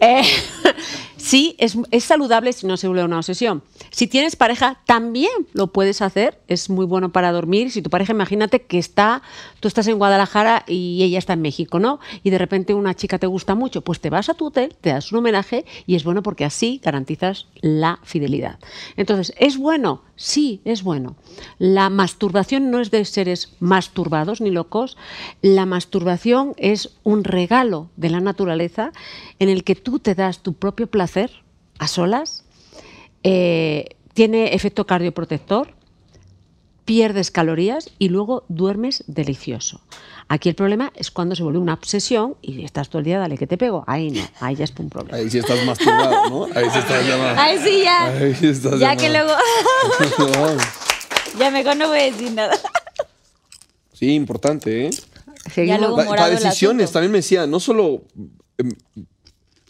Eh, 0.00 0.22
sí, 1.28 1.54
es, 1.58 1.76
es 1.90 2.04
saludable 2.04 2.52
si 2.52 2.66
no 2.66 2.76
se 2.76 2.88
vuelve 2.88 3.04
una 3.04 3.18
obsesión. 3.18 3.62
Si 3.90 4.06
tienes 4.06 4.34
pareja, 4.34 4.80
también 4.86 5.30
lo 5.52 5.68
puedes 5.68 6.00
hacer. 6.00 6.40
Es 6.48 6.70
muy 6.70 6.86
bueno 6.86 7.12
para 7.12 7.32
dormir. 7.32 7.70
Si 7.70 7.82
tu 7.82 7.90
pareja, 7.90 8.12
imagínate 8.12 8.62
que 8.62 8.78
está, 8.78 9.22
tú 9.60 9.68
estás 9.68 9.86
en 9.88 9.98
Guadalajara 9.98 10.64
y 10.66 11.02
ella 11.02 11.18
está 11.18 11.34
en 11.34 11.42
México, 11.42 11.78
¿no? 11.78 12.00
Y 12.22 12.30
de 12.30 12.38
repente 12.38 12.72
una 12.74 12.94
chica 12.94 13.18
te 13.18 13.26
gusta 13.26 13.54
mucho, 13.54 13.82
pues 13.82 14.00
te 14.00 14.10
vas 14.10 14.28
a 14.28 14.34
tu 14.34 14.46
hotel, 14.46 14.74
te 14.80 14.90
das 14.90 15.12
un 15.12 15.18
homenaje 15.18 15.66
y 15.86 15.96
es 15.96 16.04
bueno 16.04 16.22
porque 16.22 16.44
así 16.44 16.80
garantizas 16.82 17.46
la 17.60 17.98
fidelidad. 18.04 18.58
Entonces, 18.96 19.34
¿es 19.38 19.58
bueno? 19.58 20.02
Sí, 20.16 20.60
es 20.64 20.82
bueno. 20.82 21.14
La 21.58 21.90
masturbación 21.90 22.70
no 22.70 22.80
es 22.80 22.90
de 22.90 23.04
seres 23.04 23.54
masturbados 23.60 24.40
ni 24.40 24.50
locos. 24.50 24.96
La 25.42 25.64
masturbación 25.64 26.54
es 26.56 26.90
un 27.04 27.22
regalo 27.22 27.90
de 27.96 28.10
la 28.10 28.20
naturaleza 28.20 28.92
en 29.38 29.48
el 29.48 29.62
que 29.62 29.76
tú 29.76 30.00
te 30.00 30.16
das 30.16 30.42
tu 30.42 30.54
propio 30.54 30.88
placer 30.88 31.17
a 31.78 31.88
solas. 31.88 32.44
eh, 33.24 33.84
tiene 34.14 34.54
efecto 34.54 34.86
cardioprotector, 34.86 35.74
pierdes 36.84 37.30
calorías 37.30 37.90
y 37.98 38.08
luego 38.08 38.44
duermes 38.48 39.04
delicioso. 39.06 39.80
Aquí 40.28 40.48
el 40.48 40.54
problema 40.54 40.92
es 40.96 41.10
cuando 41.10 41.36
se 41.36 41.42
vuelve 41.42 41.58
una 41.58 41.74
obsesión 41.74 42.36
y 42.42 42.64
estás 42.64 42.88
todo 42.88 42.98
el 43.00 43.04
día, 43.04 43.18
dale 43.18 43.36
que 43.38 43.46
te 43.46 43.56
pego. 43.56 43.84
Ahí 43.86 44.10
no, 44.10 44.22
ahí 44.40 44.56
ya 44.56 44.64
es 44.64 44.72
un 44.78 44.88
problema. 44.90 45.18
Ahí 45.18 45.30
sí 45.30 45.38
estás 45.38 45.64
masturbado, 45.64 46.30
¿no? 46.30 46.44
Ahí 46.54 46.66
sí 46.72 46.78
estás 46.78 47.06
llamado. 47.06 47.36
Ay, 47.38 47.58
sí, 47.62 47.80
ya. 47.84 48.06
Ahí 48.06 48.34
sí 48.34 48.46
estás 48.48 48.78
ya 48.80 48.96
que 48.96 49.08
luego. 49.10 49.30
ya 51.38 51.50
mejor 51.50 51.76
no 51.76 51.88
voy 51.88 51.98
a 51.98 52.02
decir 52.04 52.32
nada. 52.32 52.56
Sí, 53.92 54.14
importante, 54.14 54.86
¿eh? 54.86 54.90
Seguimos. 55.52 55.80
luego- 55.80 55.96
Pa- 55.96 56.04
morado 56.04 56.28
Para 56.34 56.40
decisiones, 56.40 56.90
también 56.92 57.12
me 57.12 57.18
decía, 57.18 57.46
no 57.46 57.60
solo. 57.60 58.02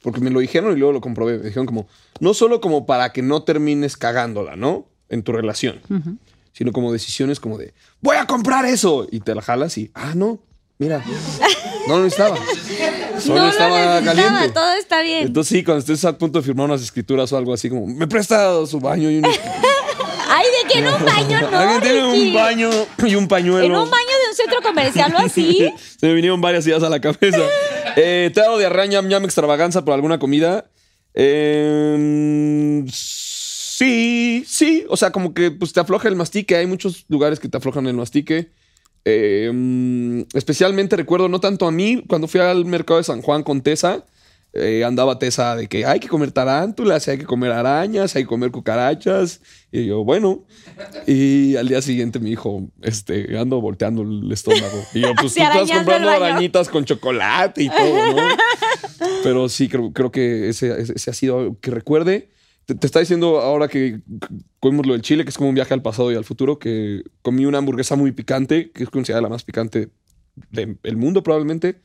Porque 0.09 0.23
me 0.23 0.31
lo 0.31 0.41
dijeron 0.41 0.73
y 0.73 0.77
luego 0.77 0.95
lo 0.95 1.03
comprobé. 1.03 1.37
Me 1.37 1.45
dijeron 1.45 1.67
como, 1.67 1.87
no 2.19 2.33
solo 2.33 2.63
como 2.63 2.87
para 2.87 3.13
que 3.13 3.21
no 3.21 3.43
termines 3.43 3.99
cagándola, 3.99 4.57
¿no? 4.57 4.87
En 5.11 5.23
tu 5.23 5.33
relación. 5.33 5.83
Sino 6.55 6.73
como 6.73 6.95
decisiones 6.95 7.41
como 7.41 7.59
de, 7.59 7.75
voy 8.01 8.17
a 8.17 8.25
comprar 8.25 8.65
eso. 8.65 9.07
Y 9.13 9.21
te 9.21 9.35
la 9.35 9.43
jalas 9.43 9.77
y, 9.77 9.91
ah, 9.93 10.15
no, 10.15 10.39
mira. 10.79 11.05
No 11.87 11.99
lo 11.99 12.05
necesitaba. 12.05 12.39
Solo 13.21 13.43
no 13.43 13.51
estaba 13.51 14.01
caliente. 14.01 14.49
todo 14.55 14.73
está 14.81 15.03
bien. 15.03 15.27
Entonces 15.27 15.59
sí, 15.59 15.63
cuando 15.63 15.81
estés 15.81 16.03
a 16.07 16.17
punto 16.17 16.39
de 16.39 16.47
firmar 16.47 16.65
unas 16.65 16.81
escrituras 16.81 17.31
o 17.35 17.37
algo 17.37 17.53
así 17.53 17.69
como, 17.69 17.87
me 17.87 18.07
presta 18.07 18.65
su 18.65 18.81
baño 18.81 19.11
y 19.11 19.19
un... 19.19 19.27
Ay, 20.31 20.47
de 20.47 20.73
que 20.73 20.79
en 20.79 20.87
un 20.87 21.05
baño 21.05 21.51
no. 21.51 21.59
Alguien 21.59 21.81
tiene 21.83 22.05
un 22.05 22.33
baño 22.33 22.71
y 23.07 23.15
un 23.15 23.29
pañuelo. 23.29 23.65
En 23.65 23.73
un 23.73 23.91
baño 23.91 24.07
de 24.25 24.31
un 24.31 24.37
centro 24.37 24.63
comercial 24.63 25.15
o 25.15 25.19
así. 25.19 25.71
Se 26.01 26.07
me 26.07 26.15
vinieron 26.15 26.41
varias 26.41 26.67
ideas 26.67 26.83
a 26.83 26.89
la 26.89 26.99
cabeza. 26.99 27.43
Eh, 28.01 28.31
¿Te 28.33 28.41
dado 28.41 28.59
diarrea, 28.59 28.87
ñam, 28.87 29.25
extravaganza 29.25 29.85
por 29.85 29.93
alguna 29.93 30.21
comida? 30.21 30.71
Eh, 31.15 32.85
sí, 32.93 34.45
sí. 34.47 34.85
O 34.89 34.97
sea, 34.97 35.11
como 35.11 35.35
que 35.35 35.51
pues, 35.51 35.73
te 35.73 35.81
afloja 35.81 36.07
el 36.09 36.15
mastique. 36.15 36.55
Hay 36.55 36.67
muchos 36.67 37.07
lugares 37.09 37.41
que 37.41 37.49
te 37.49 37.57
aflojan 37.57 37.87
el 37.89 37.95
mastique. 37.95 38.53
Mm, 39.05 40.23
especialmente 40.35 40.95
recuerdo, 40.95 41.29
no 41.29 41.41
tanto 41.41 41.67
a 41.67 41.73
mí, 41.73 42.05
cuando 42.07 42.29
fui 42.29 42.41
al 42.41 42.67
mercado 42.67 42.99
de 42.99 43.05
San 43.05 43.23
Juan 43.23 43.43
con 43.43 43.63
Tessa, 43.63 44.05
eh, 44.55 44.83
andaba 44.85 45.19
Tessa 45.19 45.55
de 45.57 45.69
que 45.69 45.85
hay 45.85 46.01
que 46.01 46.09
comer 46.09 46.33
tarántulas, 46.33 47.07
hay 47.09 47.19
que 47.19 47.25
comer 47.27 47.53
arañas, 47.53 48.17
hay 48.17 48.23
que 48.25 48.29
comer 48.29 48.51
cucarachas. 48.51 49.41
Y 49.71 49.87
yo, 49.87 50.05
bueno. 50.05 50.45
Y 51.07 51.57
al 51.57 51.69
día 51.69 51.83
siguiente 51.83 52.19
me 52.19 52.31
dijo, 52.31 52.69
este, 52.83 53.37
ando 53.39 53.61
volteando 53.61 54.03
el 54.03 54.31
estómago. 54.33 54.83
Y 54.95 55.01
yo, 55.01 55.15
pues 55.15 55.35
tú 55.35 55.43
estás 55.43 55.71
comprando 55.71 56.09
arañitas 56.11 56.69
con 56.69 56.85
chocolate 56.85 57.63
y 57.65 57.69
todo, 57.69 58.17
¿no? 58.17 58.23
Pero 59.23 59.49
sí, 59.49 59.69
creo, 59.69 59.93
creo 59.93 60.11
que 60.11 60.49
ese, 60.49 60.81
ese- 60.81 61.11
ha 61.11 61.15
sido 61.15 61.39
algo 61.41 61.61
que 61.61 61.71
recuerde. 61.71 62.31
Te, 62.65 62.75
te 62.75 62.87
está 62.87 63.01
diciendo 63.01 63.41
ahora 63.41 63.69
que 63.69 64.01
comimos 64.61 64.87
lo 64.87 64.93
del 64.93 65.03
Chile, 65.03 65.25
que 65.25 65.31
es 65.31 65.37
como 65.37 65.49
un 65.49 65.55
viaje 65.55 65.73
al 65.75 65.83
pasado 65.83 66.11
y 66.13 66.17
al 66.17 66.25
futuro, 66.25 66.59
que 66.59 67.03
comí 67.23 67.47
una 67.47 67.59
hamburguesa 67.59 67.97
muy 67.97 68.13
picante, 68.13 68.71
que 68.73 68.83
es 68.85 68.91
considerada 68.91 69.23
la 69.23 69.29
más 69.29 69.43
picante 69.45 69.89
del 70.51 70.97
mundo 70.97 71.23
probablemente. 71.23 71.81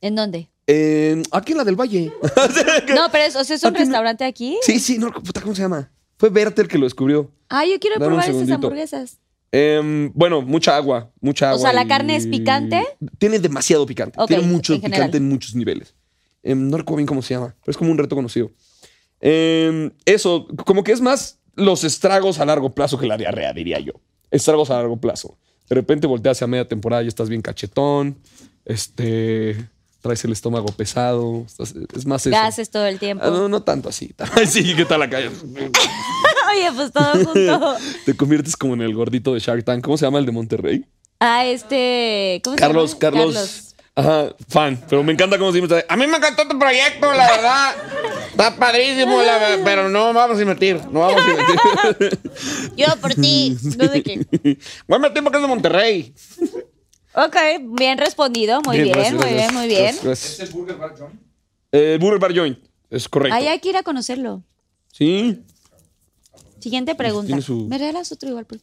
¿En 0.00 0.14
dónde? 0.14 0.48
Eh, 0.66 1.22
aquí 1.32 1.52
en 1.52 1.58
la 1.58 1.64
del 1.64 1.76
Valle. 1.76 2.12
No, 2.94 3.08
pero 3.12 3.24
es, 3.24 3.36
o 3.36 3.44
sea, 3.44 3.56
es 3.56 3.62
un 3.62 3.68
Aquí 3.70 3.78
no- 3.78 3.84
restaurante 3.84 4.24
aquí. 4.24 4.58
sí, 4.62 4.78
sí, 4.80 4.98
no, 4.98 5.12
puta, 5.12 5.40
¿cómo 5.40 5.54
se 5.54 5.62
llama? 5.62 5.90
Fue 6.18 6.28
Berta 6.30 6.62
el 6.62 6.68
que 6.68 6.78
lo 6.78 6.84
descubrió. 6.84 7.30
Ay, 7.48 7.72
yo 7.72 7.78
quiero 7.80 7.96
Dame 7.98 8.06
probar 8.16 8.30
esas 8.30 8.50
hamburguesas. 8.50 9.18
Em, 9.52 10.10
bueno, 10.14 10.42
mucha 10.42 10.76
agua, 10.76 11.12
mucha 11.20 11.46
O 11.46 11.48
agua. 11.50 11.60
sea, 11.62 11.72
¿la 11.72 11.84
y- 11.84 11.88
carne 11.88 12.16
es 12.16 12.26
picante? 12.26 12.84
Tiene 13.18 13.38
demasiado 13.38 13.86
picante. 13.86 14.18
Tiene 14.26 14.42
mucho 14.42 14.74
en 14.74 14.80
general. 14.80 15.02
picante 15.02 15.18
en 15.18 15.28
muchos 15.28 15.54
niveles. 15.54 15.94
Em, 16.42 16.68
no 16.68 16.76
recuerdo 16.76 16.96
bien 16.98 17.06
cómo 17.06 17.22
se 17.22 17.34
llama, 17.34 17.54
pero 17.60 17.70
es 17.70 17.76
como 17.76 17.90
un 17.92 17.98
reto 17.98 18.16
conocido. 18.16 18.50
Em, 19.20 19.90
eso, 20.04 20.46
como 20.66 20.82
que 20.84 20.92
es 20.92 21.00
más 21.00 21.38
los 21.54 21.84
estragos 21.84 22.38
a 22.40 22.44
largo 22.44 22.74
plazo 22.74 22.98
que 22.98 23.06
la 23.06 23.16
diarrea, 23.16 23.52
diría 23.52 23.78
yo. 23.80 23.92
Estragos 24.30 24.70
a 24.70 24.74
largo 24.74 25.00
plazo. 25.00 25.38
De 25.68 25.74
repente 25.74 26.06
volteas 26.06 26.42
a 26.42 26.46
media 26.46 26.66
temporada 26.66 27.02
y 27.02 27.08
estás 27.08 27.28
bien 27.28 27.40
cachetón. 27.42 28.18
Este. 28.64 29.68
Traes 30.06 30.24
el 30.24 30.32
estómago 30.32 30.66
pesado. 30.68 31.44
estás- 31.46 31.74
es 31.94 32.06
más 32.06 32.26
eso. 32.26 32.30
Gases 32.36 32.70
todo 32.70 32.86
el 32.86 32.98
tiempo. 32.98 33.24
Ah, 33.26 33.30
no, 33.30 33.48
no 33.48 33.62
tanto 33.62 33.88
así. 33.88 34.14
Sí, 34.48 34.74
¿qué 34.74 34.84
tal 34.84 35.00
la 35.00 35.10
calle? 35.10 35.30
Oye, 35.30 36.72
pues 36.74 36.92
todo 36.92 37.12
junto. 37.24 37.76
Te 38.06 38.16
conviertes 38.16 38.56
como 38.56 38.74
en 38.74 38.82
el 38.82 38.94
gordito 38.94 39.34
de 39.34 39.40
Shark 39.40 39.64
Tank. 39.64 39.84
¿Cómo 39.84 39.96
se 39.96 40.06
llama 40.06 40.18
el 40.18 40.26
de 40.26 40.32
Monterrey? 40.32 40.84
Ah, 41.20 41.44
este. 41.46 42.40
¿Cómo 42.44 42.56
se 42.56 42.60
Carlos, 42.60 42.90
llama? 42.90 42.98
Carlos. 43.00 43.62
Ajá, 43.98 44.34
fan. 44.48 44.78
Pero 44.90 45.02
me 45.02 45.14
encanta 45.14 45.38
cómo 45.38 45.52
siempre 45.52 45.78
está. 45.78 45.92
A 45.92 45.96
mí 45.96 46.06
me 46.06 46.18
encantó 46.18 46.46
tu 46.46 46.58
proyecto, 46.58 47.10
la 47.14 47.30
verdad. 47.30 47.74
Está 48.30 48.54
padrísimo, 48.54 49.22
la 49.22 49.38
verdad, 49.38 49.58
pero 49.64 49.88
no 49.88 50.12
vamos 50.12 50.36
a 50.36 50.42
invertir. 50.42 50.78
No 50.90 51.00
vamos 51.00 51.22
a 51.22 51.30
invertir. 51.30 52.20
Yo 52.76 52.86
por 53.00 53.14
ti. 53.14 53.56
No 53.78 53.88
sé 53.88 54.02
qué. 54.02 54.58
Voy 54.86 54.96
a 54.96 54.98
meter 54.98 55.22
porque 55.22 55.38
es 55.38 55.42
de 55.42 55.48
Monterrey. 55.48 56.14
Ok, 57.16 57.36
bien 57.78 57.96
respondido. 57.98 58.60
Muy 58.62 58.78
bien, 58.80 58.92
gracias, 58.92 59.14
muy 59.14 59.32
bien, 59.34 59.54
muy 59.54 59.66
bien. 59.68 59.82
Gracias, 59.84 60.04
gracias. 60.04 60.32
¿Es 60.34 60.40
el 60.40 60.48
Burger 60.54 60.76
Bar 60.76 60.98
Joint? 60.98 61.20
Eh, 61.72 61.98
Burger 62.00 62.18
Bar 62.18 62.36
Joint. 62.36 62.58
Es 62.90 63.08
correcto. 63.08 63.34
Ahí 63.36 63.46
hay 63.46 63.58
que 63.58 63.70
ir 63.70 63.76
a 63.76 63.82
conocerlo. 63.82 64.42
Sí. 64.92 65.42
Siguiente 66.60 66.94
pregunta. 66.94 67.26
Tiene 67.28 67.42
su- 67.42 67.66
¿Me 67.68 67.78
regalas 67.78 68.12
otro 68.12 68.28
igual? 68.28 68.44
por- 68.44 68.58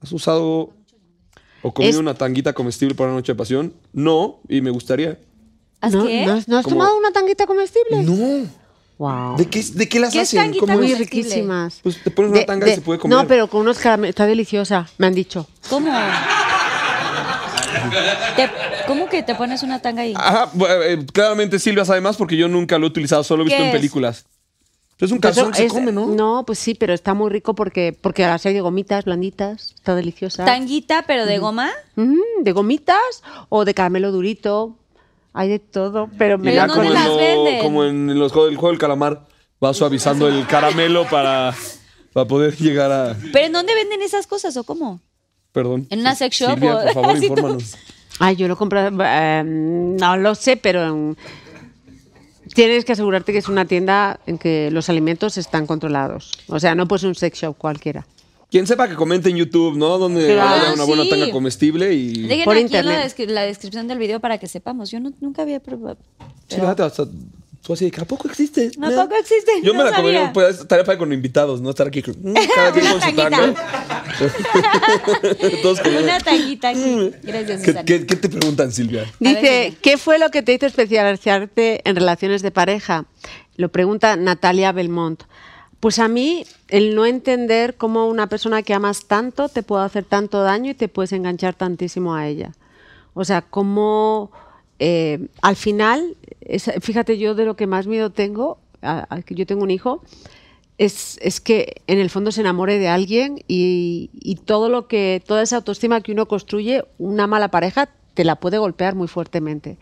¿Has 0.00 0.12
usado 0.12 0.72
o 1.62 1.74
comido 1.74 1.90
Es- 1.94 1.98
una 1.98 2.14
tanguita 2.14 2.52
comestible 2.52 2.94
para 2.94 3.10
una 3.10 3.18
noche 3.18 3.32
de 3.32 3.36
pasión? 3.36 3.74
No, 3.92 4.40
y 4.48 4.60
me 4.60 4.70
gustaría. 4.70 5.18
¿Haz 5.80 5.92
¿No, 5.92 6.06
qué? 6.06 6.24
¿no 6.26 6.32
has, 6.34 6.48
no 6.48 6.56
has 6.58 6.64
tomado 6.66 6.96
una 6.96 7.12
tanguita 7.12 7.46
comestible? 7.46 8.02
No. 8.02 8.48
Wow. 8.98 9.36
¿De 9.36 9.46
qué, 9.46 9.62
de 9.62 9.88
qué 9.88 10.00
las 10.00 10.12
¿Qué 10.12 10.22
es 10.22 10.28
hacen? 10.28 10.40
tanguita 10.40 10.66
¿Cómo 10.66 10.78
Muy 10.78 10.92
es? 10.92 10.98
riquísimas. 10.98 11.78
Pues 11.82 12.02
te 12.02 12.10
pones 12.10 12.32
una 12.32 12.44
tanga 12.44 12.68
y 12.68 12.74
se 12.74 12.80
puede 12.80 12.98
comer. 12.98 13.16
No, 13.16 13.26
pero 13.28 13.46
con 13.48 13.60
unos 13.60 13.78
caramelos. 13.78 14.10
Está 14.10 14.26
deliciosa, 14.26 14.88
me 14.98 15.06
han 15.06 15.14
dicho. 15.14 15.46
¿Cómo? 15.70 15.90
Te- 18.36 18.50
¿Cómo 18.86 19.08
que 19.08 19.22
te 19.22 19.34
pones 19.34 19.62
una 19.62 19.80
tanga 19.80 20.02
ahí? 20.02 20.14
Ajá, 20.16 20.50
bu- 20.52 20.66
eh, 20.68 21.04
claramente 21.12 21.58
Silvia 21.58 21.84
sabe 21.84 22.00
más 22.00 22.16
porque 22.16 22.36
yo 22.36 22.48
nunca 22.48 22.78
lo 22.78 22.86
he 22.86 22.90
utilizado, 22.90 23.22
solo 23.22 23.42
he 23.42 23.44
visto 23.46 23.56
¿Qué 23.58 23.62
en 23.64 23.68
es? 23.68 23.74
películas. 23.76 24.24
Es 24.98 25.12
un 25.12 25.18
calzón 25.20 25.52
que 25.52 25.58
se 25.58 25.68
come, 25.68 25.92
¿no? 25.92 26.06
No, 26.06 26.42
pues 26.44 26.58
sí, 26.58 26.74
pero 26.74 26.92
está 26.92 27.14
muy 27.14 27.30
rico 27.30 27.54
porque, 27.54 27.96
porque 28.00 28.22
las 28.26 28.44
hay 28.46 28.54
de 28.54 28.60
gomitas 28.62 29.04
blanditas. 29.04 29.72
Está 29.76 29.94
deliciosa. 29.94 30.44
¿Tanguita, 30.44 31.04
pero 31.06 31.24
de 31.24 31.38
goma? 31.38 31.70
Mm, 31.94 32.42
de 32.42 32.52
gomitas 32.52 33.22
o 33.48 33.64
de 33.64 33.74
caramelo 33.74 34.10
durito. 34.10 34.74
Hay 35.40 35.48
de 35.48 35.58
todo, 35.60 36.08
pero 36.18 36.36
me 36.36 36.50
Pero 36.50 36.56
la 36.56 36.66
¿dónde 36.66 36.88
como, 36.88 36.94
las 36.94 37.16
venden? 37.16 37.62
como 37.62 37.84
en 37.84 38.18
los 38.18 38.32
juegos, 38.32 38.50
el 38.50 38.56
juego 38.56 38.70
del 38.72 38.78
calamar, 38.80 39.26
va 39.64 39.72
suavizando 39.72 40.26
el 40.26 40.46
caramelo 40.48 41.06
para, 41.08 41.54
para 42.12 42.26
poder 42.26 42.56
llegar 42.56 42.90
a. 42.90 43.16
¿Pero 43.32 43.46
en 43.46 43.52
dónde 43.52 43.72
venden 43.74 44.02
esas 44.02 44.26
cosas 44.26 44.56
o 44.56 44.64
cómo? 44.64 45.00
Perdón. 45.52 45.86
¿En 45.90 46.00
una 46.00 46.16
sex 46.16 46.36
shop 46.40 46.54
Silvia, 46.54 46.76
o- 46.76 46.82
por 46.82 46.92
favor, 46.92 47.16
infórmanos. 47.22 47.76
Ay, 48.18 48.34
yo 48.34 48.48
lo 48.48 48.56
compro. 48.56 48.80
eh, 49.04 49.42
no 49.44 50.16
lo 50.16 50.34
sé, 50.34 50.56
pero 50.56 50.84
en- 50.88 51.16
tienes 52.54 52.84
que 52.84 52.92
asegurarte 52.92 53.30
que 53.32 53.38
es 53.38 53.48
una 53.48 53.64
tienda 53.64 54.18
en 54.26 54.38
que 54.38 54.70
los 54.72 54.88
alimentos 54.88 55.36
están 55.38 55.66
controlados. 55.68 56.32
O 56.48 56.58
sea, 56.58 56.74
no 56.74 56.88
puede 56.88 57.00
ser 57.00 57.08
un 57.10 57.14
sex 57.14 57.38
shop 57.38 57.56
cualquiera. 57.56 58.06
Quien 58.50 58.66
sepa 58.66 58.88
que 58.88 58.94
comente 58.94 59.28
en 59.28 59.36
YouTube, 59.36 59.76
¿no? 59.76 59.98
Donde 59.98 60.32
Claro. 60.32 60.62
haya 60.62 60.72
una 60.72 60.84
buena 60.84 61.02
Sí. 61.04 61.10
tanga 61.10 61.30
comestible 61.30 61.92
y. 61.92 62.22
Dejen 62.26 62.44
Por 62.44 62.56
aquí 62.56 62.64
en 62.64 62.72
la, 62.72 62.78
internet. 62.78 63.14
descri- 63.16 63.26
la 63.28 63.42
descripción 63.42 63.88
del 63.88 63.98
video 63.98 64.20
para 64.20 64.38
que 64.38 64.46
sepamos. 64.46 64.90
Yo 64.90 65.00
no- 65.00 65.12
nunca 65.20 65.42
había 65.42 65.60
probado. 65.60 65.98
Sí, 66.48 66.56
fíjate, 66.56 66.82
hasta 66.82 67.04
tú 67.62 67.72
así 67.74 67.84
de 67.84 67.90
que 67.90 68.00
¿a 68.00 68.06
poco 68.06 68.26
existe? 68.26 68.70
¿A 68.80 68.88
poco 68.90 69.14
existe? 69.16 69.52
Yo 69.62 69.74
me 69.74 69.80
No 69.80 69.90
la 69.90 69.96
comería, 69.96 70.32
pues 70.32 70.60
estaría 70.60 70.82
para 70.86 70.96
con 70.96 71.12
invitados, 71.12 71.60
¿no? 71.60 71.68
Estar 71.68 71.88
aquí 71.88 72.00
con- 72.02 72.14
mm, 72.22 72.34
cada 72.54 72.72
quien 72.72 72.86
con 72.86 73.02
su 73.02 73.12
tanga. 73.14 73.54
Todos 75.62 75.80
con 75.80 75.94
Una 75.96 76.18
tanguita 76.18 76.70
aquí. 76.70 77.10
Gracias, 77.22 77.62
¿Qué, 77.62 77.74
qué, 77.84 78.06
qué 78.06 78.16
te 78.16 78.28
preguntan, 78.30 78.72
Silvia? 78.72 79.04
Dice, 79.20 79.74
¿qué 79.82 79.98
fue 79.98 80.18
lo 80.18 80.30
que 80.30 80.42
te 80.42 80.54
hizo 80.54 80.64
especializarte 80.66 81.82
en 81.88 81.96
relaciones 81.96 82.42
de 82.42 82.50
pareja? 82.50 83.04
Lo 83.56 83.70
pregunta 83.70 84.16
Natalia 84.16 84.72
Belmont. 84.72 85.22
Pues 85.80 85.98
a 86.00 86.08
mí, 86.08 86.44
el 86.68 86.94
no 86.96 87.06
entender 87.06 87.76
cómo 87.76 88.06
una 88.08 88.26
persona 88.28 88.62
que 88.62 88.74
amas 88.74 89.06
tanto 89.06 89.48
te 89.48 89.62
puede 89.62 89.84
hacer 89.84 90.04
tanto 90.04 90.42
daño 90.42 90.70
y 90.72 90.74
te 90.74 90.88
puedes 90.88 91.12
enganchar 91.12 91.54
tantísimo 91.54 92.14
a 92.14 92.26
ella. 92.26 92.52
O 93.14 93.24
sea, 93.24 93.42
cómo 93.42 94.30
eh, 94.80 95.26
al 95.42 95.56
final, 95.56 96.16
es- 96.40 96.70
fíjate, 96.80 97.18
yo 97.18 97.34
de 97.34 97.44
lo 97.44 97.56
que 97.56 97.66
más 97.66 97.86
miedo 97.88 98.10
tengo, 98.10 98.58
a- 98.82 99.06
a 99.12 99.22
que 99.22 99.34
yo 99.34 99.44
tengo 99.46 99.62
un 99.64 99.70
hijo, 99.72 100.02
es, 100.78 101.18
es 101.20 101.40
que 101.40 101.82
en 101.88 101.98
el 101.98 102.10
fondo 102.10 102.30
se 102.30 102.40
enamore 102.42 102.78
de 102.78 102.86
alguien 102.88 103.40
y, 103.48 104.10
y 104.14 104.36
todo 104.36 104.68
lo 104.68 104.86
que, 104.86 105.20
toda 105.26 105.42
esa 105.42 105.56
autoestima 105.56 106.00
que 106.00 106.12
uno 106.12 106.26
construye, 106.28 106.84
una 106.98 107.26
mala 107.26 107.50
pareja 107.50 107.88
te 108.14 108.22
la 108.24 108.36
puede 108.36 108.58
golpear 108.58 108.94
muy 108.94 109.08
fuertemente. 109.08 109.78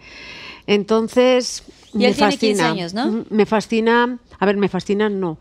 Entonces, 0.67 1.63
Y 1.95 1.99
me 1.99 2.07
él 2.09 2.15
tiene 2.15 2.31
15 2.39 2.47
fascina. 2.63 2.71
años, 2.71 2.95
¿no? 2.95 3.25
Me 3.31 3.47
fascina, 3.47 4.19
a 4.39 4.47
ver, 4.47 4.57
me 4.57 4.69
fascina 4.69 5.09
no. 5.09 5.39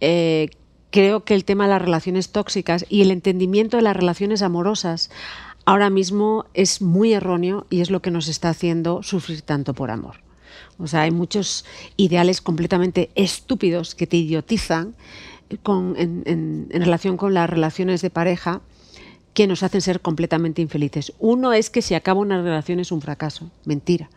Eh, 0.00 0.50
creo 0.90 1.24
que 1.24 1.34
el 1.34 1.44
tema 1.44 1.64
de 1.64 1.70
las 1.70 1.82
relaciones 1.82 2.30
tóxicas 2.30 2.84
y 2.88 3.02
el 3.02 3.10
entendimiento 3.10 3.76
de 3.76 3.82
las 3.82 3.96
relaciones 3.96 4.42
amorosas 4.42 5.10
ahora 5.64 5.90
mismo 5.90 6.44
es 6.54 6.80
muy 6.80 7.12
erróneo 7.12 7.66
y 7.70 7.80
es 7.80 7.90
lo 7.90 8.00
que 8.00 8.10
nos 8.10 8.28
está 8.28 8.50
haciendo 8.50 9.02
sufrir 9.02 9.42
tanto 9.42 9.74
por 9.74 9.90
amor. 9.90 10.16
O 10.78 10.86
sea, 10.86 11.02
hay 11.02 11.10
muchos 11.10 11.64
ideales 11.96 12.40
completamente 12.40 13.10
estúpidos 13.14 13.94
que 13.94 14.06
te 14.06 14.16
idiotizan 14.18 14.94
con- 15.62 15.94
en, 15.98 16.22
en- 16.26 16.68
en 16.70 16.82
relación 16.82 17.16
con 17.16 17.34
las 17.34 17.48
relaciones 17.50 18.02
de 18.02 18.10
pareja 18.10 18.60
que 19.34 19.46
nos 19.46 19.62
hacen 19.62 19.80
ser 19.80 20.00
completamente 20.00 20.62
infelices. 20.62 21.12
Uno 21.18 21.52
es 21.52 21.68
que 21.68 21.82
si 21.82 21.94
acaba 21.94 22.20
una 22.20 22.40
relación 22.42 22.80
es 22.80 22.90
un 22.92 23.02
fracaso. 23.02 23.50
Mentira. 23.64 24.08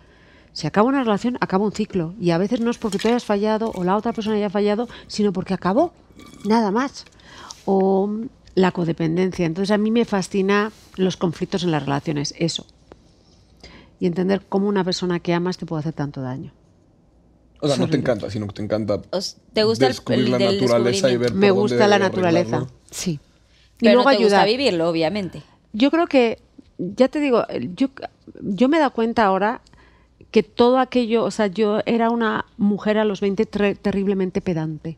Si 0.54 0.68
acaba 0.68 0.88
una 0.90 1.04
relación, 1.04 1.38
acaba 1.42 1.66
un 1.66 1.72
ciclo. 1.72 2.14
Y 2.20 2.32
a 2.32 2.38
veces 2.38 2.60
no 2.60 2.72
es 2.72 2.78
porque 2.78 2.98
tú 2.98 3.08
hayas 3.08 3.24
fallado 3.24 3.72
o 3.76 3.84
la 3.84 3.96
otra 3.96 4.14
persona 4.14 4.36
haya 4.36 4.50
fallado, 4.50 4.88
sino 5.08 5.32
porque 5.32 5.54
acabó. 5.54 5.94
Nada 6.46 6.72
más. 6.72 7.06
O 7.66 8.10
la 8.56 8.72
codependencia. 8.72 9.46
Entonces 9.46 9.72
a 9.72 9.78
mí 9.78 9.92
me 9.92 10.06
fascina 10.06 10.72
los 10.96 11.18
conflictos 11.18 11.64
en 11.64 11.72
las 11.72 11.84
relaciones. 11.84 12.34
Eso. 12.38 12.66
Y 14.00 14.06
entender 14.08 14.44
cómo 14.48 14.68
una 14.68 14.84
persona 14.84 15.20
que 15.20 15.34
amas 15.34 15.58
te 15.58 15.66
puede 15.66 15.82
hacer 15.82 15.94
tanto 15.94 16.22
daño. 16.22 16.52
O 17.62 17.68
sea, 17.68 17.76
no 17.78 17.90
te 17.90 17.98
encanta, 17.98 18.30
sino 18.32 18.48
que 18.48 18.54
te 18.54 18.64
encanta 18.64 19.02
Os- 19.12 19.36
¿Te 19.52 19.64
gusta 19.66 19.88
descubrir 19.88 20.26
el 20.26 20.32
la 20.32 20.38
del 20.38 20.62
naturaleza 20.62 21.12
y 21.12 21.18
ver 21.18 21.32
por 21.32 21.38
Me 21.40 21.48
dónde 21.50 21.62
gusta 21.62 21.88
la 21.88 21.96
arreglarlo. 21.98 22.08
naturaleza. 22.10 22.68
Sí. 22.90 23.12
Y 23.82 23.86
Pero 23.86 23.96
luego 23.96 24.10
no 24.12 24.18
te 24.18 24.24
gusta 24.24 24.42
ayudar. 24.42 24.48
vivirlo, 24.58 24.90
obviamente. 24.90 25.44
Yo 25.74 25.92
creo 25.92 26.08
que, 26.08 26.42
ya 26.78 27.10
te 27.10 27.20
digo, 27.20 27.46
yo, 27.76 27.90
yo 28.42 28.70
me 28.70 28.78
he 28.78 28.80
dado 28.80 28.94
cuenta 28.94 29.26
ahora 29.26 29.62
que 30.32 30.44
todo 30.44 30.78
aquello, 30.80 31.24
o 31.24 31.32
sea, 31.32 31.48
yo 31.48 31.80
era 31.86 32.10
una 32.10 32.46
mujer 32.58 32.98
a 32.98 33.06
los 33.06 33.20
20 33.22 33.50
tre- 33.50 33.78
terriblemente 33.78 34.42
pedante. 34.42 34.98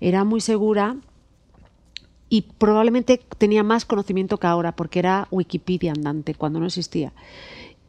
Era 0.00 0.24
muy 0.24 0.40
segura 0.40 0.96
y 2.28 2.42
probablemente 2.42 3.20
tenía 3.38 3.62
más 3.62 3.84
conocimiento 3.84 4.38
que 4.38 4.46
ahora 4.46 4.76
porque 4.76 5.00
era 5.00 5.26
Wikipedia 5.30 5.92
andante 5.92 6.34
cuando 6.34 6.60
no 6.60 6.66
existía. 6.66 7.12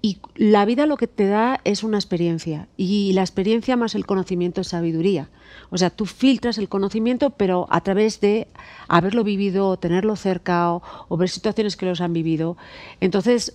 Y 0.03 0.17
la 0.35 0.65
vida 0.65 0.87
lo 0.87 0.97
que 0.97 1.05
te 1.05 1.27
da 1.27 1.61
es 1.63 1.83
una 1.83 1.99
experiencia 1.99 2.67
y 2.75 3.13
la 3.13 3.21
experiencia 3.21 3.77
más 3.77 3.93
el 3.93 4.07
conocimiento 4.07 4.61
es 4.61 4.69
sabiduría. 4.69 5.29
O 5.69 5.77
sea, 5.77 5.91
tú 5.91 6.07
filtras 6.07 6.57
el 6.57 6.69
conocimiento, 6.69 7.29
pero 7.29 7.67
a 7.69 7.81
través 7.81 8.19
de 8.19 8.47
haberlo 8.87 9.23
vivido, 9.23 9.67
o 9.67 9.77
tenerlo 9.77 10.15
cerca 10.15 10.73
o, 10.73 10.81
o 11.07 11.17
ver 11.17 11.29
situaciones 11.29 11.77
que 11.77 11.85
los 11.85 12.01
han 12.01 12.13
vivido. 12.13 12.57
Entonces, 12.99 13.53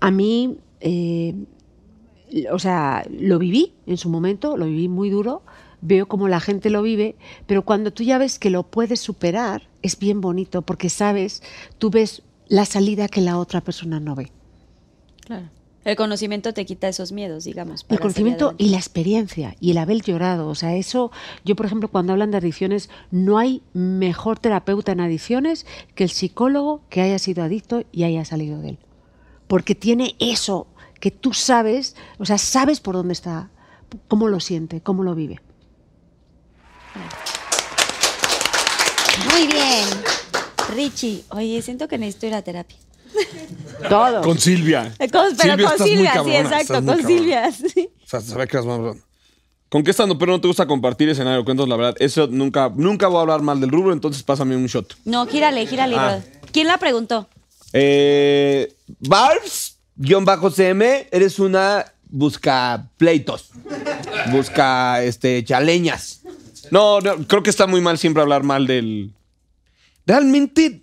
a 0.00 0.10
mí, 0.10 0.58
eh, 0.80 1.34
o 2.50 2.58
sea, 2.58 3.04
lo 3.10 3.38
viví 3.38 3.74
en 3.86 3.96
su 3.96 4.08
momento, 4.08 4.56
lo 4.56 4.66
viví 4.66 4.88
muy 4.88 5.10
duro, 5.10 5.42
veo 5.80 6.06
cómo 6.06 6.28
la 6.28 6.40
gente 6.40 6.70
lo 6.70 6.82
vive, 6.82 7.16
pero 7.46 7.64
cuando 7.64 7.92
tú 7.92 8.02
ya 8.02 8.18
ves 8.18 8.38
que 8.38 8.50
lo 8.50 8.62
puedes 8.62 9.00
superar, 9.00 9.68
es 9.82 9.98
bien 9.98 10.20
bonito 10.20 10.62
porque 10.62 10.88
sabes, 10.88 11.42
tú 11.78 11.90
ves 11.90 12.22
la 12.48 12.64
salida 12.64 13.08
que 13.08 13.20
la 13.20 13.38
otra 13.38 13.60
persona 13.60 14.00
no 14.00 14.14
ve. 14.14 14.30
Claro. 15.26 15.50
El 15.84 15.96
conocimiento 15.96 16.54
te 16.54 16.64
quita 16.64 16.86
esos 16.86 17.10
miedos, 17.10 17.42
digamos. 17.42 17.84
El 17.88 17.98
conocimiento 17.98 18.54
y 18.56 18.68
la 18.68 18.76
experiencia 18.76 19.56
y 19.58 19.72
el 19.72 19.78
haber 19.78 20.00
llorado. 20.00 20.48
O 20.48 20.54
sea, 20.54 20.76
eso, 20.76 21.10
yo 21.44 21.56
por 21.56 21.66
ejemplo, 21.66 21.88
cuando 21.88 22.12
hablan 22.12 22.30
de 22.30 22.36
adicciones, 22.36 22.88
no 23.10 23.38
hay 23.38 23.62
mejor 23.72 24.38
terapeuta 24.38 24.92
en 24.92 25.00
adicciones 25.00 25.66
que 25.96 26.04
el 26.04 26.10
psicólogo 26.10 26.82
que 26.88 27.00
haya 27.00 27.18
sido 27.18 27.42
adicto 27.42 27.82
y 27.90 28.04
haya 28.04 28.24
salido 28.24 28.60
de 28.60 28.70
él. 28.70 28.78
Porque 29.48 29.74
tiene 29.74 30.14
eso 30.20 30.68
que 31.02 31.10
tú 31.10 31.32
sabes, 31.32 31.96
o 32.18 32.24
sea, 32.24 32.38
sabes 32.38 32.78
por 32.78 32.94
dónde 32.94 33.12
está, 33.12 33.50
cómo 34.06 34.28
lo 34.28 34.38
siente, 34.38 34.80
cómo 34.82 35.02
lo 35.02 35.16
vive. 35.16 35.40
Muy 39.32 39.48
bien. 39.48 39.84
Richie, 40.76 41.24
oye, 41.30 41.60
siento 41.60 41.88
que 41.88 41.98
necesito 41.98 42.26
ir 42.28 42.34
a 42.34 42.42
terapia. 42.42 42.76
Todo. 43.88 44.22
Con 44.22 44.38
Silvia. 44.38 44.94
Con- 45.12 45.36
pero 45.36 45.54
Silvia, 45.56 45.68
con 45.76 45.86
Silvia, 45.88 46.22
sí, 46.24 46.30
exacto, 46.36 46.74
con 46.74 46.86
cabrona. 46.86 47.08
Silvia. 47.08 47.50
sí. 47.52 47.90
O 48.04 48.06
sea, 48.08 48.20
sabe 48.20 48.46
que 48.46 48.56
eras 48.58 48.66
más- 48.66 48.96
¿Con 49.68 49.82
qué 49.82 49.90
estando 49.90 50.16
pero 50.16 50.30
no 50.32 50.40
te 50.40 50.46
gusta 50.46 50.66
compartir 50.68 51.08
escenario? 51.08 51.44
Cuéntanos 51.44 51.68
la 51.68 51.76
verdad. 51.76 51.96
Eso 51.98 52.28
nunca, 52.28 52.70
nunca 52.76 53.08
voy 53.08 53.18
a 53.18 53.20
hablar 53.22 53.42
mal 53.42 53.58
del 53.60 53.70
rubro, 53.70 53.92
entonces 53.92 54.22
pásame 54.22 54.54
un 54.54 54.66
shot. 54.66 54.94
No, 55.04 55.26
gírale, 55.26 55.66
gírale, 55.66 55.96
Ah. 55.96 56.02
brother. 56.20 56.40
¿Quién 56.52 56.68
la 56.68 56.78
preguntó? 56.78 57.26
Eh, 57.72 58.72
Barbs 59.00 59.71
guion 59.96 60.24
bajo 60.24 60.50
CM, 60.50 61.08
eres 61.10 61.38
una 61.38 61.92
busca 62.08 62.88
pleitos. 62.96 63.50
Busca 64.30 65.02
este 65.02 65.42
chaleñas. 65.44 66.22
No, 66.70 67.00
no, 67.00 67.26
creo 67.26 67.42
que 67.42 67.50
está 67.50 67.66
muy 67.66 67.80
mal 67.80 67.98
siempre 67.98 68.22
hablar 68.22 68.42
mal 68.42 68.66
del. 68.66 69.12
Realmente 70.06 70.82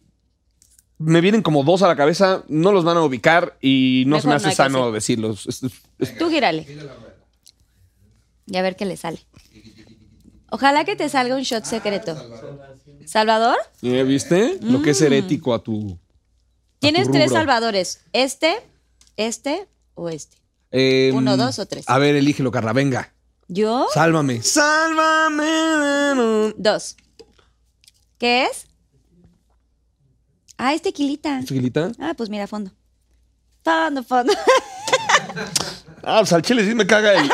me 0.97 1.21
vienen 1.21 1.41
como 1.41 1.63
dos 1.63 1.81
a 1.81 1.87
la 1.87 1.95
cabeza, 1.95 2.43
no 2.47 2.71
los 2.71 2.83
van 2.83 2.97
a 2.97 3.01
ubicar 3.03 3.57
y 3.61 4.03
no 4.07 4.19
se 4.19 4.27
me 4.27 4.31
no 4.33 4.37
hace 4.37 4.47
hay 4.47 4.51
que 4.51 4.55
sano 4.55 4.81
hacer. 4.83 4.93
decirlos. 4.93 5.47
Es- 5.47 5.63
es- 5.63 5.71
es- 5.99 6.17
Tú 6.17 6.29
gírale. 6.29 6.67
Y 8.47 8.57
a 8.57 8.61
ver 8.61 8.75
qué 8.75 8.85
le 8.85 8.97
sale. 8.97 9.19
Ojalá 10.51 10.83
que 10.83 10.95
te 10.95 11.07
salga 11.09 11.35
un 11.35 11.43
shot 11.43 11.63
secreto. 11.65 12.17
¿Salvador? 13.05 13.55
¿Eh, 13.81 14.03
¿Viste? 14.03 14.57
Lo 14.61 14.81
que 14.81 14.91
es 14.91 15.01
herético 15.01 15.53
a 15.53 15.63
tu. 15.63 15.97
Tienes 16.79 17.05
tu 17.07 17.11
tres 17.13 17.27
rubro. 17.27 17.39
salvadores. 17.39 18.01
Este, 18.13 18.55
este 19.17 19.67
o 19.95 20.09
este. 20.09 20.37
Em, 20.71 21.15
Uno, 21.15 21.35
dos 21.37 21.59
o 21.59 21.65
tres. 21.65 21.85
A 21.87 21.97
ver, 21.97 22.15
elígelo, 22.15 22.51
Carla, 22.51 22.73
venga. 22.73 23.13
¿Yo? 23.47 23.87
Sálvame. 23.93 24.41
Sálvame. 24.43 25.43
Dos. 26.57 26.95
¿Qué 28.17 28.43
es? 28.45 28.67
Ah, 30.57 30.73
es 30.73 30.81
tequilita. 30.81 31.39
¿Chiquilita? 31.43 31.91
Ah, 31.99 32.13
pues 32.15 32.29
mira, 32.29 32.45
fondo. 32.47 32.71
Fondo, 33.63 34.03
fondo. 34.03 34.33
Ah, 36.01 36.19
pues 36.19 36.31
al 36.31 36.41
chile 36.41 36.65
sí 36.65 36.73
me 36.73 36.87
caga 36.87 37.11
el. 37.13 37.29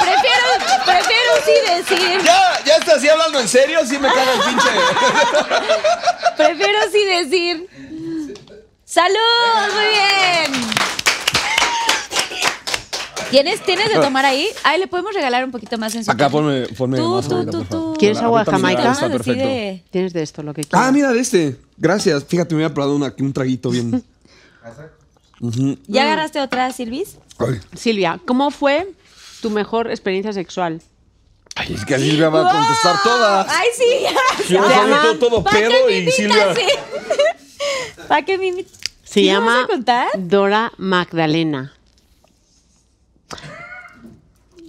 prefiero, 0.00 0.46
prefiero 0.84 1.32
sí 1.44 1.52
decir. 1.68 2.22
ya, 2.24 2.64
ya 2.64 2.76
está 2.76 2.94
así 2.94 3.08
hablando 3.08 3.40
en 3.40 3.48
serio, 3.48 3.80
sí 3.84 3.98
me 3.98 4.06
caga 4.08 4.34
el 4.34 4.40
pinche. 4.40 4.68
Prefiero 6.36 6.78
sí 6.92 7.04
decir. 7.04 7.68
¡Salud! 8.90 9.72
Muy 9.74 9.84
bien. 9.84 10.70
¿Tienes, 13.30 13.60
¿Tienes 13.64 13.88
de 13.88 14.00
tomar 14.00 14.24
ahí? 14.24 14.48
Ay, 14.64 14.80
le 14.80 14.88
podemos 14.88 15.14
regalar 15.14 15.44
un 15.44 15.52
poquito 15.52 15.78
más 15.78 15.94
en 15.94 16.04
su 16.04 16.10
Acá 16.10 16.28
ponme, 16.28 16.66
ponme 16.76 16.96
Tú, 16.98 17.14
más 17.14 17.28
tú, 17.28 17.34
ahorita, 17.36 17.52
tú, 17.52 17.58
por 17.58 17.66
favor. 17.68 17.92
tú. 17.92 17.98
¿Quieres 18.00 18.18
agua 18.18 18.42
de 18.44 18.50
Jamaica? 18.50 18.90
Está 18.90 19.06
Ah, 19.06 19.10
perfecto. 19.10 19.44
decide. 19.44 19.84
Tienes 19.92 20.12
de 20.12 20.22
esto 20.22 20.42
lo 20.42 20.52
que 20.52 20.64
quieras. 20.64 20.88
Ah, 20.88 20.90
mira 20.90 21.12
de 21.12 21.20
este. 21.20 21.56
Gracias. 21.76 22.24
Fíjate, 22.24 22.56
me 22.56 22.64
había 22.64 22.74
probado 22.74 22.96
una- 22.96 23.14
un 23.16 23.32
traguito 23.32 23.70
bien. 23.70 24.02
¿Ya 25.86 26.02
agarraste 26.02 26.40
otra, 26.40 26.72
Silvis? 26.72 27.16
Ay, 27.38 27.60
Silvia, 27.76 28.20
¿cómo 28.26 28.50
fue 28.50 28.92
tu 29.40 29.50
mejor 29.50 29.88
experiencia 29.88 30.32
sexual? 30.32 30.82
Ay, 31.54 31.74
es 31.74 31.84
que 31.84 31.96
Silvia 31.98 32.28
va 32.28 32.48
a 32.48 32.52
contestar 32.52 32.96
todas. 33.04 33.46
¡Ay, 33.48 33.68
sí! 33.76 34.52
Yo 34.52 34.62
solito 34.68 35.18
todo 35.20 35.44
¿Para 35.44 35.56
pedo 35.60 35.88
y 35.88 36.10
Silvia. 36.10 36.54
sí? 36.56 36.62
¿Para 38.10 38.24
qué 38.24 38.36
me 38.38 38.48
invitas? 38.48 38.72
Se 39.04 39.20
¿Sí 39.20 39.26
lo 39.26 39.34
llama 39.34 39.54
vas 39.54 39.64
a 39.64 39.68
contar? 39.68 40.08
Dora 40.18 40.72
Magdalena. 40.78 41.72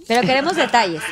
Pero 0.06 0.20
queremos 0.22 0.54
detalles. 0.54 1.02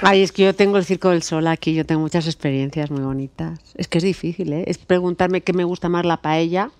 Ay, 0.00 0.22
es 0.22 0.30
que 0.30 0.44
yo 0.44 0.54
tengo 0.54 0.76
el 0.76 0.84
Circo 0.84 1.10
del 1.10 1.24
Sol 1.24 1.48
aquí, 1.48 1.74
yo 1.74 1.84
tengo 1.84 2.00
muchas 2.00 2.26
experiencias 2.26 2.92
muy 2.92 3.00
bonitas. 3.00 3.58
Es 3.74 3.88
que 3.88 3.98
es 3.98 4.04
difícil, 4.04 4.52
¿eh? 4.52 4.62
Es 4.68 4.78
preguntarme 4.78 5.40
qué 5.40 5.52
me 5.52 5.64
gusta 5.64 5.88
más, 5.88 6.06
la 6.06 6.18
paella, 6.18 6.70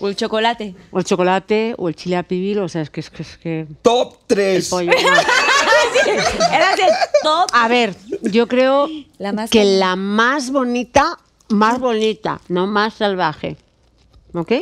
O 0.00 0.08
el 0.08 0.16
chocolate. 0.16 0.74
o 0.90 0.98
el 0.98 1.04
chocolate, 1.04 1.74
o 1.78 1.88
el 1.88 1.94
chile 1.94 2.16
a 2.16 2.24
pibil, 2.24 2.58
o 2.58 2.68
sea, 2.68 2.82
es 2.82 2.90
que 2.90 2.98
es 3.00 3.10
que... 3.10 3.22
Es 3.22 3.36
que 3.36 3.66
Top 3.82 4.14
el 4.14 4.26
3. 4.26 4.68
pollo, 4.70 4.90
no. 4.90 4.96
Era 6.52 6.74
de 6.74 6.82
top. 7.22 7.48
A 7.52 7.68
ver, 7.68 7.94
yo 8.22 8.48
creo 8.48 8.88
La 9.18 9.32
más 9.32 9.50
que 9.50 9.64
la 9.64 9.94
más 9.94 10.50
bonita, 10.50 11.16
más 11.48 11.78
bonita, 11.78 12.40
no 12.48 12.66
más 12.66 12.94
salvaje, 12.94 13.56
¿ok? 14.32 14.52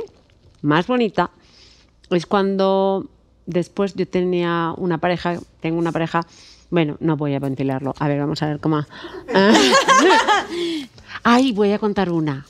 Más 0.62 0.86
bonita 0.86 1.30
es 2.10 2.26
cuando 2.26 3.08
después 3.46 3.94
yo 3.94 4.06
tenía 4.06 4.72
una 4.76 4.98
pareja, 4.98 5.38
tengo 5.60 5.78
una 5.78 5.92
pareja, 5.92 6.26
bueno, 6.70 6.96
no 7.00 7.16
voy 7.16 7.34
a 7.34 7.38
ventilarlo, 7.38 7.94
a 7.98 8.08
ver, 8.08 8.20
vamos 8.20 8.42
a 8.42 8.46
ver 8.48 8.60
cómo... 8.60 8.84
Ay, 11.22 11.52
voy 11.52 11.72
a 11.72 11.78
contar 11.78 12.10
una. 12.10 12.46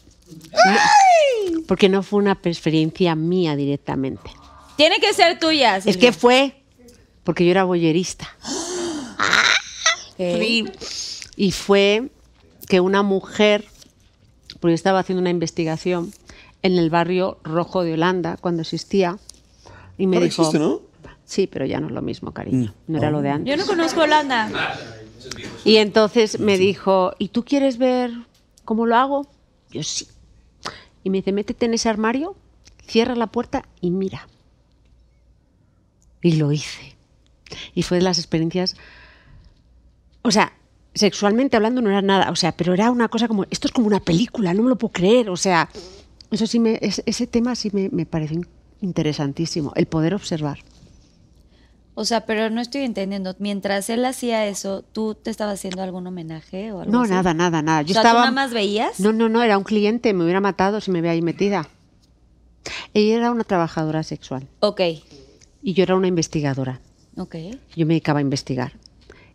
Porque 1.66 1.88
no 1.88 2.02
fue 2.02 2.18
una 2.18 2.32
experiencia 2.32 3.14
mía 3.14 3.56
directamente. 3.56 4.30
Tiene 4.76 5.00
que 5.00 5.14
ser 5.14 5.38
tuya. 5.38 5.78
Es 5.78 5.96
que 5.96 6.12
fue 6.12 6.62
porque 7.26 7.44
yo 7.44 7.50
era 7.50 7.64
boyerista. 7.64 8.28
Y 11.38 11.52
fue 11.52 12.08
que 12.70 12.80
una 12.80 13.02
mujer, 13.02 13.66
porque 14.60 14.72
yo 14.72 14.74
estaba 14.74 15.00
haciendo 15.00 15.20
una 15.20 15.28
investigación 15.28 16.10
en 16.66 16.78
el 16.78 16.90
barrio 16.90 17.38
rojo 17.42 17.82
de 17.82 17.94
Holanda, 17.94 18.36
cuando 18.40 18.62
existía, 18.62 19.18
y 19.98 20.06
me 20.06 20.16
Ahora 20.16 20.26
dijo... 20.26 20.42
existe, 20.42 20.58
¿no? 20.58 20.80
Sí, 21.24 21.48
pero 21.48 21.64
ya 21.66 21.80
no 21.80 21.88
es 21.88 21.92
lo 21.92 22.02
mismo, 22.02 22.32
cariño. 22.32 22.72
No 22.86 22.98
era 22.98 23.10
lo 23.10 23.20
de 23.20 23.30
antes. 23.30 23.50
Yo 23.50 23.56
no 23.60 23.66
conozco 23.66 24.02
Holanda. 24.02 24.48
Y 25.64 25.76
entonces 25.76 26.38
me 26.38 26.56
dijo, 26.56 27.14
¿y 27.18 27.28
tú 27.28 27.44
quieres 27.44 27.78
ver 27.78 28.12
cómo 28.64 28.86
lo 28.86 28.96
hago? 28.96 29.26
Yo 29.72 29.82
sí. 29.82 30.06
Y 31.02 31.10
me 31.10 31.18
dice, 31.18 31.32
métete 31.32 31.66
en 31.66 31.74
ese 31.74 31.88
armario, 31.88 32.36
cierra 32.86 33.16
la 33.16 33.26
puerta 33.26 33.64
y 33.80 33.90
mira. 33.90 34.28
Y 36.22 36.32
lo 36.32 36.52
hice. 36.52 36.96
Y 37.74 37.82
fue 37.82 37.98
de 37.98 38.04
las 38.04 38.18
experiencias, 38.18 38.76
o 40.22 40.30
sea, 40.30 40.52
sexualmente 40.94 41.56
hablando 41.56 41.82
no 41.82 41.90
era 41.90 42.02
nada, 42.02 42.30
o 42.30 42.36
sea, 42.36 42.52
pero 42.52 42.74
era 42.74 42.90
una 42.90 43.08
cosa 43.08 43.28
como, 43.28 43.44
esto 43.50 43.68
es 43.68 43.72
como 43.72 43.86
una 43.86 44.00
película, 44.00 44.54
no 44.54 44.62
me 44.62 44.68
lo 44.68 44.76
puedo 44.76 44.92
creer, 44.92 45.30
o 45.30 45.36
sea, 45.36 45.68
eso 46.36 46.46
sí, 46.46 46.58
me, 46.60 46.78
es- 46.80 47.02
ese 47.06 47.26
tema 47.26 47.54
sí 47.56 47.70
me, 47.72 47.88
me 47.90 48.06
pareció 48.06 48.40
interesantísimo, 48.80 49.72
el 49.74 49.86
poder 49.86 50.14
observar. 50.14 50.58
O 51.98 52.04
sea, 52.04 52.26
pero 52.26 52.50
no 52.50 52.60
estoy 52.60 52.82
entendiendo. 52.82 53.34
Mientras 53.38 53.88
él 53.88 54.04
hacía 54.04 54.46
eso, 54.46 54.82
¿tú 54.82 55.14
te 55.14 55.30
estabas 55.30 55.54
haciendo 55.54 55.82
algún 55.82 56.06
homenaje 56.06 56.70
o 56.72 56.80
algo 56.80 56.92
No, 56.92 57.02
así? 57.02 57.10
nada, 57.10 57.32
nada, 57.32 57.62
nada. 57.62 57.80
Yo 57.82 57.92
o 57.92 57.94
sea, 57.94 58.02
¿tú 58.02 58.08
estaba... 58.08 58.20
nada 58.20 58.32
más 58.32 58.52
veías? 58.52 59.00
No, 59.00 59.12
no, 59.12 59.28
no, 59.30 59.42
era 59.42 59.56
un 59.56 59.64
cliente, 59.64 60.12
me 60.12 60.22
hubiera 60.24 60.40
matado 60.42 60.80
si 60.82 60.90
me 60.90 61.00
veía 61.00 61.12
ahí 61.12 61.22
metida. 61.22 61.68
Ella 62.92 63.16
era 63.16 63.30
una 63.30 63.44
trabajadora 63.44 64.02
sexual 64.02 64.46
Ok, 64.60 64.80
y 65.62 65.72
yo 65.72 65.82
era 65.84 65.94
una 65.96 66.08
investigadora. 66.08 66.80
ok. 67.16 67.34
Yo 67.76 67.86
me 67.86 67.94
dedicaba 67.94 68.18
a 68.18 68.22
investigar. 68.22 68.72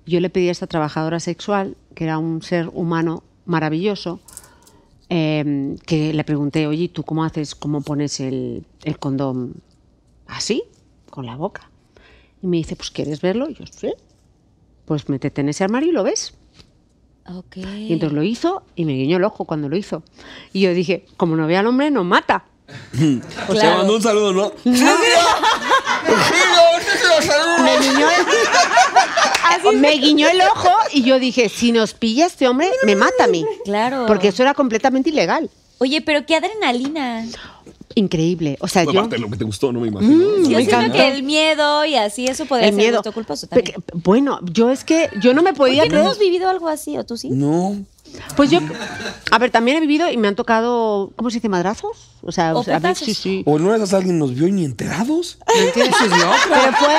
Yo 0.05 0.19
le 0.19 0.29
pedí 0.29 0.49
a 0.49 0.51
esta 0.51 0.67
trabajadora 0.67 1.19
sexual, 1.19 1.77
que 1.95 2.03
era 2.03 2.17
un 2.19 2.41
ser 2.41 2.69
humano 2.73 3.23
maravilloso, 3.45 4.19
eh, 5.13 5.75
que 5.85 6.13
le 6.13 6.23
pregunté, 6.23 6.67
oye, 6.67 6.87
¿tú 6.87 7.03
cómo 7.03 7.25
haces, 7.25 7.53
cómo 7.53 7.81
pones 7.81 8.19
el, 8.21 8.65
el 8.83 8.97
condón 8.97 9.55
así, 10.27 10.63
con 11.09 11.25
la 11.25 11.35
boca? 11.35 11.69
Y 12.41 12.47
me 12.47 12.55
dice, 12.57 12.75
pues 12.77 12.89
¿quieres 12.91 13.19
verlo? 13.21 13.49
Y 13.49 13.55
yo, 13.55 13.65
sí. 13.67 13.93
Pues 14.85 15.09
métete 15.09 15.41
en 15.41 15.49
ese 15.49 15.63
armario 15.65 15.89
y 15.89 15.93
lo 15.93 16.03
ves. 16.03 16.33
Ok. 17.27 17.57
Y 17.57 17.91
entonces 17.93 18.13
lo 18.15 18.23
hizo 18.23 18.63
y 18.75 18.85
me 18.85 18.93
guiñó 18.93 19.17
el 19.17 19.23
ojo 19.25 19.43
cuando 19.45 19.67
lo 19.69 19.75
hizo. 19.77 20.01
Y 20.53 20.61
yo 20.61 20.73
dije, 20.73 21.05
como 21.17 21.35
no 21.35 21.45
vea 21.45 21.59
al 21.59 21.67
hombre, 21.67 21.91
nos 21.91 22.05
mata. 22.05 22.45
Te 22.91 23.21
Claro. 23.51 23.77
mandó 23.79 23.95
un 23.97 24.01
saludo, 24.01 24.31
¿no? 24.33 24.51
Me 27.63 27.77
guiñó, 27.79 28.07
el, 28.09 28.25
me 29.75 29.91
guiñó 29.97 30.27
el 30.29 30.41
ojo 30.41 30.69
y 30.93 31.03
yo 31.03 31.19
dije, 31.19 31.49
si 31.49 31.71
nos 31.71 31.93
pilla 31.93 32.25
este 32.25 32.47
hombre, 32.47 32.69
me 32.85 32.95
mata 32.95 33.25
a 33.25 33.27
mí. 33.27 33.45
Claro. 33.65 34.05
Porque 34.07 34.29
eso 34.29 34.41
era 34.43 34.53
completamente 34.53 35.09
ilegal. 35.09 35.49
Oye, 35.79 36.01
pero 36.01 36.25
qué 36.25 36.35
adrenalina. 36.35 37.25
Increíble. 37.95 38.57
O 38.61 38.67
sea, 38.67 38.83
yo... 38.85 38.93
parte 38.93 39.15
de 39.15 39.21
lo 39.21 39.29
que 39.29 39.37
te 39.37 39.43
gustó, 39.43 39.71
no 39.73 39.79
me 39.81 39.87
imagino. 39.89 40.37
Yo 40.47 40.57
Me 40.57 40.65
siento 40.65 40.91
que 40.93 41.07
el 41.09 41.23
miedo 41.23 41.83
y 41.85 41.95
así, 41.95 42.25
eso 42.25 42.45
podría 42.45 42.67
El 42.69 42.75
ser 42.75 42.83
miedo. 42.83 42.97
gusto 42.99 43.11
culposo 43.11 43.47
también. 43.47 43.81
Pe- 43.81 43.93
Bueno, 43.95 44.39
yo 44.43 44.69
es 44.69 44.83
que 44.83 45.09
yo 45.21 45.33
no 45.33 45.41
me 45.41 45.49
¿Por 45.53 45.67
podía 45.67 45.83
no 45.83 45.89
creer. 45.89 46.05
hemos 46.05 46.19
vivido 46.19 46.49
algo 46.49 46.67
así? 46.69 46.97
¿O 46.97 47.03
tú 47.05 47.17
sí? 47.17 47.29
No. 47.31 47.75
Pues 48.35 48.49
yo, 48.49 48.59
a 49.31 49.37
ver, 49.39 49.51
también 49.51 49.77
he 49.77 49.79
vivido 49.81 50.09
y 50.09 50.17
me 50.17 50.27
han 50.27 50.35
tocado, 50.35 51.11
¿cómo 51.15 51.29
se 51.29 51.37
dice? 51.37 51.49
¿Madrazos? 51.49 52.09
O 52.23 52.31
sea, 52.31 52.53
O 52.55 52.61
a 52.61 52.63
ver, 52.63 52.75
putazos. 52.77 53.05
sí, 53.05 53.13
sí. 53.13 53.43
O 53.45 53.57
no 53.59 53.73
esas 53.75 53.93
alguien 53.93 54.19
nos 54.19 54.33
vio 54.33 54.47
y 54.47 54.51
ni 54.51 54.63
enterados. 54.65 55.37
¿Me 55.55 55.61
entiendes? 55.67 55.95
Pero 55.99 56.73
fue, 56.77 56.95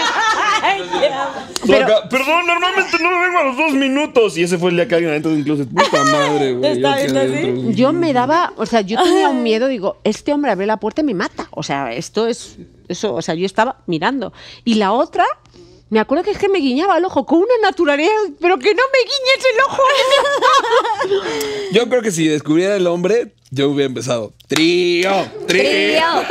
Pero- 1.66 1.84
Acá, 1.86 2.08
Perdón, 2.08 2.46
normalmente 2.46 2.98
no 3.00 3.10
me 3.10 3.20
vengo 3.26 3.38
a 3.38 3.44
los 3.44 3.56
dos 3.56 3.72
minutos. 3.72 4.36
Y 4.36 4.42
ese 4.42 4.58
fue 4.58 4.70
el 4.70 4.76
día 4.76 4.88
que 4.88 4.94
alguien 4.94 5.10
adentro 5.10 5.30
de 5.30 5.38
un 5.38 5.42
closet. 5.44 5.68
Puta 5.68 6.04
madre, 6.04 6.52
güey. 6.54 6.72
Está 6.72 6.96
viendo 6.96 7.20
así. 7.20 7.28
adentro. 7.32 7.70
yo 7.72 7.92
me 7.92 8.12
daba, 8.12 8.52
o 8.56 8.66
sea, 8.66 8.80
yo 8.80 9.02
tenía 9.02 9.28
un 9.30 9.42
miedo, 9.42 9.68
digo, 9.68 9.98
este 10.04 10.32
hombre 10.32 10.50
abre 10.50 10.66
la 10.66 10.78
puerta 10.78 11.00
y 11.02 11.04
me 11.04 11.14
mata. 11.14 11.48
O 11.52 11.62
sea, 11.62 11.92
esto 11.92 12.26
es, 12.26 12.56
eso, 12.88 13.14
o 13.14 13.22
sea, 13.22 13.34
yo 13.34 13.46
estaba 13.46 13.78
mirando. 13.86 14.32
Y 14.64 14.74
la 14.74 14.92
otra, 14.92 15.24
me 15.92 16.00
acuerdo 16.00 16.24
que 16.24 16.30
es 16.30 16.38
que 16.38 16.48
me 16.48 16.58
guiñaba 16.58 16.96
el 16.96 17.04
ojo 17.04 17.26
con 17.26 17.40
una 17.40 17.52
naturalidad, 17.62 18.10
pero 18.40 18.58
que 18.58 18.72
no 18.74 18.82
me 18.90 18.98
guiñes 19.04 19.44
el 19.52 19.60
ojo. 19.66 19.82
Yo 21.72 21.86
creo 21.90 22.00
que 22.00 22.10
si 22.10 22.26
descubriera 22.26 22.74
el 22.76 22.86
hombre, 22.86 23.34
yo 23.50 23.68
hubiera 23.68 23.88
empezado. 23.88 24.32
Trío, 24.48 25.12
trío, 25.46 25.46
Trío. 25.46 26.02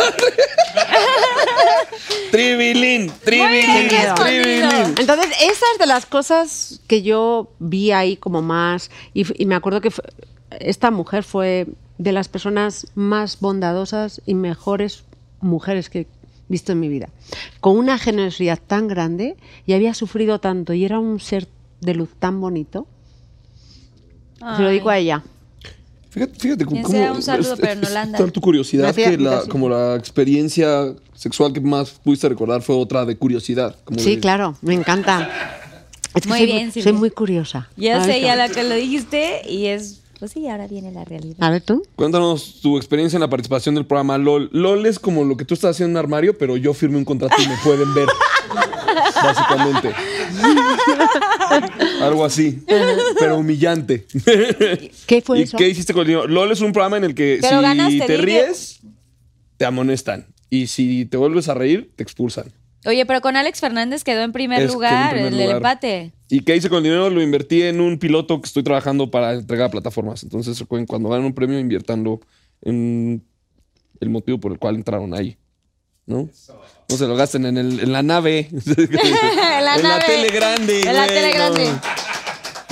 tribilín, 2.32 3.12
tribilín, 3.24 3.88
tribilín. 4.16 4.96
Entonces, 4.98 5.28
esa 5.42 5.66
es 5.74 5.78
de 5.80 5.86
las 5.86 6.08
cosas 6.08 6.80
que 6.88 7.04
yo 7.04 7.52
vi 7.60 7.92
ahí 7.92 8.18
como 8.18 8.42
más. 8.42 8.90
Y, 9.14 9.46
me 9.46 9.54
acuerdo 9.54 9.80
que 9.82 9.92
fue- 9.92 10.06
esta 10.60 10.90
mujer 10.90 11.24
fue 11.24 11.68
de 12.00 12.12
las 12.14 12.30
personas 12.30 12.88
más 12.96 13.40
bondadosas 13.40 14.22
y 14.26 14.34
mejores 14.34 15.04
mujeres 15.40 15.92
que 15.92 16.08
visto 16.52 16.72
en 16.74 16.80
mi 16.80 16.88
vida. 16.90 17.10
Con 17.60 17.78
una 17.78 17.98
generosidad 17.98 18.60
tan 18.66 18.88
grande 18.88 19.38
y 19.66 19.74
había 19.74 19.94
sufrido 19.96 20.40
tanto 20.40 20.74
y 20.74 20.86
era 20.86 21.00
un 21.00 21.20
ser 21.20 21.48
de 21.82 21.96
luz 21.96 22.10
tan 22.20 22.40
bonito. 22.40 22.86
Se 24.58 24.62
lo 24.64 24.70
digo 24.70 24.90
a 24.90 24.98
ella. 24.98 25.24
Fíjate, 26.10 26.34
fíjate 26.40 26.66
cómo. 26.66 26.88
sea 26.90 27.14
un 27.14 27.22
saludo, 27.22 27.54
es- 27.54 27.60
pero 27.60 27.80
no 27.80 27.90
la 27.90 28.02
anda. 28.02 28.28
tu 28.28 28.42
curiosidad 28.42 28.84
Gracias, 28.94 29.12
que 29.12 29.18
la, 29.18 29.44
como 29.48 29.70
la 29.70 29.96
experiencia 29.96 30.94
sexual 31.16 31.54
que 31.54 31.62
más 31.62 31.92
pudiste 31.92 32.28
recordar 32.28 32.62
fue 32.62 32.76
otra 32.76 33.06
de 33.06 33.16
curiosidad. 33.18 33.78
como 33.86 34.00
Sí, 34.00 34.16
de- 34.16 34.20
claro, 34.22 34.58
me 34.62 34.74
encanta. 34.74 35.30
Es 36.14 36.24
que 36.24 36.28
Muy 36.30 36.40
soy, 36.40 36.48
bien, 36.48 36.72
soy 36.74 36.92
muy 36.92 37.12
curiosa. 37.12 37.70
Ya 37.78 38.02
A 38.02 38.04
sé, 38.04 38.20
ya 38.20 38.36
la 38.36 38.50
que 38.50 38.64
lo 38.64 38.76
dijiste 38.76 39.42
y 39.48 39.68
es, 39.68 40.01
pues 40.22 40.34
sí, 40.34 40.48
ahora 40.48 40.68
viene 40.68 40.92
la 40.92 41.04
realidad. 41.04 41.38
A 41.40 41.50
ver 41.50 41.64
tú. 41.64 41.82
Cuéntanos 41.96 42.62
tu 42.62 42.78
experiencia 42.78 43.18
en 43.18 43.22
la 43.22 43.30
participación 43.32 43.74
del 43.74 43.88
programa 43.88 44.20
LOL. 44.20 44.52
LOL 44.54 44.86
es 44.86 45.00
como 45.00 45.24
lo 45.24 45.36
que 45.36 45.46
tú 45.46 45.56
estás 45.56 45.72
haciendo 45.72 45.90
en 45.90 45.96
un 45.96 45.98
armario, 46.06 46.38
pero 46.38 46.58
yo 46.58 46.76
firmé 46.76 47.00
un 47.00 47.06
contrato 47.06 47.36
y 47.44 47.48
me 47.48 47.58
pueden 47.64 47.92
ver. 47.96 48.08
Básicamente. 49.16 49.96
Algo 52.04 52.24
así. 52.24 52.64
Pero 53.18 53.38
humillante. 53.38 54.06
¿Qué 55.08 55.24
fue 55.24 55.40
¿Y 55.40 55.42
eso? 55.42 55.58
qué 55.58 55.68
hiciste 55.68 55.92
con 55.92 56.02
el 56.02 56.08
dinero? 56.10 56.28
LOL 56.28 56.52
es 56.52 56.62
un 56.62 56.72
programa 56.72 56.98
en 56.98 57.06
el 57.06 57.16
que 57.16 57.40
Pero 57.42 57.58
si 57.58 57.64
ganaste, 57.64 58.06
te 58.06 58.18
ríes, 58.18 58.80
te 59.58 59.66
amonestan. 59.66 60.28
Y 60.52 60.68
si 60.68 61.06
te 61.06 61.18
vuelves 61.18 61.50
a 61.50 61.56
reír, 61.56 61.92
te 61.96 62.04
expulsan. 62.04 62.54
Oye, 62.86 63.06
pero 63.06 63.22
con 63.22 63.36
Alex 63.36 63.60
Fernández 63.60 64.04
quedó 64.04 64.22
en 64.22 64.32
primer 64.32 64.60
Es 64.62 64.66
que 64.66 64.72
en 64.72 64.74
lugar 64.74 65.12
primer 65.12 65.28
en 65.28 65.34
el 65.40 65.44
lugar. 65.46 65.58
empate. 65.58 66.12
¿Y 66.30 66.42
qué 66.42 66.56
hice 66.56 66.68
con 66.70 66.78
el 66.80 66.84
dinero? 66.86 67.10
Lo 67.10 67.22
invertí 67.22 67.62
en 67.62 67.80
un 67.80 68.00
piloto 68.00 68.42
que 68.42 68.48
estoy 68.48 68.64
trabajando 68.64 69.12
para 69.12 69.34
entregar 69.34 69.68
a 69.68 69.72
plataformas. 69.72 70.24
Entonces, 70.24 70.58
recuerden, 70.60 70.88
cuando 70.88 71.10
ganan 71.10 71.26
un 71.26 71.34
premio, 71.34 71.60
inviértanlo 71.60 72.22
en 72.64 73.24
el 74.00 74.10
motivo 74.10 74.40
por 74.40 74.52
el 74.52 74.58
cual 74.60 74.76
entraron 74.76 75.14
ahí. 75.14 75.38
¿No? 76.08 76.28
No 76.90 76.98
se 76.98 77.06
lo 77.08 77.16
gasten 77.16 77.46
en, 77.46 77.58
el- 77.60 77.80
en 77.82 77.92
la 77.92 78.02
nave. 78.02 78.50
en 78.52 78.66
la 78.66 79.58
En 79.58 79.66
la 79.66 79.78
nave. 79.78 80.04
tele 80.08 80.30
grande, 80.30 80.82
En 80.82 80.96
la 80.96 81.08
tele 81.08 81.32
grande. 81.32 81.70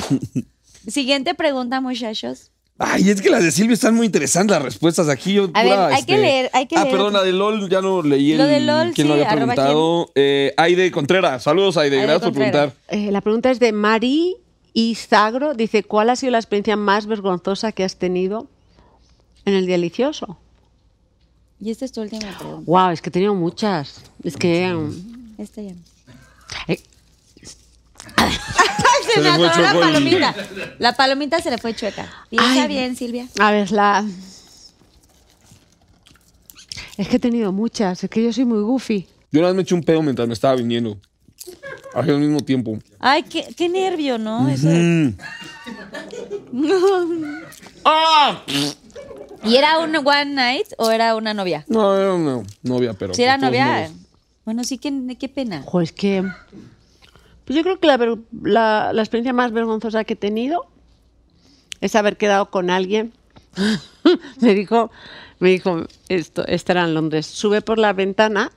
Siguiente 0.88 1.36
pregunta, 1.36 1.82
muchachos. 1.82 2.52
Ay, 2.82 3.10
es 3.10 3.22
que 3.22 3.30
las 3.30 3.44
de 3.44 3.52
Silvia 3.52 3.74
están 3.74 3.94
muy 3.94 4.06
interesantes 4.06 4.56
las 4.56 4.64
respuestas 4.64 5.10
aquí. 5.10 5.34
Yo, 5.34 5.44
A 5.54 5.62
pura, 5.62 5.88
ver, 5.88 5.96
hay 5.96 6.04
que 6.04 6.18
leer, 6.18 6.50
hay 6.54 6.66
que 6.66 6.78
ah, 6.78 6.84
leer. 6.84 6.96
perdón, 6.96 7.12
la 7.14 7.24
de 7.24 7.34
LOL 7.34 7.70
ya 7.70 7.82
no 7.82 8.02
leí 8.02 8.32
el, 8.32 8.38
Lo 8.38 8.46
de 8.46 8.62
LOL, 8.62 8.94
quién 8.94 9.10
lo 9.10 9.16
sí, 9.16 9.22
había 9.22 9.36
preguntado. 9.36 10.10
Eh, 10.16 10.54
Aide 10.56 10.90
Contreras. 10.90 11.44
Saludos, 11.44 11.76
Aide. 11.76 11.98
Aide 11.98 12.06
Gracias 12.08 12.24
por 12.24 12.34
preguntar. 12.34 12.74
Eh, 12.88 13.12
la 13.12 13.20
pregunta 13.20 13.52
es 13.52 13.60
de 13.60 13.74
Mari 13.74 14.38
Izagro. 14.74 15.54
Dice, 15.56 15.84
¿cuál 15.84 16.10
ha 16.10 16.16
sido 16.16 16.32
la 16.32 16.38
experiencia 16.38 16.78
más 16.78 17.06
vergonzosa 17.06 17.74
que 17.74 17.84
has 17.84 17.98
tenido 17.98 18.48
en 19.44 19.56
el 19.56 19.66
delicioso? 19.66 20.38
Y 21.60 21.72
esta 21.72 21.84
es 21.84 21.92
tu 21.92 22.00
última 22.02 22.38
pregunta. 22.38 22.64
Wow, 22.66 22.92
es 22.92 23.02
que 23.02 23.10
he 23.10 23.12
tenido 23.12 23.36
muchas. 23.36 24.02
Es 24.24 24.38
que... 24.38 24.74
um, 24.74 24.94
Esta 25.38 25.62
ya 25.62 25.74
no. 25.74 25.80
eh, 26.70 26.80
Se, 29.06 29.14
Se 29.16 29.22
me 29.22 29.30
le 29.32 29.36
fue 29.38 29.48
atoró 29.48 29.64
la 29.64 29.74
palomita. 29.80 30.36
La 30.78 30.94
palomita 30.94 31.42
se 31.42 31.50
le 31.50 31.58
fue 31.58 31.74
chueca. 31.76 32.08
Piensa 32.30 32.64
Ay. 32.64 32.68
bien, 32.68 32.96
Silvia. 32.96 33.28
a 33.40 33.52
ver, 33.52 33.72
la... 33.72 34.06
Es 36.98 37.08
que 37.08 37.16
he 37.16 37.20
tenido 37.20 37.52
muchas. 37.52 38.04
Es 38.04 38.10
que 38.10 38.24
yo 38.24 38.32
soy 38.34 38.46
muy 38.46 38.62
goofy. 38.62 39.08
Yo 39.32 39.40
una 39.40 39.48
vez 39.50 39.56
me 39.56 39.62
eché 39.64 39.74
un 39.74 39.84
pedo 39.84 40.02
mientras 40.04 40.28
me 40.28 40.34
estaba 40.34 40.56
viniendo. 40.56 40.98
Al 41.96 42.20
mismo 42.20 42.42
tiempo. 42.42 42.78
Ay, 43.00 43.24
qué, 43.24 43.48
qué 43.58 43.68
nervio, 43.70 44.18
¿no? 44.18 44.48
Eso- 44.50 44.68
Mm. 44.68 45.16
¡Ah! 47.86 48.42
¿Y 49.44 49.56
era 49.56 49.80
un 49.80 49.96
one 49.96 50.26
night 50.26 50.68
o 50.78 50.92
era 50.92 51.16
una 51.16 51.34
novia? 51.34 51.64
No, 51.68 51.96
era 51.98 52.14
una 52.14 52.44
novia, 52.64 52.94
pero. 52.94 53.14
Si 53.14 53.24
era 53.24 53.34
de 53.34 53.40
todos 53.40 53.52
novia. 53.52 53.66
modos. 53.66 53.92
Bueno, 54.46 54.64
sí, 54.64 54.78
qué, 54.78 55.16
qué 55.20 55.30
pena. 55.30 55.62
Ojo, 55.66 55.82
es 55.82 55.92
que... 55.92 56.24
Pues 57.50 57.58
yo 57.58 57.64
creo 57.64 57.80
que 57.80 57.88
la, 57.88 57.98
la, 58.44 58.94
la 58.94 59.02
experiencia 59.02 59.34
más 59.34 59.52
vergonzosa 59.52 60.04
que 60.04 60.14
he 60.14 60.16
tenido 60.16 60.68
es 61.82 61.96
haber 61.96 62.16
quedado 62.16 62.52
con 62.52 62.70
alguien. 62.70 63.12
me 64.40 64.54
dijo, 64.54 64.92
me 65.40 65.50
dijo, 65.50 65.88
esto, 66.10 66.46
esta 66.46 66.74
era 66.74 66.84
en 66.84 66.94
Londres, 66.94 67.26
sube 67.26 67.64
por 67.64 67.80
la 67.80 67.92
ventana 67.94 68.52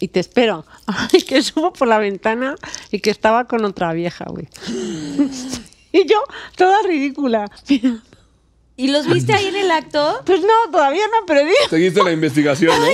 y 0.00 0.08
te 0.08 0.20
espero. 0.20 0.66
Ay, 0.86 1.22
que 1.22 1.40
subo 1.40 1.72
por 1.72 1.88
la 1.88 1.96
ventana 1.96 2.56
y 2.90 3.00
que 3.00 3.08
estaba 3.08 3.46
con 3.46 3.64
otra 3.64 3.94
vieja, 3.94 4.26
güey. 4.28 4.46
y 5.92 6.06
yo, 6.06 6.22
toda 6.56 6.82
ridícula. 6.82 7.50
¿Y 8.76 8.88
los 8.88 9.06
viste 9.06 9.32
ahí 9.32 9.46
en 9.46 9.56
el 9.56 9.70
acto? 9.70 10.20
Pues 10.26 10.42
no, 10.42 10.70
todavía 10.70 11.06
no, 11.06 11.24
pero 11.26 11.40
digo, 11.40 11.56
Seguiste 11.70 12.04
la 12.04 12.12
investigación, 12.12 12.78
¿no? 12.78 12.84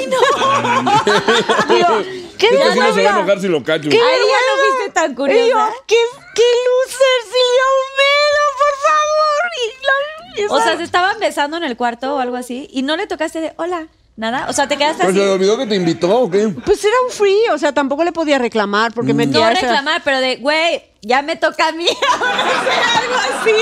digo, 1.74 2.22
¿qué 2.48 2.54
Este 2.56 2.72
sí 2.72 2.78
no 2.80 2.94
se 2.94 3.02
va 3.04 3.10
a 3.14 3.18
enojar 3.18 3.40
si 3.40 3.48
lo 3.48 3.62
cacho. 3.64 3.88
¿Qué 3.88 3.96
Ahí 3.96 4.02
ya 4.28 4.38
no 4.46 4.78
viste 4.78 4.92
tan 4.92 5.10
Y 5.10 5.14
yo, 5.14 5.16
curiosa. 5.16 5.70
¿qué, 5.86 5.96
qué 6.34 6.42
loser, 6.66 7.22
Silvia 7.24 7.64
Olmedo, 7.72 8.44
por 8.58 8.74
favor. 8.86 9.42
Y 9.56 9.66
la- 9.86 10.42
y 10.42 10.46
O 10.48 10.60
sea, 10.64 10.76
se 10.76 10.82
estaban 10.82 11.18
besando 11.20 11.56
en 11.56 11.64
el 11.64 11.76
cuarto 11.76 12.16
o 12.16 12.18
algo 12.18 12.36
así 12.36 12.68
y 12.72 12.82
no 12.82 12.96
le 12.96 13.06
tocaste 13.06 13.40
de 13.40 13.52
hola, 13.56 13.88
nada. 14.16 14.46
O 14.48 14.52
sea, 14.52 14.66
te 14.68 14.76
quedaste 14.76 15.02
¿Pero 15.02 15.12
se 15.12 15.18
le 15.18 15.24
así. 15.24 15.32
olvidó 15.34 15.58
que 15.58 15.66
te 15.66 15.74
invitó 15.74 16.20
o 16.20 16.30
qué? 16.30 16.48
Pues 16.64 16.82
era 16.84 16.94
un 17.06 17.12
free, 17.12 17.48
o 17.52 17.58
sea, 17.58 17.72
tampoco 17.72 18.02
le 18.04 18.12
podía 18.12 18.38
reclamar 18.38 18.92
porque 18.94 19.12
me 19.14 19.26
No 19.26 19.32
metía 19.32 19.52
esa- 19.52 19.60
reclamar, 19.60 20.00
pero 20.04 20.20
de, 20.20 20.36
güey, 20.36 20.82
ya 21.02 21.20
me 21.22 21.36
toca 21.36 21.68
a 21.68 21.72
mí. 21.72 21.86
algo 22.20 23.14
así. 23.14 23.52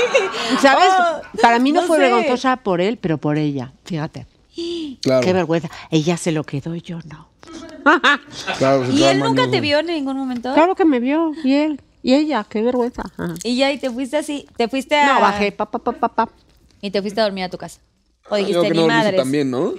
¿Sabes? 0.61 0.89
Oh, 0.97 1.21
Para 1.41 1.59
mí 1.59 1.71
no, 1.71 1.81
fue 1.83 1.97
sé. 1.97 2.03
vergonzosa 2.03 2.57
por 2.57 2.79
él, 2.81 2.97
pero 3.01 3.17
por 3.17 3.37
ella. 3.37 3.71
Fíjate. 3.85 4.25
Claro. 5.01 5.25
Qué 5.25 5.33
vergüenza. 5.33 5.69
Ella 5.89 6.17
se 6.17 6.31
lo 6.31 6.43
quedó, 6.43 6.75
yo 6.75 6.99
no. 7.09 7.29
claro 8.57 8.85
¿Y 8.91 9.03
él 9.03 9.19
nunca 9.19 9.49
te 9.49 9.59
vio 9.61 9.79
en 9.79 9.87
ningún 9.87 10.17
momento? 10.17 10.53
Claro 10.53 10.75
que 10.75 10.85
me 10.85 10.99
vio, 10.99 11.31
y 11.43 11.53
él. 11.53 11.81
Y 12.03 12.13
ella, 12.15 12.45
qué 12.49 12.61
vergüenza. 12.61 13.03
Ajá. 13.17 13.35
Y 13.43 13.55
ya, 13.57 13.71
y 13.71 13.77
te 13.77 13.89
fuiste 13.91 14.17
así, 14.17 14.47
te 14.57 14.67
fuiste 14.67 14.95
a... 14.97 15.15
No, 15.15 15.21
bajé, 15.21 15.51
pa, 15.51 15.69
pa, 15.69 15.77
pa, 15.79 15.91
pa, 15.91 16.07
pa. 16.09 16.29
Y 16.81 16.89
te 16.89 16.99
fuiste 17.01 17.21
a 17.21 17.25
dormir 17.25 17.43
a 17.43 17.49
tu 17.49 17.57
casa. 17.57 17.79
O 18.29 18.35
dijiste, 18.35 18.69
ni 18.71 18.77
no 18.79 18.87
madres. 18.87 19.17
también, 19.17 19.51
¿no? 19.51 19.73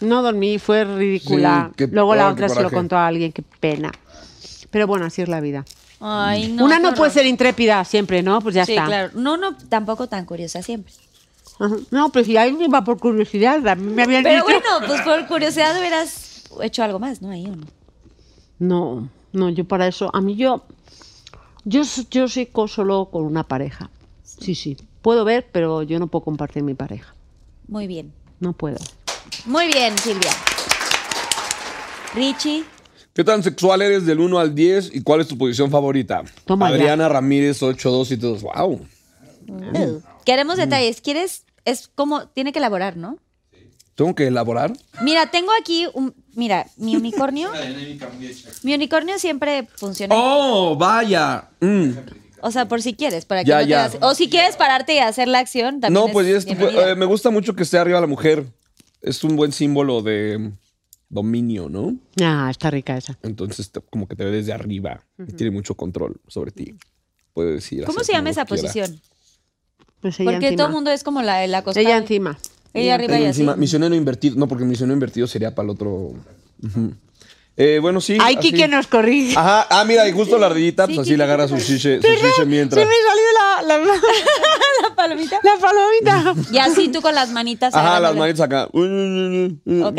No 0.00 0.22
dormí, 0.22 0.58
fue 0.58 0.84
ridícula. 0.84 1.68
Sí, 1.70 1.74
qué- 1.76 1.86
Luego 1.88 2.14
la 2.14 2.28
otra 2.28 2.48
se 2.48 2.62
lo 2.62 2.70
contó 2.70 2.96
a 2.96 3.06
alguien, 3.08 3.32
qué 3.32 3.42
pena. 3.42 3.90
Pero 4.70 4.86
bueno, 4.86 5.06
así 5.06 5.22
es 5.22 5.28
la 5.28 5.40
vida. 5.40 5.64
Ay, 6.00 6.48
no. 6.52 6.64
Una 6.66 6.78
no 6.78 6.94
puede 6.94 7.10
ser 7.10 7.26
intrépida 7.26 7.84
siempre, 7.84 8.22
¿no? 8.22 8.40
Pues 8.40 8.54
ya 8.54 8.64
Sí, 8.66 8.72
está. 8.72 8.86
claro. 8.86 9.10
No, 9.14 9.36
no, 9.36 9.56
tampoco 9.68 10.08
tan 10.08 10.26
curiosa 10.26 10.62
siempre. 10.62 10.92
No, 11.90 12.10
pero 12.10 12.24
si 12.24 12.36
ahí 12.36 12.56
iba 12.60 12.82
por 12.82 12.98
curiosidad, 12.98 13.66
a 13.68 13.74
mí 13.74 13.92
me 13.92 14.02
habían 14.02 14.22
Pero 14.22 14.44
dicho. 14.44 14.44
bueno, 14.44 14.86
pues 14.86 15.00
por 15.02 15.26
curiosidad 15.26 15.78
hubieras 15.78 16.44
hecho 16.62 16.82
algo 16.82 16.98
más, 16.98 17.22
¿no? 17.22 17.30
Ahí 17.30 17.46
o 17.46 17.54
no. 17.56 17.66
No, 18.58 19.08
no, 19.32 19.50
yo 19.50 19.64
para 19.64 19.86
eso, 19.86 20.10
a 20.14 20.20
mí 20.20 20.36
yo, 20.36 20.64
yo, 21.64 21.82
yo 22.10 22.28
soy 22.28 22.48
solo 22.66 23.08
con 23.10 23.24
una 23.24 23.44
pareja. 23.46 23.90
Sí, 24.22 24.54
sí, 24.54 24.76
puedo 25.02 25.24
ver, 25.24 25.48
pero 25.52 25.82
yo 25.82 25.98
no 25.98 26.08
puedo 26.08 26.24
compartir 26.24 26.62
mi 26.62 26.74
pareja. 26.74 27.14
Muy 27.68 27.86
bien. 27.86 28.12
No 28.40 28.52
puedo. 28.52 28.78
Muy 29.46 29.66
bien, 29.68 29.96
Silvia. 29.98 30.30
Richie. 32.14 32.64
¿Qué 33.12 33.22
tan 33.22 33.42
sexual 33.42 33.80
eres 33.82 34.06
del 34.06 34.20
1 34.20 34.38
al 34.38 34.54
10 34.54 34.94
y 34.94 35.02
cuál 35.02 35.20
es 35.20 35.28
tu 35.28 35.38
posición 35.38 35.70
favorita? 35.70 36.24
Toma 36.44 36.68
ya. 36.68 36.74
Adriana 36.74 37.08
Ramírez 37.08 37.62
8272. 37.62 38.42
Wow. 38.42 40.02
Queremos 40.24 40.56
detalles. 40.56 41.00
¿Quieres? 41.00 41.43
Es 41.64 41.88
como, 41.94 42.28
tiene 42.28 42.52
que 42.52 42.58
elaborar, 42.58 42.96
¿no? 42.96 43.18
¿Tengo 43.94 44.14
que 44.14 44.26
elaborar? 44.26 44.72
Mira, 45.02 45.30
tengo 45.30 45.50
aquí 45.60 45.86
un. 45.94 46.14
Mira, 46.34 46.66
mi 46.76 46.96
unicornio. 46.96 47.50
mi 48.62 48.74
unicornio 48.74 49.18
siempre 49.18 49.68
funciona. 49.76 50.14
Oh, 50.18 50.76
vaya. 50.76 51.48
Mm. 51.60 51.90
O 52.40 52.50
sea, 52.50 52.66
por 52.68 52.82
si 52.82 52.94
quieres, 52.94 53.24
para 53.24 53.42
que 53.44 53.48
Ya, 53.50 53.58
no 53.58 53.62
te 53.64 53.68
ya. 53.70 53.78
das- 53.88 53.98
O 54.02 54.14
si 54.14 54.28
quieres 54.28 54.56
pararte 54.56 54.94
y 54.94 54.98
hacer 54.98 55.28
la 55.28 55.38
acción, 55.38 55.80
también. 55.80 56.06
No, 56.06 56.12
pues 56.12 56.26
es 56.26 56.44
eh, 56.46 56.94
me 56.96 57.06
gusta 57.06 57.30
mucho 57.30 57.54
que 57.54 57.62
esté 57.62 57.78
arriba 57.78 58.00
la 58.00 58.06
mujer. 58.06 58.44
Es 59.00 59.22
un 59.24 59.36
buen 59.36 59.52
símbolo 59.52 60.02
de 60.02 60.50
dominio, 61.08 61.68
¿no? 61.68 61.96
Ah, 62.20 62.48
está 62.50 62.70
rica 62.70 62.96
esa. 62.96 63.16
Entonces, 63.22 63.70
te- 63.70 63.80
como 63.80 64.08
que 64.08 64.16
te 64.16 64.24
ve 64.24 64.30
desde 64.32 64.52
arriba 64.52 65.04
y 65.18 65.32
tiene 65.32 65.52
mucho 65.52 65.74
control 65.74 66.20
sobre 66.26 66.50
ti. 66.50 66.74
Puede 67.32 67.52
decir. 67.52 67.84
¿Cómo 67.84 68.02
se 68.04 68.12
llama 68.12 68.30
esa 68.30 68.44
quiera. 68.44 68.62
posición? 68.62 69.00
Pues 70.04 70.20
ella 70.20 70.32
Porque 70.32 70.46
encima. 70.48 70.56
todo 70.58 70.66
el 70.66 70.72
mundo 70.74 70.90
es 70.90 71.02
como 71.02 71.22
la, 71.22 71.46
la 71.46 71.58
acostada. 71.58 71.80
Ella 71.86 71.96
encima. 71.96 72.38
Ella 72.74 72.96
arriba 72.96 73.14
y 73.14 73.20
Ella 73.22 73.30
así. 73.30 73.40
encima, 73.40 73.56
misionero 73.56 73.94
invertido. 73.94 74.36
No, 74.36 74.46
porque 74.46 74.66
misionero 74.66 74.92
invertido 74.92 75.26
sería 75.26 75.54
para 75.54 75.64
el 75.64 75.70
otro. 75.70 75.90
Ujú. 76.62 76.92
Eh, 77.56 77.78
bueno, 77.80 78.02
sí. 78.02 78.18
Ay, 78.20 78.34
así. 78.38 78.50
Kike 78.50 78.68
nos 78.68 78.86
corrige. 78.86 79.34
Ajá, 79.38 79.66
ah, 79.70 79.82
mira, 79.86 80.06
y 80.06 80.12
justo 80.12 80.36
la 80.36 80.46
ardillita, 80.48 80.84
pues 80.84 80.96
Sí, 80.96 81.00
así 81.00 81.08
Kike, 81.10 81.16
le 81.16 81.24
agarra 81.24 81.48
su 81.48 81.56
chiche, 81.56 81.96
su 81.96 82.02
chiche 82.02 82.30
Se 82.36 82.44
mientras. 82.44 82.86
me 82.86 82.92
salió 82.92 83.78
la, 83.78 83.78
la, 83.78 83.84
La 84.90 84.94
palomita. 84.94 85.40
la 85.42 85.56
palomita. 85.58 86.34
Y 86.52 86.58
así 86.58 86.88
tú 86.88 87.00
con 87.00 87.14
las 87.14 87.30
manitas. 87.30 87.72
Ajá, 87.74 87.98
las 88.00 88.10
agarrándole. 88.12 88.20
manitas 88.20 88.40
acá. 88.44 88.68
Ok. 89.88 89.98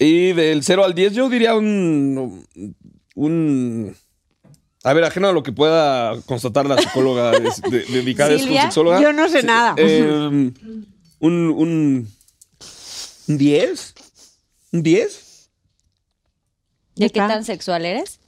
Y 0.00 0.32
del 0.32 0.64
0 0.64 0.84
al 0.84 0.94
10 0.94 1.12
yo 1.12 1.28
diría 1.28 1.54
un... 1.54 2.44
un 3.14 3.94
a 4.82 4.92
ver, 4.94 5.04
ajeno 5.04 5.28
a 5.28 5.32
lo 5.32 5.42
que 5.42 5.52
pueda 5.52 6.20
constatar 6.22 6.66
la 6.66 6.78
psicóloga 6.78 7.32
de- 7.32 7.52
de- 7.70 7.84
dedicada 7.86 8.36
Silvia, 8.38 8.62
sexóloga. 8.62 9.00
yo 9.00 9.12
no 9.12 9.28
sé 9.28 9.42
nada. 9.42 9.74
Eh, 9.76 10.02
un, 10.02 10.54
un, 11.20 12.12
un 13.28 13.36
10. 13.38 13.94
¿Un 14.72 14.82
10? 14.82 15.48
¿De 16.96 17.10
qué 17.10 17.20
tan 17.20 17.44
sexual 17.44 17.84
eres? 17.84 18.20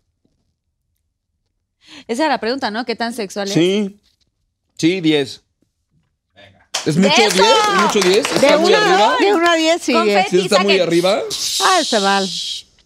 Esa 2.08 2.24
era 2.24 2.34
la 2.34 2.40
pregunta, 2.40 2.70
¿no? 2.70 2.84
¿Qué 2.84 2.96
tan 2.96 3.12
sexual 3.14 3.50
eres? 3.50 3.54
Sí. 3.62 3.98
Sí, 4.78 5.00
10. 5.00 5.42
¿Es 6.86 6.96
mucho 6.96 7.14
10? 7.16 7.34
¡Eso! 7.34 7.44
¿Es 7.44 7.80
mucho 7.82 8.00
10? 8.00 8.14
De 8.40 8.46
¿Está 8.46 8.58
muy 8.58 8.70
una, 8.74 8.94
arriba? 8.94 9.16
de 9.20 9.34
una 9.34 9.52
a 9.52 9.56
diez, 9.56 9.82
sí. 9.82 9.92
Confeti. 9.92 10.14
diez. 10.14 10.30
¿Sí 10.30 10.40
está 10.40 10.62
muy 10.64 10.80
arriba? 10.80 11.22
Ah, 11.60 11.78
está 11.80 12.00
mal. 12.00 12.24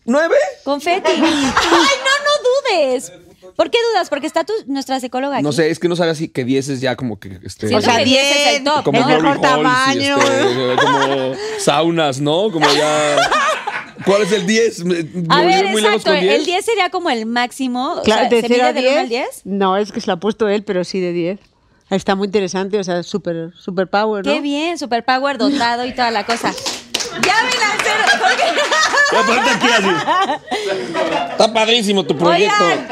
¿9? 0.04 0.30
Confeti. 0.64 1.10
Ay, 1.12 1.20
no, 1.22 2.14
no 2.24 2.82
dudes. 2.90 3.12
¿Por 3.56 3.70
qué 3.70 3.78
dudas? 3.92 4.08
Porque 4.10 4.26
está 4.26 4.44
tu, 4.44 4.52
nuestra 4.66 5.00
psicóloga 5.00 5.36
aquí. 5.36 5.42
No 5.42 5.52
sé, 5.52 5.70
es 5.70 5.78
que 5.78 5.88
no 5.88 5.96
sabe 5.96 6.10
así 6.10 6.28
que 6.28 6.44
10 6.44 6.68
es 6.68 6.80
ya 6.80 6.94
como 6.94 7.18
que... 7.18 7.40
Este, 7.42 7.74
O 7.74 7.80
sea, 7.80 7.98
que 7.98 8.04
10 8.04 8.36
es 8.36 8.46
el 8.58 8.64
top, 8.64 8.84
como 8.84 8.98
el 8.98 9.02
¿no? 9.04 9.08
glory 9.08 9.22
mejor 9.22 9.40
tamaño. 9.40 10.18
este, 10.18 10.76
como 10.84 11.32
saunas, 11.58 12.20
¿no? 12.20 12.50
Como 12.52 12.68
ya... 12.70 13.16
¿Cuál 14.04 14.22
es 14.22 14.32
el 14.32 14.46
10? 14.46 14.84
Me- 14.84 14.98
A 15.30 15.38
me 15.38 15.46
ver, 15.46 15.64
muy 15.70 15.80
lejos 15.80 15.96
exacto. 15.96 16.10
con 16.12 16.20
10. 16.20 16.34
El 16.34 16.44
10 16.44 16.64
sería 16.64 16.90
como 16.90 17.08
el 17.10 17.24
máximo. 17.26 17.94
O 17.94 18.02
Claro, 18.02 18.28
sea, 18.28 18.28
de 18.28 18.40
¿Se 18.42 18.48
0 18.48 18.54
mide 18.54 18.68
a 18.68 18.72
del 18.74 18.86
1 18.92 19.00
al 19.00 19.08
10. 19.08 19.26
10? 19.26 19.40
No, 19.46 19.76
es 19.78 19.90
que 19.90 20.00
se 20.02 20.06
lo 20.08 20.12
ha 20.12 20.16
puesto 20.20 20.48
él, 20.48 20.62
pero 20.62 20.84
sí 20.84 21.00
de 21.00 21.12
10. 21.12 21.40
Está 21.90 22.14
muy 22.14 22.26
interesante, 22.26 22.78
o 22.78 22.84
sea, 22.84 23.02
súper 23.02 23.52
super 23.58 23.88
power, 23.88 24.26
¿no? 24.26 24.32
Qué 24.34 24.40
bien, 24.40 24.76
superpower 24.76 25.38
dotado 25.38 25.86
y 25.86 25.92
toda 25.94 26.10
la 26.10 26.26
cosa. 26.26 26.52
Llamen 26.52 27.54
al 27.62 27.78
cero. 27.82 28.04
porque- 28.20 29.16
Aparte 29.16 29.50
aquí 29.50 29.66
así. 29.68 31.30
Está 31.30 31.52
padrísimo 31.52 32.04
tu 32.04 32.16
proyecto. 32.18 32.54
Oigan, 32.64 32.86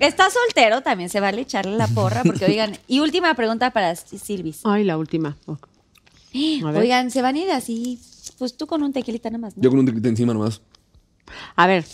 está 0.00 0.28
soltero, 0.30 0.82
también 0.82 1.08
se 1.08 1.20
vale 1.20 1.42
echarle 1.42 1.76
la 1.76 1.88
porra, 1.88 2.22
porque 2.22 2.44
oigan, 2.46 2.76
y 2.88 3.00
última 3.00 3.34
pregunta 3.34 3.70
para 3.70 3.94
Silvis. 3.96 4.60
Ay, 4.64 4.84
la 4.84 4.98
última. 4.98 5.36
Oigan, 6.34 7.10
se 7.10 7.22
van 7.22 7.34
a 7.36 7.38
ir 7.38 7.50
así, 7.50 7.98
pues 8.38 8.56
tú 8.56 8.66
con 8.66 8.82
un 8.82 8.92
tequilita 8.92 9.30
nada 9.30 9.38
más, 9.38 9.56
¿no? 9.56 9.62
Yo 9.62 9.70
con 9.70 9.78
un 9.78 9.86
tequilita 9.86 10.08
encima 10.08 10.34
nomás. 10.34 10.60
A 11.54 11.66
ver. 11.66 11.84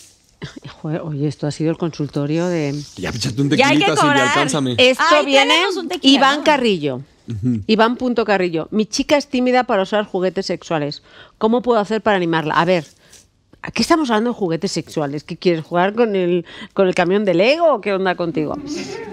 Joder, 0.80 1.00
oye, 1.02 1.28
esto 1.28 1.46
ha 1.46 1.52
sido 1.52 1.70
el 1.70 1.76
consultorio 1.76 2.48
de... 2.48 2.74
Ya, 2.96 3.10
échate 3.10 3.40
un 3.40 3.50
Ya 3.50 3.68
hay 3.68 3.78
que 3.78 3.84
tequilita, 3.84 4.00
Silvia, 4.00 4.28
alcánzame. 4.28 4.74
Esto 4.76 5.04
Ay, 5.10 5.26
viene 5.26 5.54
tequila, 5.88 6.18
Iván 6.18 6.38
¿no? 6.38 6.44
Carrillo. 6.44 7.02
Iván 7.68 7.96
punto 7.96 8.24
Carrillo. 8.24 8.66
Mi 8.72 8.86
chica 8.86 9.16
es 9.16 9.28
tímida 9.28 9.64
para 9.64 9.82
usar 9.82 10.04
juguetes 10.04 10.46
sexuales. 10.46 11.02
¿Cómo 11.38 11.62
puedo 11.62 11.78
hacer 11.78 12.02
para 12.02 12.16
animarla? 12.16 12.54
A 12.54 12.64
ver, 12.64 12.84
aquí 13.62 13.82
estamos 13.82 14.10
hablando 14.10 14.30
de 14.30 14.36
juguetes 14.36 14.72
sexuales. 14.72 15.24
¿Qué 15.24 15.36
quieres 15.36 15.64
jugar 15.64 15.94
con 15.94 16.14
el, 16.16 16.44
con 16.74 16.88
el 16.88 16.94
camión 16.94 17.24
de 17.24 17.34
Lego 17.34 17.74
o 17.74 17.80
qué 17.80 17.92
onda 17.92 18.14
contigo? 18.16 18.56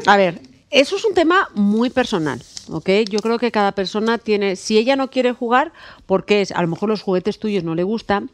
A 0.05 0.17
ver, 0.17 0.41
eso 0.71 0.95
es 0.95 1.05
un 1.05 1.13
tema 1.13 1.49
muy 1.53 1.89
personal. 1.89 2.41
¿Ok? 2.69 2.89
Yo 3.09 3.19
creo 3.19 3.39
que 3.39 3.51
cada 3.51 3.71
persona 3.71 4.17
tiene, 4.17 4.55
si 4.55 4.77
ella 4.77 4.95
no 4.95 5.09
quiere 5.09 5.31
jugar, 5.31 5.71
porque 6.05 6.41
es, 6.41 6.51
a 6.51 6.61
lo 6.61 6.67
mejor 6.67 6.89
los 6.89 7.01
juguetes 7.01 7.39
tuyos 7.39 7.63
no 7.63 7.73
le 7.73 7.83
gustan, 7.83 8.29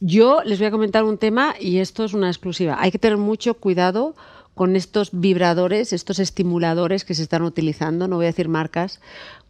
yo 0.00 0.42
les 0.44 0.58
voy 0.58 0.68
a 0.68 0.70
comentar 0.70 1.04
un 1.04 1.18
tema 1.18 1.54
y 1.60 1.78
esto 1.78 2.04
es 2.04 2.14
una 2.14 2.28
exclusiva. 2.28 2.76
Hay 2.80 2.90
que 2.90 2.98
tener 2.98 3.18
mucho 3.18 3.54
cuidado 3.54 4.14
con 4.54 4.76
estos 4.76 5.10
vibradores, 5.12 5.92
estos 5.92 6.18
estimuladores 6.18 7.04
que 7.04 7.14
se 7.14 7.22
están 7.22 7.42
utilizando, 7.42 8.08
no 8.08 8.16
voy 8.16 8.26
a 8.26 8.28
decir 8.28 8.48
marcas, 8.48 9.00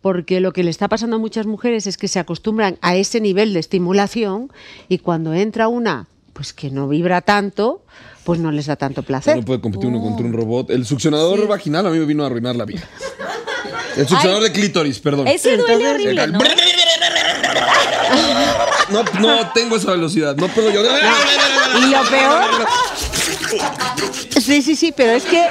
porque 0.03 0.41
lo 0.41 0.53
que 0.53 0.65
le 0.65 0.71
está 0.71 0.89
pasando 0.89 1.17
a 1.17 1.19
muchas 1.19 1.47
mujeres 1.47 1.87
es 1.87 1.97
que 1.97 2.09
se 2.09 2.19
acostumbran 2.19 2.77
a 2.83 2.97
ese 2.97 3.21
nivel 3.21 3.55
de 3.55 3.61
estimulación 3.61 4.53
y 4.89 4.99
cuando 4.99 5.33
entra 5.33 5.69
una 5.69 6.09
pues 6.33 6.53
que 6.53 6.71
no 6.71 6.89
vibra 6.89 7.21
tanto, 7.21 7.83
pues 8.25 8.41
no 8.41 8.51
les 8.53 8.67
da 8.67 8.77
tanto 8.77 9.03
placer. 9.03 9.37
No 9.37 9.45
puede 9.45 9.61
competir 9.61 9.89
uno 9.89 10.01
contra 10.01 10.25
un 10.27 10.33
robot. 10.33 10.71
El 10.71 10.87
succionador 10.87 11.47
vaginal 11.47 11.87
a 11.87 11.91
mí 11.91 11.99
me 11.99 12.07
vino 12.07 12.23
a 12.25 12.27
arruinar 12.27 12.57
la 12.57 12.65
vida. 12.65 12.83
El 13.97 14.09
succionador 14.09 14.43
Ay. 14.43 14.49
de 14.49 14.53
clítoris, 14.55 14.99
perdón. 15.01 15.29
Ese 15.29 15.57
duele 15.57 15.91
horrible, 15.91 16.27
¿no? 16.29 16.39
No, 18.91 19.05
no 19.21 19.51
tengo 19.53 19.77
esa 19.77 19.91
velocidad. 19.93 20.37
No 20.37 20.49
puedo 20.49 20.71
yo. 20.71 20.83
Y 20.83 21.91
lo 21.91 22.03
peor... 22.05 22.67
Sí, 24.41 24.61
sí, 24.63 24.75
sí, 24.75 24.93
pero 24.97 25.13
es 25.13 25.25
que 25.25 25.47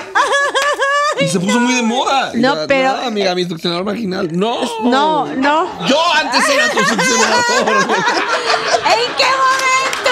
Y 1.24 1.28
se 1.28 1.40
puso 1.40 1.60
muy 1.60 1.74
de 1.76 1.84
moda. 1.84 2.32
No, 2.36 2.56
Ya, 2.56 2.68
pero- 2.68 2.94
nada, 2.94 3.08
amiga, 3.08 3.36
mi 3.36 3.46
succionador 3.46 3.84
vaginal. 3.84 4.30
No. 4.32 4.62
no, 4.84 5.26
no. 5.28 5.88
Yo 5.88 6.00
antes 6.16 6.48
era 6.50 6.70
tu 6.70 6.80
succionador. 6.80 7.88
¿En 8.86 9.16
qué 9.18 9.26
momento? 9.26 10.12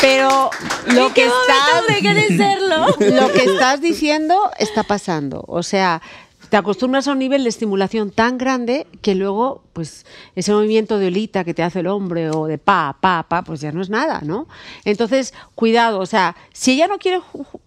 Pero 0.00 0.50
lo 0.86 1.06
¿En 1.06 1.12
que 1.12 1.22
qué 1.22 1.28
momento 1.28 1.52
estás 1.52 1.86
dejé 1.88 2.14
de 2.14 2.36
serlo? 2.36 2.86
lo 3.20 3.32
que 3.32 3.44
estás 3.44 3.80
diciendo 3.80 4.50
está 4.58 4.82
pasando. 4.82 5.44
O 5.46 5.62
sea, 5.62 6.02
te 6.52 6.58
acostumbras 6.58 7.08
a 7.08 7.12
un 7.12 7.18
nivel 7.18 7.44
de 7.44 7.48
estimulación 7.48 8.10
tan 8.10 8.36
grande 8.36 8.86
que 9.00 9.14
luego, 9.14 9.62
pues, 9.72 10.04
ese 10.36 10.52
movimiento 10.52 10.98
de 10.98 11.06
olita 11.06 11.44
que 11.44 11.54
te 11.54 11.62
hace 11.62 11.80
el 11.80 11.86
hombre 11.86 12.28
o 12.28 12.44
de 12.44 12.58
pa, 12.58 12.98
pa, 13.00 13.24
pa, 13.26 13.42
pues 13.42 13.62
ya 13.62 13.72
no 13.72 13.80
es 13.80 13.88
nada, 13.88 14.20
¿no? 14.22 14.48
Entonces, 14.84 15.32
cuidado. 15.54 15.98
O 15.98 16.04
sea, 16.04 16.36
si 16.52 16.72
ella 16.72 16.88
no 16.88 16.98
quiere 16.98 17.22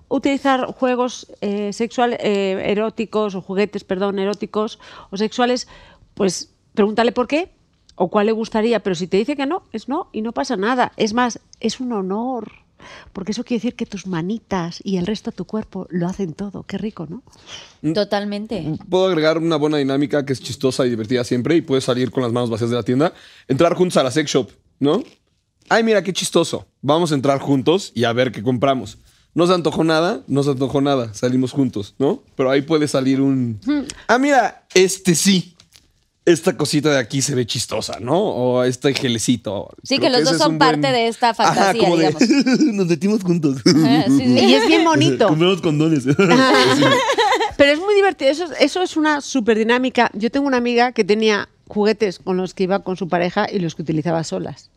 utilizar 0.07 0.67
juegos 0.67 1.33
eh, 1.41 1.73
sexuales, 1.73 2.19
eh, 2.21 2.61
eróticos 2.67 3.33
o 3.33 3.41
juguetes, 3.41 3.83
perdón, 3.83 4.19
eróticos 4.19 4.77
o 5.09 5.17
sexuales, 5.17 5.67
pues 6.13 6.53
pregúntale 6.75 7.11
por 7.11 7.27
qué 7.27 7.49
o 7.95 8.09
cuál 8.09 8.27
le 8.27 8.33
gustaría. 8.33 8.81
Pero 8.81 8.93
si 8.93 9.07
te 9.07 9.17
dice 9.17 9.35
que 9.35 9.47
no, 9.47 9.63
es 9.71 9.89
no 9.89 10.09
y 10.11 10.21
no 10.21 10.31
pasa 10.31 10.57
nada. 10.57 10.91
Es 10.95 11.15
más, 11.15 11.39
es 11.59 11.79
un 11.79 11.91
honor. 11.91 12.64
Porque 13.13 13.31
eso 13.31 13.43
quiere 13.43 13.59
decir 13.59 13.75
que 13.75 13.85
tus 13.85 14.07
manitas 14.07 14.79
y 14.83 14.97
el 14.97 15.05
resto 15.05 15.31
de 15.31 15.37
tu 15.37 15.45
cuerpo 15.45 15.87
lo 15.89 16.07
hacen 16.07 16.33
todo. 16.33 16.63
Qué 16.63 16.77
rico, 16.77 17.07
¿no? 17.09 17.23
Totalmente. 17.93 18.77
Puedo 18.89 19.07
agregar 19.07 19.37
una 19.37 19.55
buena 19.55 19.77
dinámica 19.77 20.25
que 20.25 20.33
es 20.33 20.41
chistosa 20.41 20.85
y 20.85 20.89
divertida 20.89 21.23
siempre 21.23 21.55
y 21.55 21.61
puedes 21.61 21.83
salir 21.83 22.11
con 22.11 22.23
las 22.23 22.31
manos 22.31 22.49
vacías 22.49 22.69
de 22.69 22.75
la 22.75 22.83
tienda. 22.83 23.13
Entrar 23.47 23.75
juntos 23.75 23.97
a 23.97 24.03
la 24.03 24.11
sex 24.11 24.29
shop, 24.29 24.49
¿no? 24.79 25.03
Ay, 25.69 25.83
mira 25.83 26.03
qué 26.03 26.13
chistoso. 26.13 26.67
Vamos 26.81 27.11
a 27.11 27.15
entrar 27.15 27.39
juntos 27.39 27.91
y 27.95 28.03
a 28.03 28.13
ver 28.13 28.31
qué 28.31 28.43
compramos. 28.43 28.97
No 29.33 29.47
se 29.47 29.53
antojó 29.53 29.83
nada, 29.83 30.21
no 30.27 30.43
se 30.43 30.51
antojó 30.51 30.79
nada. 30.79 31.13
Salimos 31.13 31.51
juntos, 31.51 31.95
¿no? 31.99 32.23
Pero 32.35 32.49
ahí 32.49 32.61
puede 32.61 32.87
salir 32.87 33.19
un. 33.19 33.59
Ah, 34.07 34.17
mira, 34.17 34.65
este 34.73 35.13
sí. 35.13 35.54
Esta 36.25 36.57
cosita 36.57 36.89
de 36.89 36.97
aquí 36.97 37.21
se 37.21 37.35
ve 37.35 37.45
chistosa, 37.45 37.99
¿no? 37.99 38.19
O 38.19 38.63
este 38.63 38.93
gelecito. 38.95 39.69
Sí, 39.83 39.97
Creo 39.97 40.11
que 40.11 40.17
los 40.17 40.29
dos 40.29 40.37
son 40.39 40.57
parte 40.57 40.91
de 40.91 41.07
esta 41.07 41.35
fantasía, 41.35 41.79
como 41.79 41.97
de, 41.97 42.07
digamos. 42.07 42.29
Nos 42.73 42.87
metimos 42.87 43.23
juntos. 43.23 43.61
Ah, 43.67 44.05
sí, 44.07 44.17
sí. 44.17 44.39
Y 44.39 44.53
es 44.55 44.65
bien 44.65 44.83
bonito. 44.83 45.27
Compramos 45.27 45.61
condones. 45.61 46.03
Pero 47.57 47.71
es 47.71 47.79
muy 47.79 47.93
divertido. 47.93 48.31
Eso, 48.31 48.47
eso 48.59 48.81
es 48.81 48.97
una 48.97 49.21
súper 49.21 49.57
dinámica. 49.57 50.09
Yo 50.13 50.31
tengo 50.31 50.47
una 50.47 50.57
amiga 50.57 50.93
que 50.93 51.03
tenía 51.03 51.47
juguetes 51.67 52.19
con 52.19 52.37
los 52.37 52.53
que 52.55 52.63
iba 52.63 52.79
con 52.79 52.97
su 52.97 53.07
pareja 53.07 53.47
y 53.51 53.59
los 53.59 53.75
que 53.75 53.83
utilizaba 53.83 54.23
solas. 54.23 54.71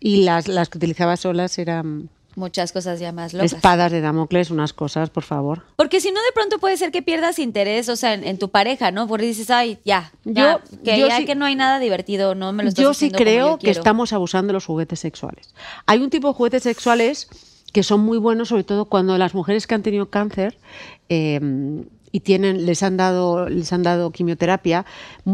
Y 0.00 0.22
las, 0.22 0.48
las 0.48 0.70
que 0.70 0.78
utilizaba 0.78 1.18
solas 1.18 1.58
eran 1.58 2.08
Muchas 2.36 2.70
cosas 2.72 3.00
ya 3.00 3.10
más 3.12 3.34
locas. 3.34 3.52
espadas 3.54 3.90
de 3.90 4.00
Damocles, 4.00 4.50
unas 4.50 4.72
cosas, 4.72 5.10
por 5.10 5.24
favor. 5.24 5.64
Porque 5.76 6.00
si 6.00 6.08
no, 6.12 6.20
de 6.20 6.32
pronto 6.32 6.58
puede 6.58 6.76
ser 6.76 6.92
que 6.92 7.02
pierdas 7.02 7.38
interés, 7.38 7.88
o 7.88 7.96
sea, 7.96 8.14
en, 8.14 8.22
en 8.24 8.38
tu 8.38 8.50
pareja, 8.50 8.92
¿no? 8.92 9.06
Porque 9.08 9.26
dices, 9.26 9.50
ay, 9.50 9.78
ya, 9.84 10.12
ya, 10.24 10.60
Yo- 10.62 10.78
que 10.84 10.98
yo 10.98 11.08
ya 11.08 11.16
sí- 11.18 11.24
que 11.26 11.34
no 11.34 11.44
hay 11.44 11.56
nada 11.56 11.80
divertido, 11.80 12.34
no 12.36 12.52
me 12.52 12.62
lo 12.62 12.68
estás 12.68 12.82
Yo 12.82 12.94
sí 12.94 13.10
como 13.10 13.18
creo 13.18 13.48
yo 13.52 13.58
que 13.58 13.70
estamos 13.70 14.12
abusando 14.12 14.48
de 14.48 14.52
los 14.54 14.64
juguetes 14.64 15.00
sexuales. 15.00 15.54
Hay 15.86 16.00
un 16.00 16.10
tipo 16.10 16.28
de 16.28 16.34
juguetes 16.34 16.62
sexuales 16.62 17.28
que 17.72 17.82
son 17.82 18.00
muy 18.00 18.18
buenos, 18.18 18.48
sobre 18.48 18.64
todo 18.64 18.84
cuando 18.86 19.16
las 19.18 19.34
mujeres 19.34 19.66
que 19.66 19.74
han 19.74 19.82
tenido 19.82 20.08
cáncer 20.10 20.58
eh, 21.08 21.40
y 22.12 22.20
tienen, 22.20 22.66
les 22.66 22.82
han 22.82 22.96
dado, 22.96 23.48
les 23.48 23.72
han 23.72 23.82
dado 23.82 24.10
quimioterapia, 24.10 24.84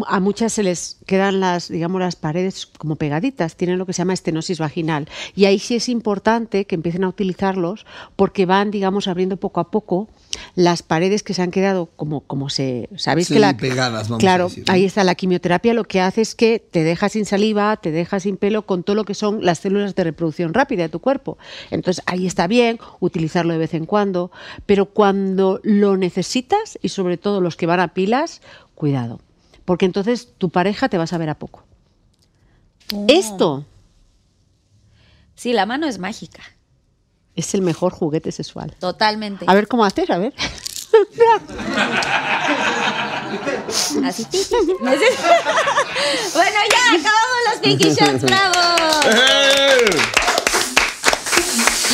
a 0.07 0.20
muchas 0.20 0.53
se 0.53 0.62
les 0.62 0.98
quedan 1.07 1.40
las, 1.40 1.69
digamos, 1.69 2.01
las 2.01 2.16
paredes 2.16 2.66
como 2.66 2.97
pegaditas, 2.97 3.57
tienen 3.57 3.78
lo 3.78 3.86
que 3.86 3.93
se 3.93 3.98
llama 3.98 4.15
estenosis 4.15 4.59
vaginal. 4.59 5.09
Y 5.35 5.47
ahí 5.47 5.59
sí 5.59 5.77
es 5.77 5.89
importante 5.89 6.66
que 6.66 6.74
empiecen 6.74 7.05
a 7.05 7.09
utilizarlos 7.09 7.86
porque 8.16 8.47
van, 8.47 8.70
digamos, 8.70 9.09
abriendo 9.09 9.36
poco 9.36 9.61
a 9.61 9.70
poco 9.70 10.09
las 10.55 10.82
paredes 10.82 11.23
que 11.23 11.35
se 11.35 11.43
han 11.43 11.51
quedado 11.51 11.86
como, 11.97 12.20
como 12.20 12.51
se. 12.51 12.89
Sabéis 12.97 13.28
que 13.28 13.39
la. 13.39 13.48
Semipegadas, 13.48 14.09
vamos 14.09 14.23
a 14.23 14.27
claro, 14.27 14.48
decir, 14.48 14.65
¿no? 14.66 14.73
ahí 14.73 14.85
está 14.85 15.05
la 15.05 15.15
quimioterapia, 15.15 15.73
lo 15.74 15.85
que 15.85 16.01
hace 16.01 16.20
es 16.20 16.35
que 16.35 16.59
te 16.59 16.82
deja 16.82 17.09
sin 17.09 17.24
saliva, 17.24 17.77
te 17.77 17.90
deja 17.90 18.20
sin 18.20 18.36
pelo 18.36 18.66
con 18.66 18.82
todo 18.82 18.97
lo 18.97 19.05
que 19.05 19.15
son 19.15 19.44
las 19.44 19.61
células 19.61 19.94
de 19.94 20.05
reproducción 20.05 20.53
rápida 20.53 20.82
de 20.82 20.89
tu 20.89 21.01
cuerpo. 21.01 21.39
Entonces 21.70 22.03
ahí 22.07 22.27
está 22.27 22.47
bien 22.47 22.78
utilizarlo 23.01 23.53
de 23.53 23.59
vez 23.59 23.74
en 23.74 23.86
cuando, 23.86 24.31
pero 24.66 24.86
cuando 24.86 25.61
lo 25.62 25.97
necesitas 25.97 26.65
y 26.82 26.88
sobre 26.88 27.16
todo 27.16 27.40
los 27.40 27.56
que 27.56 27.66
van 27.66 27.80
a 27.80 27.94
pilas, 27.94 28.40
cuidado, 28.74 29.20
porque 29.64 29.86
entonces 29.86 30.28
tu 30.38 30.51
pareja 30.51 30.88
te 30.88 30.98
va 30.98 31.05
a 31.05 31.09
saber 31.09 31.30
a 31.30 31.38
poco. 31.38 31.62
Oh. 32.94 33.06
Esto 33.09 33.64
Sí, 35.36 35.52
la 35.52 35.66
mano 35.66 35.86
es 35.86 35.98
mágica, 35.98 36.43
es 37.34 37.52
el 37.55 37.60
mejor 37.60 37.93
juguete 37.93 38.32
sexual. 38.32 38.74
totalmente. 38.80 39.44
A 39.47 39.55
ver 39.55 39.68
cómo 39.68 39.84
haces, 39.84 40.09
a 40.09 40.16
ver. 40.16 40.32
Así. 44.02 44.26
bueno, 44.80 44.98
ya, 46.72 46.94
acabamos 46.94 47.38
los 47.51 47.60
Pinky 47.62 47.90
Shots, 47.90 48.22
bravo. 48.22 48.55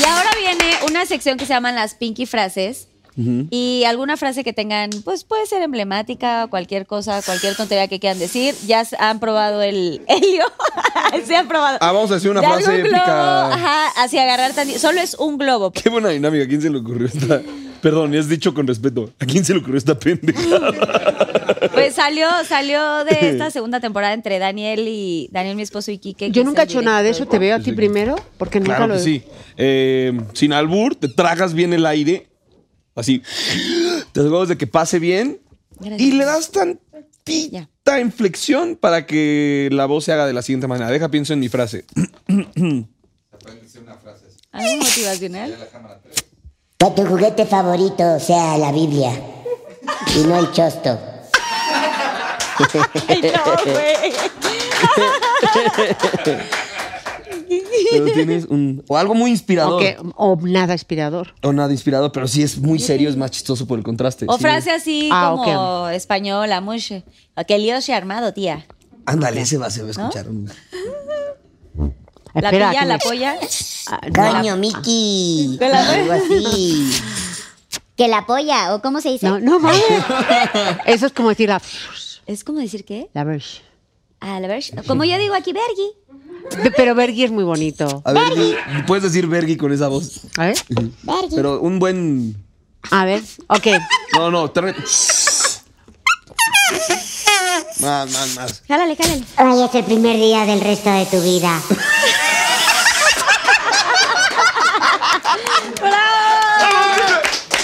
Y 0.00 0.04
ahora 0.04 0.30
viene 0.38 0.78
una 0.86 1.04
sección 1.04 1.36
que 1.36 1.46
se 1.46 1.52
llaman 1.52 1.74
las 1.74 1.94
Pinky 1.96 2.26
Frases. 2.26 2.86
Y 3.16 3.84
alguna 3.84 4.16
frase 4.16 4.42
que 4.42 4.52
tengan, 4.52 4.90
pues 5.04 5.24
puede 5.24 5.46
ser 5.46 5.62
emblemática, 5.62 6.46
cualquier 6.48 6.86
cosa, 6.86 7.20
cualquier 7.22 7.54
tontería 7.56 7.88
que 7.88 8.00
quieran 8.00 8.18
decir. 8.18 8.54
Ya 8.66 8.86
han 8.98 9.20
probado 9.20 9.62
el 9.62 10.02
helio. 10.08 10.44
Se 11.26 11.36
han 11.36 11.46
probado. 11.48 11.78
Ah, 11.80 11.92
vamos 11.92 12.10
a 12.10 12.14
decir 12.14 12.30
una 12.30 12.40
De 12.40 12.46
frase 12.46 12.70
algún 12.70 12.82
globo, 12.84 12.96
épica. 12.96 13.52
Ajá, 13.54 13.88
así 14.02 14.18
agarrar 14.18 14.52
tan... 14.54 14.68
Solo 14.78 15.00
es 15.00 15.14
un 15.14 15.36
globo. 15.36 15.70
Qué 15.70 15.90
buena 15.90 16.08
dinámica. 16.08 16.44
¿A 16.44 16.48
quién 16.48 16.62
se 16.62 16.70
le 16.70 16.78
ocurrió 16.78 17.06
esta? 17.06 17.42
Perdón, 17.82 18.14
es 18.14 18.28
dicho 18.28 18.54
con 18.54 18.66
respeto. 18.66 19.10
¿A 19.18 19.26
quién 19.26 19.44
se 19.44 19.52
le 19.52 19.58
ocurrió 19.58 19.76
esta 19.78 19.98
pendejada? 19.98 20.70
Pues 21.72 21.94
salió, 21.94 22.26
salió 22.46 23.04
de 23.04 23.30
esta 23.30 23.50
segunda 23.50 23.78
temporada 23.80 24.12
entre 24.12 24.38
Daniel 24.40 24.84
y 24.88 25.28
Daniel, 25.30 25.54
mi 25.56 25.62
esposo 25.62 25.90
y 25.92 25.98
Quique. 25.98 26.26
que 26.26 26.30
Yo 26.32 26.42
nunca 26.44 26.62
he 26.62 26.64
hecho 26.64 26.82
nada 26.82 27.02
de 27.04 27.10
eso, 27.10 27.26
te 27.26 27.38
veo 27.38 27.56
a 27.56 27.60
ti 27.60 27.72
primero, 27.72 28.16
porque 28.36 28.58
nunca 28.58 28.76
Claro 28.76 28.88
lo 28.88 28.98
que 28.98 29.04
sí. 29.04 29.22
Eh, 29.56 30.20
sin 30.34 30.52
albur, 30.52 30.96
te 30.96 31.08
tragas 31.08 31.54
bien 31.54 31.72
el 31.72 31.86
aire. 31.86 32.26
Así. 32.94 33.22
Te 34.12 34.20
aseguro 34.20 34.46
de 34.46 34.56
que 34.58 34.66
pase 34.66 34.98
bien. 34.98 35.40
Gracias. 35.80 36.00
Y 36.00 36.12
le 36.12 36.24
das 36.24 36.50
tantita 36.50 38.00
inflexión 38.00 38.76
para 38.76 39.06
que 39.06 39.68
la 39.72 39.86
voz 39.86 40.04
se 40.04 40.12
haga 40.12 40.26
de 40.26 40.32
la 40.32 40.42
siguiente 40.42 40.66
manera. 40.66 40.90
Deja, 40.90 41.08
pienso 41.10 41.32
en 41.32 41.40
mi 41.40 41.48
frase. 41.48 41.84
¿Algo 44.52 44.76
motivacional? 44.76 45.56
Que 46.78 46.90
tu 46.90 47.06
juguete 47.06 47.46
favorito 47.46 48.20
sea 48.20 48.58
la 48.58 48.70
Biblia 48.72 49.12
y 50.14 50.26
no 50.26 50.38
el 50.38 50.52
chosto. 50.52 50.98
Ay, 53.08 53.22
no, 53.22 53.56
güey. 53.64 54.12
Pero 57.90 58.04
tienes 58.12 58.44
un. 58.46 58.84
O 58.88 58.96
algo 58.96 59.14
muy 59.14 59.30
inspirador. 59.30 59.74
O, 59.74 59.78
que- 59.78 59.96
o 60.16 60.36
nada 60.42 60.72
inspirador. 60.74 61.34
O 61.42 61.52
nada 61.52 61.72
inspirador, 61.72 62.12
pero 62.12 62.26
sí 62.28 62.42
es 62.42 62.58
muy 62.58 62.78
serio, 62.78 63.08
es 63.08 63.16
más 63.16 63.30
chistoso 63.30 63.66
por 63.66 63.78
el 63.78 63.84
contraste. 63.84 64.26
O 64.28 64.36
Sí. 64.36 64.42
frase 64.42 64.70
así 64.70 65.08
Ah, 65.12 65.34
como 65.36 65.88
española, 65.88 66.60
mucho. 66.60 67.02
Que 67.46 67.58
lío 67.58 67.80
se 67.80 67.94
ha 67.94 67.96
armado, 67.96 68.32
tía. 68.32 68.66
Ándale, 69.06 69.40
ese 69.42 69.58
va, 69.58 69.68
se 69.70 69.82
va 69.82 69.88
a 69.88 69.90
escuchar. 69.90 70.26
La 72.34 72.48
Espera, 72.48 72.70
pilla, 72.70 72.84
la 72.86 72.94
me- 72.94 73.00
polla. 73.00 73.36
Ah, 73.90 74.00
no. 74.06 74.32
Coño, 74.38 74.56
Miki. 74.56 75.58
Algo 75.60 76.12
así. 76.12 76.90
Que 77.96 78.08
la 78.08 78.24
polla, 78.26 78.74
o 78.74 78.80
cómo 78.80 79.00
se 79.02 79.10
dice. 79.10 79.28
No, 79.28 79.38
no 79.38 79.60
vale. 79.60 79.82
Eso 80.86 81.06
es 81.06 81.12
como 81.12 81.28
decir 81.28 81.48
la. 81.50 81.60
¿Es 82.26 82.42
como 82.44 82.60
decir 82.60 82.84
qué? 82.86 83.10
la 83.12 83.20
A 84.20 84.40
la 84.40 84.46
ver. 84.48 84.64
Como 84.86 85.04
yo 85.04 85.18
digo 85.18 85.34
aquí, 85.34 85.52
Bergi. 85.52 85.90
Pero 86.76 86.94
Bergi 86.94 87.24
es 87.24 87.30
muy 87.30 87.44
bonito. 87.44 88.02
A 88.04 88.12
ver, 88.12 88.22
puedes 88.86 89.04
decir 89.04 89.26
Bergi 89.26 89.56
con 89.56 89.72
esa 89.72 89.88
voz. 89.88 90.20
A 90.36 90.46
ver. 90.46 90.56
Vergui. 91.02 91.34
Pero 91.36 91.60
un 91.60 91.78
buen. 91.78 92.36
A 92.90 93.04
ver. 93.04 93.22
Ok. 93.48 93.66
No, 94.14 94.30
no, 94.30 94.50
trae- 94.52 94.74
Más, 97.80 98.10
más, 98.10 98.34
más. 98.36 98.62
Jálale, 98.68 98.96
jálale. 98.96 99.24
Hoy 99.38 99.62
es 99.68 99.74
el 99.74 99.84
primer 99.84 100.16
día 100.16 100.44
del 100.46 100.60
resto 100.60 100.90
de 100.90 101.06
tu 101.06 101.20
vida. 101.22 101.60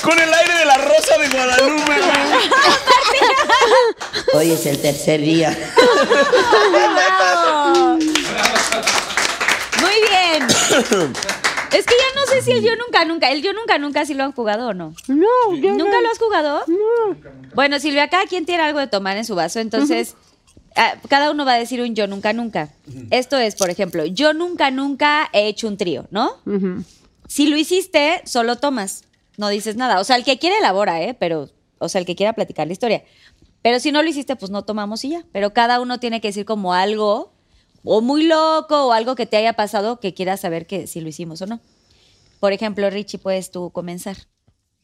Con 0.02 0.18
el 0.18 0.32
aire 0.32 0.54
de 0.58 0.64
la 0.64 0.76
rosa 0.78 1.18
de 1.20 1.28
Guadalupe. 1.28 2.00
Hoy 4.34 4.52
es 4.52 4.66
el 4.66 4.80
tercer 4.80 5.20
día. 5.20 5.50
Muy 9.80 9.94
bien. 10.08 10.46
Es 10.80 11.84
que 11.84 11.94
ya 11.94 12.20
no 12.20 12.26
sé 12.26 12.42
si 12.42 12.52
el 12.52 12.62
yo 12.62 12.76
nunca, 12.76 13.04
nunca. 13.04 13.30
El 13.30 13.42
yo 13.42 13.52
nunca, 13.52 13.78
nunca 13.78 14.06
si 14.06 14.14
lo 14.14 14.24
han 14.24 14.32
jugado 14.32 14.68
o 14.68 14.74
no. 14.74 14.94
No, 15.08 15.54
yo 15.54 15.74
¿Nunca 15.74 15.96
no. 15.96 16.00
lo 16.00 16.10
has 16.10 16.18
jugado? 16.18 16.64
Bueno, 17.54 17.78
Silvia, 17.78 18.08
cada 18.08 18.24
quien 18.24 18.46
tiene 18.46 18.62
algo 18.62 18.78
de 18.78 18.86
tomar 18.86 19.16
en 19.16 19.24
su 19.24 19.34
vaso, 19.34 19.60
entonces 19.60 20.14
ah, 20.76 20.94
cada 21.08 21.30
uno 21.30 21.44
va 21.44 21.54
a 21.54 21.58
decir 21.58 21.80
un 21.82 21.94
yo 21.94 22.06
nunca, 22.06 22.32
nunca. 22.32 22.70
Esto 23.10 23.36
es, 23.36 23.54
por 23.54 23.68
ejemplo, 23.70 24.06
yo 24.06 24.32
nunca, 24.32 24.70
nunca 24.70 25.28
he 25.32 25.48
hecho 25.48 25.68
un 25.68 25.76
trío, 25.76 26.06
¿no? 26.10 26.36
Si 27.26 27.46
lo 27.46 27.56
hiciste, 27.58 28.22
solo 28.24 28.56
tomas, 28.56 29.04
no 29.36 29.48
dices 29.48 29.76
nada. 29.76 30.00
O 30.00 30.04
sea, 30.04 30.16
el 30.16 30.24
que 30.24 30.38
quiere 30.38 30.58
elabora, 30.58 31.02
¿eh? 31.02 31.14
Pero, 31.18 31.50
o 31.78 31.88
sea, 31.90 32.00
el 32.00 32.06
que 32.06 32.16
quiera 32.16 32.32
platicar 32.32 32.66
la 32.66 32.72
historia. 32.72 33.04
Pero 33.60 33.80
si 33.80 33.92
no 33.92 34.02
lo 34.02 34.08
hiciste, 34.08 34.36
pues 34.36 34.50
no 34.50 34.62
tomamos 34.62 35.04
y 35.04 35.10
ya. 35.10 35.24
Pero 35.32 35.52
cada 35.52 35.80
uno 35.80 36.00
tiene 36.00 36.20
que 36.22 36.28
decir 36.28 36.46
como 36.46 36.72
algo, 36.72 37.32
o 37.84 38.00
muy 38.00 38.24
loco, 38.24 38.86
o 38.86 38.92
algo 38.92 39.14
que 39.14 39.26
te 39.26 39.36
haya 39.36 39.54
pasado 39.54 40.00
que 40.00 40.14
quieras 40.14 40.40
saber 40.40 40.66
que 40.66 40.86
si 40.86 41.00
lo 41.00 41.08
hicimos 41.08 41.42
o 41.42 41.46
no. 41.46 41.60
Por 42.40 42.52
ejemplo, 42.52 42.88
Richie, 42.90 43.18
puedes 43.18 43.50
tú 43.50 43.70
comenzar. 43.70 44.16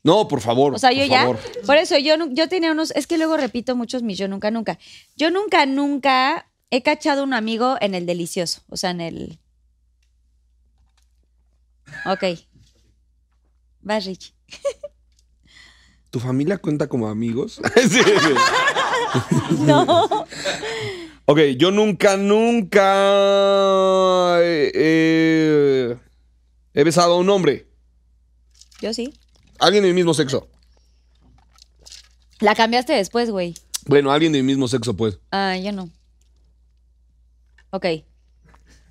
No, 0.03 0.29
por 0.29 0.41
favor. 0.41 0.75
O 0.75 0.79
sea, 0.79 0.93
yo 0.93 1.01
por 1.01 1.09
ya. 1.09 1.21
favor. 1.23 1.39
Por 1.67 1.77
eso 1.77 1.97
yo, 1.99 2.15
yo 2.31 2.49
tenía 2.49 2.73
unos. 2.73 2.91
Es 2.91 3.07
que 3.07 3.17
luego 3.17 3.37
repito 3.37 3.75
muchos 3.75 4.03
mis 4.03 4.19
yo 4.19 4.29
nunca, 4.29 4.51
nunca. 4.51 4.79
Yo 5.17 5.31
nunca, 5.31 5.65
nunca 5.65 6.51
he 6.71 6.83
cachado 6.83 7.23
un 7.25 7.33
amigo 7.33 7.77
en 7.81 7.95
el 7.95 8.05
delicioso. 8.05 8.61
O 8.69 8.77
sea, 8.77 8.91
en 8.91 9.01
el. 9.01 9.39
Ok. 12.05 12.25
Vas, 13.81 14.05
Richie. 14.05 14.35
¿Tu 16.11 16.21
familia 16.21 16.59
cuenta 16.59 16.87
como 16.87 17.09
amigos? 17.09 17.61
Sí, 17.75 18.03
sí. 18.03 18.35
No. 19.61 20.27
Ok, 21.27 21.39
yo 21.57 21.71
nunca, 21.71 22.17
nunca 22.19 22.83
eh, 24.43 24.71
eh, 24.75 25.97
he 26.75 26.85
besado 26.85 27.15
a 27.15 27.19
un 27.19 27.31
hombre. 27.31 27.67
Yo 28.81 28.93
sí. 28.93 29.15
Alguien 29.59 29.83
de 29.85 29.89
mi 29.89 29.95
mismo 29.95 30.13
sexo. 30.13 30.49
La 32.41 32.55
cambiaste 32.55 32.93
después, 32.93 33.31
güey. 33.31 33.55
Bueno, 33.87 34.13
alguien 34.13 34.33
de 34.33 34.43
mi 34.43 34.49
mismo 34.49 34.69
sexo, 34.69 34.95
pues. 34.95 35.19
Ah, 35.31 35.57
yo 35.57 35.73
no. 35.73 35.89
Ok. 37.71 37.87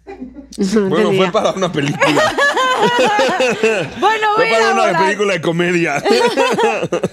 No 0.06 0.90
Bueno, 0.90 1.14
fue 1.14 1.32
para 1.32 1.52
una 1.52 1.72
película. 1.72 2.36
Bueno, 4.00 4.28
voy 4.38 4.48
a 4.48 4.52
para 4.52 4.72
una 4.72 4.84
elaborar. 4.84 5.04
película 5.06 5.34
de 5.34 5.42
comedia. 5.42 6.04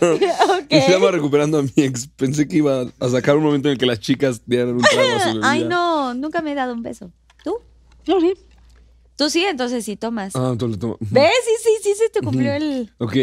Ok. 0.00 0.66
Y 0.68 0.80
se 0.80 0.90
llama 0.92 1.10
Recuperando 1.10 1.58
a 1.58 1.62
mi 1.62 1.72
ex. 1.76 2.06
Pensé 2.08 2.46
que 2.48 2.56
iba 2.58 2.84
a 3.00 3.08
sacar 3.08 3.36
un 3.36 3.42
momento 3.44 3.68
en 3.68 3.72
el 3.72 3.78
que 3.78 3.86
las 3.86 4.00
chicas 4.00 4.42
dieran 4.46 4.74
un 4.74 4.82
trago 4.82 5.16
a 5.16 5.20
su 5.20 5.28
bebida. 5.28 5.50
Ay, 5.50 5.64
no. 5.64 6.14
Nunca 6.14 6.42
me 6.42 6.52
he 6.52 6.54
dado 6.54 6.72
un 6.72 6.82
beso. 6.82 7.10
¿Tú? 7.44 7.58
Yo 8.04 8.20
sí. 8.20 8.34
Tú 9.16 9.28
sí, 9.30 9.44
entonces 9.44 9.84
sí 9.84 9.96
tomas. 9.96 10.34
Ah, 10.36 10.48
entonces 10.52 10.76
lo 10.76 10.80
tomo. 10.80 10.96
¿Ves? 11.00 11.30
Sí, 11.44 11.50
sí, 11.62 11.70
sí 11.82 11.94
se 11.96 12.08
te 12.08 12.20
cumplió 12.20 12.52
el. 12.52 12.90
Ok. 12.98 13.16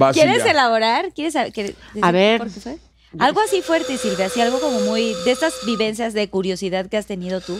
Va, 0.00 0.12
¿Quieres 0.12 0.44
elaborar? 0.44 1.12
¿Quieres 1.14 1.32
saber 1.32 1.52
decir 1.52 1.76
A 2.02 2.12
ver. 2.12 2.38
por 2.38 2.50
qué 2.52 2.60
fue? 2.60 2.78
Algo 3.18 3.40
así 3.40 3.60
fuerte, 3.62 3.98
Silvia, 3.98 4.26
así 4.26 4.40
algo 4.40 4.58
como 4.60 4.80
muy 4.80 5.14
de 5.24 5.32
estas 5.32 5.52
vivencias 5.66 6.14
de 6.14 6.28
curiosidad 6.30 6.86
que 6.88 6.96
has 6.96 7.06
tenido 7.06 7.40
tú. 7.42 7.58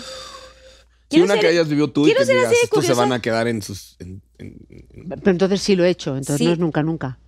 Sí, 1.12 1.20
una 1.22 1.34
ser- 1.34 1.40
que 1.42 1.46
hayas 1.48 1.68
vivido 1.68 1.88
tú 1.88 2.06
y 2.06 2.12
que 2.14 2.24
digas, 2.24 2.52
estos 2.62 2.84
se 2.84 2.94
van 2.94 3.12
a 3.12 3.20
quedar 3.20 3.46
en 3.48 3.62
sus... 3.62 3.96
en- 4.00 4.20
en- 4.38 4.56
en- 4.68 5.08
Pero 5.08 5.30
entonces 5.30 5.60
sí 5.62 5.76
lo 5.76 5.84
he 5.84 5.90
hecho, 5.90 6.10
entonces 6.10 6.38
Sí. 6.38 6.46
no 6.46 6.52
es 6.52 6.58
nunca, 6.58 6.82
nunca. 6.82 7.18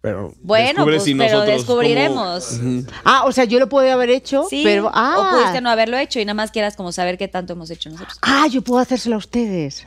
pero 0.00 0.32
Bueno, 0.42 0.68
descubre 0.84 0.96
pues, 0.96 1.02
si 1.04 1.14
pero 1.14 1.32
nosotros 1.32 1.56
descubriremos. 1.58 2.44
cómo-. 2.58 2.82
Ah, 3.04 3.24
o 3.26 3.32
sea, 3.32 3.44
yo 3.44 3.58
lo 3.58 3.68
puedo 3.68 3.90
haber 3.92 4.10
hecho, 4.10 4.44
Sí, 4.48 4.60
pero. 4.64 4.86
o 4.86 4.90
Ah, 4.94 5.32
pudiste 5.32 5.60
no 5.60 5.68
haberlo 5.70 5.96
hecho 5.98 6.20
y 6.20 6.24
nada 6.24 6.34
más 6.34 6.50
quieras 6.52 6.76
como 6.76 6.92
saber 6.92 7.18
qué 7.18 7.26
tanto 7.28 7.54
hemos 7.54 7.70
hecho 7.70 7.90
nosotros. 7.90 8.16
ah, 8.22 8.46
yo 8.48 8.62
puedo 8.62 8.80
hacérselo 8.80 9.16
a 9.16 9.18
ustedes. 9.18 9.84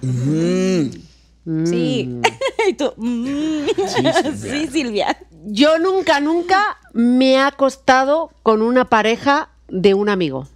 Sí. 1.66 2.20
y 2.70 2.74
tú, 2.74 2.94
mm. 2.98 3.66
sí, 4.36 4.68
Silvia. 4.72 5.18
Yo 5.46 5.80
nunca, 5.80 6.20
nunca 6.20 6.78
me 6.94 7.34
he 7.34 7.40
acostado 7.40 8.30
con 8.44 8.62
una 8.62 8.86
pareja 8.86 9.50
de 9.70 9.94
un 9.94 10.10
amigo. 10.10 10.48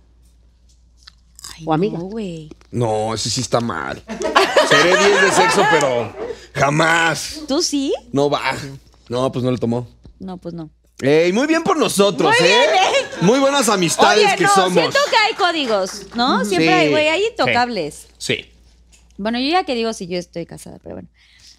O 1.65 1.73
amiga. 1.73 1.97
No, 1.97 2.05
güey. 2.05 2.49
No, 2.71 3.13
ese 3.13 3.29
sí 3.29 3.41
está 3.41 3.59
mal. 3.59 4.03
Seré 4.69 4.97
10 4.97 5.21
de 5.21 5.31
sexo, 5.31 5.63
pero 5.71 6.15
jamás. 6.55 7.41
¿Tú 7.47 7.61
sí? 7.61 7.93
No 8.11 8.29
va. 8.29 8.41
No, 9.09 9.31
pues 9.31 9.43
no 9.43 9.51
le 9.51 9.57
tomó. 9.57 9.87
No, 10.19 10.37
pues 10.37 10.53
no. 10.53 10.69
Ey, 11.01 11.33
muy 11.33 11.47
bien 11.47 11.63
por 11.63 11.75
nosotros, 11.77 12.33
Muy 12.39 12.47
¿eh? 12.47 12.51
bien, 12.51 12.69
¿eh? 12.75 13.07
Muy 13.21 13.39
buenas 13.39 13.67
amistades 13.67 14.25
Oye, 14.25 14.35
que 14.37 14.43
no, 14.43 14.49
somos. 14.53 14.73
siento 14.73 14.99
que 15.09 15.17
hay 15.17 15.33
códigos, 15.33 16.15
¿no? 16.15 16.45
Siempre 16.45 16.67
Sí, 16.67 16.73
hay, 16.73 16.89
güey, 16.91 17.07
hay 17.09 17.25
intocables. 17.25 18.07
Sí. 18.17 18.49
Bueno, 19.17 19.39
yo 19.39 19.49
ya 19.49 19.63
que 19.65 19.75
digo 19.75 19.91
si 19.93 20.07
yo 20.07 20.17
estoy 20.17 20.45
casada, 20.45 20.79
pero 20.81 20.95
bueno. 20.95 21.09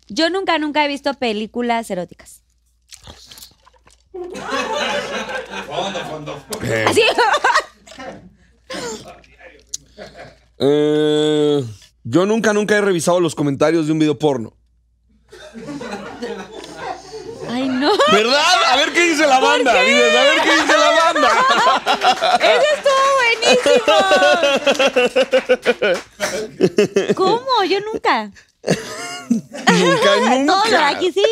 Yo 0.08 0.30
nunca, 0.30 0.58
nunca 0.58 0.84
he 0.84 0.88
visto 0.88 1.12
películas 1.14 1.90
eróticas. 1.90 2.40
Eh, 6.62 6.84
Así. 6.88 7.02
eh, 10.58 11.64
yo 12.04 12.26
nunca, 12.26 12.52
nunca 12.52 12.76
he 12.76 12.80
revisado 12.80 13.20
los 13.20 13.34
comentarios 13.34 13.86
de 13.86 13.92
un 13.92 13.98
video 13.98 14.18
porno. 14.18 14.56
Ay, 17.50 17.68
no. 17.68 17.92
¿Verdad? 18.10 18.42
A 18.72 18.76
ver 18.76 18.92
qué 18.92 19.10
dice 19.10 19.26
la 19.26 19.38
banda. 19.40 19.80
Dices, 19.80 20.16
a 20.16 20.22
ver 20.22 20.40
qué 20.42 20.56
dice 20.56 20.76
la 20.76 20.90
banda. 20.90 21.28
Eso 22.40 22.66
estuvo 22.76 23.04
buenísimo. 26.64 27.14
¿Cómo? 27.14 27.64
Yo 27.68 27.78
nunca. 27.80 28.30
Nunca, 29.28 30.10
Todo 30.46 30.64
nunca. 30.64 30.88
aquí 30.88 31.12
sí. 31.12 31.22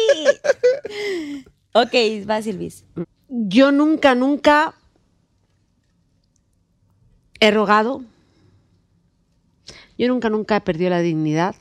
Ok, 1.73 1.95
va 2.29 2.43
Silvis. 2.43 2.85
Yo 3.29 3.73
nunca, 3.73 4.15
nunca 4.15 4.75
he 7.41 7.51
rogado. 7.51 8.03
Yo 10.03 10.09
nunca, 10.09 10.29
nunca 10.31 10.57
he 10.57 10.61
perdido 10.61 10.91
la 10.91 10.99
dignidad 10.99 11.55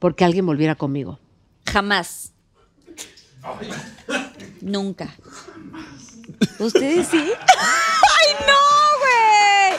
porque 0.00 0.24
alguien 0.24 0.44
volviera 0.46 0.74
conmigo. 0.74 1.20
Jamás. 1.64 2.32
Nunca. 4.60 5.14
¿Ustedes 6.58 7.06
sí? 7.06 7.18
¡Ay, 7.56 8.34
no, 8.48 9.76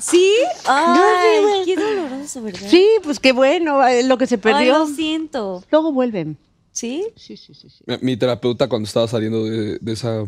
¿Sí? 0.00 0.32
Ay, 0.64 1.62
qué 1.64 1.74
doloroso, 1.74 2.40
¿verdad? 2.42 2.68
Sí, 2.70 2.86
pues 3.02 3.18
qué 3.18 3.32
bueno, 3.32 3.84
eh, 3.88 4.04
lo 4.04 4.16
que 4.16 4.28
se 4.28 4.36
Ay, 4.36 4.40
perdió. 4.40 4.78
lo 4.78 4.86
siento. 4.86 5.64
Luego 5.72 5.90
vuelven. 5.90 6.38
¿Sí? 6.70 7.04
Sí, 7.16 7.36
sí, 7.36 7.52
sí. 7.56 7.68
sí. 7.68 7.82
Mi- 7.84 7.98
Mi 8.00 8.16
terapeuta 8.16 8.68
cuando 8.68 8.86
estaba 8.86 9.08
saliendo 9.08 9.42
de, 9.44 9.78
de 9.80 9.92
esa 9.92 10.20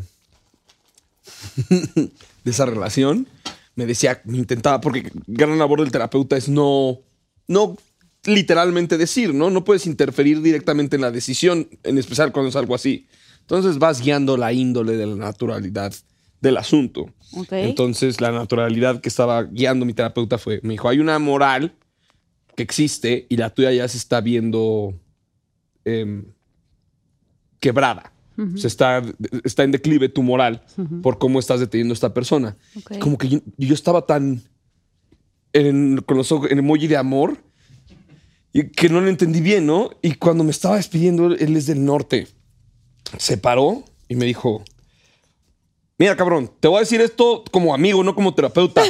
de 1.71 2.11
esa 2.51 2.67
relación 2.67 3.29
me 3.77 3.87
decía, 3.87 4.21
me 4.25 4.39
intentaba 4.39 4.81
porque 4.81 5.13
gran 5.27 5.57
labor 5.59 5.81
del 5.81 5.93
terapeuta 5.93 6.37
es 6.37 6.49
no 6.49 7.01
no 7.47 7.77
literalmente 8.25 8.99
decir, 8.99 9.33
¿no? 9.33 9.51
No 9.51 9.65
puedes 9.65 9.87
interferir 9.87 10.43
directamente 10.43 10.97
en 10.97 11.03
la 11.03 11.13
decisión, 11.13 11.69
en 11.85 11.99
especial 11.99 12.33
cuando 12.33 12.49
es 12.49 12.57
algo 12.57 12.75
así. 12.75 13.07
Entonces 13.43 13.79
vas 13.79 14.01
guiando 14.01 14.37
la 14.37 14.53
índole 14.53 14.97
de 14.97 15.07
la 15.07 15.15
naturalidad 15.15 15.95
del 16.41 16.57
asunto. 16.57 17.07
Entonces 17.51 18.21
la 18.21 18.33
naturalidad 18.33 19.01
que 19.01 19.09
estaba 19.09 19.45
guiando 19.45 19.87
mi 19.87 19.95
terapeuta 19.95 20.39
fue, 20.39 20.61
me 20.63 20.75
dijo, 20.75 20.89
hay 20.89 20.99
una 20.99 21.19
moral 21.19 21.75
que 22.57 22.63
existe 22.63 23.27
y 23.29 23.37
la 23.37 23.51
tuya 23.51 23.73
ya 23.73 23.87
se 23.87 23.99
está 23.99 24.21
viendo 24.21 24.95
em, 25.85 26.25
quebrada. 27.61 28.13
Se 28.57 28.67
está, 28.67 29.03
está 29.45 29.63
en 29.65 29.71
declive 29.73 30.09
tu 30.09 30.23
moral 30.23 30.63
por 31.03 31.19
cómo 31.19 31.39
estás 31.39 31.61
deteniendo 31.61 31.93
a 31.93 31.95
esta 31.97 32.13
persona. 32.13 32.57
Ok. 32.77 32.99
Como 32.99 33.17
que 33.19 33.29
yo, 33.29 33.39
yo 33.57 33.75
estaba 33.75 34.05
tan 34.07 34.43
en- 35.53 35.99
con 36.07 36.17
los 36.17 36.31
ojos 36.33 36.51
en 36.51 36.59
emoji 36.59 36.87
de 36.87 36.97
amor 36.97 37.39
y 38.53 38.69
que 38.69 38.89
no 38.89 39.01
lo 39.01 39.09
entendí 39.09 39.41
bien, 39.41 39.67
¿no? 39.67 39.91
Y 40.03 40.15
cuando 40.15 40.45
me 40.45 40.51
estaba 40.51 40.77
despidiendo, 40.77 41.27
él 41.35 41.57
es 41.57 41.67
del 41.67 41.85
norte. 41.85 42.27
Se 43.19 43.39
paró 43.39 43.85
y 44.09 44.17
me 44.17 44.27
dijo, 44.27 44.63
mira 45.99 46.17
cabrón, 46.17 46.51
te 46.61 46.69
voy 46.69 46.79
a 46.79 46.81
decir 46.81 47.01
esto 47.01 47.43
como 47.51 47.75
amigo, 47.75 48.03
no 48.05 48.15
como 48.15 48.35
terapeuta. 48.35 48.83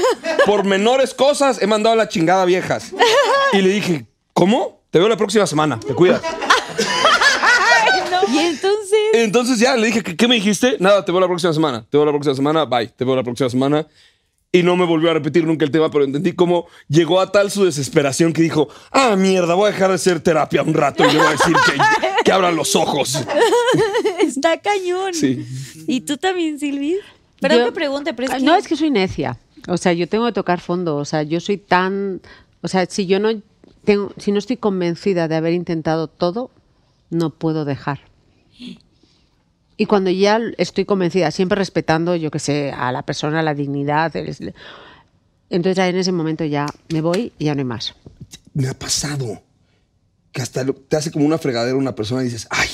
Por 0.44 0.64
menores 0.64 1.14
cosas 1.14 1.60
he 1.62 1.66
mandado 1.66 1.94
a 1.94 1.97
la 1.97 2.09
chingada 2.09 2.44
viejas. 2.44 2.93
Y 3.52 3.62
le 3.62 3.68
dije, 3.68 4.06
¿cómo? 4.32 4.82
Te 4.90 4.98
veo 4.98 5.09
la 5.09 5.16
próxima 5.16 5.47
semana, 5.47 5.78
te 5.78 5.94
cuidas. 5.94 6.20
Y 8.37 8.47
entonces. 8.47 8.99
Entonces 9.15 9.59
ya 9.59 9.77
le 9.77 9.87
dije, 9.89 10.03
¿qué, 10.03 10.17
qué 10.17 10.29
me 10.29 10.35
dijiste? 10.37 10.77
Nada, 10.81 11.05
te 11.05 11.13
veo 11.13 11.21
la 11.21 11.27
próxima 11.29 11.53
semana. 11.53 11.85
Te 11.89 11.97
veo 11.97 12.05
la 12.07 12.13
próxima 12.13 12.35
semana, 12.35 12.65
bye. 12.65 12.89
Te 12.89 13.05
veo 13.05 13.17
la 13.17 13.23
próxima 13.23 13.49
semana. 13.49 13.87
Y 14.53 14.63
no 14.63 14.75
me 14.77 14.87
volvió 14.87 15.11
a 15.11 15.15
repetir 15.15 15.45
nunca 15.45 15.65
el 15.67 15.71
tema, 15.71 15.91
pero 15.91 16.05
entendí 16.05 16.33
cómo 16.33 16.67
llegó 16.89 17.21
a 17.21 17.31
tal 17.31 17.51
su 17.51 17.65
desesperación 17.65 18.33
que 18.33 18.41
dijo, 18.43 18.69
ah, 18.91 19.15
mierda, 19.17 19.55
voy 19.55 19.69
a 19.69 19.73
dejar 19.73 19.89
de 19.91 19.97
hacer 19.97 20.21
terapia 20.21 20.63
un 20.63 20.73
rato 20.73 21.05
y 21.05 21.13
le 21.13 21.19
voy 21.19 21.27
a 21.27 21.31
decir 21.33 21.55
que, 21.67 21.73
que 22.25 22.33
abran 22.33 22.57
los 22.57 22.75
ojos. 22.75 23.19
Está 24.21 24.59
cañón. 24.61 25.13
Sí. 25.15 25.45
¿Y 25.87 26.03
tú 26.03 26.17
también, 26.17 26.59
Silvi? 26.59 26.97
Perdón 27.41 27.59
Yo- 27.61 27.65
que 27.67 27.73
pregunte, 27.73 28.15
pero 28.15 28.29
es 28.29 28.35
Ah, 28.35 28.39
que... 28.39 28.45
No, 28.45 28.55
es 28.55 28.67
que 28.67 28.77
soy 28.77 28.91
necia. 28.91 29.39
O 29.69 29.77
sea, 29.77 29.93
yo 29.93 30.09
tengo 30.09 30.25
que 30.27 30.33
tocar 30.33 30.61
fondo. 30.61 30.97
O 30.97 31.05
sea, 31.05 31.23
yo 31.23 31.41
soy 31.41 31.59
tan. 31.59 32.21
O 32.63 32.69
sea, 32.69 32.87
si 32.87 33.07
yo 33.07 33.19
no 33.19 33.31
tengo, 33.85 34.13
si 34.17 34.33
no 34.33 34.39
estoy 34.39 34.57
convencida 34.57 35.29
de 35.29 35.35
haber 35.37 35.53
intentado 35.53 36.07
todo, 36.09 36.51
no 37.11 37.31
puedo 37.31 37.65
dejar. 37.65 38.01
Y 39.78 39.87
cuando 39.87 40.11
ya 40.11 40.41
estoy 40.57 40.85
convencida, 40.87 41.31
siempre 41.31 41.57
respetando, 41.59 42.16
yo 42.16 42.31
que 42.31 42.39
sé, 42.39 42.73
a 42.73 42.93
la 42.93 43.03
persona, 43.03 43.43
la 43.43 43.55
dignidad, 43.55 44.15
el- 44.16 44.55
entonces 45.51 45.77
ya 45.77 45.89
en 45.89 45.97
ese 45.97 46.12
momento 46.12 46.45
ya 46.45 46.66
me 46.89 47.01
voy 47.03 47.33
y 47.39 47.45
ya 47.47 47.55
no 47.55 47.61
hay 47.61 47.65
más. 47.66 47.95
Me 48.55 48.69
ha 48.69 48.74
pasado 48.74 49.43
que 50.33 50.41
hasta 50.43 50.65
te 50.66 50.97
hace 50.97 51.11
como 51.11 51.27
una 51.27 51.39
fregadera 51.39 51.77
una 51.77 51.95
persona 51.95 52.23
y 52.23 52.24
dices, 52.27 52.47
ay, 52.51 52.69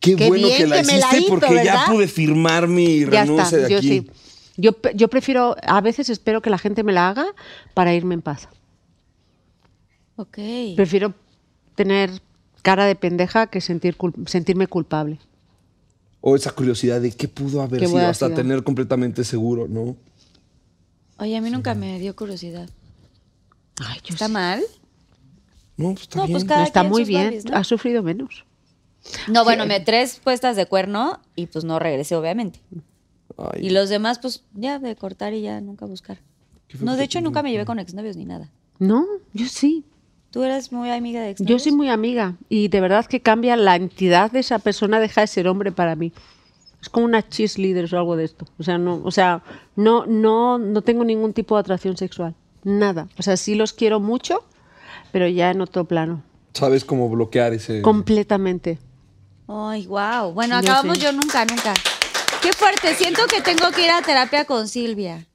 qué, 0.00 0.16
Qué 0.16 0.28
bueno 0.28 0.48
que 0.48 0.66
la 0.66 0.76
que 0.80 0.82
la 0.84 0.92
hiciste 0.98 1.18
hizo, 1.18 1.28
porque 1.28 1.62
ya 1.64 1.84
pude 1.86 2.08
firmar 2.08 2.66
mi 2.68 3.00
Ya 3.04 3.22
renuncia 3.22 3.44
está, 3.44 3.56
de 3.58 3.70
yo 3.70 3.78
aquí. 3.78 3.88
sí. 3.88 4.10
Yo, 4.56 4.72
yo 4.94 5.08
prefiero, 5.08 5.56
a 5.62 5.80
veces 5.80 6.08
espero 6.10 6.42
que 6.42 6.50
la 6.50 6.58
gente 6.58 6.82
me 6.82 6.92
la 6.92 7.08
haga 7.10 7.26
para 7.74 7.94
irme 7.94 8.14
en 8.14 8.22
paz. 8.22 8.48
Ok. 10.16 10.38
Prefiero 10.76 11.14
tener 11.74 12.10
cara 12.62 12.84
de 12.86 12.94
pendeja 12.96 13.46
que 13.48 13.60
sentir 13.60 13.96
cul- 13.96 14.26
sentirme 14.28 14.66
culpable. 14.66 15.18
O 16.20 16.36
esa 16.36 16.50
curiosidad 16.52 17.00
de 17.00 17.12
qué 17.12 17.28
pudo 17.28 17.62
haber 17.62 17.80
Qué 17.80 17.86
sido 17.86 18.06
hasta 18.06 18.26
sido. 18.26 18.36
tener 18.36 18.62
completamente 18.62 19.24
seguro, 19.24 19.66
¿no? 19.68 19.96
Oye, 21.18 21.36
a 21.36 21.40
mí 21.40 21.50
nunca 21.50 21.74
me 21.74 21.98
dio 21.98 22.14
curiosidad. 22.16 22.68
Ay, 23.84 23.98
yo 24.04 24.14
¿Está 24.14 24.26
sí. 24.26 24.32
mal? 24.32 24.62
No, 25.76 25.90
pues 25.92 26.02
está 26.02 26.18
No, 26.18 26.26
bien. 26.26 26.32
pues 26.34 26.44
cada 26.44 26.64
Está 26.64 26.80
quien 26.80 26.90
muy 26.92 27.04
bien. 27.04 27.40
Ha 27.54 27.64
sufrido 27.64 28.02
menos. 28.02 28.44
No, 29.28 29.44
bueno, 29.44 29.64
me 29.64 29.80
tres 29.80 30.20
puestas 30.22 30.56
de 30.56 30.66
cuerno 30.66 31.20
y 31.36 31.46
pues 31.46 31.64
no 31.64 31.78
regresé, 31.78 32.16
obviamente. 32.16 32.60
Ay, 33.38 33.66
Y 33.66 33.70
los 33.70 33.88
demás, 33.88 34.18
pues 34.18 34.42
ya 34.54 34.78
de 34.78 34.94
cortar 34.96 35.32
y 35.32 35.40
ya 35.42 35.60
nunca 35.62 35.86
buscar. 35.86 36.18
No, 36.80 36.96
de 36.96 37.04
hecho 37.04 37.20
nunca 37.22 37.42
me 37.42 37.50
llevé 37.50 37.64
con 37.64 37.78
exnovios 37.78 38.16
ni 38.16 38.26
nada. 38.26 38.50
No, 38.78 39.06
yo 39.32 39.46
sí. 39.46 39.84
¿Tú 40.30 40.44
eres 40.44 40.70
muy 40.70 40.90
amiga 40.90 41.20
de 41.20 41.28
Yo 41.28 41.32
exnovios? 41.32 41.62
soy 41.64 41.72
muy 41.72 41.88
amiga 41.88 42.34
y 42.48 42.68
de 42.68 42.80
verdad 42.80 43.06
que 43.06 43.20
cambia 43.20 43.56
la 43.56 43.74
entidad 43.76 44.30
de 44.30 44.40
esa 44.40 44.58
persona, 44.60 45.00
deja 45.00 45.22
de 45.22 45.26
ser 45.26 45.48
hombre 45.48 45.72
para 45.72 45.96
mí. 45.96 46.12
Es 46.80 46.88
como 46.88 47.04
una 47.06 47.26
cheerleader 47.28 47.92
o 47.94 47.98
algo 47.98 48.16
de 48.16 48.24
esto. 48.24 48.46
O 48.58 48.62
sea, 48.62 48.78
no, 48.78 49.00
o 49.04 49.10
sea, 49.10 49.42
no, 49.76 50.06
no, 50.06 50.58
no 50.58 50.82
tengo 50.82 51.04
ningún 51.04 51.32
tipo 51.32 51.56
de 51.56 51.60
atracción 51.60 51.96
sexual. 51.96 52.34
Nada. 52.62 53.08
O 53.18 53.22
sea, 53.22 53.36
sí 53.36 53.54
los 53.54 53.72
quiero 53.72 54.00
mucho, 54.00 54.44
pero 55.12 55.26
ya 55.28 55.50
en 55.50 55.60
otro 55.60 55.84
plano. 55.84 56.22
Sabes 56.54 56.84
cómo 56.84 57.08
bloquear 57.08 57.52
ese... 57.52 57.82
Completamente. 57.82 58.78
Ay, 59.48 59.86
wow. 59.86 60.32
Bueno, 60.32 60.60
Yo 60.60 60.70
acabamos 60.70 60.98
sí. 60.98 61.04
yo 61.04 61.12
nunca, 61.12 61.44
nunca. 61.44 61.74
Qué 62.40 62.52
fuerte. 62.52 62.94
Siento 62.94 63.22
que 63.26 63.42
tengo 63.42 63.70
que 63.72 63.84
ir 63.84 63.90
a 63.90 64.00
terapia 64.00 64.44
con 64.44 64.68
Silvia. 64.68 65.26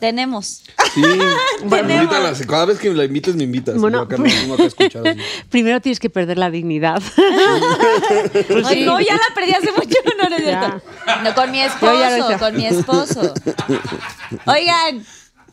Tenemos. 0.00 0.62
Sí, 0.94 1.02
bueno. 1.64 2.08
Cada 2.46 2.64
vez 2.66 2.78
que 2.78 2.92
la 2.92 3.04
invites, 3.04 3.36
me 3.36 3.44
invitas. 3.44 3.76
Bueno, 3.76 3.98
Yo 3.98 4.04
acá 4.04 4.16
no 4.16 4.24
tengo 4.24 4.54
acá 4.54 4.62
a 4.62 4.66
escuchar 4.66 5.08
así. 5.08 5.20
Primero 5.50 5.80
tienes 5.80 6.00
que 6.00 6.10
perder 6.10 6.38
la 6.38 6.50
dignidad. 6.50 7.02
Ay, 8.64 8.84
no, 8.84 9.00
ya 9.00 9.14
la 9.14 9.34
perdí 9.34 9.52
hace 9.52 9.72
mucho. 9.72 9.96
No, 10.18 10.28
no 10.28 10.36
es 10.36 10.42
cierto. 10.42 10.82
No, 11.22 11.34
con 11.34 11.50
mi 11.50 11.60
esposo, 11.60 12.38
con 12.38 12.56
mi 12.56 12.66
esposo. 12.66 13.34
Oigan, 14.46 15.04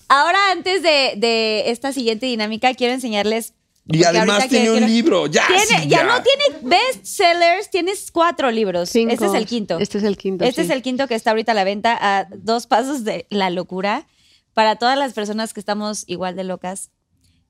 ahora 0.07 0.51
antes 0.51 0.81
de, 0.81 1.13
de 1.17 1.71
esta 1.71 1.91
siguiente 1.93 2.25
dinámica, 2.25 2.73
quiero 2.73 2.93
enseñarles. 2.93 3.53
Y 3.85 3.97
porque 4.01 4.05
además 4.07 4.47
tiene 4.47 4.65
quiero- 4.65 4.73
un 4.73 4.77
quiero- 4.79 4.93
libro. 4.93 5.27
Ya, 5.27 5.45
Tiene- 5.47 5.65
sí, 5.65 5.89
ya. 5.89 5.97
ya. 5.97 6.03
no 6.05 6.23
tiene 6.23 6.59
bestsellers, 6.61 7.69
tienes 7.69 8.11
cuatro 8.11 8.49
libros. 8.51 8.89
Cinco. 8.89 9.13
Este 9.13 9.25
es 9.25 9.33
el 9.33 9.45
quinto. 9.45 9.77
Este 9.79 9.97
es 9.97 10.03
el 10.03 10.17
quinto, 10.17 10.45
Este 10.45 10.61
sí. 10.61 10.65
es 10.69 10.75
el 10.75 10.81
quinto 10.81 11.07
que 11.07 11.15
está 11.15 11.31
ahorita 11.31 11.51
a 11.51 11.55
la 11.55 11.63
venta 11.63 11.97
a 11.99 12.27
dos 12.35 12.67
pasos 12.67 13.03
de 13.03 13.25
la 13.29 13.49
locura. 13.49 14.07
Para 14.53 14.75
todas 14.77 14.97
las 14.97 15.13
personas 15.13 15.53
que 15.53 15.59
estamos 15.59 16.03
igual 16.07 16.35
de 16.35 16.43
locas, 16.43 16.91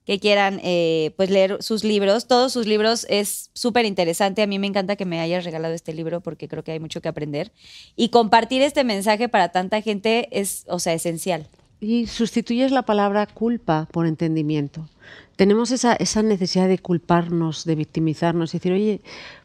que 0.06 0.18
quieran 0.18 0.60
eh, 0.64 1.12
pues 1.16 1.30
leer 1.30 1.62
sus 1.62 1.84
libros. 1.84 2.26
Todos 2.26 2.52
sus 2.52 2.66
libros 2.66 3.06
es 3.08 3.50
súper 3.54 3.84
interesante. 3.86 4.42
A 4.42 4.46
mí 4.46 4.58
me 4.58 4.66
encanta 4.66 4.96
que 4.96 5.04
me 5.04 5.20
hayas 5.20 5.44
regalado 5.44 5.72
este 5.74 5.92
libro 5.94 6.20
porque 6.20 6.48
creo 6.48 6.64
que 6.64 6.72
hay 6.72 6.80
mucho 6.80 7.00
que 7.00 7.08
aprender. 7.08 7.52
Y 7.96 8.08
compartir 8.08 8.60
este 8.62 8.84
mensaje 8.84 9.28
para 9.28 9.50
tanta 9.50 9.80
gente 9.82 10.28
es, 10.32 10.64
o 10.68 10.78
sea, 10.78 10.92
esencial. 10.94 11.48
Y 11.80 12.06
sustituyes 12.06 12.70
la 12.72 12.82
palabra 12.82 13.26
culpa 13.26 13.88
por 13.92 14.06
entendimiento. 14.06 14.88
Tenemos 15.36 15.70
esa, 15.70 15.94
esa 15.94 16.22
necesidad 16.22 16.68
de 16.68 16.78
culparnos, 16.78 17.64
de 17.64 17.74
victimizarnos 17.74 18.54
y 18.54 18.58
decir, 18.58 18.72
oye, 18.72 19.00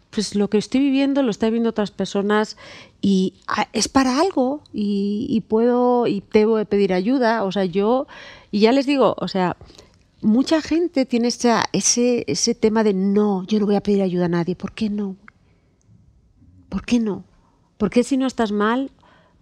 pues 0.10 0.36
lo 0.36 0.50
que 0.50 0.58
estoy 0.58 0.82
viviendo 0.82 1.22
lo 1.22 1.32
están 1.32 1.50
viviendo 1.50 1.70
otras 1.70 1.92
personas 1.92 2.58
y 3.02 3.36
ah, 3.48 3.68
es 3.74 3.88
para 3.88 4.20
algo 4.20 4.62
y, 4.74 5.28
y 5.30 5.42
puedo 5.42 6.08
y 6.08 6.24
debo 6.32 6.58
de 6.58 6.66
pedir 6.66 6.94
ayuda. 6.94 7.44
O 7.44 7.52
sea, 7.52 7.66
yo, 7.66 8.08
y 8.52 8.62
ya 8.62 8.72
les 8.72 8.86
digo, 8.86 9.16
o 9.20 9.28
sea, 9.28 9.56
mucha 10.22 10.62
gente 10.62 11.06
tiene 11.06 11.28
ese, 11.28 12.24
ese 12.28 12.56
tema 12.56 12.84
de 12.84 12.94
no, 12.94 13.46
yo 13.46 13.60
no 13.60 13.66
voy 13.66 13.76
a 13.76 13.84
pedir 13.84 14.02
ayuda 14.02 14.26
a 14.26 14.30
nadie. 14.30 14.56
¿Por 14.56 14.74
qué 14.74 14.90
no? 14.90 15.16
¿Por 16.70 16.86
qué 16.86 17.00
no? 17.00 17.24
¿Por 17.78 17.90
qué 17.90 18.04
si 18.04 18.18
no 18.18 18.28
estás 18.28 18.52
mal 18.52 18.92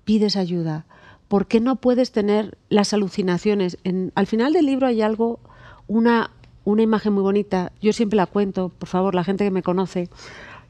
pides 0.06 0.36
ayuda? 0.36 0.86
¿Por 1.28 1.48
qué 1.48 1.60
no 1.60 1.78
puedes 1.78 2.12
tener 2.12 2.58
las 2.70 2.94
alucinaciones? 2.94 3.78
En, 3.84 4.12
al 4.16 4.28
final 4.28 4.54
del 4.54 4.66
libro 4.66 4.88
hay 4.88 5.02
algo, 5.02 5.40
una, 5.88 6.32
una 6.68 6.82
imagen 6.82 7.14
muy 7.14 7.24
bonita. 7.24 7.72
Yo 7.82 7.94
siempre 7.94 8.18
la 8.18 8.26
cuento, 8.26 8.68
por 8.68 8.90
favor, 8.90 9.16
la 9.16 9.24
gente 9.24 9.46
que 9.46 9.52
me 9.52 9.64
conoce. 9.64 10.10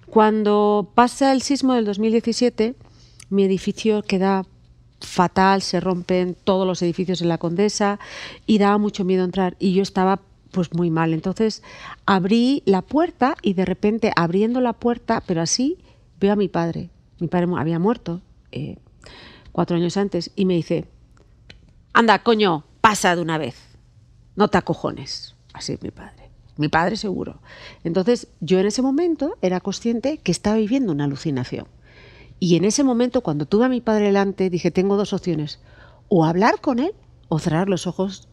Cuando 0.06 0.92
pasa 0.94 1.32
el 1.32 1.42
sismo 1.42 1.74
del 1.74 1.86
2017, 1.86 2.76
mi 3.32 3.44
edificio 3.44 4.04
queda 4.04 4.46
fatal, 5.02 5.64
se 5.64 5.80
rompen 5.80 6.36
todos 6.44 6.68
los 6.68 6.84
edificios 6.84 7.24
en 7.24 7.30
la 7.30 7.40
Condesa 7.40 8.00
y 8.46 8.60
daba 8.60 8.78
mucho 8.78 9.06
miedo 9.06 9.24
entrar 9.24 9.56
y 9.58 9.74
yo 9.74 9.82
estaba 9.82 10.22
pues 10.52 10.72
muy 10.72 10.92
mal. 10.92 11.14
Entonces 11.14 11.64
abrí 12.06 12.62
la 12.66 12.84
puerta 12.84 13.36
y 13.42 13.54
de 13.54 13.66
repente 13.66 14.12
abriendo 14.16 14.62
la 14.62 14.74
puerta, 14.74 15.24
pero 15.26 15.42
así, 15.42 15.80
veo 16.20 16.34
a 16.34 16.36
mi 16.36 16.48
padre. 16.48 16.92
Mi 17.20 17.28
padre 17.28 17.48
había 17.58 17.80
muerto 17.80 18.22
eh, 18.52 18.78
cuatro 19.52 19.78
años 19.78 19.98
antes 19.98 20.30
y 20.36 20.46
me 20.46 20.54
dice, 20.54 20.86
anda, 21.92 22.22
coño, 22.22 22.66
pasa 22.82 23.16
de 23.16 23.24
una 23.24 23.40
vez, 23.40 23.56
no 24.36 24.48
te 24.48 24.60
acojones. 24.60 25.34
Así 25.58 25.78
mi 25.82 25.90
padre. 25.90 26.30
Mi 26.56 26.68
padre 26.70 26.98
seguro. 26.98 27.40
Entonces, 27.84 28.28
yo 28.42 28.60
en 28.60 28.68
ese 28.68 28.82
momento 28.84 29.38
era 29.42 29.60
consciente 29.60 30.20
que 30.20 30.32
estaba 30.32 30.58
viviendo 30.58 30.92
una 30.92 31.06
alucinación. 31.06 31.68
Y 32.40 32.56
en 32.58 32.66
ese 32.66 32.84
momento, 32.84 33.22
cuando 33.22 33.48
tuve 33.48 33.66
a 33.66 33.70
mi 33.70 33.82
padre 33.82 34.06
delante, 34.06 34.52
dije, 34.52 34.70
tengo 34.70 34.98
dos 34.98 35.14
opciones. 35.14 35.60
O 36.10 36.26
hablar 36.26 36.62
con 36.62 36.80
él 36.80 36.94
o 37.30 37.40
cerrar 37.40 37.70
los 37.70 37.88
ojos 37.88 38.28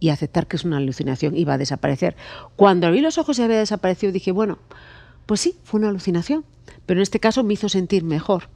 y 0.00 0.08
aceptar 0.08 0.48
que 0.48 0.56
es 0.56 0.64
una 0.64 0.78
alucinación 0.78 1.36
y 1.36 1.44
va 1.44 1.54
a 1.54 1.58
desaparecer. 1.58 2.16
Cuando 2.56 2.88
abrí 2.88 3.00
los 3.00 3.18
ojos 3.18 3.38
y 3.38 3.42
había 3.42 3.58
desaparecido, 3.58 4.12
dije, 4.12 4.32
bueno, 4.32 4.58
pues 5.26 5.40
sí, 5.40 5.56
fue 5.62 5.78
una 5.78 5.90
alucinación. 5.90 6.44
Pero 6.86 6.98
en 6.98 7.02
este 7.02 7.20
caso 7.20 7.44
me 7.44 7.54
hizo 7.54 7.68
sentir 7.68 8.02
mejor. 8.02 8.48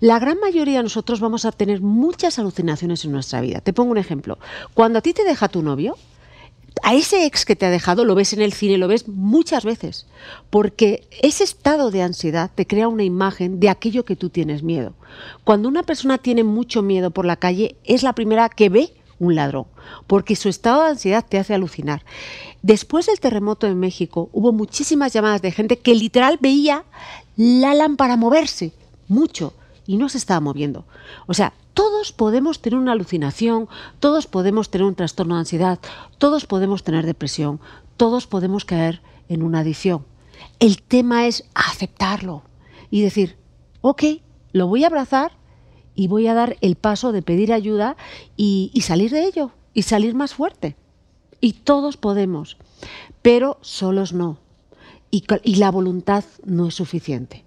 La 0.00 0.18
gran 0.18 0.40
mayoría 0.40 0.78
de 0.78 0.84
nosotros 0.84 1.20
vamos 1.20 1.44
a 1.44 1.52
tener 1.52 1.82
muchas 1.82 2.38
alucinaciones 2.38 3.04
en 3.04 3.12
nuestra 3.12 3.40
vida. 3.42 3.60
Te 3.60 3.72
pongo 3.72 3.90
un 3.90 3.98
ejemplo. 3.98 4.38
Cuando 4.72 4.98
a 4.98 5.02
ti 5.02 5.12
te 5.12 5.24
deja 5.24 5.48
tu 5.48 5.62
novio, 5.62 5.96
a 6.82 6.94
ese 6.94 7.26
ex 7.26 7.44
que 7.44 7.56
te 7.56 7.66
ha 7.66 7.70
dejado 7.70 8.04
lo 8.04 8.14
ves 8.14 8.32
en 8.32 8.42
el 8.42 8.52
cine, 8.52 8.78
lo 8.78 8.88
ves 8.88 9.08
muchas 9.08 9.64
veces, 9.64 10.06
porque 10.50 11.06
ese 11.22 11.44
estado 11.44 11.90
de 11.90 12.02
ansiedad 12.02 12.50
te 12.54 12.66
crea 12.66 12.88
una 12.88 13.04
imagen 13.04 13.60
de 13.60 13.68
aquello 13.68 14.04
que 14.04 14.16
tú 14.16 14.30
tienes 14.30 14.62
miedo. 14.62 14.94
Cuando 15.44 15.68
una 15.68 15.82
persona 15.82 16.18
tiene 16.18 16.44
mucho 16.44 16.82
miedo 16.82 17.10
por 17.10 17.24
la 17.24 17.36
calle, 17.36 17.76
es 17.84 18.02
la 18.02 18.14
primera 18.14 18.48
que 18.48 18.68
ve 18.68 18.94
un 19.18 19.34
ladrón, 19.34 19.66
porque 20.06 20.34
su 20.34 20.48
estado 20.48 20.82
de 20.82 20.90
ansiedad 20.90 21.24
te 21.28 21.38
hace 21.38 21.54
alucinar. 21.54 22.04
Después 22.62 23.06
del 23.06 23.20
terremoto 23.20 23.66
en 23.66 23.78
México, 23.78 24.30
hubo 24.32 24.52
muchísimas 24.52 25.12
llamadas 25.12 25.42
de 25.42 25.52
gente 25.52 25.78
que 25.78 25.94
literal 25.94 26.38
veía 26.40 26.84
la 27.36 27.74
lámpara 27.74 28.16
moverse, 28.16 28.72
mucho, 29.08 29.54
y 29.86 29.96
no 29.96 30.08
se 30.08 30.18
estaba 30.18 30.40
moviendo. 30.40 30.84
O 31.26 31.34
sea, 31.34 31.52
todos 31.80 32.12
podemos 32.12 32.60
tener 32.60 32.78
una 32.78 32.92
alucinación, 32.92 33.66
todos 34.00 34.26
podemos 34.26 34.68
tener 34.68 34.86
un 34.86 34.94
trastorno 34.94 35.36
de 35.36 35.40
ansiedad, 35.40 35.78
todos 36.18 36.44
podemos 36.44 36.84
tener 36.84 37.06
depresión, 37.06 37.58
todos 37.96 38.26
podemos 38.26 38.66
caer 38.66 39.00
en 39.30 39.42
una 39.42 39.60
adicción. 39.60 40.04
El 40.58 40.82
tema 40.82 41.26
es 41.26 41.48
aceptarlo 41.54 42.42
y 42.90 43.00
decir, 43.00 43.38
ok, 43.80 44.02
lo 44.52 44.66
voy 44.66 44.84
a 44.84 44.88
abrazar 44.88 45.32
y 45.94 46.06
voy 46.06 46.26
a 46.26 46.34
dar 46.34 46.58
el 46.60 46.76
paso 46.76 47.12
de 47.12 47.22
pedir 47.22 47.50
ayuda 47.50 47.96
y, 48.36 48.78
salir 48.82 49.10
de 49.10 49.24
ello 49.24 49.50
y 49.72 49.84
salir 49.84 50.14
más 50.14 50.34
fuerte. 50.34 50.76
Y 51.40 51.54
todos 51.54 51.96
podemos, 51.96 52.58
pero 53.22 53.56
solos 53.62 54.12
no. 54.12 54.36
Y, 55.10 55.24
y 55.44 55.54
la 55.54 55.70
voluntad 55.70 56.24
no 56.44 56.68
es 56.68 56.74
suficiente. 56.74 57.42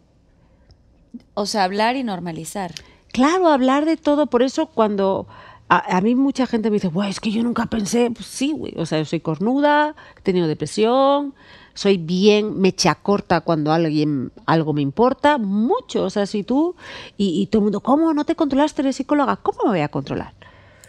O 1.36 1.46
sea, 1.46 1.66
hablar 1.66 1.98
y 1.98 2.04
normalizar. 2.04 2.74
Claro, 3.14 3.48
hablar 3.48 3.86
de 3.86 3.96
todo, 3.96 4.26
por 4.26 4.42
eso 4.42 4.66
cuando 4.66 5.28
a, 5.70 6.02
mí 6.02 6.16
mucha 6.16 6.48
gente 6.48 6.72
me 6.72 6.78
dice, 6.78 6.88
"Buah, 6.88 7.10
es 7.10 7.20
que 7.20 7.30
yo 7.32 7.44
nunca 7.44 7.68
pensé, 7.68 8.10
pues 8.10 8.26
sí, 8.26 8.52
güey, 8.52 8.74
o 8.76 8.88
sea, 8.88 8.98
yo 8.98 9.06
soy 9.06 9.20
cornuda, 9.20 9.96
he 10.18 10.22
tenido 10.22 10.48
depresión, 10.48 11.36
soy 11.76 11.98
bien 11.98 12.60
mecha 12.60 12.96
corta 12.96 13.42
cuando 13.42 13.72
alguien 13.72 14.32
algo 14.48 14.74
me 14.74 14.82
importa, 14.82 15.38
mucho, 15.38 16.06
o 16.06 16.10
sea, 16.10 16.26
si 16.26 16.44
tú 16.44 16.76
y, 17.16 17.46
todo 17.48 17.60
el 17.60 17.64
mundo, 17.66 17.82
¿cómo 17.82 18.16
no 18.16 18.26
te 18.26 18.36
controlaste 18.36 18.82
de 18.82 18.94
psicóloga? 18.94 19.36
¿Cómo 19.38 19.60
me 19.66 19.70
voy 19.70 19.82
a 19.82 19.90
controlar? 19.90 20.34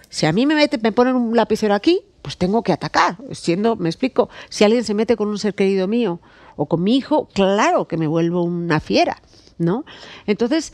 Si 0.08 0.24
a 0.24 0.32
mí 0.32 0.46
me 0.46 0.54
mete, 0.54 0.78
me 0.78 0.92
ponen 0.92 1.16
un 1.16 1.36
lapicero 1.36 1.74
aquí, 1.74 2.00
pues 2.22 2.38
tengo 2.38 2.62
que 2.62 2.72
atacar. 2.72 3.18
Siendo, 3.32 3.76
me 3.76 3.90
explico, 3.90 4.30
si 4.48 4.64
alguien 4.64 4.82
se 4.84 4.94
mete 4.94 5.14
con 5.14 5.28
un 5.28 5.38
ser 5.38 5.54
querido 5.54 5.88
mío 5.88 6.20
o 6.56 6.64
con 6.66 6.82
mi 6.82 6.96
hijo, 6.96 7.28
claro 7.34 7.86
que 7.86 7.98
me 7.98 8.06
vuelvo 8.06 8.44
una 8.44 8.80
fiera, 8.80 9.20
¿no? 9.58 9.84
Entonces, 10.26 10.72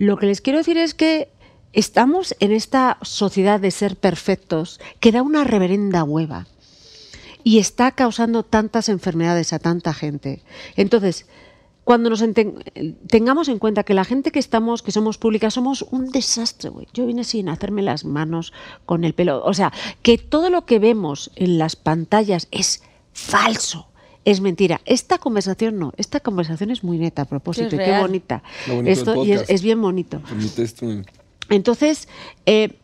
lo 0.00 0.16
que 0.16 0.24
les 0.24 0.40
quiero 0.40 0.58
decir 0.58 0.78
es 0.78 0.94
que 0.94 1.28
estamos 1.74 2.34
en 2.40 2.52
esta 2.52 2.96
sociedad 3.02 3.60
de 3.60 3.70
ser 3.70 3.96
perfectos 3.96 4.80
que 4.98 5.12
da 5.12 5.20
una 5.20 5.44
reverenda 5.44 6.04
hueva 6.04 6.46
y 7.44 7.58
está 7.58 7.90
causando 7.92 8.42
tantas 8.42 8.88
enfermedades 8.88 9.52
a 9.52 9.58
tanta 9.58 9.92
gente. 9.92 10.42
Entonces, 10.74 11.26
cuando 11.84 12.08
nos 12.08 12.24
tengamos 13.08 13.48
en 13.48 13.58
cuenta 13.58 13.84
que 13.84 13.92
la 13.92 14.06
gente 14.06 14.32
que 14.32 14.38
estamos, 14.38 14.82
que 14.82 14.90
somos 14.90 15.18
públicas, 15.18 15.52
somos 15.52 15.82
un 15.90 16.10
desastre, 16.10 16.70
güey. 16.70 16.88
Yo 16.94 17.04
vine 17.04 17.22
sin 17.22 17.50
hacerme 17.50 17.82
las 17.82 18.06
manos 18.06 18.54
con 18.86 19.04
el 19.04 19.12
pelo. 19.12 19.44
O 19.44 19.52
sea, 19.52 19.70
que 20.00 20.16
todo 20.16 20.48
lo 20.48 20.64
que 20.64 20.78
vemos 20.78 21.30
en 21.36 21.58
las 21.58 21.76
pantallas 21.76 22.48
es 22.50 22.82
falso. 23.12 23.89
Es 24.24 24.40
mentira. 24.40 24.80
Esta 24.84 25.18
conversación 25.18 25.78
no. 25.78 25.92
Esta 25.96 26.20
conversación 26.20 26.70
es 26.70 26.84
muy 26.84 26.98
neta 26.98 27.22
a 27.22 27.24
propósito. 27.24 27.70
Sí, 27.70 27.76
es 27.76 27.82
y 27.82 27.84
qué 27.84 27.98
bonita. 27.98 28.42
Lo 28.66 28.76
bonito 28.76 28.90
del 28.90 28.98
Esto 28.98 29.24
y 29.24 29.32
es, 29.32 29.62
bien 29.62 29.80
bonito. 29.80 30.20
Entonces, 31.48 32.08
eh, 32.46 32.78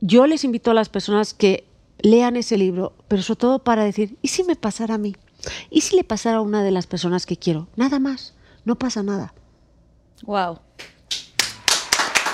yo 0.00 0.26
les 0.26 0.44
invito 0.44 0.70
a 0.70 0.74
las 0.74 0.88
personas 0.88 1.34
que 1.34 1.64
lean 1.98 2.36
ese 2.36 2.58
libro, 2.58 2.92
pero 3.08 3.22
sobre 3.22 3.40
todo 3.40 3.58
para 3.60 3.84
decir, 3.84 4.16
¿y 4.22 4.28
si 4.28 4.44
me 4.44 4.56
pasara 4.56 4.94
a 4.94 4.98
mí? 4.98 5.16
¿Y 5.70 5.82
si 5.82 5.96
le 5.96 6.04
pasara 6.04 6.38
a 6.38 6.40
una 6.40 6.62
de 6.62 6.70
las 6.70 6.86
personas 6.86 7.26
que 7.26 7.36
quiero? 7.36 7.68
Nada 7.76 7.98
más, 7.98 8.34
no 8.64 8.76
pasa 8.76 9.02
nada. 9.02 9.34
Wow. 10.22 10.60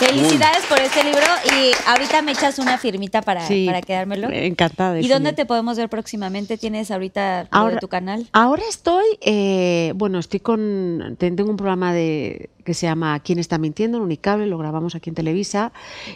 Felicidades 0.00 0.64
por 0.66 0.78
este 0.80 1.04
libro 1.04 1.20
y 1.44 1.72
ahorita 1.86 2.22
me 2.22 2.32
echas 2.32 2.58
una 2.58 2.78
firmita 2.78 3.20
para, 3.20 3.46
Sí, 3.46 3.66
para 3.66 3.82
quedármelo. 3.82 4.30
encantada 4.30 4.94
de 4.94 5.02
¿Y 5.02 5.08
dónde 5.08 5.34
te 5.34 5.44
podemos 5.44 5.76
ver 5.76 5.90
próximamente? 5.90 6.56
¿Tienes 6.56 6.90
ahorita 6.90 7.44
de 7.44 7.76
tu 7.78 7.88
canal? 7.88 8.26
Ahora 8.32 8.62
estoy, 8.68 9.04
eh, 9.20 9.92
bueno, 9.96 10.18
estoy 10.18 10.40
con, 10.40 11.16
ten- 11.18 11.36
tengo 11.36 11.50
un 11.50 11.56
programa 11.58 11.92
de 11.92 12.48
que 12.64 12.72
se 12.72 12.86
llama 12.86 13.20
¿Quién 13.20 13.38
está 13.38 13.58
mintiendo? 13.58 13.98
en 13.98 14.04
Unicable, 14.04 14.46
lo 14.46 14.56
grabamos 14.56 14.94
aquí 14.94 15.10
en 15.10 15.16
Televisa, 15.16 15.72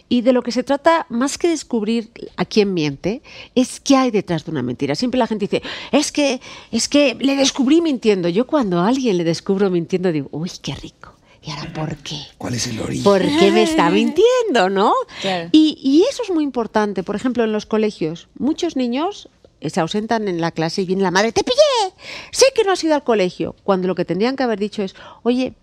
y 0.08 0.22
de 0.22 0.32
lo 0.32 0.42
que 0.42 0.52
se 0.52 0.62
trata, 0.62 1.06
más 1.10 1.36
que 1.36 1.48
descubrir 1.48 2.10
a 2.36 2.44
quién 2.46 2.72
miente, 2.72 3.22
es 3.54 3.80
qué 3.80 3.96
hay 3.96 4.10
detrás 4.10 4.44
de 4.46 4.50
una 4.50 4.62
mentira. 4.62 4.94
Siempre 4.94 5.18
la 5.18 5.26
gente 5.26 5.46
dice, 5.46 5.62
es 5.92 6.10
que, 6.10 6.40
es 6.72 6.88
que 6.88 7.16
le 7.20 7.36
descubrí 7.36 7.80
mintiendo. 7.82 8.28
Yo 8.30 8.46
cuando 8.46 8.80
a 8.80 8.88
alguien 8.88 9.18
le 9.18 9.24
descubro 9.24 9.68
mintiendo 9.70 10.10
digo, 10.12 10.28
uy, 10.32 10.50
qué 10.62 10.74
rico. 10.74 11.13
¿Y 11.44 11.50
ahora 11.50 11.72
por 11.72 11.96
qué? 11.96 12.18
¿Cuál 12.38 12.54
es 12.54 12.66
el 12.66 12.80
origen? 12.80 13.04
¿Por 13.04 13.20
qué 13.20 13.50
me 13.50 13.62
está 13.62 13.90
mintiendo, 13.90 14.70
no? 14.70 14.94
Claro. 15.20 15.50
Y, 15.52 15.78
y 15.82 16.04
eso 16.10 16.22
es 16.22 16.30
muy 16.30 16.42
importante. 16.42 17.02
Por 17.02 17.16
ejemplo, 17.16 17.44
en 17.44 17.52
los 17.52 17.66
colegios, 17.66 18.28
muchos 18.38 18.76
niños 18.76 19.28
eh, 19.64 19.70
se 19.70 19.80
ausentan 19.80 20.28
en 20.28 20.40
la 20.40 20.50
clase 20.50 20.82
y 20.82 20.84
viene 20.84 21.02
la 21.02 21.10
madre, 21.10 21.32
te 21.32 21.42
pillé, 21.42 21.94
sé 22.32 22.46
que 22.54 22.64
no 22.64 22.72
has 22.72 22.84
ido 22.84 22.94
al 22.94 23.02
colegio. 23.02 23.56
Cuando 23.64 23.88
lo 23.88 23.94
que 23.94 24.04
tendrían 24.04 24.36
que 24.36 24.42
haber 24.42 24.58
dicho 24.58 24.82
es, 24.82 24.94
oye, 25.22 25.54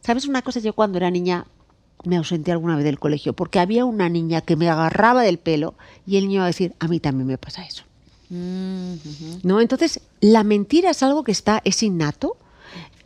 ¿sabes 0.00 0.26
una 0.26 0.42
cosa? 0.42 0.60
Yo 0.60 0.74
cuando 0.74 0.98
era 0.98 1.10
niña 1.10 1.46
me 2.04 2.16
ausenté 2.16 2.52
alguna 2.52 2.76
vez 2.76 2.84
del 2.84 3.00
colegio 3.00 3.32
porque 3.32 3.58
había 3.58 3.84
una 3.84 4.08
niña 4.08 4.40
que 4.42 4.54
me 4.54 4.68
agarraba 4.68 5.22
del 5.22 5.38
pelo 5.38 5.74
y 6.06 6.16
el 6.18 6.28
niño 6.28 6.40
va 6.40 6.44
a 6.44 6.48
decir, 6.48 6.74
a 6.78 6.86
mí 6.86 7.00
también 7.00 7.26
me 7.26 7.36
pasa 7.36 7.64
eso. 7.64 7.82
¿No? 8.30 9.60
Entonces, 9.60 10.00
la 10.20 10.44
mentira 10.44 10.90
es 10.90 11.02
algo 11.02 11.24
que 11.24 11.32
está, 11.32 11.60
es 11.64 11.82
innato, 11.82 12.36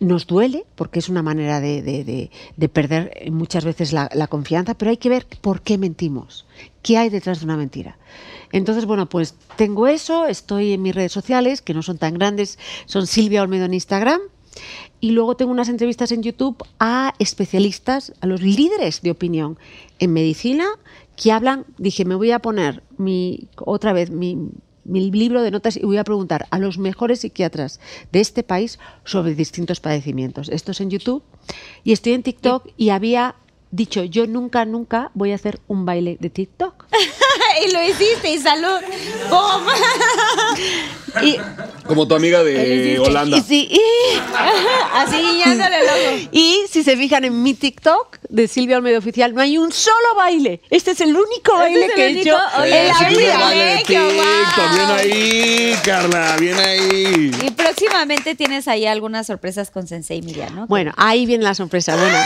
nos 0.02 0.26
duele 0.26 0.64
porque 0.74 0.98
es 0.98 1.08
una 1.08 1.22
manera 1.22 1.60
de, 1.60 1.82
de- 1.82 2.04
de- 2.04 2.30
de 2.56 2.68
perder 2.68 3.10
eh, 3.14 3.30
muchas 3.30 3.64
veces 3.64 3.92
la, 3.92 4.10
la 4.14 4.26
confianza, 4.26 4.74
pero 4.74 4.90
hay 4.90 4.96
que 4.96 5.08
ver 5.08 5.26
por 5.40 5.62
qué 5.62 5.78
mentimos, 5.78 6.44
qué 6.82 6.98
hay 6.98 7.08
detrás 7.08 7.38
de 7.40 7.44
una 7.46 7.56
mentira. 7.56 7.98
Entonces, 8.52 8.84
bueno, 8.84 9.08
pues 9.08 9.34
tengo 9.56 9.86
eso, 9.86 10.26
estoy 10.26 10.72
en 10.74 10.82
mis 10.82 10.94
redes 10.94 11.12
sociales, 11.12 11.62
que 11.62 11.72
no 11.74 11.82
son 11.82 11.98
tan 11.98 12.14
grandes, 12.14 12.58
son 12.86 13.06
Silvia 13.06 13.42
Olmedo 13.42 13.64
en 13.64 13.74
Instagram, 13.74 14.20
y 15.00 15.12
luego 15.12 15.34
tengo 15.36 15.50
unas 15.50 15.70
entrevistas 15.70 16.12
en 16.12 16.22
YouTube 16.22 16.62
a 16.78 17.14
especialistas, 17.18 18.12
a 18.20 18.26
los 18.26 18.42
líderes 18.42 19.00
de 19.02 19.10
opinión 19.10 19.58
en 19.98 20.12
medicina, 20.12 20.66
que 21.16 21.32
hablan, 21.32 21.64
dije, 21.78 22.04
me 22.04 22.14
voy 22.14 22.30
a 22.32 22.40
poner 22.40 22.82
mi, 22.98 23.48
otra 23.56 23.92
vez 23.92 24.10
mi, 24.10 24.36
mi 24.84 25.10
libro 25.10 25.42
de 25.42 25.50
notas 25.50 25.76
y 25.76 25.84
voy 25.84 25.98
a 25.98 26.04
preguntar 26.04 26.46
a 26.50 26.58
los 26.58 26.78
mejores 26.78 27.20
psiquiatras 27.20 27.80
de 28.10 28.20
este 28.20 28.42
país 28.42 28.78
sobre 29.04 29.34
distintos 29.34 29.80
padecimientos. 29.80 30.48
Esto 30.48 30.72
es 30.72 30.80
en 30.80 30.90
YouTube 30.90 31.22
y 31.84 31.92
estoy 31.92 32.12
en 32.12 32.22
TikTok 32.22 32.68
y 32.76 32.90
había 32.90 33.36
dicho, 33.72 34.04
yo 34.04 34.26
nunca, 34.28 34.64
nunca 34.64 35.10
voy 35.14 35.32
a 35.32 35.34
hacer 35.34 35.58
un 35.66 35.84
baile 35.84 36.16
de 36.20 36.30
TikTok. 36.30 36.84
y 37.66 37.72
lo 37.72 37.82
hiciste 37.82 38.30
y 38.30 38.38
salud. 38.38 38.78
¡Pum! 39.28 39.66
Y, 41.22 41.36
Como 41.86 42.06
tu 42.08 42.14
amiga 42.14 42.42
de 42.42 42.98
Holanda. 42.98 43.36
y 43.36 43.40
sí, 43.42 43.68
y- 43.70 43.80
Así 44.94 45.16
guiñándole 45.16 45.76
el 45.80 45.84
ojo. 45.86 46.28
Y 46.32 46.60
si 46.70 46.82
se 46.84 46.96
fijan 46.96 47.24
en 47.24 47.42
mi 47.42 47.54
TikTok 47.54 48.18
de 48.28 48.46
Silvia 48.48 48.76
Olmedo 48.76 48.98
Oficial, 48.98 49.34
no 49.34 49.40
hay 49.40 49.58
un 49.58 49.72
solo 49.72 49.96
baile. 50.16 50.60
Este 50.70 50.92
es 50.92 51.00
el 51.00 51.10
único 51.16 51.54
baile 51.54 51.84
es 51.86 51.90
el 51.90 51.94
que 51.96 52.06
he 52.06 52.20
hecho 52.20 52.36
Oye, 52.60 52.80
en 52.80 52.88
la 52.88 53.08
vida. 53.08 53.38
baile 53.38 53.76
TikTok, 53.86 54.04
wow. 54.04 54.74
bien 54.74 54.90
ahí, 54.98 55.76
Carla, 55.84 56.36
bien 56.38 56.58
ahí. 56.58 57.30
Y 57.42 57.50
próximamente 57.50 58.34
tienes 58.34 58.68
ahí 58.68 58.86
algunas 58.86 59.26
sorpresas 59.26 59.70
con 59.70 59.86
Sensei 59.86 60.22
Miriam, 60.22 60.54
¿no? 60.54 60.66
Bueno, 60.66 60.92
ahí 60.96 61.26
viene 61.26 61.44
la 61.44 61.54
sorpresa. 61.54 61.96
Bueno, 61.96 62.18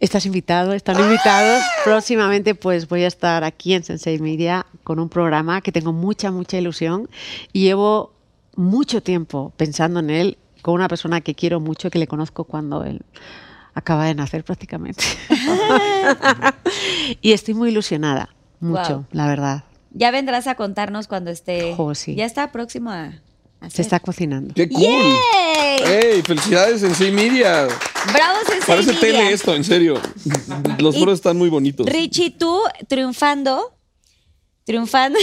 estás 0.00 0.26
invitado, 0.26 0.72
están 0.72 0.98
invitados. 1.00 1.62
Próximamente, 1.84 2.54
pues 2.54 2.88
voy 2.88 3.04
a 3.04 3.06
estar 3.06 3.44
aquí 3.44 3.74
en 3.74 3.84
Sensei 3.84 4.18
Media 4.18 4.66
con 4.82 4.98
un 4.98 5.08
programa 5.08 5.60
que 5.60 5.72
tengo 5.72 5.92
mucha, 5.92 6.30
mucha 6.30 6.58
ilusión 6.58 7.08
y 7.52 7.62
llevo 7.62 8.12
mucho 8.56 9.02
tiempo 9.02 9.52
pensando 9.56 10.00
en 10.00 10.10
él 10.10 10.38
con 10.62 10.74
una 10.74 10.88
persona 10.88 11.20
que 11.20 11.34
quiero 11.34 11.60
mucho, 11.60 11.90
que 11.90 11.98
le 11.98 12.06
conozco 12.06 12.44
cuando 12.44 12.84
él 12.84 13.02
acaba 13.74 14.04
de 14.06 14.14
nacer 14.14 14.44
prácticamente. 14.44 15.04
y 17.20 17.32
estoy 17.32 17.54
muy 17.54 17.70
ilusionada, 17.70 18.30
mucho, 18.60 18.94
Wow. 18.96 19.06
la 19.12 19.26
verdad. 19.26 19.64
Ya 19.92 20.10
vendrás 20.10 20.46
a 20.46 20.54
contarnos 20.56 21.06
cuando 21.06 21.30
esté. 21.30 21.74
Oh, 21.76 21.94
sí. 21.94 22.14
Ya 22.14 22.24
está 22.24 22.50
próximo 22.50 22.90
a, 22.90 23.12
Se 23.68 23.82
está 23.82 24.00
cocinando. 24.00 24.52
¡Qué 24.54 24.68
cool! 24.68 25.14
¡Ey! 25.76 26.22
¡Felicidades 26.22 26.82
en 26.82 26.94
sí 26.94 27.10
Media! 27.10 27.66
Bravo, 28.12 28.38
Sensei 28.46 28.60
Parece 28.66 28.92
Media. 28.92 29.00
tele 29.00 29.32
esto, 29.32 29.54
en 29.54 29.64
serio. 29.64 30.00
Los 30.78 30.98
foros 30.98 31.14
están 31.14 31.36
muy 31.36 31.48
bonitos. 31.48 31.86
Richie, 31.86 32.30
tú 32.30 32.60
triunfando, 32.88 33.74
triunfando, 34.64 35.18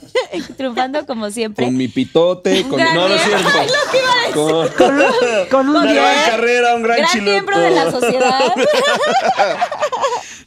triunfando 0.56 1.06
como 1.06 1.30
siempre. 1.30 1.64
Con 1.64 1.76
mi 1.76 1.88
pitote, 1.88 2.62
con. 2.68 2.78
Gran 2.78 2.94
No, 2.94 3.08
no 3.08 3.14
es 3.14 3.22
cierto. 3.22 3.48
Ay, 3.54 3.66
lo 3.66 3.90
que 3.90 3.98
iba 3.98 4.12
a 4.12 4.16
decir. 4.20 4.34
Con, 4.34 5.48
Con 5.50 5.68
un 5.70 5.76
una 5.76 5.92
gran 5.92 6.30
carrera, 6.30 6.74
un 6.74 6.82
gran, 6.82 6.98
Gran 6.98 7.10
chiloto. 7.10 7.30
miembro 7.30 7.58
de 7.60 7.70
la 7.70 7.90
sociedad. 7.90 8.40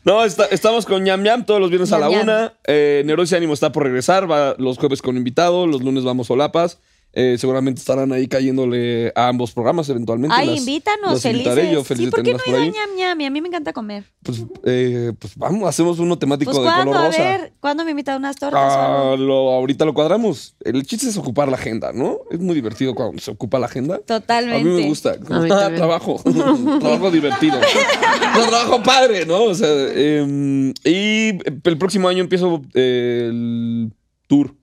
No, 0.04 0.24
está- 0.26 0.46
estamos 0.46 0.88
con 0.88 1.04
Ñam 1.04 1.22
Ñam 1.22 1.46
todos 1.46 1.60
los 1.60 1.70
viernes 1.70 1.92
a 1.92 2.00
la 2.00 2.10
Ñam. 2.10 2.22
una. 2.24 2.54
Eh, 2.66 3.04
Neurosis 3.06 3.34
Ánimo 3.38 3.54
está 3.54 3.72
por 3.72 3.84
regresar. 3.84 4.30
Va 4.30 4.56
los 4.58 4.80
jueves 4.80 5.00
con 5.02 5.16
invitado, 5.16 5.68
los 5.68 5.82
lunes 5.84 6.04
vamos 6.04 6.26
solapas. 6.28 6.80
Eh, 7.14 7.36
seguramente 7.38 7.80
estarán 7.80 8.14
ahí 8.14 8.26
cayéndole 8.28 9.12
a 9.16 9.28
ambos 9.28 9.52
programas 9.52 9.90
eventualmente. 9.90 10.34
Ay, 10.38 10.48
Las- 10.48 10.60
invítanos, 10.60 11.12
las 11.12 11.22
felices. 11.22 11.46
invitaré 11.48 11.74
yo, 11.74 11.84
feliz 11.84 12.06
sí, 12.06 12.12
¿por 12.12 12.24
qué 12.24 12.32
no 12.34 12.40
ido 12.48 12.58
a 12.58 12.66
ñam 12.66 12.96
ñam? 12.96 13.20
Y 13.22 13.26
a 13.26 13.30
mí 13.30 13.42
me 13.42 13.50
encanta 13.50 13.74
comer. 13.74 14.06
Pues, 14.24 14.42
eh, 14.64 15.12
pues 15.20 15.36
vamos, 15.36 15.68
hacemos 15.68 16.00
uno 16.00 16.18
temático 16.18 16.52
Pues 16.52 16.64
de 16.64 16.70
¿cuándo? 16.72 16.92
color 16.94 17.04
A 17.06 17.08
rosa. 17.08 17.22
ver, 17.24 17.54
¿cuándo 17.60 17.84
me 17.84 17.92
invitan 17.92 18.16
unas 18.18 18.38
tortas 18.38 18.62
Ah, 18.64 19.16
lo, 19.20 19.52
ahorita 19.52 19.84
lo 19.84 19.94
cuadramos. 19.94 20.56
El 20.64 20.86
chiste 20.86 21.10
es 21.10 21.18
ocupar 21.18 21.50
la 21.50 21.56
agenda, 21.58 21.92
¿no? 21.94 22.20
Es 22.32 22.40
muy 22.40 22.56
divertido 22.56 22.96
cuando 22.96 23.22
se 23.22 23.30
ocupa 23.32 23.60
la 23.60 23.66
agenda. 23.66 24.00
Totalmente. 24.00 24.70
A 24.70 24.74
mí 24.74 24.82
me 24.82 24.88
gusta. 24.88 25.20
Como, 25.20 25.36
A 25.40 25.44
mí 25.44 25.50
trabajo. 25.76 26.22
trabajo 26.80 27.12
divertido. 27.12 27.60
no, 27.60 28.48
trabajo 28.48 28.82
padre, 28.84 29.26
¿no? 29.26 29.44
O 29.44 29.54
sea, 29.54 29.68
eh, 29.70 30.74
y 30.86 31.30
el 31.68 31.78
próximo 31.78 32.08
año 32.08 32.22
empiezo 32.22 32.62
eh, 32.74 33.28
el 33.30 33.92
tour 34.28 34.56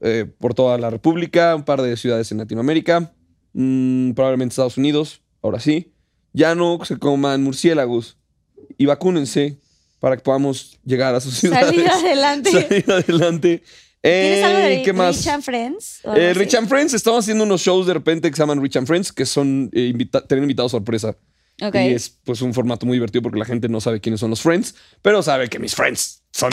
eh, 0.00 0.26
por 0.38 0.54
toda 0.54 0.78
la 0.78 0.90
República, 0.90 1.54
un 1.56 1.64
par 1.64 1.82
de 1.82 1.96
ciudades 1.96 2.30
en 2.32 2.38
Latinoamérica, 2.38 3.12
mm, 3.52 4.12
probablemente 4.12 4.52
Estados 4.52 4.76
Unidos, 4.78 5.22
ahora 5.42 5.60
sí. 5.60 5.92
Ya 6.32 6.54
no 6.54 6.78
se 6.84 6.98
coman 6.98 7.42
murciélagos 7.42 8.18
y 8.76 8.86
vacúnense 8.86 9.58
para 10.00 10.16
que 10.16 10.22
podamos 10.22 10.78
llegar 10.84 11.14
a 11.14 11.20
sus 11.20 11.34
ciudades. 11.38 11.66
Salir 11.68 11.88
adelante. 11.90 12.50
Salir 12.50 12.84
adelante. 12.92 13.62
¿Tienes 14.02 14.44
algo 14.44 14.58
de 14.58 14.74
Eh, 14.76 14.82
¿Qué 14.84 14.92
más? 14.92 15.16
Rich 15.16 15.28
and 15.28 15.42
Friends? 15.42 16.00
Eh? 16.14 16.32
Rich 16.34 16.54
and 16.54 16.68
Friends, 16.68 16.94
estamos 16.94 17.24
haciendo 17.24 17.42
unos 17.44 17.60
shows 17.62 17.86
de 17.86 17.94
repente 17.94 18.30
que 18.30 18.36
se 18.36 18.42
llaman 18.42 18.62
Rich 18.62 18.76
and 18.76 18.86
Friends, 18.86 19.12
que 19.12 19.24
son 19.26 19.70
eh, 19.72 19.86
invita- 19.92 20.24
tener 20.26 20.42
invitados 20.44 20.70
sorpresa. 20.72 21.16
Ok. 21.62 21.74
Y 21.74 21.94
es 21.94 22.10
pues 22.22 22.42
un 22.42 22.52
formato 22.52 22.84
muy 22.84 22.96
divertido 22.98 23.22
porque 23.22 23.38
la 23.38 23.46
gente 23.46 23.68
no 23.68 23.80
sabe 23.80 24.00
quiénes 24.00 24.20
son 24.20 24.28
los 24.30 24.42
friends, 24.42 24.74
pero 25.00 25.22
sabe 25.22 25.48
que 25.48 25.58
mis 25.58 25.74
friends 25.74 26.22
son 26.30 26.50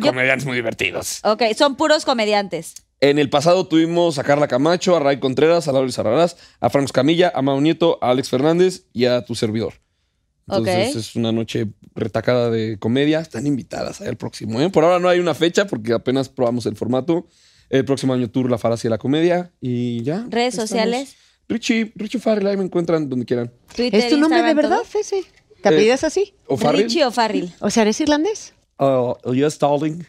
comediantes 0.00 0.46
muy 0.46 0.56
divertidos. 0.56 1.20
Ok, 1.24 1.42
son 1.56 1.76
puros 1.76 2.04
comediantes. 2.04 2.74
En 3.00 3.18
el 3.18 3.28
pasado 3.28 3.66
tuvimos 3.66 4.18
a 4.18 4.24
Carla 4.24 4.46
Camacho, 4.46 4.94
a 4.96 5.00
Ray 5.00 5.18
Contreras, 5.18 5.66
a 5.66 5.72
Laura 5.72 5.90
Sarrarás, 5.90 6.36
a 6.60 6.70
Frank 6.70 6.90
Camilla, 6.92 7.32
a 7.34 7.42
Mau 7.42 7.60
Nieto, 7.60 7.98
a 8.00 8.10
Alex 8.10 8.28
Fernández 8.30 8.84
y 8.92 9.06
a 9.06 9.24
tu 9.24 9.34
servidor. 9.34 9.74
Entonces 10.46 10.96
es 10.96 11.16
una 11.16 11.32
noche 11.32 11.66
retacada 11.94 12.50
de 12.50 12.78
comedia. 12.78 13.20
Están 13.20 13.46
invitadas 13.46 14.00
al 14.00 14.16
próximo. 14.16 14.60
¿eh? 14.60 14.70
Por 14.70 14.84
ahora 14.84 14.98
no 14.98 15.08
hay 15.08 15.18
una 15.18 15.34
fecha 15.34 15.66
porque 15.66 15.92
apenas 15.92 16.28
probamos 16.28 16.66
el 16.66 16.76
formato. 16.76 17.26
El 17.70 17.84
próximo 17.84 18.12
año 18.12 18.30
tour 18.30 18.50
La 18.50 18.58
Falacia 18.58 18.88
de 18.88 18.90
la 18.90 18.98
Comedia 18.98 19.50
y 19.60 20.02
ya. 20.02 20.26
Redes 20.28 20.54
estamos. 20.54 20.70
sociales. 20.70 21.16
Richie, 21.48 21.92
Richie 21.96 22.20
Farrell, 22.20 22.46
ahí 22.46 22.56
me 22.56 22.64
encuentran 22.64 23.08
donde 23.08 23.24
quieran. 23.24 23.50
Twitter, 23.74 23.98
¿Es 23.98 24.10
tu 24.10 24.18
nombre 24.18 24.42
de 24.42 24.54
verdad, 24.54 24.82
todo. 24.90 25.00
ese? 25.00 25.24
¿Te 25.62 25.68
apellidas 25.70 26.04
así? 26.04 26.34
¿O 26.46 26.56
Farrell? 26.56 26.84
Richie 26.84 27.04
o 27.04 27.10
Farrell. 27.10 27.52
O 27.60 27.70
sea, 27.70 27.82
¿eres 27.82 28.00
irlandés? 28.00 28.52
Oh, 28.78 29.16
yes, 29.32 29.58
darling. 29.58 30.02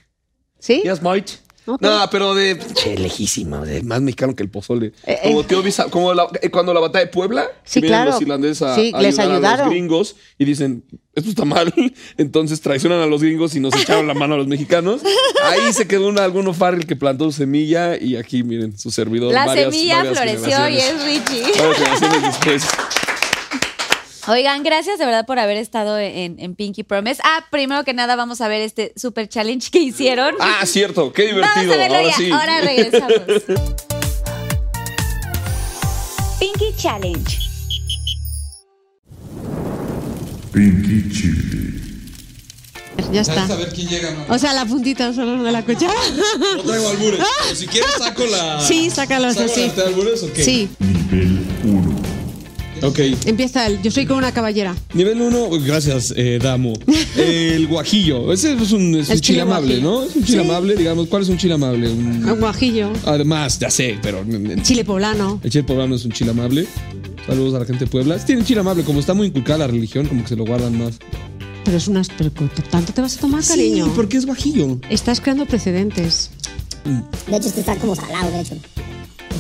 ¿Sí? 0.60 0.82
Yes, 0.84 1.02
mate. 1.02 1.34
Ok. 1.66 1.82
No, 1.82 2.10
pero 2.12 2.36
de. 2.36 2.60
Che, 2.74 2.98
lejísima, 2.98 3.62
de 3.64 3.84
más 3.84 4.02
mexicano 4.02 4.36
que 4.36 4.44
el 4.44 4.50
pozole. 4.50 4.92
Eh, 5.06 5.18
como 5.24 5.42
eh. 5.42 5.46
tío 5.48 5.64
Bisa- 5.64 5.90
como 5.90 6.14
la- 6.14 6.28
eh, 6.42 6.50
cuando 6.50 6.74
la 6.74 6.82
batalla 6.82 7.06
de 7.06 7.12
Puebla, 7.12 7.48
Sí, 7.64 7.80
vienen 7.80 8.00
claro. 8.00 8.12
los 8.12 8.22
irlandeses 8.22 8.62
a, 8.64 8.76
Sí, 8.76 8.92
a 8.94 9.02
les 9.02 9.18
ayudar 9.18 9.62
a 9.62 9.64
los 9.64 9.70
gringos 9.72 10.18
y 10.38 10.44
dicen, 10.44 10.84
esto 11.16 11.30
está 11.30 11.46
mal. 11.46 11.74
Entonces 12.18 12.60
traicionan 12.60 13.00
a 13.00 13.06
los 13.06 13.22
gringos 13.22 13.56
y 13.56 13.62
nos 13.62 13.74
echaron 13.76 14.08
la 14.08 14.14
mano 14.14 14.34
a 14.34 14.38
los 14.38 14.48
mexicanos. 14.48 15.02
Ahí 15.46 15.72
se 15.72 15.88
quedó 15.88 16.10
un, 16.10 16.20
alguno 16.20 16.54
Farrell 16.54 16.86
que 16.86 16.98
plantó 16.98 17.26
su 17.26 17.38
semilla 17.38 17.96
y 17.98 18.18
aquí, 18.18 18.44
miren, 18.44 18.78
su 18.78 18.92
servidor. 18.92 19.32
La 19.32 19.46
varias- 19.46 19.74
semilla 19.74 19.98
varias 20.04 20.18
floreció 20.18 20.68
y 20.70 20.78
es 20.80 21.04
Richie. 21.06 21.44
Varias 21.62 21.78
generaciones 22.00 22.22
después. 22.24 22.64
Oigan, 24.28 24.64
gracias 24.64 25.00
de 25.00 25.06
verdad 25.06 25.26
por 25.26 25.38
haber 25.38 25.58
estado 25.58 26.00
en, 26.00 26.40
en 26.40 26.56
Pinky 26.56 26.84
Promise. 26.84 27.22
Ah, 27.26 27.46
primero 27.52 27.84
que 27.84 27.94
nada 27.94 28.16
vamos 28.16 28.40
a 28.40 28.48
ver 28.48 28.62
este 28.62 28.94
super 28.96 29.28
challenge 29.28 29.70
que 29.70 29.80
hicieron. 29.80 30.34
Ah, 30.40 30.66
cierto, 30.66 31.12
qué 31.12 31.34
vamos 31.42 31.50
divertido. 31.62 31.74
a 31.74 31.78
verlo 31.78 31.98
Ahora 31.98 32.10
ya. 32.10 32.16
sí. 32.18 32.32
Ahora 32.32 32.62
regresamos. 32.62 33.14
Pinky 36.40 36.74
Challenge. 36.78 37.38
Pinky 40.54 41.10
Chili. 41.12 41.80
Ya 43.12 43.22
está. 43.22 43.44
A 43.44 43.56
ver 43.58 43.74
quién 43.74 43.88
llega 43.90 44.12
más. 44.12 44.30
O 44.30 44.40
sea, 44.40 44.54
la 44.54 44.66
puntita 44.66 45.14
solo 45.14 45.44
de 45.44 45.52
la 45.52 45.64
cuchara. 45.64 45.94
No 46.40 46.64
traigo 46.64 46.90
albures. 46.90 47.20
pero 47.44 47.56
si 47.56 47.68
quieres 47.68 47.92
saco 47.98 48.24
la. 48.26 48.62
Sí, 48.62 48.90
sácalos 48.90 49.36
¿Saco 49.36 49.52
así. 49.52 49.68
la 49.68 49.74
de 49.74 49.84
albures 49.84 50.24
o 50.24 50.32
qué? 50.34 50.44
Sí, 50.44 50.70
Nivel 50.80 51.46
1. 51.66 51.73
Ok. 52.84 53.00
empieza 53.26 53.66
él. 53.68 53.80
Yo 53.84 53.92
soy 53.92 54.06
como 54.06 54.20
una 54.20 54.32
caballera. 54.34 54.76
Nivel 54.94 55.22
1, 55.22 55.50
gracias, 55.66 56.14
eh, 56.18 56.40
Damo. 56.42 56.74
El 57.18 57.68
guajillo. 57.68 58.32
Ese 58.34 58.54
es 58.54 58.72
un, 58.72 58.96
es 58.96 59.08
un 59.08 59.14
El 59.14 59.22
chile 59.22 59.22
chile 59.22 59.42
amable, 59.42 59.80
guajillo. 59.80 59.90
¿no? 59.92 60.04
Es 60.04 60.16
un 60.16 60.24
chile 60.26 60.44
Sí. 60.44 60.50
amable, 60.50 60.76
digamos. 60.76 61.08
¿Cuál 61.08 61.24
es 61.24 61.30
un 61.30 61.38
chile 61.38 61.54
amable? 61.54 61.90
Un- 61.90 62.30
Un 62.30 62.40
guajillo. 62.40 62.92
Además, 63.06 63.58
ya 63.60 63.70
sé, 63.70 63.98
pero. 64.02 64.20
El 64.22 64.62
Chile 64.64 64.84
poblano. 64.84 65.40
chile 65.48 65.64
poblano 65.64 65.96
es 65.96 66.06
un 66.06 66.12
chile 66.12 66.32
amable. 66.32 66.66
Saludos 67.26 67.56
a 67.56 67.60
la 67.60 67.66
gente 67.66 67.86
de 67.86 67.90
Puebla. 67.92 68.18
Tienen 68.18 68.44
chile 68.46 68.60
amable, 68.60 68.84
como 68.84 69.00
está 69.00 69.14
muy 69.14 69.28
inculcada 69.28 69.60
la 69.60 69.68
religión, 69.68 70.06
como 70.08 70.24
que 70.24 70.30
se 70.30 70.36
lo 70.36 70.46
guardan 70.46 70.78
más. 70.78 70.96
Pero 71.64 71.78
es 71.78 71.88
unas. 71.88 72.10
Pero 72.10 72.32
¿tanto 72.70 72.92
te 72.92 73.00
vas 73.02 73.18
a 73.18 73.22
tomar, 73.22 73.42
cariño? 73.46 73.86
Sí, 73.86 73.92
porque 73.96 74.18
es 74.18 74.26
guajillo. 74.26 74.80
Estás 74.90 75.22
creando 75.22 75.46
precedentes. 75.46 76.32
De 77.30 77.38
hecho, 77.38 77.48
este 77.48 77.62
está 77.62 77.78
como 77.78 77.96
salado, 77.96 78.30
de 78.32 78.42
hecho. 78.42 78.56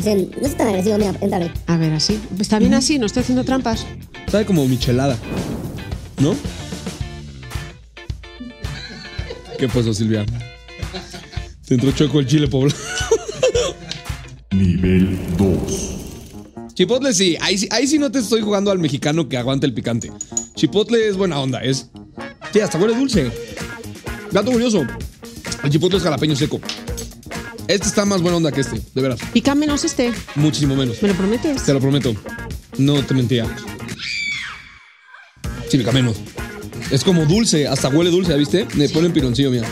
No 0.05 0.47
es 0.47 0.57
tan 0.57 0.67
agresivo, 0.67 0.97
mira, 0.97 1.13
entrale. 1.21 1.51
A 1.67 1.77
ver, 1.77 1.93
así. 1.93 2.19
Está 2.39 2.59
bien 2.59 2.73
así, 2.73 2.99
no 2.99 3.05
estoy 3.05 3.21
haciendo 3.23 3.43
trampas. 3.43 3.85
Sabe 4.29 4.45
como 4.45 4.67
michelada. 4.67 5.17
¿No? 6.19 6.35
¿Qué 9.57 9.67
pasó, 9.69 9.93
Silvia? 9.93 10.25
Te 11.65 11.75
entró 11.75 11.91
choco 11.91 12.19
el 12.19 12.27
chile 12.27 12.47
poblano. 12.47 12.75
Nivel 14.51 15.17
2. 15.37 15.89
Chipotle 16.73 17.13
sí, 17.13 17.37
ahí, 17.39 17.57
sí- 17.57 17.69
ahí 17.71 17.87
sí 17.87 17.97
no 17.99 18.11
te 18.11 18.19
estoy 18.19 18.41
jugando 18.41 18.71
al 18.71 18.79
mexicano 18.79 19.29
que 19.29 19.37
aguanta 19.37 19.65
el 19.65 19.73
picante. 19.73 20.11
Chipotle 20.55 21.07
es 21.07 21.15
buena 21.15 21.39
onda, 21.39 21.59
es. 21.63 21.89
Sí, 22.51 22.59
hasta 22.59 22.77
huele 22.77 22.95
dulce. 22.95 23.31
Gato 24.31 24.51
curioso. 24.51 24.85
El 25.63 25.69
chipotle 25.69 25.97
es 25.97 26.03
jalapeño 26.03 26.35
seco. 26.35 26.59
Este 27.67 27.87
está 27.87 28.05
más 28.05 28.21
buena 28.21 28.37
onda 28.37 28.51
que 28.51 28.61
este, 28.61 28.81
de 28.93 29.01
veras. 29.01 29.19
Pica 29.31 29.55
menos 29.55 29.83
este. 29.85 30.11
Muchísimo 30.35 30.75
menos. 30.75 31.01
¿Me 31.01 31.09
lo 31.09 31.15
prometes? 31.15 31.63
Te 31.63 31.73
lo 31.73 31.79
prometo. 31.79 32.13
No 32.77 33.03
te 33.03 33.13
mentía. 33.13 33.45
Sí, 35.69 35.77
pica 35.77 35.91
menos. 35.91 36.17
Es 36.91 37.03
como 37.03 37.25
dulce, 37.25 37.67
hasta 37.67 37.89
huele 37.89 38.11
dulce, 38.11 38.37
¿viste? 38.37 38.67
Me 38.75 38.89
pone 38.89 39.07
en 39.07 39.13
pironcillo, 39.13 39.49
mira. 39.49 39.67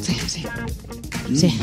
Sí, 0.00 0.16
sí. 0.26 0.44
Sí. 1.34 1.58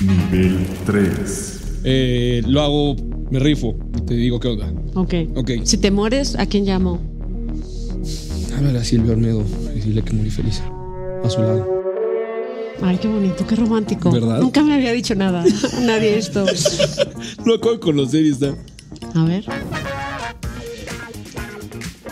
Nivel 0.00 0.66
3. 0.86 1.60
Eh, 1.84 2.42
lo 2.46 2.62
hago, 2.62 2.96
me 3.30 3.38
rifo. 3.38 3.76
Te 4.06 4.14
digo 4.14 4.40
qué 4.40 4.48
onda. 4.48 4.72
Ok. 4.94 5.14
Ok. 5.36 5.50
Si 5.64 5.76
te 5.76 5.90
mueres, 5.90 6.36
¿a 6.36 6.46
quién 6.46 6.64
llamo? 6.64 7.00
Háblale 8.56 8.78
a 8.78 8.84
Silvia 8.84 9.12
Olmedo 9.12 9.44
y 9.74 9.80
dile 9.80 10.02
que 10.02 10.12
morí 10.14 10.30
feliz. 10.30 10.62
A 11.24 11.30
su 11.30 11.40
lado. 11.40 11.71
Ay, 12.84 12.98
qué 12.98 13.08
bonito, 13.08 13.46
qué 13.46 13.54
romántico. 13.56 14.10
¿Verdad? 14.10 14.40
Nunca 14.40 14.62
me 14.62 14.74
había 14.74 14.92
dicho 14.92 15.14
nada. 15.14 15.44
Nadie 15.82 16.18
esto. 16.18 16.44
Lo 17.44 17.54
acabo 17.54 17.72
de 17.74 17.80
conocer 17.80 18.24
y 18.24 18.30
está. 18.30 18.54
A 19.14 19.24
ver. 19.24 19.44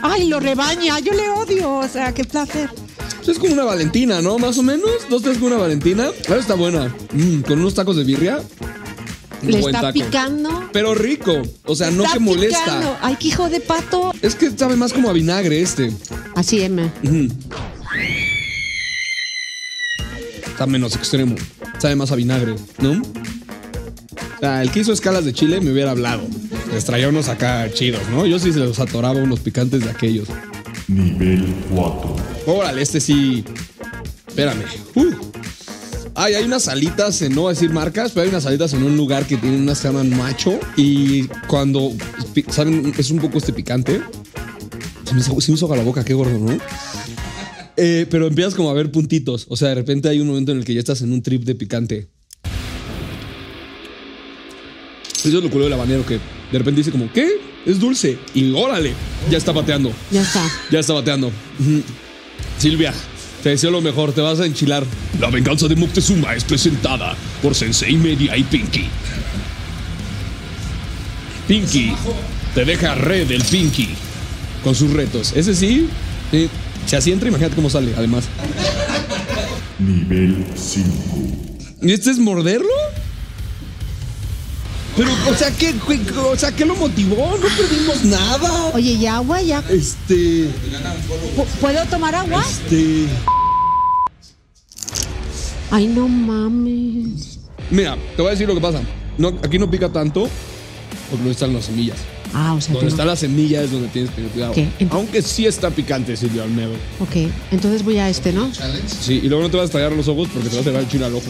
Ay, 0.02 0.28
lo 0.28 0.40
rebaña. 0.40 0.98
Yo 1.00 1.12
le 1.12 1.28
odio. 1.28 1.70
O 1.78 1.88
sea, 1.88 2.12
qué 2.14 2.24
placer. 2.24 2.70
Es 3.26 3.38
como 3.38 3.52
una 3.52 3.64
Valentina, 3.64 4.22
¿no? 4.22 4.38
Más 4.38 4.56
o 4.58 4.62
menos. 4.62 4.90
Dos, 5.10 5.22
tres 5.22 5.38
con 5.38 5.48
una 5.52 5.58
Valentina. 5.58 6.08
Ahora 6.28 6.40
está 6.40 6.54
buena. 6.54 6.94
Mm, 7.12 7.40
con 7.42 7.58
unos 7.60 7.74
tacos 7.74 7.96
de 7.96 8.04
birria. 8.04 8.38
Un 9.42 9.50
Le 9.50 9.60
buen 9.60 9.74
está 9.74 9.88
taco. 9.88 9.92
picando. 10.04 10.64
Pero 10.72 10.94
rico. 10.94 11.42
O 11.66 11.74
sea, 11.76 11.90
no 11.90 12.02
Está 12.04 12.14
que 12.14 12.20
molesta. 12.20 12.58
picando. 12.64 12.96
Ay, 13.02 13.16
qué 13.20 13.28
hijo 13.28 13.48
de 13.50 13.60
pato. 13.60 14.12
Es 14.22 14.34
que 14.34 14.50
sabe 14.50 14.76
más 14.76 14.92
como 14.92 15.10
a 15.10 15.12
vinagre 15.12 15.60
este. 15.60 15.92
Así, 16.34 16.60
M. 16.62 16.90
Ujú. 17.04 17.28
Está 20.60 20.70
menos 20.70 20.94
extremo. 20.94 21.36
Sabe 21.78 21.96
más 21.96 22.12
a 22.12 22.16
vinagre, 22.16 22.54
¿no? 22.82 22.90
O 23.00 24.40
sea, 24.40 24.60
el 24.60 24.70
que 24.70 24.80
hizo 24.80 24.92
escalas 24.92 25.24
de 25.24 25.32
chile 25.32 25.58
me 25.58 25.72
hubiera 25.72 25.92
hablado. 25.92 26.20
Les 26.74 26.84
traía 26.84 27.08
unos 27.08 27.30
acá 27.30 27.66
chidos, 27.72 28.02
¿no? 28.10 28.26
Yo 28.26 28.38
sí 28.38 28.52
se 28.52 28.58
los 28.58 28.78
atoraba 28.78 29.18
unos 29.22 29.40
picantes 29.40 29.82
de 29.82 29.88
aquellos. 29.88 30.28
Nivel 30.86 31.46
4. 31.74 32.16
Órale, 32.44 32.82
este 32.82 33.00
sí. 33.00 33.42
Espérame. 34.28 34.64
Uh. 34.96 35.06
Ay, 36.14 36.34
hay 36.34 36.44
unas 36.44 36.64
salitas, 36.64 37.22
en, 37.22 37.34
no 37.34 37.40
voy 37.40 37.52
a 37.52 37.54
decir 37.54 37.70
marcas, 37.70 38.10
pero 38.12 38.24
hay 38.24 38.28
unas 38.28 38.42
salitas 38.42 38.74
en 38.74 38.82
un 38.82 38.98
lugar 38.98 39.24
que 39.26 39.38
tienen 39.38 39.62
unas 39.62 39.80
que 39.80 39.88
llaman 39.88 40.14
macho. 40.14 40.60
Y 40.76 41.22
cuando, 41.48 41.90
¿saben? 42.50 42.92
Es 42.98 43.10
un 43.10 43.18
poco 43.18 43.38
este 43.38 43.54
picante. 43.54 44.02
Se 45.06 45.14
me, 45.14 45.20
hizo- 45.22 45.40
se 45.40 45.52
me 45.52 45.56
hizo 45.56 45.64
agua 45.64 45.78
la 45.78 45.84
boca, 45.84 46.04
qué 46.04 46.12
gordo, 46.12 46.38
¿no? 46.38 46.58
Eh, 47.82 48.06
pero 48.10 48.26
empiezas 48.26 48.54
como 48.54 48.68
a 48.68 48.74
ver 48.74 48.90
puntitos. 48.90 49.46
O 49.48 49.56
sea, 49.56 49.70
de 49.70 49.74
repente 49.74 50.10
hay 50.10 50.20
un 50.20 50.28
momento 50.28 50.52
en 50.52 50.58
el 50.58 50.66
que 50.66 50.74
ya 50.74 50.80
estás 50.80 51.00
en 51.00 51.14
un 51.14 51.22
trip 51.22 51.44
de 51.44 51.54
picante. 51.54 52.08
Eso 55.24 55.38
es 55.38 55.42
lo 55.42 55.48
culo 55.48 55.64
del 55.64 55.72
habanero 55.72 56.04
que 56.04 56.18
de 56.52 56.58
repente 56.58 56.80
dice 56.80 56.90
como, 56.90 57.10
¿qué? 57.10 57.26
Es 57.64 57.80
dulce. 57.80 58.18
Y 58.34 58.52
órale, 58.52 58.92
ya 59.30 59.38
está 59.38 59.52
bateando. 59.52 59.92
Ya 60.10 60.20
está. 60.20 60.46
Ya 60.70 60.80
está 60.80 60.92
bateando. 60.92 61.32
Silvia, 62.58 62.92
te 63.42 63.48
deseo 63.48 63.70
lo 63.70 63.80
mejor, 63.80 64.12
te 64.12 64.20
vas 64.20 64.40
a 64.40 64.44
enchilar. 64.44 64.84
La 65.18 65.30
venganza 65.30 65.66
de 65.66 65.76
Moctezuma 65.76 66.34
es 66.34 66.44
presentada 66.44 67.16
por 67.42 67.54
Sensei 67.54 67.96
Media 67.96 68.36
y 68.36 68.42
Pinky. 68.42 68.88
Pinky, 71.48 71.92
te 72.54 72.66
deja 72.66 72.94
red 72.94 73.30
el 73.30 73.42
Pinky 73.42 73.88
con 74.62 74.74
sus 74.74 74.92
retos. 74.92 75.32
Ese 75.34 75.54
sí, 75.54 75.88
eh, 76.32 76.48
si 76.90 76.96
así 76.96 77.12
entra, 77.12 77.28
imagínate 77.28 77.54
cómo 77.54 77.70
sale, 77.70 77.94
además. 77.96 78.24
Nivel 79.78 80.44
5. 80.56 80.88
¿Y 81.82 81.92
este 81.92 82.10
es 82.10 82.18
morderlo? 82.18 82.68
Pero, 84.96 85.10
o 85.30 85.34
sea, 85.36 85.52
¿qué, 85.52 85.72
qué- 85.86 86.18
o 86.18 86.36
sea, 86.36 86.50
¿qué 86.50 86.64
lo 86.64 86.74
motivó? 86.74 87.38
No 87.38 87.46
perdimos 87.56 88.04
nada. 88.04 88.64
Oye, 88.74 88.90
¿y 88.94 89.06
agua? 89.06 89.40
¿Ya 89.40 89.62
Este, 89.70 90.48
pu- 91.36 91.46
puedo 91.60 91.84
tomar 91.86 92.12
agua? 92.16 92.44
este. 92.50 93.06
Ay, 95.70 95.86
no 95.86 96.08
mames. 96.08 97.38
Mira, 97.70 97.96
te 98.16 98.22
voy 98.22 98.30
a 98.30 98.32
decir 98.32 98.48
lo 98.48 98.54
que 98.56 98.60
pasa. 98.60 98.80
No, 99.16 99.28
aquí 99.44 99.60
no 99.60 99.70
pica 99.70 99.88
tanto 99.90 100.28
porque 101.08 101.24
no 101.24 101.30
están 101.30 101.54
las 101.54 101.66
semillas. 101.66 101.98
Ah, 102.32 102.54
o 102.54 102.60
sea, 102.60 102.74
Donde 102.74 102.88
tú 102.88 102.92
está 102.94 103.04
no- 103.04 103.10
la 103.10 103.16
semilla 103.16 103.62
es 103.62 103.72
donde 103.72 103.88
tienes 103.88 104.10
que 104.10 104.16
tener 104.16 104.30
cuidado. 104.30 104.52
¿Qué? 104.52 104.68
Ent- 104.78 104.88
Aunque 104.90 105.20
sí 105.22 105.46
está 105.46 105.70
picante, 105.70 106.16
Silvia 106.16 106.44
Olmedo. 106.44 106.72
Ok, 107.00 107.28
entonces 107.50 107.82
voy 107.84 107.98
a 107.98 108.08
este, 108.08 108.32
¿no? 108.32 108.50
Sí, 108.86 109.20
y 109.22 109.28
luego 109.28 109.42
no 109.42 109.50
te 109.50 109.56
vas 109.56 109.70
a 109.70 109.72
tallar 109.72 109.92
los 109.92 110.06
ojos 110.08 110.28
porque 110.32 110.48
te 110.48 110.56
vas 110.56 110.64
a 110.66 110.68
llevar 110.70 110.84
el 110.84 110.88
chino 110.88 111.06
al 111.06 111.14
ojo. 111.14 111.26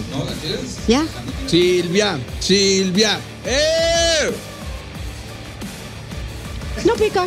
¿Ya? 0.87 1.05
Silvia, 1.47 2.19
Silvia. 2.41 3.19
¡Eh! 3.47 4.31
No 6.85 6.95
pica. 6.95 7.27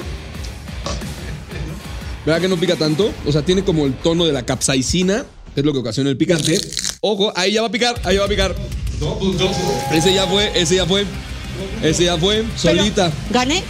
¿Verdad 2.26 2.42
que 2.42 2.48
no 2.48 2.58
pica 2.58 2.76
tanto? 2.76 3.12
O 3.26 3.32
sea, 3.32 3.42
tiene 3.42 3.64
como 3.64 3.86
el 3.86 3.94
tono 3.94 4.26
de 4.26 4.32
la 4.32 4.44
capsaicina, 4.46 5.26
que 5.54 5.60
es 5.62 5.66
lo 5.66 5.74
que 5.74 5.80
ocasiona 5.80 6.10
el 6.10 6.18
picante. 6.18 6.60
Ojo, 7.02 7.34
ahí 7.36 7.54
ya 7.54 7.62
va 7.62 7.68
a 7.68 7.72
picar, 7.72 8.00
ahí 8.06 8.18
va 8.18 8.26
a 8.26 8.30
picar. 8.30 8.56
Ese 9.92 10.14
ya 10.14 10.26
fue, 10.28 10.52
ese 10.60 10.76
ya 10.78 10.86
fue. 10.86 11.06
Ese 11.82 12.06
ya 12.06 12.18
fue, 12.18 12.46
solita. 12.56 13.12
¿Gané? 13.30 13.64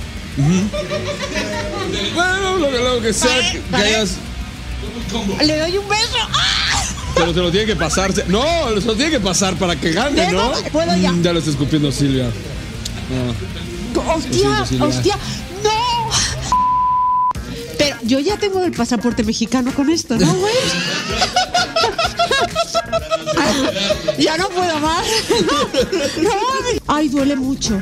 Bueno, 2.14 2.58
lo 2.58 2.70
que, 2.70 2.78
lo 2.80 3.02
que 3.02 3.14
sea 3.14 3.52
que, 3.52 3.76
hayas. 3.76 4.16
Le 5.44 5.60
doy 5.60 5.78
un 5.78 5.88
beso. 5.88 6.18
¡Ah! 6.34 6.84
Pero 7.16 7.34
te 7.34 7.40
lo 7.40 7.52
tiene 7.52 7.68
que 7.68 7.76
pasar. 7.76 8.12
No, 8.28 8.44
se 8.80 8.86
lo 8.86 8.96
tiene 8.96 9.12
que 9.12 9.20
pasar 9.20 9.56
para 9.56 9.76
que 9.76 9.92
gane, 9.92 10.32
¿no? 10.32 10.52
Venga, 10.52 10.70
puedo 10.72 10.96
ya. 10.96 11.12
Mm, 11.12 11.22
ya 11.22 11.34
lo 11.34 11.40
está 11.40 11.52
escupiendo 11.52 11.92
Silvia. 11.92 12.30
Ah. 13.12 13.34
¡Hostia! 14.16 14.66
Silvia. 14.66 14.86
¡Hostia! 14.86 15.18
¡No! 15.64 16.10
Pero 17.78 17.98
yo 18.04 18.20
ya 18.20 18.38
tengo 18.38 18.64
el 18.64 18.72
pasaporte 18.72 19.24
mexicano 19.24 19.74
con 19.74 19.90
esto, 19.90 20.18
¿no, 20.18 20.34
güey? 20.34 20.54
Ay, 23.46 24.24
ya 24.24 24.38
no 24.38 24.50
puedo 24.50 24.80
más. 24.80 25.06
No, 26.22 26.30
no. 26.30 26.80
Ay, 26.88 27.10
duele 27.10 27.36
mucho. 27.36 27.82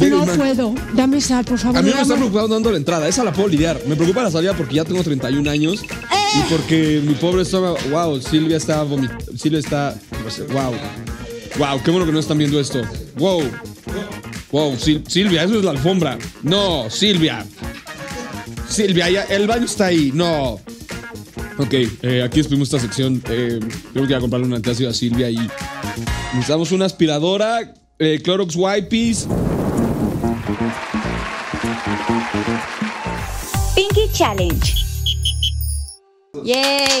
No 0.00 0.26
man. 0.26 0.36
puedo. 0.36 0.74
Dame 0.94 1.20
sal, 1.20 1.44
por 1.44 1.58
favor. 1.58 1.78
A 1.78 1.82
mí 1.82 1.88
no 1.90 1.96
me 1.96 2.02
está 2.02 2.14
preocupado 2.16 2.48
dando 2.48 2.70
la 2.70 2.76
entrada, 2.76 3.08
esa 3.08 3.24
la 3.24 3.32
puedo 3.32 3.48
lidiar. 3.48 3.80
Me 3.86 3.96
preocupa 3.96 4.22
la 4.22 4.30
salida 4.30 4.52
porque 4.54 4.74
ya 4.74 4.84
tengo 4.84 5.02
31 5.02 5.50
años 5.50 5.80
y 5.82 6.40
porque 6.52 7.00
mi 7.04 7.14
pobre 7.14 7.42
estómago. 7.42 7.78
Wow, 7.90 8.20
Silvia 8.20 8.56
está 8.58 8.82
vomitando. 8.82 9.24
Silvia 9.36 9.60
está. 9.60 9.94
Wow. 10.52 10.74
Wow, 11.58 11.82
qué 11.82 11.90
bueno 11.90 12.04
que 12.04 12.12
no 12.12 12.18
están 12.20 12.36
viendo 12.38 12.60
esto. 12.60 12.82
Wow. 13.16 13.42
Wow, 14.52 14.74
Sil- 14.76 15.02
Silvia, 15.08 15.44
eso 15.44 15.58
es 15.58 15.64
la 15.64 15.70
alfombra. 15.70 16.18
No, 16.42 16.90
Silvia. 16.90 17.46
Silvia, 18.68 19.08
ya- 19.10 19.24
el 19.24 19.46
baño 19.46 19.64
está 19.64 19.86
ahí. 19.86 20.10
No. 20.12 20.60
Ok, 21.58 21.72
eh, 22.02 22.22
aquí 22.22 22.38
despedimos 22.38 22.68
esta 22.68 22.78
sección. 22.80 23.22
Eh, 23.30 23.58
creo 23.92 24.06
que 24.06 24.12
voy 24.12 24.14
a 24.14 24.20
comprarle 24.20 24.46
una 24.46 24.56
antiácido 24.56 24.90
a 24.90 24.92
Silvia 24.92 25.30
y 25.30 25.38
necesitamos 26.34 26.70
una 26.72 26.84
aspiradora, 26.84 27.72
eh, 27.98 28.20
Clorox 28.22 28.54
Wipes. 28.56 29.26
Pinky 33.74 34.10
Challenge. 34.12 34.74
¡Yay! 36.44 37.00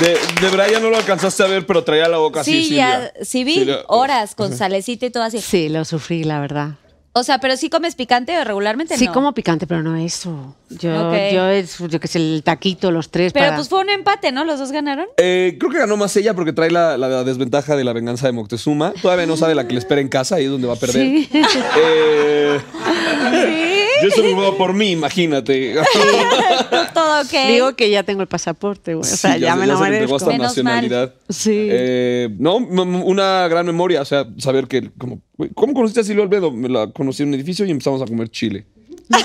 De, 0.00 0.18
de 0.40 0.48
Brian 0.50 0.82
no 0.82 0.88
lo 0.90 0.96
alcanzaste 0.96 1.42
a 1.42 1.46
ver, 1.46 1.66
pero 1.66 1.84
traía 1.84 2.08
la 2.08 2.16
boca 2.16 2.40
así. 2.40 2.52
Sí, 2.52 2.64
Silvia. 2.64 3.12
ya, 3.14 3.24
sí 3.24 3.44
vi 3.44 3.54
Silvia. 3.56 3.84
horas 3.88 4.34
con 4.34 4.56
salecita 4.56 5.06
y 5.06 5.10
todo 5.10 5.22
así. 5.22 5.40
Sí, 5.40 5.68
lo 5.68 5.84
sufrí, 5.84 6.24
la 6.24 6.40
verdad. 6.40 6.70
O 7.14 7.24
sea, 7.24 7.38
pero 7.38 7.56
sí 7.58 7.68
comes 7.68 7.94
picante 7.94 8.38
o 8.38 8.44
regularmente 8.44 8.96
Sí, 8.96 9.04
no. 9.06 9.12
como 9.12 9.34
picante, 9.34 9.66
pero 9.66 9.82
no 9.82 9.96
eso. 9.96 10.56
Yo, 10.70 11.12
yo 11.30 11.46
es, 11.48 11.76
yo 11.78 12.00
que 12.00 12.08
sé, 12.08 12.18
el 12.18 12.42
taquito, 12.42 12.90
los 12.90 13.10
tres. 13.10 13.34
Pero 13.34 13.44
para- 13.46 13.56
pues 13.56 13.68
fue 13.68 13.80
un 13.80 13.90
empate, 13.90 14.32
¿no? 14.32 14.44
Los 14.46 14.58
dos 14.58 14.72
ganaron. 14.72 15.04
Eh, 15.18 15.56
creo 15.60 15.70
que 15.70 15.78
ganó 15.78 15.98
más 15.98 16.16
ella 16.16 16.32
porque 16.32 16.54
trae 16.54 16.70
la, 16.70 16.96
la 16.96 17.22
desventaja 17.24 17.76
de 17.76 17.84
la 17.84 17.92
venganza 17.92 18.26
de 18.26 18.32
Moctezuma. 18.32 18.94
Todavía 19.02 19.26
no 19.26 19.36
sabe 19.36 19.54
la 19.54 19.66
que 19.66 19.74
le 19.74 19.80
espera 19.80 20.00
en 20.00 20.08
casa, 20.08 20.36
ahí 20.36 20.44
es 20.46 20.50
donde 20.50 20.66
va 20.68 20.72
a 20.74 20.76
perder. 20.78 21.02
Sí. 21.02 21.28
Eh, 21.32 22.60
Yo 24.02 24.08
estoy 24.08 24.24
preocupado 24.24 24.56
por 24.58 24.72
mí, 24.74 24.90
imagínate. 24.90 25.74
Todo 26.94 27.22
ok. 27.22 27.32
Digo 27.48 27.76
que 27.76 27.90
ya 27.90 28.02
tengo 28.02 28.20
el 28.22 28.28
pasaporte, 28.28 28.94
güey. 28.94 29.10
O 29.10 29.16
sea, 29.16 29.34
Sí, 29.34 29.40
ya, 29.40 29.56
me 29.56 29.66
lo 29.66 29.78
merezco. 29.78 30.16
hasta 30.16 30.30
Menos 30.30 30.48
nacionalidad. 30.48 31.14
Sí. 31.28 31.68
Eh, 31.70 32.28
no, 32.38 32.56
una 32.56 33.46
gran 33.48 33.64
memoria, 33.66 34.02
o 34.02 34.04
sea, 34.04 34.26
saber 34.38 34.66
que, 34.66 34.90
como, 34.98 35.20
güey, 35.36 35.50
¿cómo 35.54 35.72
conociste 35.74 36.00
a 36.00 36.04
Silvia 36.04 36.24
Olmedo? 36.24 36.50
Me 36.50 36.68
la 36.68 36.88
conocí 36.88 37.22
en 37.22 37.28
un 37.30 37.34
edificio 37.34 37.64
y 37.64 37.70
empezamos 37.70 38.02
a 38.02 38.06
comer 38.06 38.28
chile. 38.30 38.66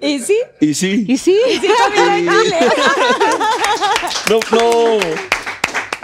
¿Y 0.00 0.18
sí? 0.20 0.36
Y 0.60 0.74
sí, 0.74 1.04
¿Y 1.08 1.16
sí? 1.18 1.36
no, 4.30 4.38
no. 4.52 4.98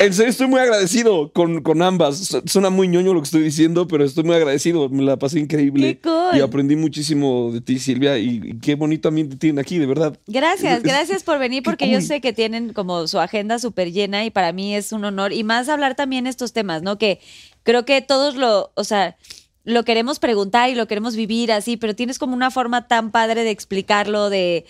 En 0.01 0.15
serio, 0.15 0.31
estoy 0.31 0.47
muy 0.47 0.59
agradecido 0.61 1.31
con, 1.33 1.63
con 1.63 1.83
ambas. 1.83 2.17
Su- 2.19 2.43
Suena 2.47 2.71
muy 2.71 2.89
ñoño 2.89 3.13
lo 3.13 3.21
que 3.21 3.27
estoy 3.27 3.43
diciendo, 3.43 3.87
pero 3.87 4.03
estoy 4.03 4.25
muy 4.25 4.35
agradecido. 4.35 4.89
Me 4.89 5.03
la 5.03 5.19
pasé 5.19 5.39
increíble. 5.41 5.97
Qué 5.97 6.01
cool. 6.09 6.39
Y 6.39 6.41
aprendí 6.41 6.75
muchísimo 6.75 7.51
de 7.53 7.61
ti, 7.61 7.79
Silvia. 7.79 8.17
Y, 8.17 8.41
y 8.43 8.59
qué 8.61 8.77
bonito 8.77 9.09
ambiente 9.09 9.37
tienen 9.37 9.59
aquí, 9.59 9.77
de 9.79 9.85
verdad. 9.85 10.19
Gracias, 10.27 10.79
Es- 10.79 10.83
gracias 10.83 11.23
por 11.23 11.39
venir 11.39 11.63
porque 11.63 11.91
yo 11.91 12.01
sé 12.01 12.23
que 12.23 12.33
tienen 12.33 12.73
como 12.73 13.07
su 13.09 13.19
agenda 13.21 13.59
súper 13.59 13.93
llena 13.93 14.25
y 14.25 14.31
para 14.31 14.53
mí 14.53 14.75
es 14.75 14.93
un 14.93 15.05
honor 15.05 15.35
y 15.35 15.45
más 15.45 15.69
hablar 15.69 15.95
también 15.97 16.27
estos 16.27 16.55
temas, 16.55 16.83
¿no? 16.83 16.97
Que 16.97 17.21
creo 17.63 17.85
que 17.85 18.01
todos 18.01 18.37
lo, 18.37 18.73
o 18.75 18.85
sea, 18.85 19.19
lo 19.65 19.85
queremos 19.85 20.19
preguntar 20.19 20.71
y 20.71 20.75
lo 20.77 20.87
queremos 20.89 21.15
vivir 21.15 21.53
así, 21.53 21.77
pero 21.77 21.95
tienes 21.95 22.19
como 22.19 22.35
una 22.35 22.51
forma 22.51 22.89
tan 22.89 23.11
padre 23.11 23.45
de 23.45 23.51
explicarlo, 23.51 24.31
de... 24.31 24.65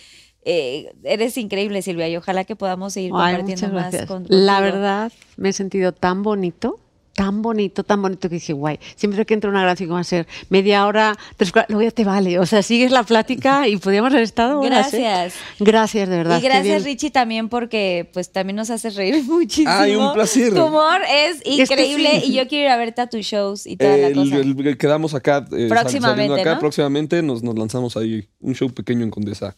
eh, 0.44 0.92
eres 1.04 1.36
increíble, 1.36 1.82
Silvia, 1.82 2.08
y 2.08 2.16
ojalá 2.16 2.44
que 2.44 2.56
podamos 2.56 2.92
seguir 2.94 3.12
Ay, 3.14 3.36
compartiendo 3.36 3.74
más 3.76 3.94
con 4.06 4.24
La 4.28 4.58
contigo. 4.58 4.60
verdad, 4.60 5.12
me 5.36 5.50
he 5.50 5.52
sentido 5.52 5.92
tan 5.92 6.22
bonito, 6.22 6.78
tan 7.14 7.42
bonito, 7.42 7.84
tan 7.84 8.00
bonito 8.00 8.30
que 8.30 8.36
dije, 8.36 8.54
guay, 8.54 8.78
siempre 8.96 9.26
que 9.26 9.34
entro 9.34 9.50
a 9.50 9.52
una 9.52 9.60
gracia 9.62 9.84
como 9.84 9.96
va 9.96 10.00
a 10.00 10.04
ser 10.04 10.26
media 10.48 10.86
hora, 10.86 11.14
tres 11.36 11.52
cuartos, 11.52 11.74
luego 11.74 11.86
ya 11.90 11.94
te 11.94 12.04
vale. 12.04 12.38
O 12.38 12.46
sea, 12.46 12.62
sigues 12.62 12.90
la 12.92 13.02
plática 13.02 13.68
y 13.68 13.76
podríamos 13.76 14.12
haber 14.12 14.22
estado 14.22 14.60
horas, 14.60 14.94
¿eh? 14.94 15.00
Gracias. 15.02 15.34
Gracias, 15.58 16.08
de 16.08 16.16
verdad. 16.16 16.38
Y 16.38 16.42
gracias. 16.42 16.84
Richie, 16.84 17.10
también 17.10 17.50
porque 17.50 18.08
pues 18.14 18.32
también 18.32 18.56
nos 18.56 18.70
haces 18.70 18.94
reír 18.94 19.22
muchísimo. 19.24 19.70
Ay, 19.70 19.96
un 19.96 20.14
placer. 20.14 20.54
Tu 20.54 20.64
humor 20.64 21.00
es 21.12 21.42
que 21.42 21.50
increíble 21.50 22.20
sí. 22.22 22.30
y 22.30 22.34
yo 22.36 22.48
quiero 22.48 22.64
ir 22.66 22.70
a 22.70 22.76
verte 22.78 23.02
a 23.02 23.06
tus 23.08 23.26
shows 23.26 23.66
y 23.66 23.76
toda 23.76 23.94
la 23.98 24.06
El- 24.06 24.14
cosa. 24.14 24.36
el- 24.36 24.66
el- 24.68 24.78
quedamos 24.78 25.12
acá. 25.12 25.44
eh, 25.52 25.66
Próximamente, 25.68 26.00
saliendo 26.28 26.34
acá, 26.36 26.54
¿no? 26.54 26.60
Próximamente 26.60 27.22
nos, 27.22 27.42
nos 27.42 27.58
lanzamos 27.58 27.98
ahí 27.98 28.26
un 28.40 28.54
show 28.54 28.70
pequeño 28.72 29.02
en 29.04 29.10
Condesa. 29.10 29.56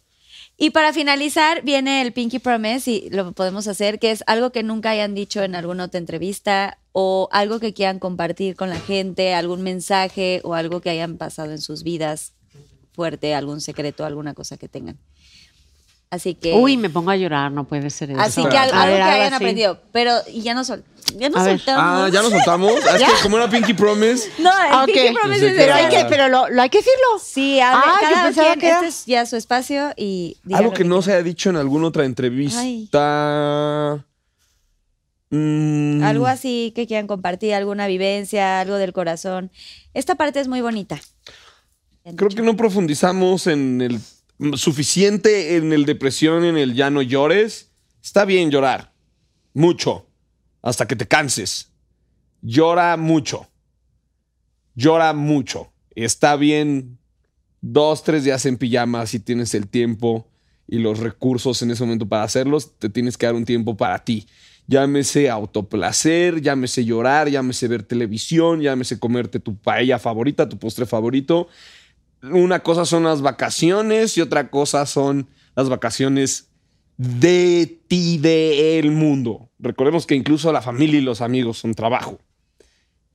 Y 0.57 0.71
para 0.71 0.93
finalizar 0.93 1.63
viene 1.63 2.03
el 2.03 2.13
Pinky 2.13 2.39
Promise 2.39 2.91
y 2.91 3.11
lo 3.11 3.33
podemos 3.33 3.67
hacer, 3.67 3.99
que 3.99 4.11
es 4.11 4.23
algo 4.27 4.53
que 4.53 4.63
nunca 4.63 4.91
hayan 4.91 5.15
dicho 5.15 5.43
en 5.43 5.55
alguna 5.55 5.85
otra 5.85 5.99
entrevista 5.99 6.79
o 6.93 7.29
algo 7.33 7.59
que 7.59 7.73
quieran 7.73 7.99
compartir 7.99 8.55
con 8.55 8.71
la 8.71 8.79
gente, 8.79 9.35
algún 9.35 9.63
mensaje 9.63 10.41
o 10.45 10.55
algo 10.55 10.81
que 10.81 10.91
hayan 10.91 11.17
pasado 11.17 11.51
en 11.53 11.61
sus 11.61 11.83
vidas 11.83 12.35
fuerte, 12.93 13.35
algún 13.35 13.61
secreto, 13.61 14.05
alguna 14.05 14.35
cosa 14.35 14.57
que 14.57 14.69
tengan. 14.69 14.99
Así 16.13 16.35
que. 16.35 16.53
Uy, 16.53 16.77
me 16.77 16.91
pongo 16.91 17.11
a 17.11 17.17
llorar, 17.17 17.51
no 17.51 17.65
puede 17.65 17.89
ser 17.89 18.11
eso. 18.11 18.21
Así 18.21 18.45
que 18.47 18.59
algo, 18.59 18.77
ver, 18.77 18.97
que 18.99 19.03
hayan 19.03 19.27
así. 19.33 19.35
aprendido. 19.37 19.81
Pero 19.93 20.13
y 20.31 20.43
ya 20.43 20.53
no 20.53 20.63
sol, 20.63 20.85
ya 21.17 21.31
no 21.31 21.39
A 21.39 21.43
ver. 21.45 21.57
soltamos. 21.59 21.83
Ah, 21.83 22.09
ya 22.13 22.21
nos 22.21 22.33
soltamos. 22.33 22.73
Es 22.75 23.03
como 23.23 23.39
era 23.39 23.49
Pinky 23.49 23.73
Promise. 23.73 24.29
No, 24.39 24.51
el 24.51 24.73
Ah, 24.73 24.83
ok. 24.83 24.93
Pinky 24.93 25.15
Promise 25.15 25.47
es 25.47 25.55
Pero 25.57 25.73
hay 25.75 25.89
que, 25.89 26.05
pero 26.11 26.29
lo, 26.29 26.51
lo 26.51 26.61
hay 26.61 26.69
que 26.69 26.79
decirlo. 26.79 27.19
Sí, 27.25 27.59
Ah, 27.63 27.83
cada 27.99 28.31
quien, 28.31 28.61
que 28.61 28.69
este 28.71 28.87
es 28.89 29.07
ya 29.07 29.25
su 29.25 29.37
espacio 29.37 29.95
y 29.97 30.37
Algo 30.53 30.75
que 30.75 30.85
no 30.85 31.01
se 31.01 31.15
ha 31.15 31.23
dicho 31.23 31.49
en 31.49 31.57
alguna 31.57 31.87
otra 31.87 32.05
entrevista. 32.05 32.63
Mm, 35.31 36.03
Algo 36.05 36.27
así 36.27 36.75
que 36.77 36.87
quieran 36.87 37.07
compartir, 37.07 37.55
alguna 37.55 37.87
vivencia, 37.87 38.61
algo 38.61 38.77
del 38.77 38.93
corazón. 38.93 39.51
Esta 39.95 40.15
parte 40.17 40.41
es 40.41 40.49
muy 40.49 40.61
bonita. 40.61 41.01
Creo 42.17 42.29
que 42.29 42.43
no 42.43 42.55
profundizamos 42.55 43.47
en 43.47 43.81
el 43.81 43.99
suficiente 44.55 45.57
en 45.57 45.73
el 45.73 45.85
depresión, 45.85 46.45
en 46.45 46.57
el 46.57 46.75
ya 46.75 46.91
no 46.91 47.03
llores. 47.03 47.71
Está 48.03 48.25
bien 48.25 48.51
llorar. 48.51 48.93
Mucho. 49.55 50.07
Hasta 50.63 50.87
que 50.87 50.97
te 50.97 51.07
canses. 51.07 51.71
Llora 52.41 52.97
mucho. 52.97 53.49
Llora 54.75 55.13
mucho. 55.13 55.73
Está 55.95 56.37
bien 56.37 56.99
dos, 57.61 58.03
tres 58.03 58.25
días 58.25 58.45
en 58.47 58.57
pijama 58.57 59.07
si 59.07 59.21
tienes 59.21 59.55
el 59.55 59.69
tiempo 59.69 60.29
y 60.67 60.79
los 60.79 60.99
recursos 60.99 61.61
en 61.63 61.71
ese 61.71 61.85
momento 61.85 62.09
para 62.09 62.25
hacerlos. 62.25 62.79
Te 62.79 62.89
tienes 62.89 63.17
que 63.17 63.27
dar 63.27 63.35
un 63.35 63.45
tiempo 63.45 63.77
para 63.77 64.05
ti. 64.05 64.27
Llámese 64.67 65.29
autoplacer, 65.29 66.41
llámese 66.41 66.85
llorar, 66.85 67.29
llámese 67.29 67.69
ver 67.69 67.83
televisión, 67.83 68.61
llámese 68.61 68.99
comerte 68.99 69.41
tu 69.41 69.57
paella 69.57 69.99
favorita, 69.99 70.49
tu 70.49 70.59
postre 70.59 70.87
favorito. 70.87 71.49
Una 72.23 72.61
cosa 72.61 72.85
son 72.85 73.05
las 73.05 73.21
vacaciones 73.21 74.17
y 74.17 74.21
otra 74.21 74.49
cosa 74.49 74.87
son 74.87 75.29
las 75.57 75.69
vacaciones 75.69 76.53
de 76.97 77.81
ti, 77.89 78.19
de 78.19 78.79
el 78.79 78.93
mundo. 78.93 79.51
Recordemos 79.59 80.07
que 80.07 80.15
incluso 80.15 80.53
la 80.53 80.63
familia 80.63 80.99
y 80.99 81.03
los 81.03 81.21
amigos 81.21 81.59
son 81.59 81.75
trabajo. 81.75 82.21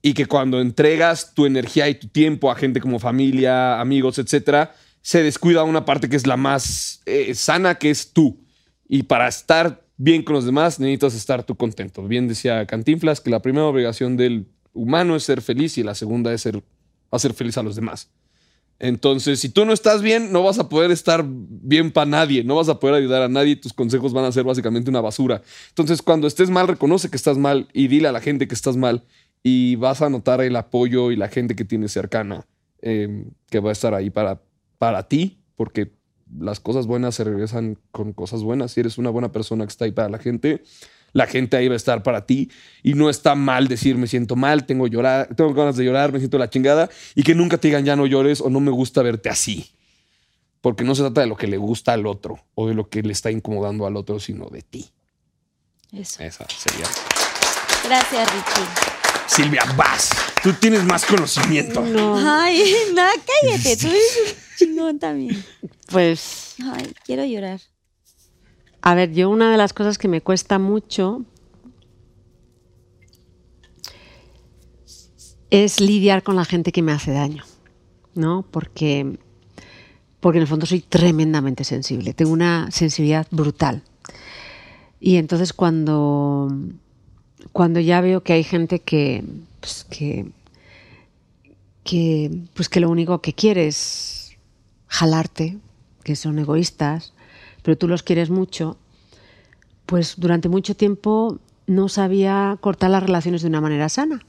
Y 0.02 0.12
que 0.12 0.26
cuando 0.26 0.60
entregas 0.60 1.34
tu 1.34 1.46
energía 1.46 1.88
y 1.88 1.94
tu 1.94 2.08
tiempo 2.08 2.50
a 2.50 2.54
gente 2.54 2.80
como 2.80 2.98
familia, 2.98 3.80
amigos, 3.80 4.18
etcétera, 4.18 4.74
se 5.00 5.22
descuida 5.22 5.64
una 5.64 5.84
parte 5.84 6.08
que 6.08 6.16
es 6.16 6.26
la 6.26 6.36
más 6.36 7.00
eh, 7.06 7.34
sana, 7.34 7.76
que 7.76 7.90
es 7.90 8.12
tú. 8.12 8.44
Y 8.88 9.04
para 9.04 9.26
estar 9.26 9.86
bien 9.96 10.22
con 10.22 10.34
los 10.34 10.44
demás, 10.44 10.78
necesitas 10.78 11.14
estar 11.14 11.44
tú 11.44 11.56
contento. 11.56 12.06
Bien 12.06 12.28
decía 12.28 12.66
Cantinflas 12.66 13.20
que 13.20 13.30
la 13.30 13.40
primera 13.40 13.66
obligación 13.66 14.18
del 14.18 14.48
humano 14.74 15.16
es 15.16 15.24
ser 15.24 15.40
feliz 15.40 15.78
y 15.78 15.82
la 15.82 15.94
segunda 15.94 16.32
es 16.32 16.42
ser, 16.42 16.62
hacer 17.10 17.32
feliz 17.32 17.56
a 17.56 17.62
los 17.62 17.74
demás. 17.74 18.10
Entonces, 18.80 19.40
si 19.40 19.48
tú 19.48 19.64
no 19.64 19.72
estás 19.72 20.02
bien, 20.02 20.30
no 20.32 20.42
vas 20.42 20.58
a 20.58 20.68
poder 20.68 20.92
estar 20.92 21.24
bien 21.26 21.90
para 21.90 22.06
nadie, 22.06 22.44
no 22.44 22.54
vas 22.54 22.68
a 22.68 22.78
poder 22.78 22.94
ayudar 22.94 23.22
a 23.22 23.28
nadie, 23.28 23.56
tus 23.56 23.72
consejos 23.72 24.12
van 24.12 24.24
a 24.24 24.32
ser 24.32 24.44
básicamente 24.44 24.88
una 24.88 25.00
basura. 25.00 25.42
Entonces, 25.70 26.00
cuando 26.00 26.28
estés 26.28 26.48
mal, 26.48 26.68
reconoce 26.68 27.10
que 27.10 27.16
estás 27.16 27.38
mal 27.38 27.68
y 27.72 27.88
dile 27.88 28.08
a 28.08 28.12
la 28.12 28.20
gente 28.20 28.46
que 28.46 28.54
estás 28.54 28.76
mal 28.76 29.04
y 29.42 29.76
vas 29.76 30.00
a 30.00 30.10
notar 30.10 30.40
el 30.40 30.54
apoyo 30.54 31.10
y 31.10 31.16
la 31.16 31.28
gente 31.28 31.56
que 31.56 31.64
tienes 31.64 31.92
cercana 31.92 32.46
eh, 32.82 33.24
que 33.50 33.58
va 33.60 33.70
a 33.70 33.72
estar 33.72 33.94
ahí 33.94 34.10
para, 34.10 34.42
para 34.78 35.08
ti, 35.08 35.38
porque 35.56 35.92
las 36.38 36.60
cosas 36.60 36.86
buenas 36.86 37.16
se 37.16 37.24
regresan 37.24 37.78
con 37.90 38.12
cosas 38.12 38.42
buenas. 38.42 38.72
Si 38.72 38.80
eres 38.80 38.98
una 38.98 39.10
buena 39.10 39.32
persona 39.32 39.64
que 39.64 39.70
está 39.70 39.86
ahí 39.86 39.92
para 39.92 40.08
la 40.08 40.18
gente, 40.18 40.62
la 41.12 41.26
gente 41.26 41.56
ahí 41.56 41.68
va 41.68 41.74
a 41.74 41.76
estar 41.76 42.02
para 42.02 42.26
ti. 42.26 42.50
Y 42.82 42.94
no 42.94 43.10
está 43.10 43.34
mal 43.34 43.68
decir 43.68 43.96
me 43.96 44.06
siento 44.06 44.36
mal, 44.36 44.66
tengo, 44.66 44.86
llorar, 44.86 45.28
tengo 45.34 45.52
ganas 45.54 45.76
de 45.76 45.84
llorar, 45.84 46.12
me 46.12 46.18
siento 46.18 46.38
la 46.38 46.50
chingada. 46.50 46.88
Y 47.14 47.22
que 47.22 47.34
nunca 47.34 47.58
te 47.58 47.68
digan 47.68 47.84
ya 47.84 47.96
no 47.96 48.06
llores 48.06 48.40
o 48.40 48.50
no 48.50 48.60
me 48.60 48.70
gusta 48.70 49.02
verte 49.02 49.28
así. 49.28 49.70
Porque 50.60 50.84
no 50.84 50.94
se 50.94 51.02
trata 51.02 51.20
de 51.20 51.26
lo 51.26 51.36
que 51.36 51.46
le 51.46 51.56
gusta 51.56 51.92
al 51.92 52.06
otro 52.06 52.38
o 52.54 52.68
de 52.68 52.74
lo 52.74 52.88
que 52.88 53.02
le 53.02 53.12
está 53.12 53.30
incomodando 53.30 53.86
al 53.86 53.96
otro, 53.96 54.18
sino 54.18 54.48
de 54.48 54.62
ti. 54.62 54.90
Eso. 55.92 56.22
Esa 56.22 56.46
sería. 56.48 56.86
Gracias, 57.84 58.28
Richie. 58.32 58.98
Silvia, 59.26 59.62
vas. 59.76 60.10
Tú 60.42 60.52
tienes 60.54 60.84
más 60.84 61.04
conocimiento. 61.04 61.82
Ay, 62.16 62.74
nada, 62.94 63.12
cállate. 63.14 63.76
Tú 63.76 63.86
eres 63.86 64.18
un 64.26 64.36
chingón 64.56 64.98
también. 64.98 65.44
Pues, 65.90 66.56
Ay, 66.72 66.92
quiero 67.04 67.24
llorar. 67.24 67.60
A 68.88 68.94
ver, 68.94 69.12
yo 69.12 69.28
una 69.28 69.50
de 69.50 69.58
las 69.58 69.74
cosas 69.74 69.98
que 69.98 70.08
me 70.08 70.22
cuesta 70.22 70.58
mucho 70.58 71.22
es 75.50 75.78
lidiar 75.78 76.22
con 76.22 76.36
la 76.36 76.46
gente 76.46 76.72
que 76.72 76.80
me 76.80 76.92
hace 76.92 77.12
daño, 77.12 77.44
¿no? 78.14 78.46
Porque, 78.50 79.18
porque 80.20 80.38
en 80.38 80.42
el 80.42 80.48
fondo 80.48 80.64
soy 80.64 80.80
tremendamente 80.80 81.64
sensible, 81.64 82.14
tengo 82.14 82.32
una 82.32 82.70
sensibilidad 82.70 83.26
brutal. 83.30 83.82
Y 85.00 85.16
entonces 85.16 85.52
cuando, 85.52 86.50
cuando 87.52 87.80
ya 87.80 88.00
veo 88.00 88.22
que 88.22 88.32
hay 88.32 88.42
gente 88.42 88.78
que, 88.78 89.22
pues, 89.60 89.84
que, 89.84 90.30
que, 91.84 92.30
pues 92.54 92.70
que 92.70 92.80
lo 92.80 92.88
único 92.88 93.20
que 93.20 93.34
quiere 93.34 93.66
es 93.66 94.30
jalarte, 94.86 95.58
que 96.04 96.16
son 96.16 96.38
egoístas, 96.38 97.12
pero 97.62 97.76
tú 97.76 97.88
los 97.88 98.02
quieres 98.02 98.30
mucho, 98.30 98.76
pues 99.86 100.14
durante 100.18 100.48
mucho 100.48 100.74
tiempo 100.74 101.38
no 101.66 101.88
sabía 101.88 102.56
cortar 102.60 102.90
las 102.90 103.02
relaciones 103.02 103.42
de 103.42 103.48
una 103.48 103.60
manera 103.60 103.88
sana. 103.88 104.20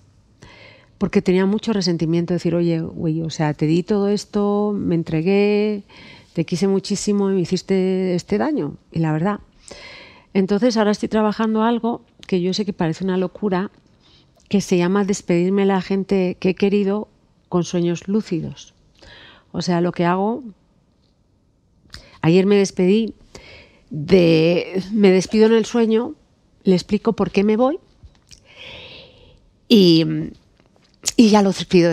Porque 0.98 1.22
tenía 1.22 1.46
mucho 1.46 1.72
resentimiento, 1.72 2.34
decir, 2.34 2.56
oye, 2.56 2.82
güey, 2.82 3.22
o 3.22 3.30
sea, 3.30 3.54
te 3.54 3.66
di 3.66 3.84
todo 3.84 4.10
esto, 4.10 4.74
me 4.76 4.96
entregué, 4.96 5.84
te 6.34 6.46
quise 6.46 6.68
muchísimo 6.68 7.32
y 7.32 7.36
me 7.36 7.42
hiciste 7.42 8.16
este 8.16 8.38
daño. 8.38 8.76
Y 8.92 9.00
la 9.00 9.14
verdad. 9.14 9.40
Entonces 10.34 10.78
ahora 10.78 10.92
estoy 10.92 11.10
trabajando 11.10 11.64
algo 11.64 12.02
que 12.28 12.42
yo 12.42 12.54
sé 12.54 12.66
que 12.66 12.74
parece 12.74 13.04
una 13.04 13.18
locura, 13.18 13.72
que 14.50 14.62
se 14.62 14.78
llama 14.78 15.06
despedirme 15.06 15.62
de 15.62 15.68
la 15.68 15.82
gente 15.82 16.38
que 16.40 16.50
he 16.50 16.56
querido 16.56 17.08
con 17.48 17.64
sueños 17.64 18.08
lúcidos. 18.08 18.74
O 19.52 19.62
sea, 19.62 19.82
lo 19.82 19.92
que 19.92 20.06
hago 20.06 20.44
Ayer 22.22 22.46
me 22.46 22.56
despedí 22.58 23.14
de. 23.90 24.84
Me 24.92 25.12
despido 25.12 25.46
en 25.48 25.54
el 25.54 25.66
sueño, 25.66 26.16
le 26.64 26.76
explico 26.76 27.14
por 27.14 27.32
qué 27.32 27.44
me 27.44 27.56
voy 27.58 27.80
y, 29.68 30.06
y 31.16 31.30
ya 31.30 31.42
lo 31.42 31.52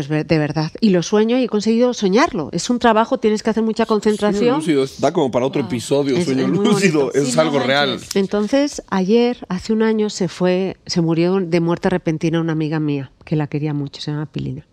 ver- 0.09 0.27
de 0.27 0.39
verdad. 0.39 0.73
Y 0.81 0.91
lo 0.91 1.03
sueño 1.03 1.39
y 1.39 1.45
he 1.45 1.49
conseguido 1.49 1.95
soñarlo. 1.95 2.49
Es 2.53 2.71
un 2.71 2.79
trabajo, 2.79 3.19
tienes 3.19 3.43
que 3.43 3.51
hacer 3.51 3.63
mucha 3.63 3.85
Sueño 3.85 4.01
concentración. 4.01 4.57
lúcido, 4.57 4.85
da 4.99 5.13
como 5.13 5.31
para 5.31 5.47
otro 5.47 5.63
episodio. 5.63 6.17
Es- 6.17 6.25
Sueño 6.25 6.45
es 6.45 6.51
lúcido, 6.51 7.13
es 7.13 7.29
Sí, 7.29 7.37
no 7.37 7.43
algo 7.43 7.59
real. 7.61 8.01
Entonces, 8.15 8.83
ayer, 8.91 9.45
hace 9.49 9.73
un 9.73 9.83
año, 9.83 10.11
se 10.11 10.29
fue, 10.29 10.77
se 10.87 11.01
murió 11.01 11.39
de 11.41 11.61
muerte 11.61 11.91
repentina 11.91 12.41
una 12.41 12.53
amiga 12.53 12.81
mía, 12.81 13.11
que 13.25 13.37
la 13.37 13.47
quería 13.47 13.75
mucho, 13.75 14.01
se 14.01 14.11
llama 14.11 14.27
Pilina. 14.27 14.67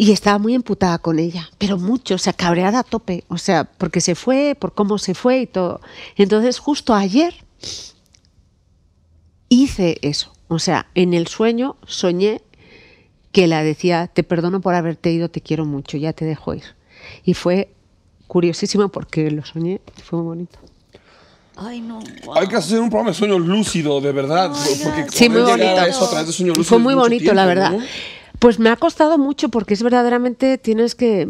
Y 0.00 0.12
estaba 0.12 0.38
muy 0.38 0.54
emputada 0.54 0.96
con 0.96 1.18
ella, 1.18 1.50
pero 1.58 1.76
mucho, 1.76 2.14
o 2.14 2.18
sea, 2.18 2.32
cabreada 2.32 2.78
a 2.78 2.84
tope, 2.84 3.24
o 3.28 3.36
sea, 3.36 3.64
porque 3.64 4.00
se 4.00 4.14
fue, 4.14 4.56
por 4.58 4.72
cómo 4.72 4.96
se 4.96 5.12
fue 5.12 5.40
y 5.40 5.46
todo. 5.46 5.82
Entonces, 6.16 6.58
justo 6.58 6.94
ayer 6.94 7.34
hice 9.50 9.98
eso, 10.00 10.32
o 10.48 10.58
sea, 10.58 10.86
en 10.94 11.12
el 11.12 11.26
sueño 11.26 11.76
soñé 11.86 12.40
que 13.30 13.46
la 13.46 13.62
decía, 13.62 14.06
te 14.06 14.22
perdono 14.22 14.62
por 14.62 14.74
haberte 14.74 15.12
ido, 15.12 15.28
te 15.28 15.42
quiero 15.42 15.66
mucho, 15.66 15.98
ya 15.98 16.14
te 16.14 16.24
dejo 16.24 16.54
ir. 16.54 16.64
Y 17.22 17.34
fue 17.34 17.68
curiosísimo 18.26 18.88
porque 18.88 19.30
lo 19.30 19.44
soñé, 19.44 19.82
fue 20.02 20.20
muy 20.20 20.28
bonito. 20.28 20.58
Ay, 21.56 21.82
no. 21.82 22.00
Hay 22.36 22.48
que 22.48 22.56
hacer 22.56 22.80
un 22.80 22.88
programa 22.88 23.10
de 23.10 23.18
sueño 23.18 23.38
lúcido, 23.38 24.00
de 24.00 24.12
verdad. 24.12 24.50
Ay, 24.54 24.80
porque. 24.82 25.06
Sí, 25.12 25.28
muy 25.28 25.42
bonito. 25.42 25.82
eso 25.82 26.06
a 26.06 26.08
través 26.08 26.28
de 26.28 26.32
sueño 26.32 26.54
lúcido 26.54 26.64
Fue 26.64 26.78
muy 26.78 26.94
bonito, 26.94 27.24
tiempo, 27.24 27.34
la 27.34 27.44
verdad. 27.44 27.72
¿no? 27.72 27.84
Pues 28.40 28.58
me 28.58 28.70
ha 28.70 28.76
costado 28.76 29.18
mucho 29.18 29.50
porque 29.50 29.74
es 29.74 29.82
verdaderamente 29.82 30.58
tienes 30.58 30.96
que 30.96 31.28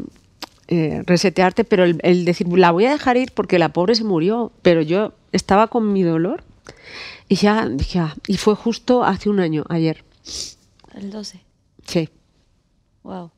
eh, 0.69 1.03
resetearte, 1.05 1.65
pero 1.65 1.85
el, 1.85 2.01
el 2.03 2.25
decir, 2.25 2.49
la 2.49 2.71
voy 2.71 2.87
a 2.87 2.93
dejar 2.93 3.17
ir 3.19 3.33
porque 3.33 3.59
la 3.59 3.73
pobre 3.73 3.95
se 3.95 4.05
murió, 4.05 4.53
pero 4.63 4.81
yo 4.81 5.13
estaba 5.33 5.67
con 5.67 5.93
mi 5.93 6.03
dolor 6.03 6.45
y 7.29 7.37
ya 7.37 7.69
dije, 7.69 7.99
ah, 7.99 8.17
y 8.27 8.37
fue 8.37 8.55
justo 8.55 9.05
hace 9.05 9.29
un 9.29 9.41
año, 9.41 9.65
ayer. 9.69 10.05
El 10.95 11.11
12. 11.11 11.41
Sí. 11.87 12.09
Wow. 13.03 13.31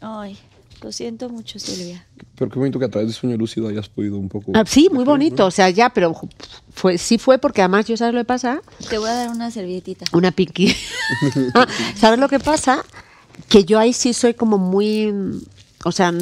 Ay, 0.00 0.38
lo 0.86 0.92
siento 0.92 1.28
mucho, 1.28 1.58
Silvia. 1.58 2.06
Pero 2.36 2.48
qué 2.48 2.60
bonito 2.60 2.78
que 2.78 2.84
a 2.84 2.88
través 2.88 3.08
de 3.08 3.14
sueño 3.14 3.36
lúcido 3.36 3.66
hayas 3.66 3.88
podido 3.88 4.16
un 4.18 4.28
poco. 4.28 4.52
Ah, 4.54 4.62
sí, 4.64 4.88
muy 4.92 5.04
bonito, 5.04 5.44
o 5.44 5.50
sea, 5.50 5.68
ya, 5.68 5.90
pero 5.90 6.14
fue, 6.72 6.96
sí 6.96 7.18
fue 7.18 7.38
porque 7.38 7.60
además 7.60 7.86
yo, 7.86 7.96
¿sabes 7.96 8.14
lo 8.14 8.20
que 8.20 8.24
pasa? 8.24 8.60
Te 8.88 8.98
voy 8.98 9.10
a 9.10 9.14
dar 9.14 9.30
una 9.30 9.50
servilletita. 9.50 10.04
Una 10.12 10.30
pinky. 10.30 10.72
Ah, 11.54 11.66
¿Sabes 11.96 12.20
lo 12.20 12.28
que 12.28 12.38
pasa? 12.38 12.84
Que 13.48 13.64
yo 13.64 13.78
ahí 13.80 13.92
sí 13.92 14.12
soy 14.14 14.34
como 14.34 14.58
muy. 14.58 15.12
O 15.84 15.92
sea, 15.92 16.12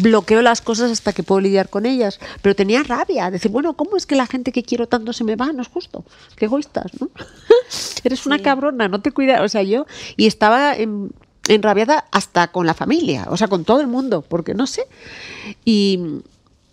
bloqueo 0.00 0.42
las 0.42 0.60
cosas 0.60 0.90
hasta 0.90 1.12
que 1.12 1.22
puedo 1.22 1.40
lidiar 1.40 1.68
con 1.68 1.86
ellas. 1.86 2.18
Pero 2.42 2.54
tenía 2.56 2.82
rabia. 2.82 3.30
Decir, 3.30 3.50
bueno, 3.50 3.74
¿cómo 3.76 3.96
es 3.96 4.06
que 4.06 4.14
la 4.16 4.26
gente 4.26 4.50
que 4.52 4.62
quiero 4.62 4.86
tanto 4.88 5.12
se 5.12 5.24
me 5.24 5.36
va? 5.36 5.52
No 5.52 5.62
es 5.62 5.68
justo. 5.68 6.04
Qué 6.36 6.44
egoístas, 6.46 6.92
¿no? 7.00 7.10
Eres 8.04 8.26
una 8.26 8.38
cabrona, 8.40 8.88
no 8.88 9.00
te 9.00 9.10
cuidas. 9.12 9.40
O 9.42 9.48
sea, 9.48 9.62
yo. 9.62 9.86
Y 10.16 10.26
estaba 10.26 10.74
en- 10.76 11.12
enrabiada 11.48 12.04
hasta 12.10 12.48
con 12.48 12.66
la 12.66 12.74
familia. 12.74 13.26
O 13.30 13.36
sea, 13.36 13.48
con 13.48 13.64
todo 13.64 13.80
el 13.80 13.86
mundo. 13.86 14.22
Porque 14.26 14.54
no 14.54 14.66
sé. 14.66 14.84
Y. 15.64 15.98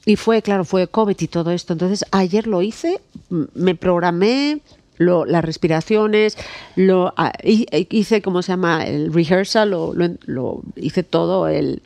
Y 0.06 0.16
fue, 0.16 0.42
claro, 0.42 0.64
fue 0.64 0.88
COVID 0.88 1.18
y 1.20 1.28
todo 1.28 1.52
esto. 1.52 1.74
Entonces, 1.74 2.06
ayer 2.12 2.48
lo 2.48 2.62
hice, 2.62 3.02
me 3.30 3.76
programé 3.76 4.62
lo- 4.96 5.26
las 5.26 5.44
respiraciones, 5.44 6.38
lo, 6.78 7.14
hi- 7.44 7.68
hice, 7.90 8.22
¿cómo 8.22 8.42
se 8.42 8.54
llama? 8.54 8.86
El 8.86 9.12
rehearsal, 9.14 9.72
lo, 9.72 9.94
lo- 9.94 10.16
lo- 10.26 10.62
hice 10.78 11.04
todo, 11.04 11.50
el, 11.50 11.82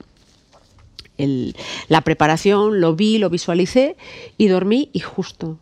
el- 1.18 1.56
la 1.88 2.02
preparación, 2.02 2.80
lo 2.80 2.96
vi, 2.96 3.18
lo 3.18 3.32
visualicé 3.32 3.98
y 4.38 4.50
dormí 4.50 4.92
y 4.94 5.00
justo. 5.00 5.58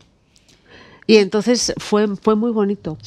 Y 1.08 1.16
entonces 1.16 1.74
fue, 1.78 2.08
fue 2.18 2.36
muy 2.36 2.52
bonito. 2.52 2.98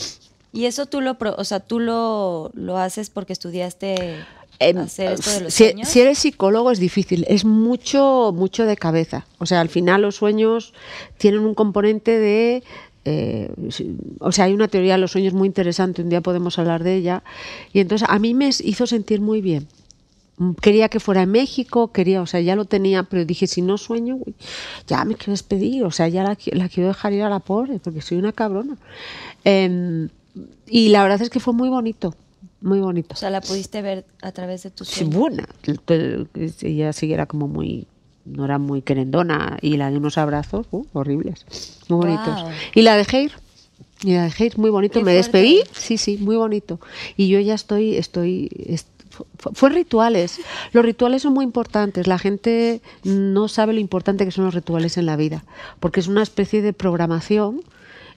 Y 0.52 0.66
eso 0.66 0.86
tú 0.86 1.00
lo, 1.00 1.16
o 1.18 1.44
sea, 1.44 1.60
tú 1.60 1.80
lo, 1.80 2.50
lo 2.54 2.76
haces 2.78 3.10
porque 3.10 3.32
estudiaste 3.32 4.26
Em, 4.58 4.78
hacer 4.78 5.12
esto 5.12 5.30
de 5.30 5.40
los 5.40 5.54
si, 5.54 5.64
sueños. 5.64 5.88
si 5.88 6.00
eres 6.00 6.18
psicólogo 6.18 6.70
es 6.70 6.78
difícil, 6.78 7.24
es 7.28 7.44
mucho, 7.44 8.32
mucho 8.34 8.64
de 8.64 8.76
cabeza. 8.76 9.26
O 9.38 9.46
sea, 9.46 9.60
al 9.60 9.68
final 9.68 10.02
los 10.02 10.16
sueños 10.16 10.72
tienen 11.18 11.40
un 11.40 11.54
componente 11.54 12.18
de... 12.18 12.62
eh, 13.04 13.50
o 14.20 14.30
sea, 14.30 14.44
hay 14.44 14.52
una 14.52 14.68
teoría 14.68 14.92
de 14.94 14.98
los 14.98 15.12
sueños 15.12 15.34
muy 15.34 15.48
interesante, 15.48 16.02
un 16.02 16.08
día 16.10 16.20
podemos 16.20 16.58
hablar 16.58 16.84
de 16.84 16.96
ella. 16.96 17.24
Y 17.72 17.80
entonces 17.80 18.06
a 18.08 18.18
mí 18.18 18.34
me 18.34 18.50
hizo 18.62 18.86
sentir 18.86 19.20
muy 19.20 19.40
bien. 19.40 19.66
Quería 20.60 20.88
que 20.88 20.98
fuera 20.98 21.22
en 21.22 21.30
México, 21.30 21.92
quería, 21.92 22.22
o 22.22 22.26
sea, 22.26 22.40
ya 22.40 22.56
lo 22.56 22.64
tenía, 22.64 23.02
pero 23.04 23.24
dije, 23.24 23.46
si 23.46 23.62
no 23.62 23.78
sueño, 23.78 24.18
ya 24.86 25.04
me 25.04 25.14
quiero 25.14 25.32
despedir, 25.32 25.84
o 25.84 25.90
sea, 25.90 26.08
ya 26.08 26.22
la, 26.22 26.36
la 26.52 26.68
quiero 26.68 26.88
dejar 26.88 27.12
ir 27.12 27.22
a 27.22 27.28
la 27.28 27.38
pobre, 27.38 27.78
porque 27.80 28.00
soy 28.00 28.18
una 28.18 28.32
cabrona. 28.32 28.76
Em, 29.44 30.08
y 30.66 30.88
la 30.88 31.02
verdad 31.02 31.20
es 31.22 31.30
que 31.30 31.40
fue 31.40 31.52
muy 31.54 31.68
bonito, 31.68 32.14
muy 32.60 32.80
bonito. 32.80 33.14
O 33.14 33.16
sea, 33.16 33.30
la 33.30 33.40
pudiste 33.40 33.82
ver 33.82 34.04
a 34.22 34.32
través 34.32 34.62
de 34.62 34.70
tus 34.70 34.88
Sí, 34.88 35.04
buena. 35.04 35.44
Ella 36.62 36.92
sí 36.92 37.12
era 37.12 37.26
como 37.26 37.48
muy, 37.48 37.86
no 38.24 38.44
era 38.44 38.58
muy 38.58 38.82
querendona 38.82 39.58
y 39.60 39.76
la 39.76 39.90
de 39.90 39.96
unos 39.98 40.18
abrazos 40.18 40.66
uh, 40.70 40.84
horribles, 40.92 41.44
muy 41.88 42.06
bonitos. 42.06 42.44
Y 42.74 42.82
la 42.82 42.96
dejé 42.96 43.22
ir. 43.24 43.32
Y 44.04 44.14
la 44.14 44.24
dejé 44.24 44.46
ir 44.46 44.58
muy 44.58 44.70
bonito. 44.70 44.94
Qué 45.00 45.04
Me 45.04 45.12
fuerte. 45.12 45.38
despedí, 45.38 45.60
sí, 45.72 45.96
sí, 45.98 46.16
muy 46.18 46.36
bonito. 46.36 46.80
Y 47.16 47.28
yo 47.28 47.38
ya 47.40 47.54
estoy, 47.54 47.96
estoy, 47.96 48.48
est- 48.66 48.88
fu- 49.10 49.26
fue 49.52 49.70
rituales. 49.70 50.40
Los 50.72 50.84
rituales 50.84 51.22
son 51.22 51.34
muy 51.34 51.44
importantes. 51.44 52.06
La 52.08 52.18
gente 52.18 52.80
no 53.04 53.46
sabe 53.48 53.74
lo 53.74 53.80
importante 53.80 54.24
que 54.24 54.30
son 54.32 54.44
los 54.46 54.54
rituales 54.54 54.96
en 54.98 55.06
la 55.06 55.16
vida, 55.16 55.44
porque 55.78 56.00
es 56.00 56.08
una 56.08 56.22
especie 56.22 56.62
de 56.62 56.72
programación 56.72 57.60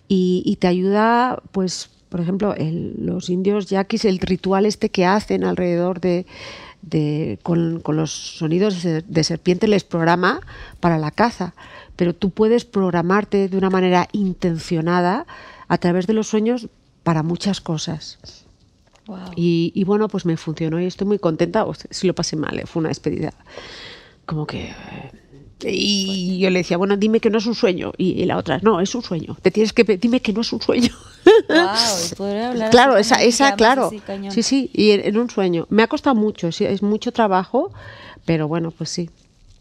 y, 0.08 0.42
y 0.46 0.56
te 0.56 0.68
ayuda, 0.68 1.42
pues, 1.52 1.90
por 2.16 2.22
ejemplo, 2.22 2.56
el- 2.56 2.96
los 3.06 3.30
indios 3.30 3.68
yaquis, 3.68 4.06
el 4.06 4.20
ritual 4.20 4.66
este 4.66 4.88
que 4.88 5.06
hacen 5.06 5.44
alrededor 5.44 6.00
de, 6.00 6.26
de- 6.82 7.38
con, 7.44 7.82
con 7.82 7.98
los 7.98 8.10
sonidos 8.10 8.82
de, 8.84 9.24
serpiente 9.26 9.68
les 9.68 9.84
programa 9.84 10.40
para 10.80 10.98
la 10.98 11.12
caza, 11.12 11.56
pero 11.98 12.16
tú 12.16 12.30
puedes 12.30 12.64
programarte 12.64 13.50
de 13.50 13.58
una 13.58 13.70
manera 13.70 14.08
intencionada 14.14 15.26
a 15.68 15.78
través 15.78 16.08
de 16.08 16.14
los 16.14 16.30
sueños 16.30 16.70
para 17.04 17.22
muchas 17.22 17.60
cosas. 17.60 18.18
Wow. 19.08 19.18
Y, 19.36 19.74
y 19.76 19.84
bueno, 19.84 20.08
pues 20.08 20.26
me 20.26 20.38
funcionó 20.38 20.80
y 20.80 20.86
estoy 20.86 21.08
muy 21.08 21.20
contenta. 21.20 21.66
O 21.66 21.74
sea, 21.74 21.88
sí 21.92 22.08
lo 22.08 22.16
pasé 22.16 22.38
mal, 22.38 22.58
eh, 22.60 22.66
fue 22.66 22.80
una 22.80 22.88
despedida. 22.88 23.34
Como 24.26 24.48
que. 24.48 24.72
Y 25.64 26.38
yo 26.40 26.50
le 26.50 26.60
decía, 26.60 26.78
bueno, 26.78 26.98
dime 26.98 27.20
que 27.20 27.30
no 27.30 27.38
es 27.38 27.46
un 27.46 27.56
sueño. 27.56 27.94
Y, 27.98 28.22
y 28.22 28.26
la 28.26 28.38
otra, 28.38 28.60
no, 28.62 28.82
es 28.82 28.94
un 28.94 29.02
sueño. 29.04 29.38
Te 29.42 29.52
tienes 29.52 29.74
que. 29.74 29.84
Dime 29.98 30.20
que 30.22 30.34
no 30.34 30.42
es 30.42 30.52
un 30.52 30.62
sueño. 30.62 30.90
Wow, 31.48 31.58
podría 32.18 32.50
hablar 32.50 32.70
claro, 32.72 32.98
esa, 32.98 33.16
esa 33.24 33.56
claro. 33.56 33.88
así. 33.88 34.02
Sí, 34.32 34.44
sí, 34.44 34.70
y 34.74 34.92
en, 34.92 35.06
en 35.06 35.18
un 35.18 35.30
sueño. 35.30 35.66
Me 35.70 35.84
ha 35.84 35.88
costado 35.88 36.16
mucho, 36.16 36.52
sí, 36.52 36.66
es 36.66 36.82
mucho 36.84 37.12
trabajo, 37.12 37.72
pero 38.26 38.48
bueno, 38.48 38.72
pues 38.72 38.90
sí. 38.90 39.10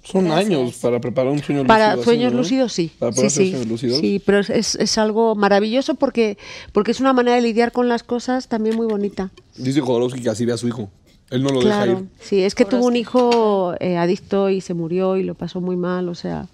Son 0.03 0.27
Gracias. 0.27 0.47
años 0.47 0.75
para 0.83 1.01
preparar 1.01 1.33
un 1.33 1.43
sueño 1.43 1.65
Para 1.67 1.93
lúcido. 1.97 2.05
sueños 2.05 2.27
así, 2.27 2.35
¿no? 2.35 2.41
lúcidos, 2.43 2.73
sí. 2.75 2.91
Para 2.99 3.13
sí, 3.13 3.31
sí. 3.31 3.51
sueños 3.53 3.67
lúcidos. 3.67 3.99
Sí, 4.01 4.21
pero 4.27 4.41
es, 4.41 4.51
es, 4.51 4.75
es 4.75 4.99
algo 4.99 5.35
maravilloso 5.35 5.95
porque, 5.95 6.37
porque 6.73 6.91
es 6.91 7.01
una 7.01 7.15
manera 7.15 7.37
de 7.37 7.43
lidiar 7.43 7.73
con 7.73 7.89
las 7.89 8.03
cosas 8.03 8.49
también 8.49 8.77
muy 8.77 8.87
bonita. 8.87 9.31
Dice 9.57 9.81
Jodorowsky 9.81 10.21
que 10.21 10.29
así 10.29 10.45
ve 10.45 10.53
a 10.53 10.59
su 10.59 10.69
hijo. 10.69 10.91
Él 11.35 11.43
no 11.43 11.51
lo 11.51 11.61
deja 11.61 11.85
claro, 11.85 12.01
ir. 12.01 12.07
sí, 12.21 12.43
es 12.43 12.55
que 12.55 12.65
tuvo 12.65 12.87
un 12.87 12.97
hijo 12.97 13.75
eh, 13.81 13.97
adicto 13.97 14.51
y 14.51 14.61
se 14.61 14.73
murió 14.75 15.17
y 15.17 15.23
lo 15.25 15.35
pasó 15.35 15.61
muy 15.61 15.77
mal, 15.77 16.09
o 16.09 16.15
sea. 16.15 16.47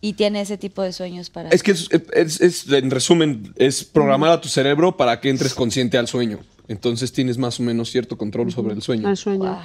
Y 0.00 0.14
tiene 0.14 0.40
ese 0.40 0.56
tipo 0.56 0.80
de 0.82 0.92
sueños 0.92 1.28
para. 1.30 1.50
Es 1.50 1.62
que 1.62 1.72
es, 1.72 1.88
es- 2.14 2.40
es- 2.40 2.68
en 2.72 2.90
resumen, 2.90 3.52
es 3.56 3.84
programar 3.84 4.30
a 4.30 4.40
tu 4.40 4.48
cerebro 4.48 4.96
para 4.96 5.20
que 5.20 5.28
entres 5.30 5.52
consciente 5.52 5.98
al 5.98 6.08
sueño. 6.08 6.38
Entonces 6.68 7.12
tienes 7.12 7.36
más 7.36 7.58
o 7.60 7.64
menos 7.64 7.90
cierto 7.90 8.16
control 8.16 8.50
sobre 8.52 8.74
el 8.74 8.80
sueño. 8.82 9.08
Al 9.08 9.16
sueño. 9.16 9.58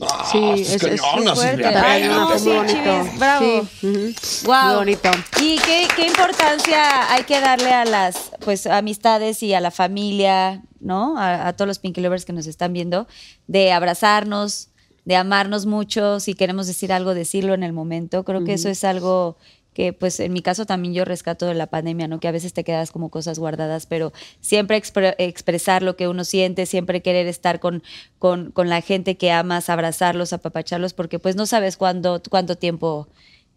Ah, 0.00 0.28
Sí, 0.30 0.38
es 0.62 0.82
es, 0.82 1.00
cañón, 1.00 1.34
fuerte. 1.34 1.66
Ay, 1.66 2.08
no, 2.08 2.38
sí. 2.38 2.50
Chivis, 2.66 3.18
bravo. 3.18 3.66
Sí, 3.80 3.86
ujú. 3.86 4.46
Wow. 4.46 4.64
Muy 4.66 4.74
bonito. 4.76 5.10
Y 5.40 5.58
qué, 5.58 5.88
qué 5.96 6.06
importancia 6.06 7.10
hay 7.12 7.24
que 7.24 7.40
darle 7.40 7.72
a 7.72 7.84
las 7.84 8.32
pues 8.44 8.66
amistades 8.66 9.42
y 9.42 9.54
a 9.54 9.60
la 9.60 9.70
familia, 9.70 10.62
¿no? 10.80 11.16
A, 11.18 11.48
a 11.48 11.52
todos 11.54 11.66
los 11.66 11.78
Pinky 11.78 12.00
Lovers 12.02 12.24
que 12.26 12.32
nos 12.34 12.46
están 12.46 12.72
viendo, 12.74 13.06
de 13.46 13.72
abrazarnos, 13.72 14.68
de 15.06 15.16
amarnos 15.16 15.64
mucho, 15.66 16.20
si 16.20 16.34
queremos 16.34 16.66
decir 16.66 16.92
algo, 16.92 17.14
decirlo 17.14 17.54
en 17.54 17.62
el 17.62 17.72
momento. 17.72 18.24
Creo 18.24 18.44
que 18.44 18.54
eso 18.54 18.68
es 18.68 18.84
algo 18.84 19.38
que 19.76 19.92
pues 19.92 20.20
en 20.20 20.32
mi 20.32 20.40
caso 20.40 20.64
también 20.64 20.94
yo 20.94 21.04
rescato 21.04 21.44
de 21.44 21.52
la 21.52 21.66
pandemia, 21.66 22.08
¿no? 22.08 22.18
Que 22.18 22.28
a 22.28 22.32
veces 22.32 22.54
te 22.54 22.64
quedas 22.64 22.90
como 22.90 23.10
cosas 23.10 23.38
guardadas, 23.38 23.84
pero 23.84 24.10
siempre 24.40 24.78
expre- 24.78 25.14
expresar 25.18 25.82
lo 25.82 25.96
que 25.96 26.08
uno 26.08 26.24
siente, 26.24 26.64
siempre 26.64 27.02
querer 27.02 27.26
estar 27.26 27.60
con, 27.60 27.82
con, 28.18 28.52
con 28.52 28.70
la 28.70 28.80
gente 28.80 29.18
que 29.18 29.30
amas, 29.32 29.68
abrazarlos, 29.68 30.32
apapacharlos, 30.32 30.94
porque 30.94 31.18
pues 31.18 31.36
no 31.36 31.44
sabes 31.44 31.76
cuándo, 31.76 32.22
cuánto 32.30 32.56
tiempo, 32.56 33.06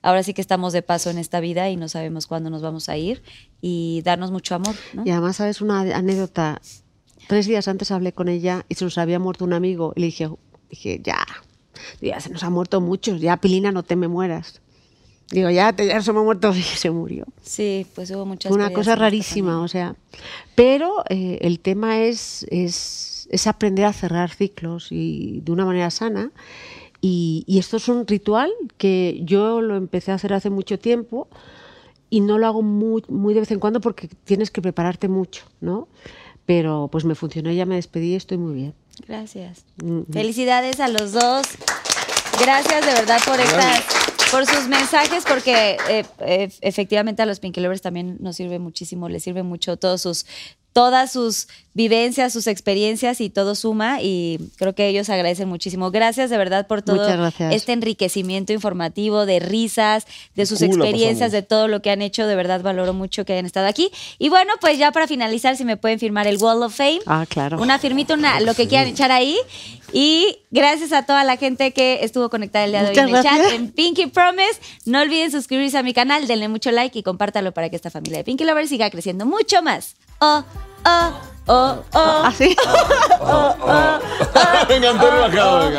ahora 0.01 0.21
sí 0.23 0.33
que 0.33 0.41
estamos 0.41 0.73
de 0.73 0.81
paso 0.81 1.09
en 1.09 1.19
esta 1.19 1.39
vida 1.39 1.69
y 1.69 1.77
no 1.77 1.87
sabemos 1.87 2.27
cuándo 2.27 2.49
nos 2.49 2.61
vamos 2.61 2.89
a 2.89 2.97
ir 2.97 3.23
y 3.61 4.01
darnos 4.03 4.29
mucho 4.29 4.55
amor, 4.55 4.75
¿no? 4.91 5.03
Y 5.05 5.11
además, 5.11 5.37
¿sabes 5.37 5.61
una 5.61 5.79
anécdota? 5.79 6.61
Tres 7.29 7.47
días 7.47 7.69
antes 7.69 7.91
hablé 7.91 8.11
con 8.11 8.27
ella 8.27 8.65
y 8.67 8.75
se 8.75 8.83
nos 8.83 8.97
había 8.97 9.19
muerto 9.19 9.45
un 9.45 9.53
amigo. 9.53 9.93
Y 9.95 10.01
le 10.01 10.05
dije, 10.07 10.29
dije 10.69 10.99
ya, 11.01 11.25
ya 12.01 12.19
se 12.19 12.29
nos 12.29 12.43
ha 12.43 12.49
muerto 12.49 12.81
muchos, 12.81 13.21
ya 13.21 13.37
Pilina, 13.37 13.71
no 13.71 13.83
te 13.83 13.95
me 13.95 14.09
mueras. 14.09 14.61
Digo, 15.31 15.49
ya, 15.49 15.73
te, 15.73 15.87
ya 15.87 16.01
se 16.01 16.11
me 16.11 16.19
ha 16.19 16.23
muerto 16.23 16.51
y 16.55 16.61
se 16.61 16.89
murió. 16.89 17.25
Sí, 17.41 17.85
pues 17.95 18.11
hubo 18.11 18.25
muchas 18.25 18.51
Una 18.51 18.71
cosa 18.71 18.95
rarísima, 18.95 19.61
o 19.61 19.67
sea. 19.67 19.95
Pero 20.55 21.03
eh, 21.09 21.39
el 21.41 21.59
tema 21.59 21.99
es, 21.99 22.45
es, 22.49 23.27
es 23.31 23.47
aprender 23.47 23.85
a 23.85 23.93
cerrar 23.93 24.31
ciclos 24.31 24.87
y 24.91 25.41
de 25.41 25.51
una 25.51 25.65
manera 25.65 25.91
sana. 25.91 26.31
Y, 27.01 27.45
y 27.47 27.59
esto 27.59 27.77
es 27.77 27.87
un 27.87 28.05
ritual 28.05 28.51
que 28.77 29.21
yo 29.23 29.61
lo 29.61 29.77
empecé 29.77 30.11
a 30.11 30.15
hacer 30.15 30.33
hace 30.33 30.49
mucho 30.49 30.77
tiempo 30.79 31.29
y 32.09 32.21
no 32.21 32.37
lo 32.37 32.47
hago 32.47 32.61
muy, 32.61 33.03
muy 33.07 33.33
de 33.33 33.41
vez 33.41 33.51
en 33.51 33.59
cuando 33.59 33.81
porque 33.81 34.07
tienes 34.07 34.51
que 34.51 34.61
prepararte 34.61 35.07
mucho, 35.07 35.45
¿no? 35.61 35.87
Pero 36.45 36.89
pues 36.91 37.05
me 37.05 37.15
funcionó, 37.15 37.51
ya 37.51 37.65
me 37.65 37.75
despedí 37.75 38.13
y 38.13 38.15
estoy 38.15 38.37
muy 38.37 38.55
bien. 38.55 38.73
Gracias. 39.07 39.65
Mm. 39.83 40.11
Felicidades 40.11 40.79
a 40.79 40.87
los 40.87 41.13
dos. 41.13 41.47
Gracias 42.41 42.85
de 42.85 42.93
verdad 42.93 43.19
por 43.25 43.39
estas, 43.39 43.83
por 44.31 44.45
sus 44.45 44.67
mensajes, 44.67 45.23
porque 45.27 45.77
eh, 45.89 46.05
eh, 46.19 46.49
efectivamente 46.61 47.21
a 47.21 47.25
los 47.25 47.39
Pinky 47.39 47.61
Lovers 47.61 47.81
también 47.81 48.17
nos 48.19 48.35
sirve 48.35 48.59
muchísimo, 48.59 49.09
les 49.09 49.23
sirve 49.23 49.43
mucho 49.43 49.77
todos 49.77 50.01
sus, 50.01 50.25
todas 50.73 51.11
sus 51.11 51.47
vivencias, 51.79 52.33
sus 52.33 52.47
experiencias 52.47 53.21
y 53.21 53.29
todo 53.29 53.55
suma 53.55 54.01
y 54.01 54.37
creo 54.57 54.75
que 54.75 54.89
ellos 54.89 55.09
agradecen 55.09 55.47
muchísimo. 55.47 55.91
Gracias 55.91 56.29
de 56.29 56.37
verdad 56.37 56.67
por 56.67 56.81
todo 56.81 57.31
este 57.51 57.71
enriquecimiento 57.71 58.51
informativo 58.51 59.25
de 59.25 59.39
risas, 59.39 60.05
de 60.35 60.45
sus 60.45 60.61
experiencias, 60.61 61.31
de 61.31 61.41
todo 61.41 61.69
lo 61.69 61.81
que 61.81 61.89
han 61.89 62.01
hecho. 62.01 62.27
De 62.27 62.35
verdad 62.35 62.61
valoro 62.61 62.93
mucho 62.93 63.23
que 63.23 63.31
hayan 63.31 63.45
estado 63.45 63.67
aquí. 63.67 63.91
Y 64.17 64.27
bueno, 64.27 64.55
pues 64.59 64.77
ya 64.77 64.91
para 64.91 65.07
finalizar, 65.07 65.55
si 65.55 65.63
me 65.63 65.77
pueden 65.77 65.99
firmar 65.99 66.27
el 66.27 66.35
Wall 66.35 66.63
of 66.63 66.75
Fame. 66.75 66.99
Ah, 67.05 67.25
claro. 67.25 67.61
Una 67.61 67.79
firmita, 67.79 68.13
una, 68.13 68.41
lo 68.41 68.55
que 68.55 68.67
quieran 68.67 68.89
echar 68.89 69.13
ahí. 69.13 69.37
Y 69.93 70.39
gracias 70.51 70.91
a 70.91 71.05
toda 71.05 71.23
la 71.23 71.37
gente 71.37 71.71
que 71.71 71.99
estuvo 72.03 72.29
conectada 72.29 72.65
el 72.65 72.71
día 72.71 72.83
de 72.83 72.89
hoy 72.89 72.97
en 72.97 73.15
el 73.15 73.23
chat 73.23 73.53
en 73.53 73.71
Pinky 73.71 74.07
Promise. 74.07 74.59
No 74.83 74.99
olviden 74.99 75.31
suscribirse 75.31 75.77
a 75.77 75.83
mi 75.83 75.93
canal, 75.93 76.27
denle 76.27 76.49
mucho 76.49 76.71
like 76.71 76.99
y 76.99 77.03
compártalo 77.03 77.53
para 77.53 77.69
que 77.69 77.77
esta 77.77 77.89
familia 77.89 78.17
de 78.17 78.25
Pinky 78.25 78.43
Lovers 78.43 78.67
siga 78.67 78.89
creciendo 78.89 79.25
mucho 79.25 79.63
más. 79.63 79.95
Oh, 80.19 80.43
oh, 80.85 81.11
oh, 81.47 81.83
oh. 81.93 82.21
Así. 82.25 82.55
Me 84.69 84.75
encantó 84.75 85.07
el 85.09 85.19
bajado, 85.19 85.71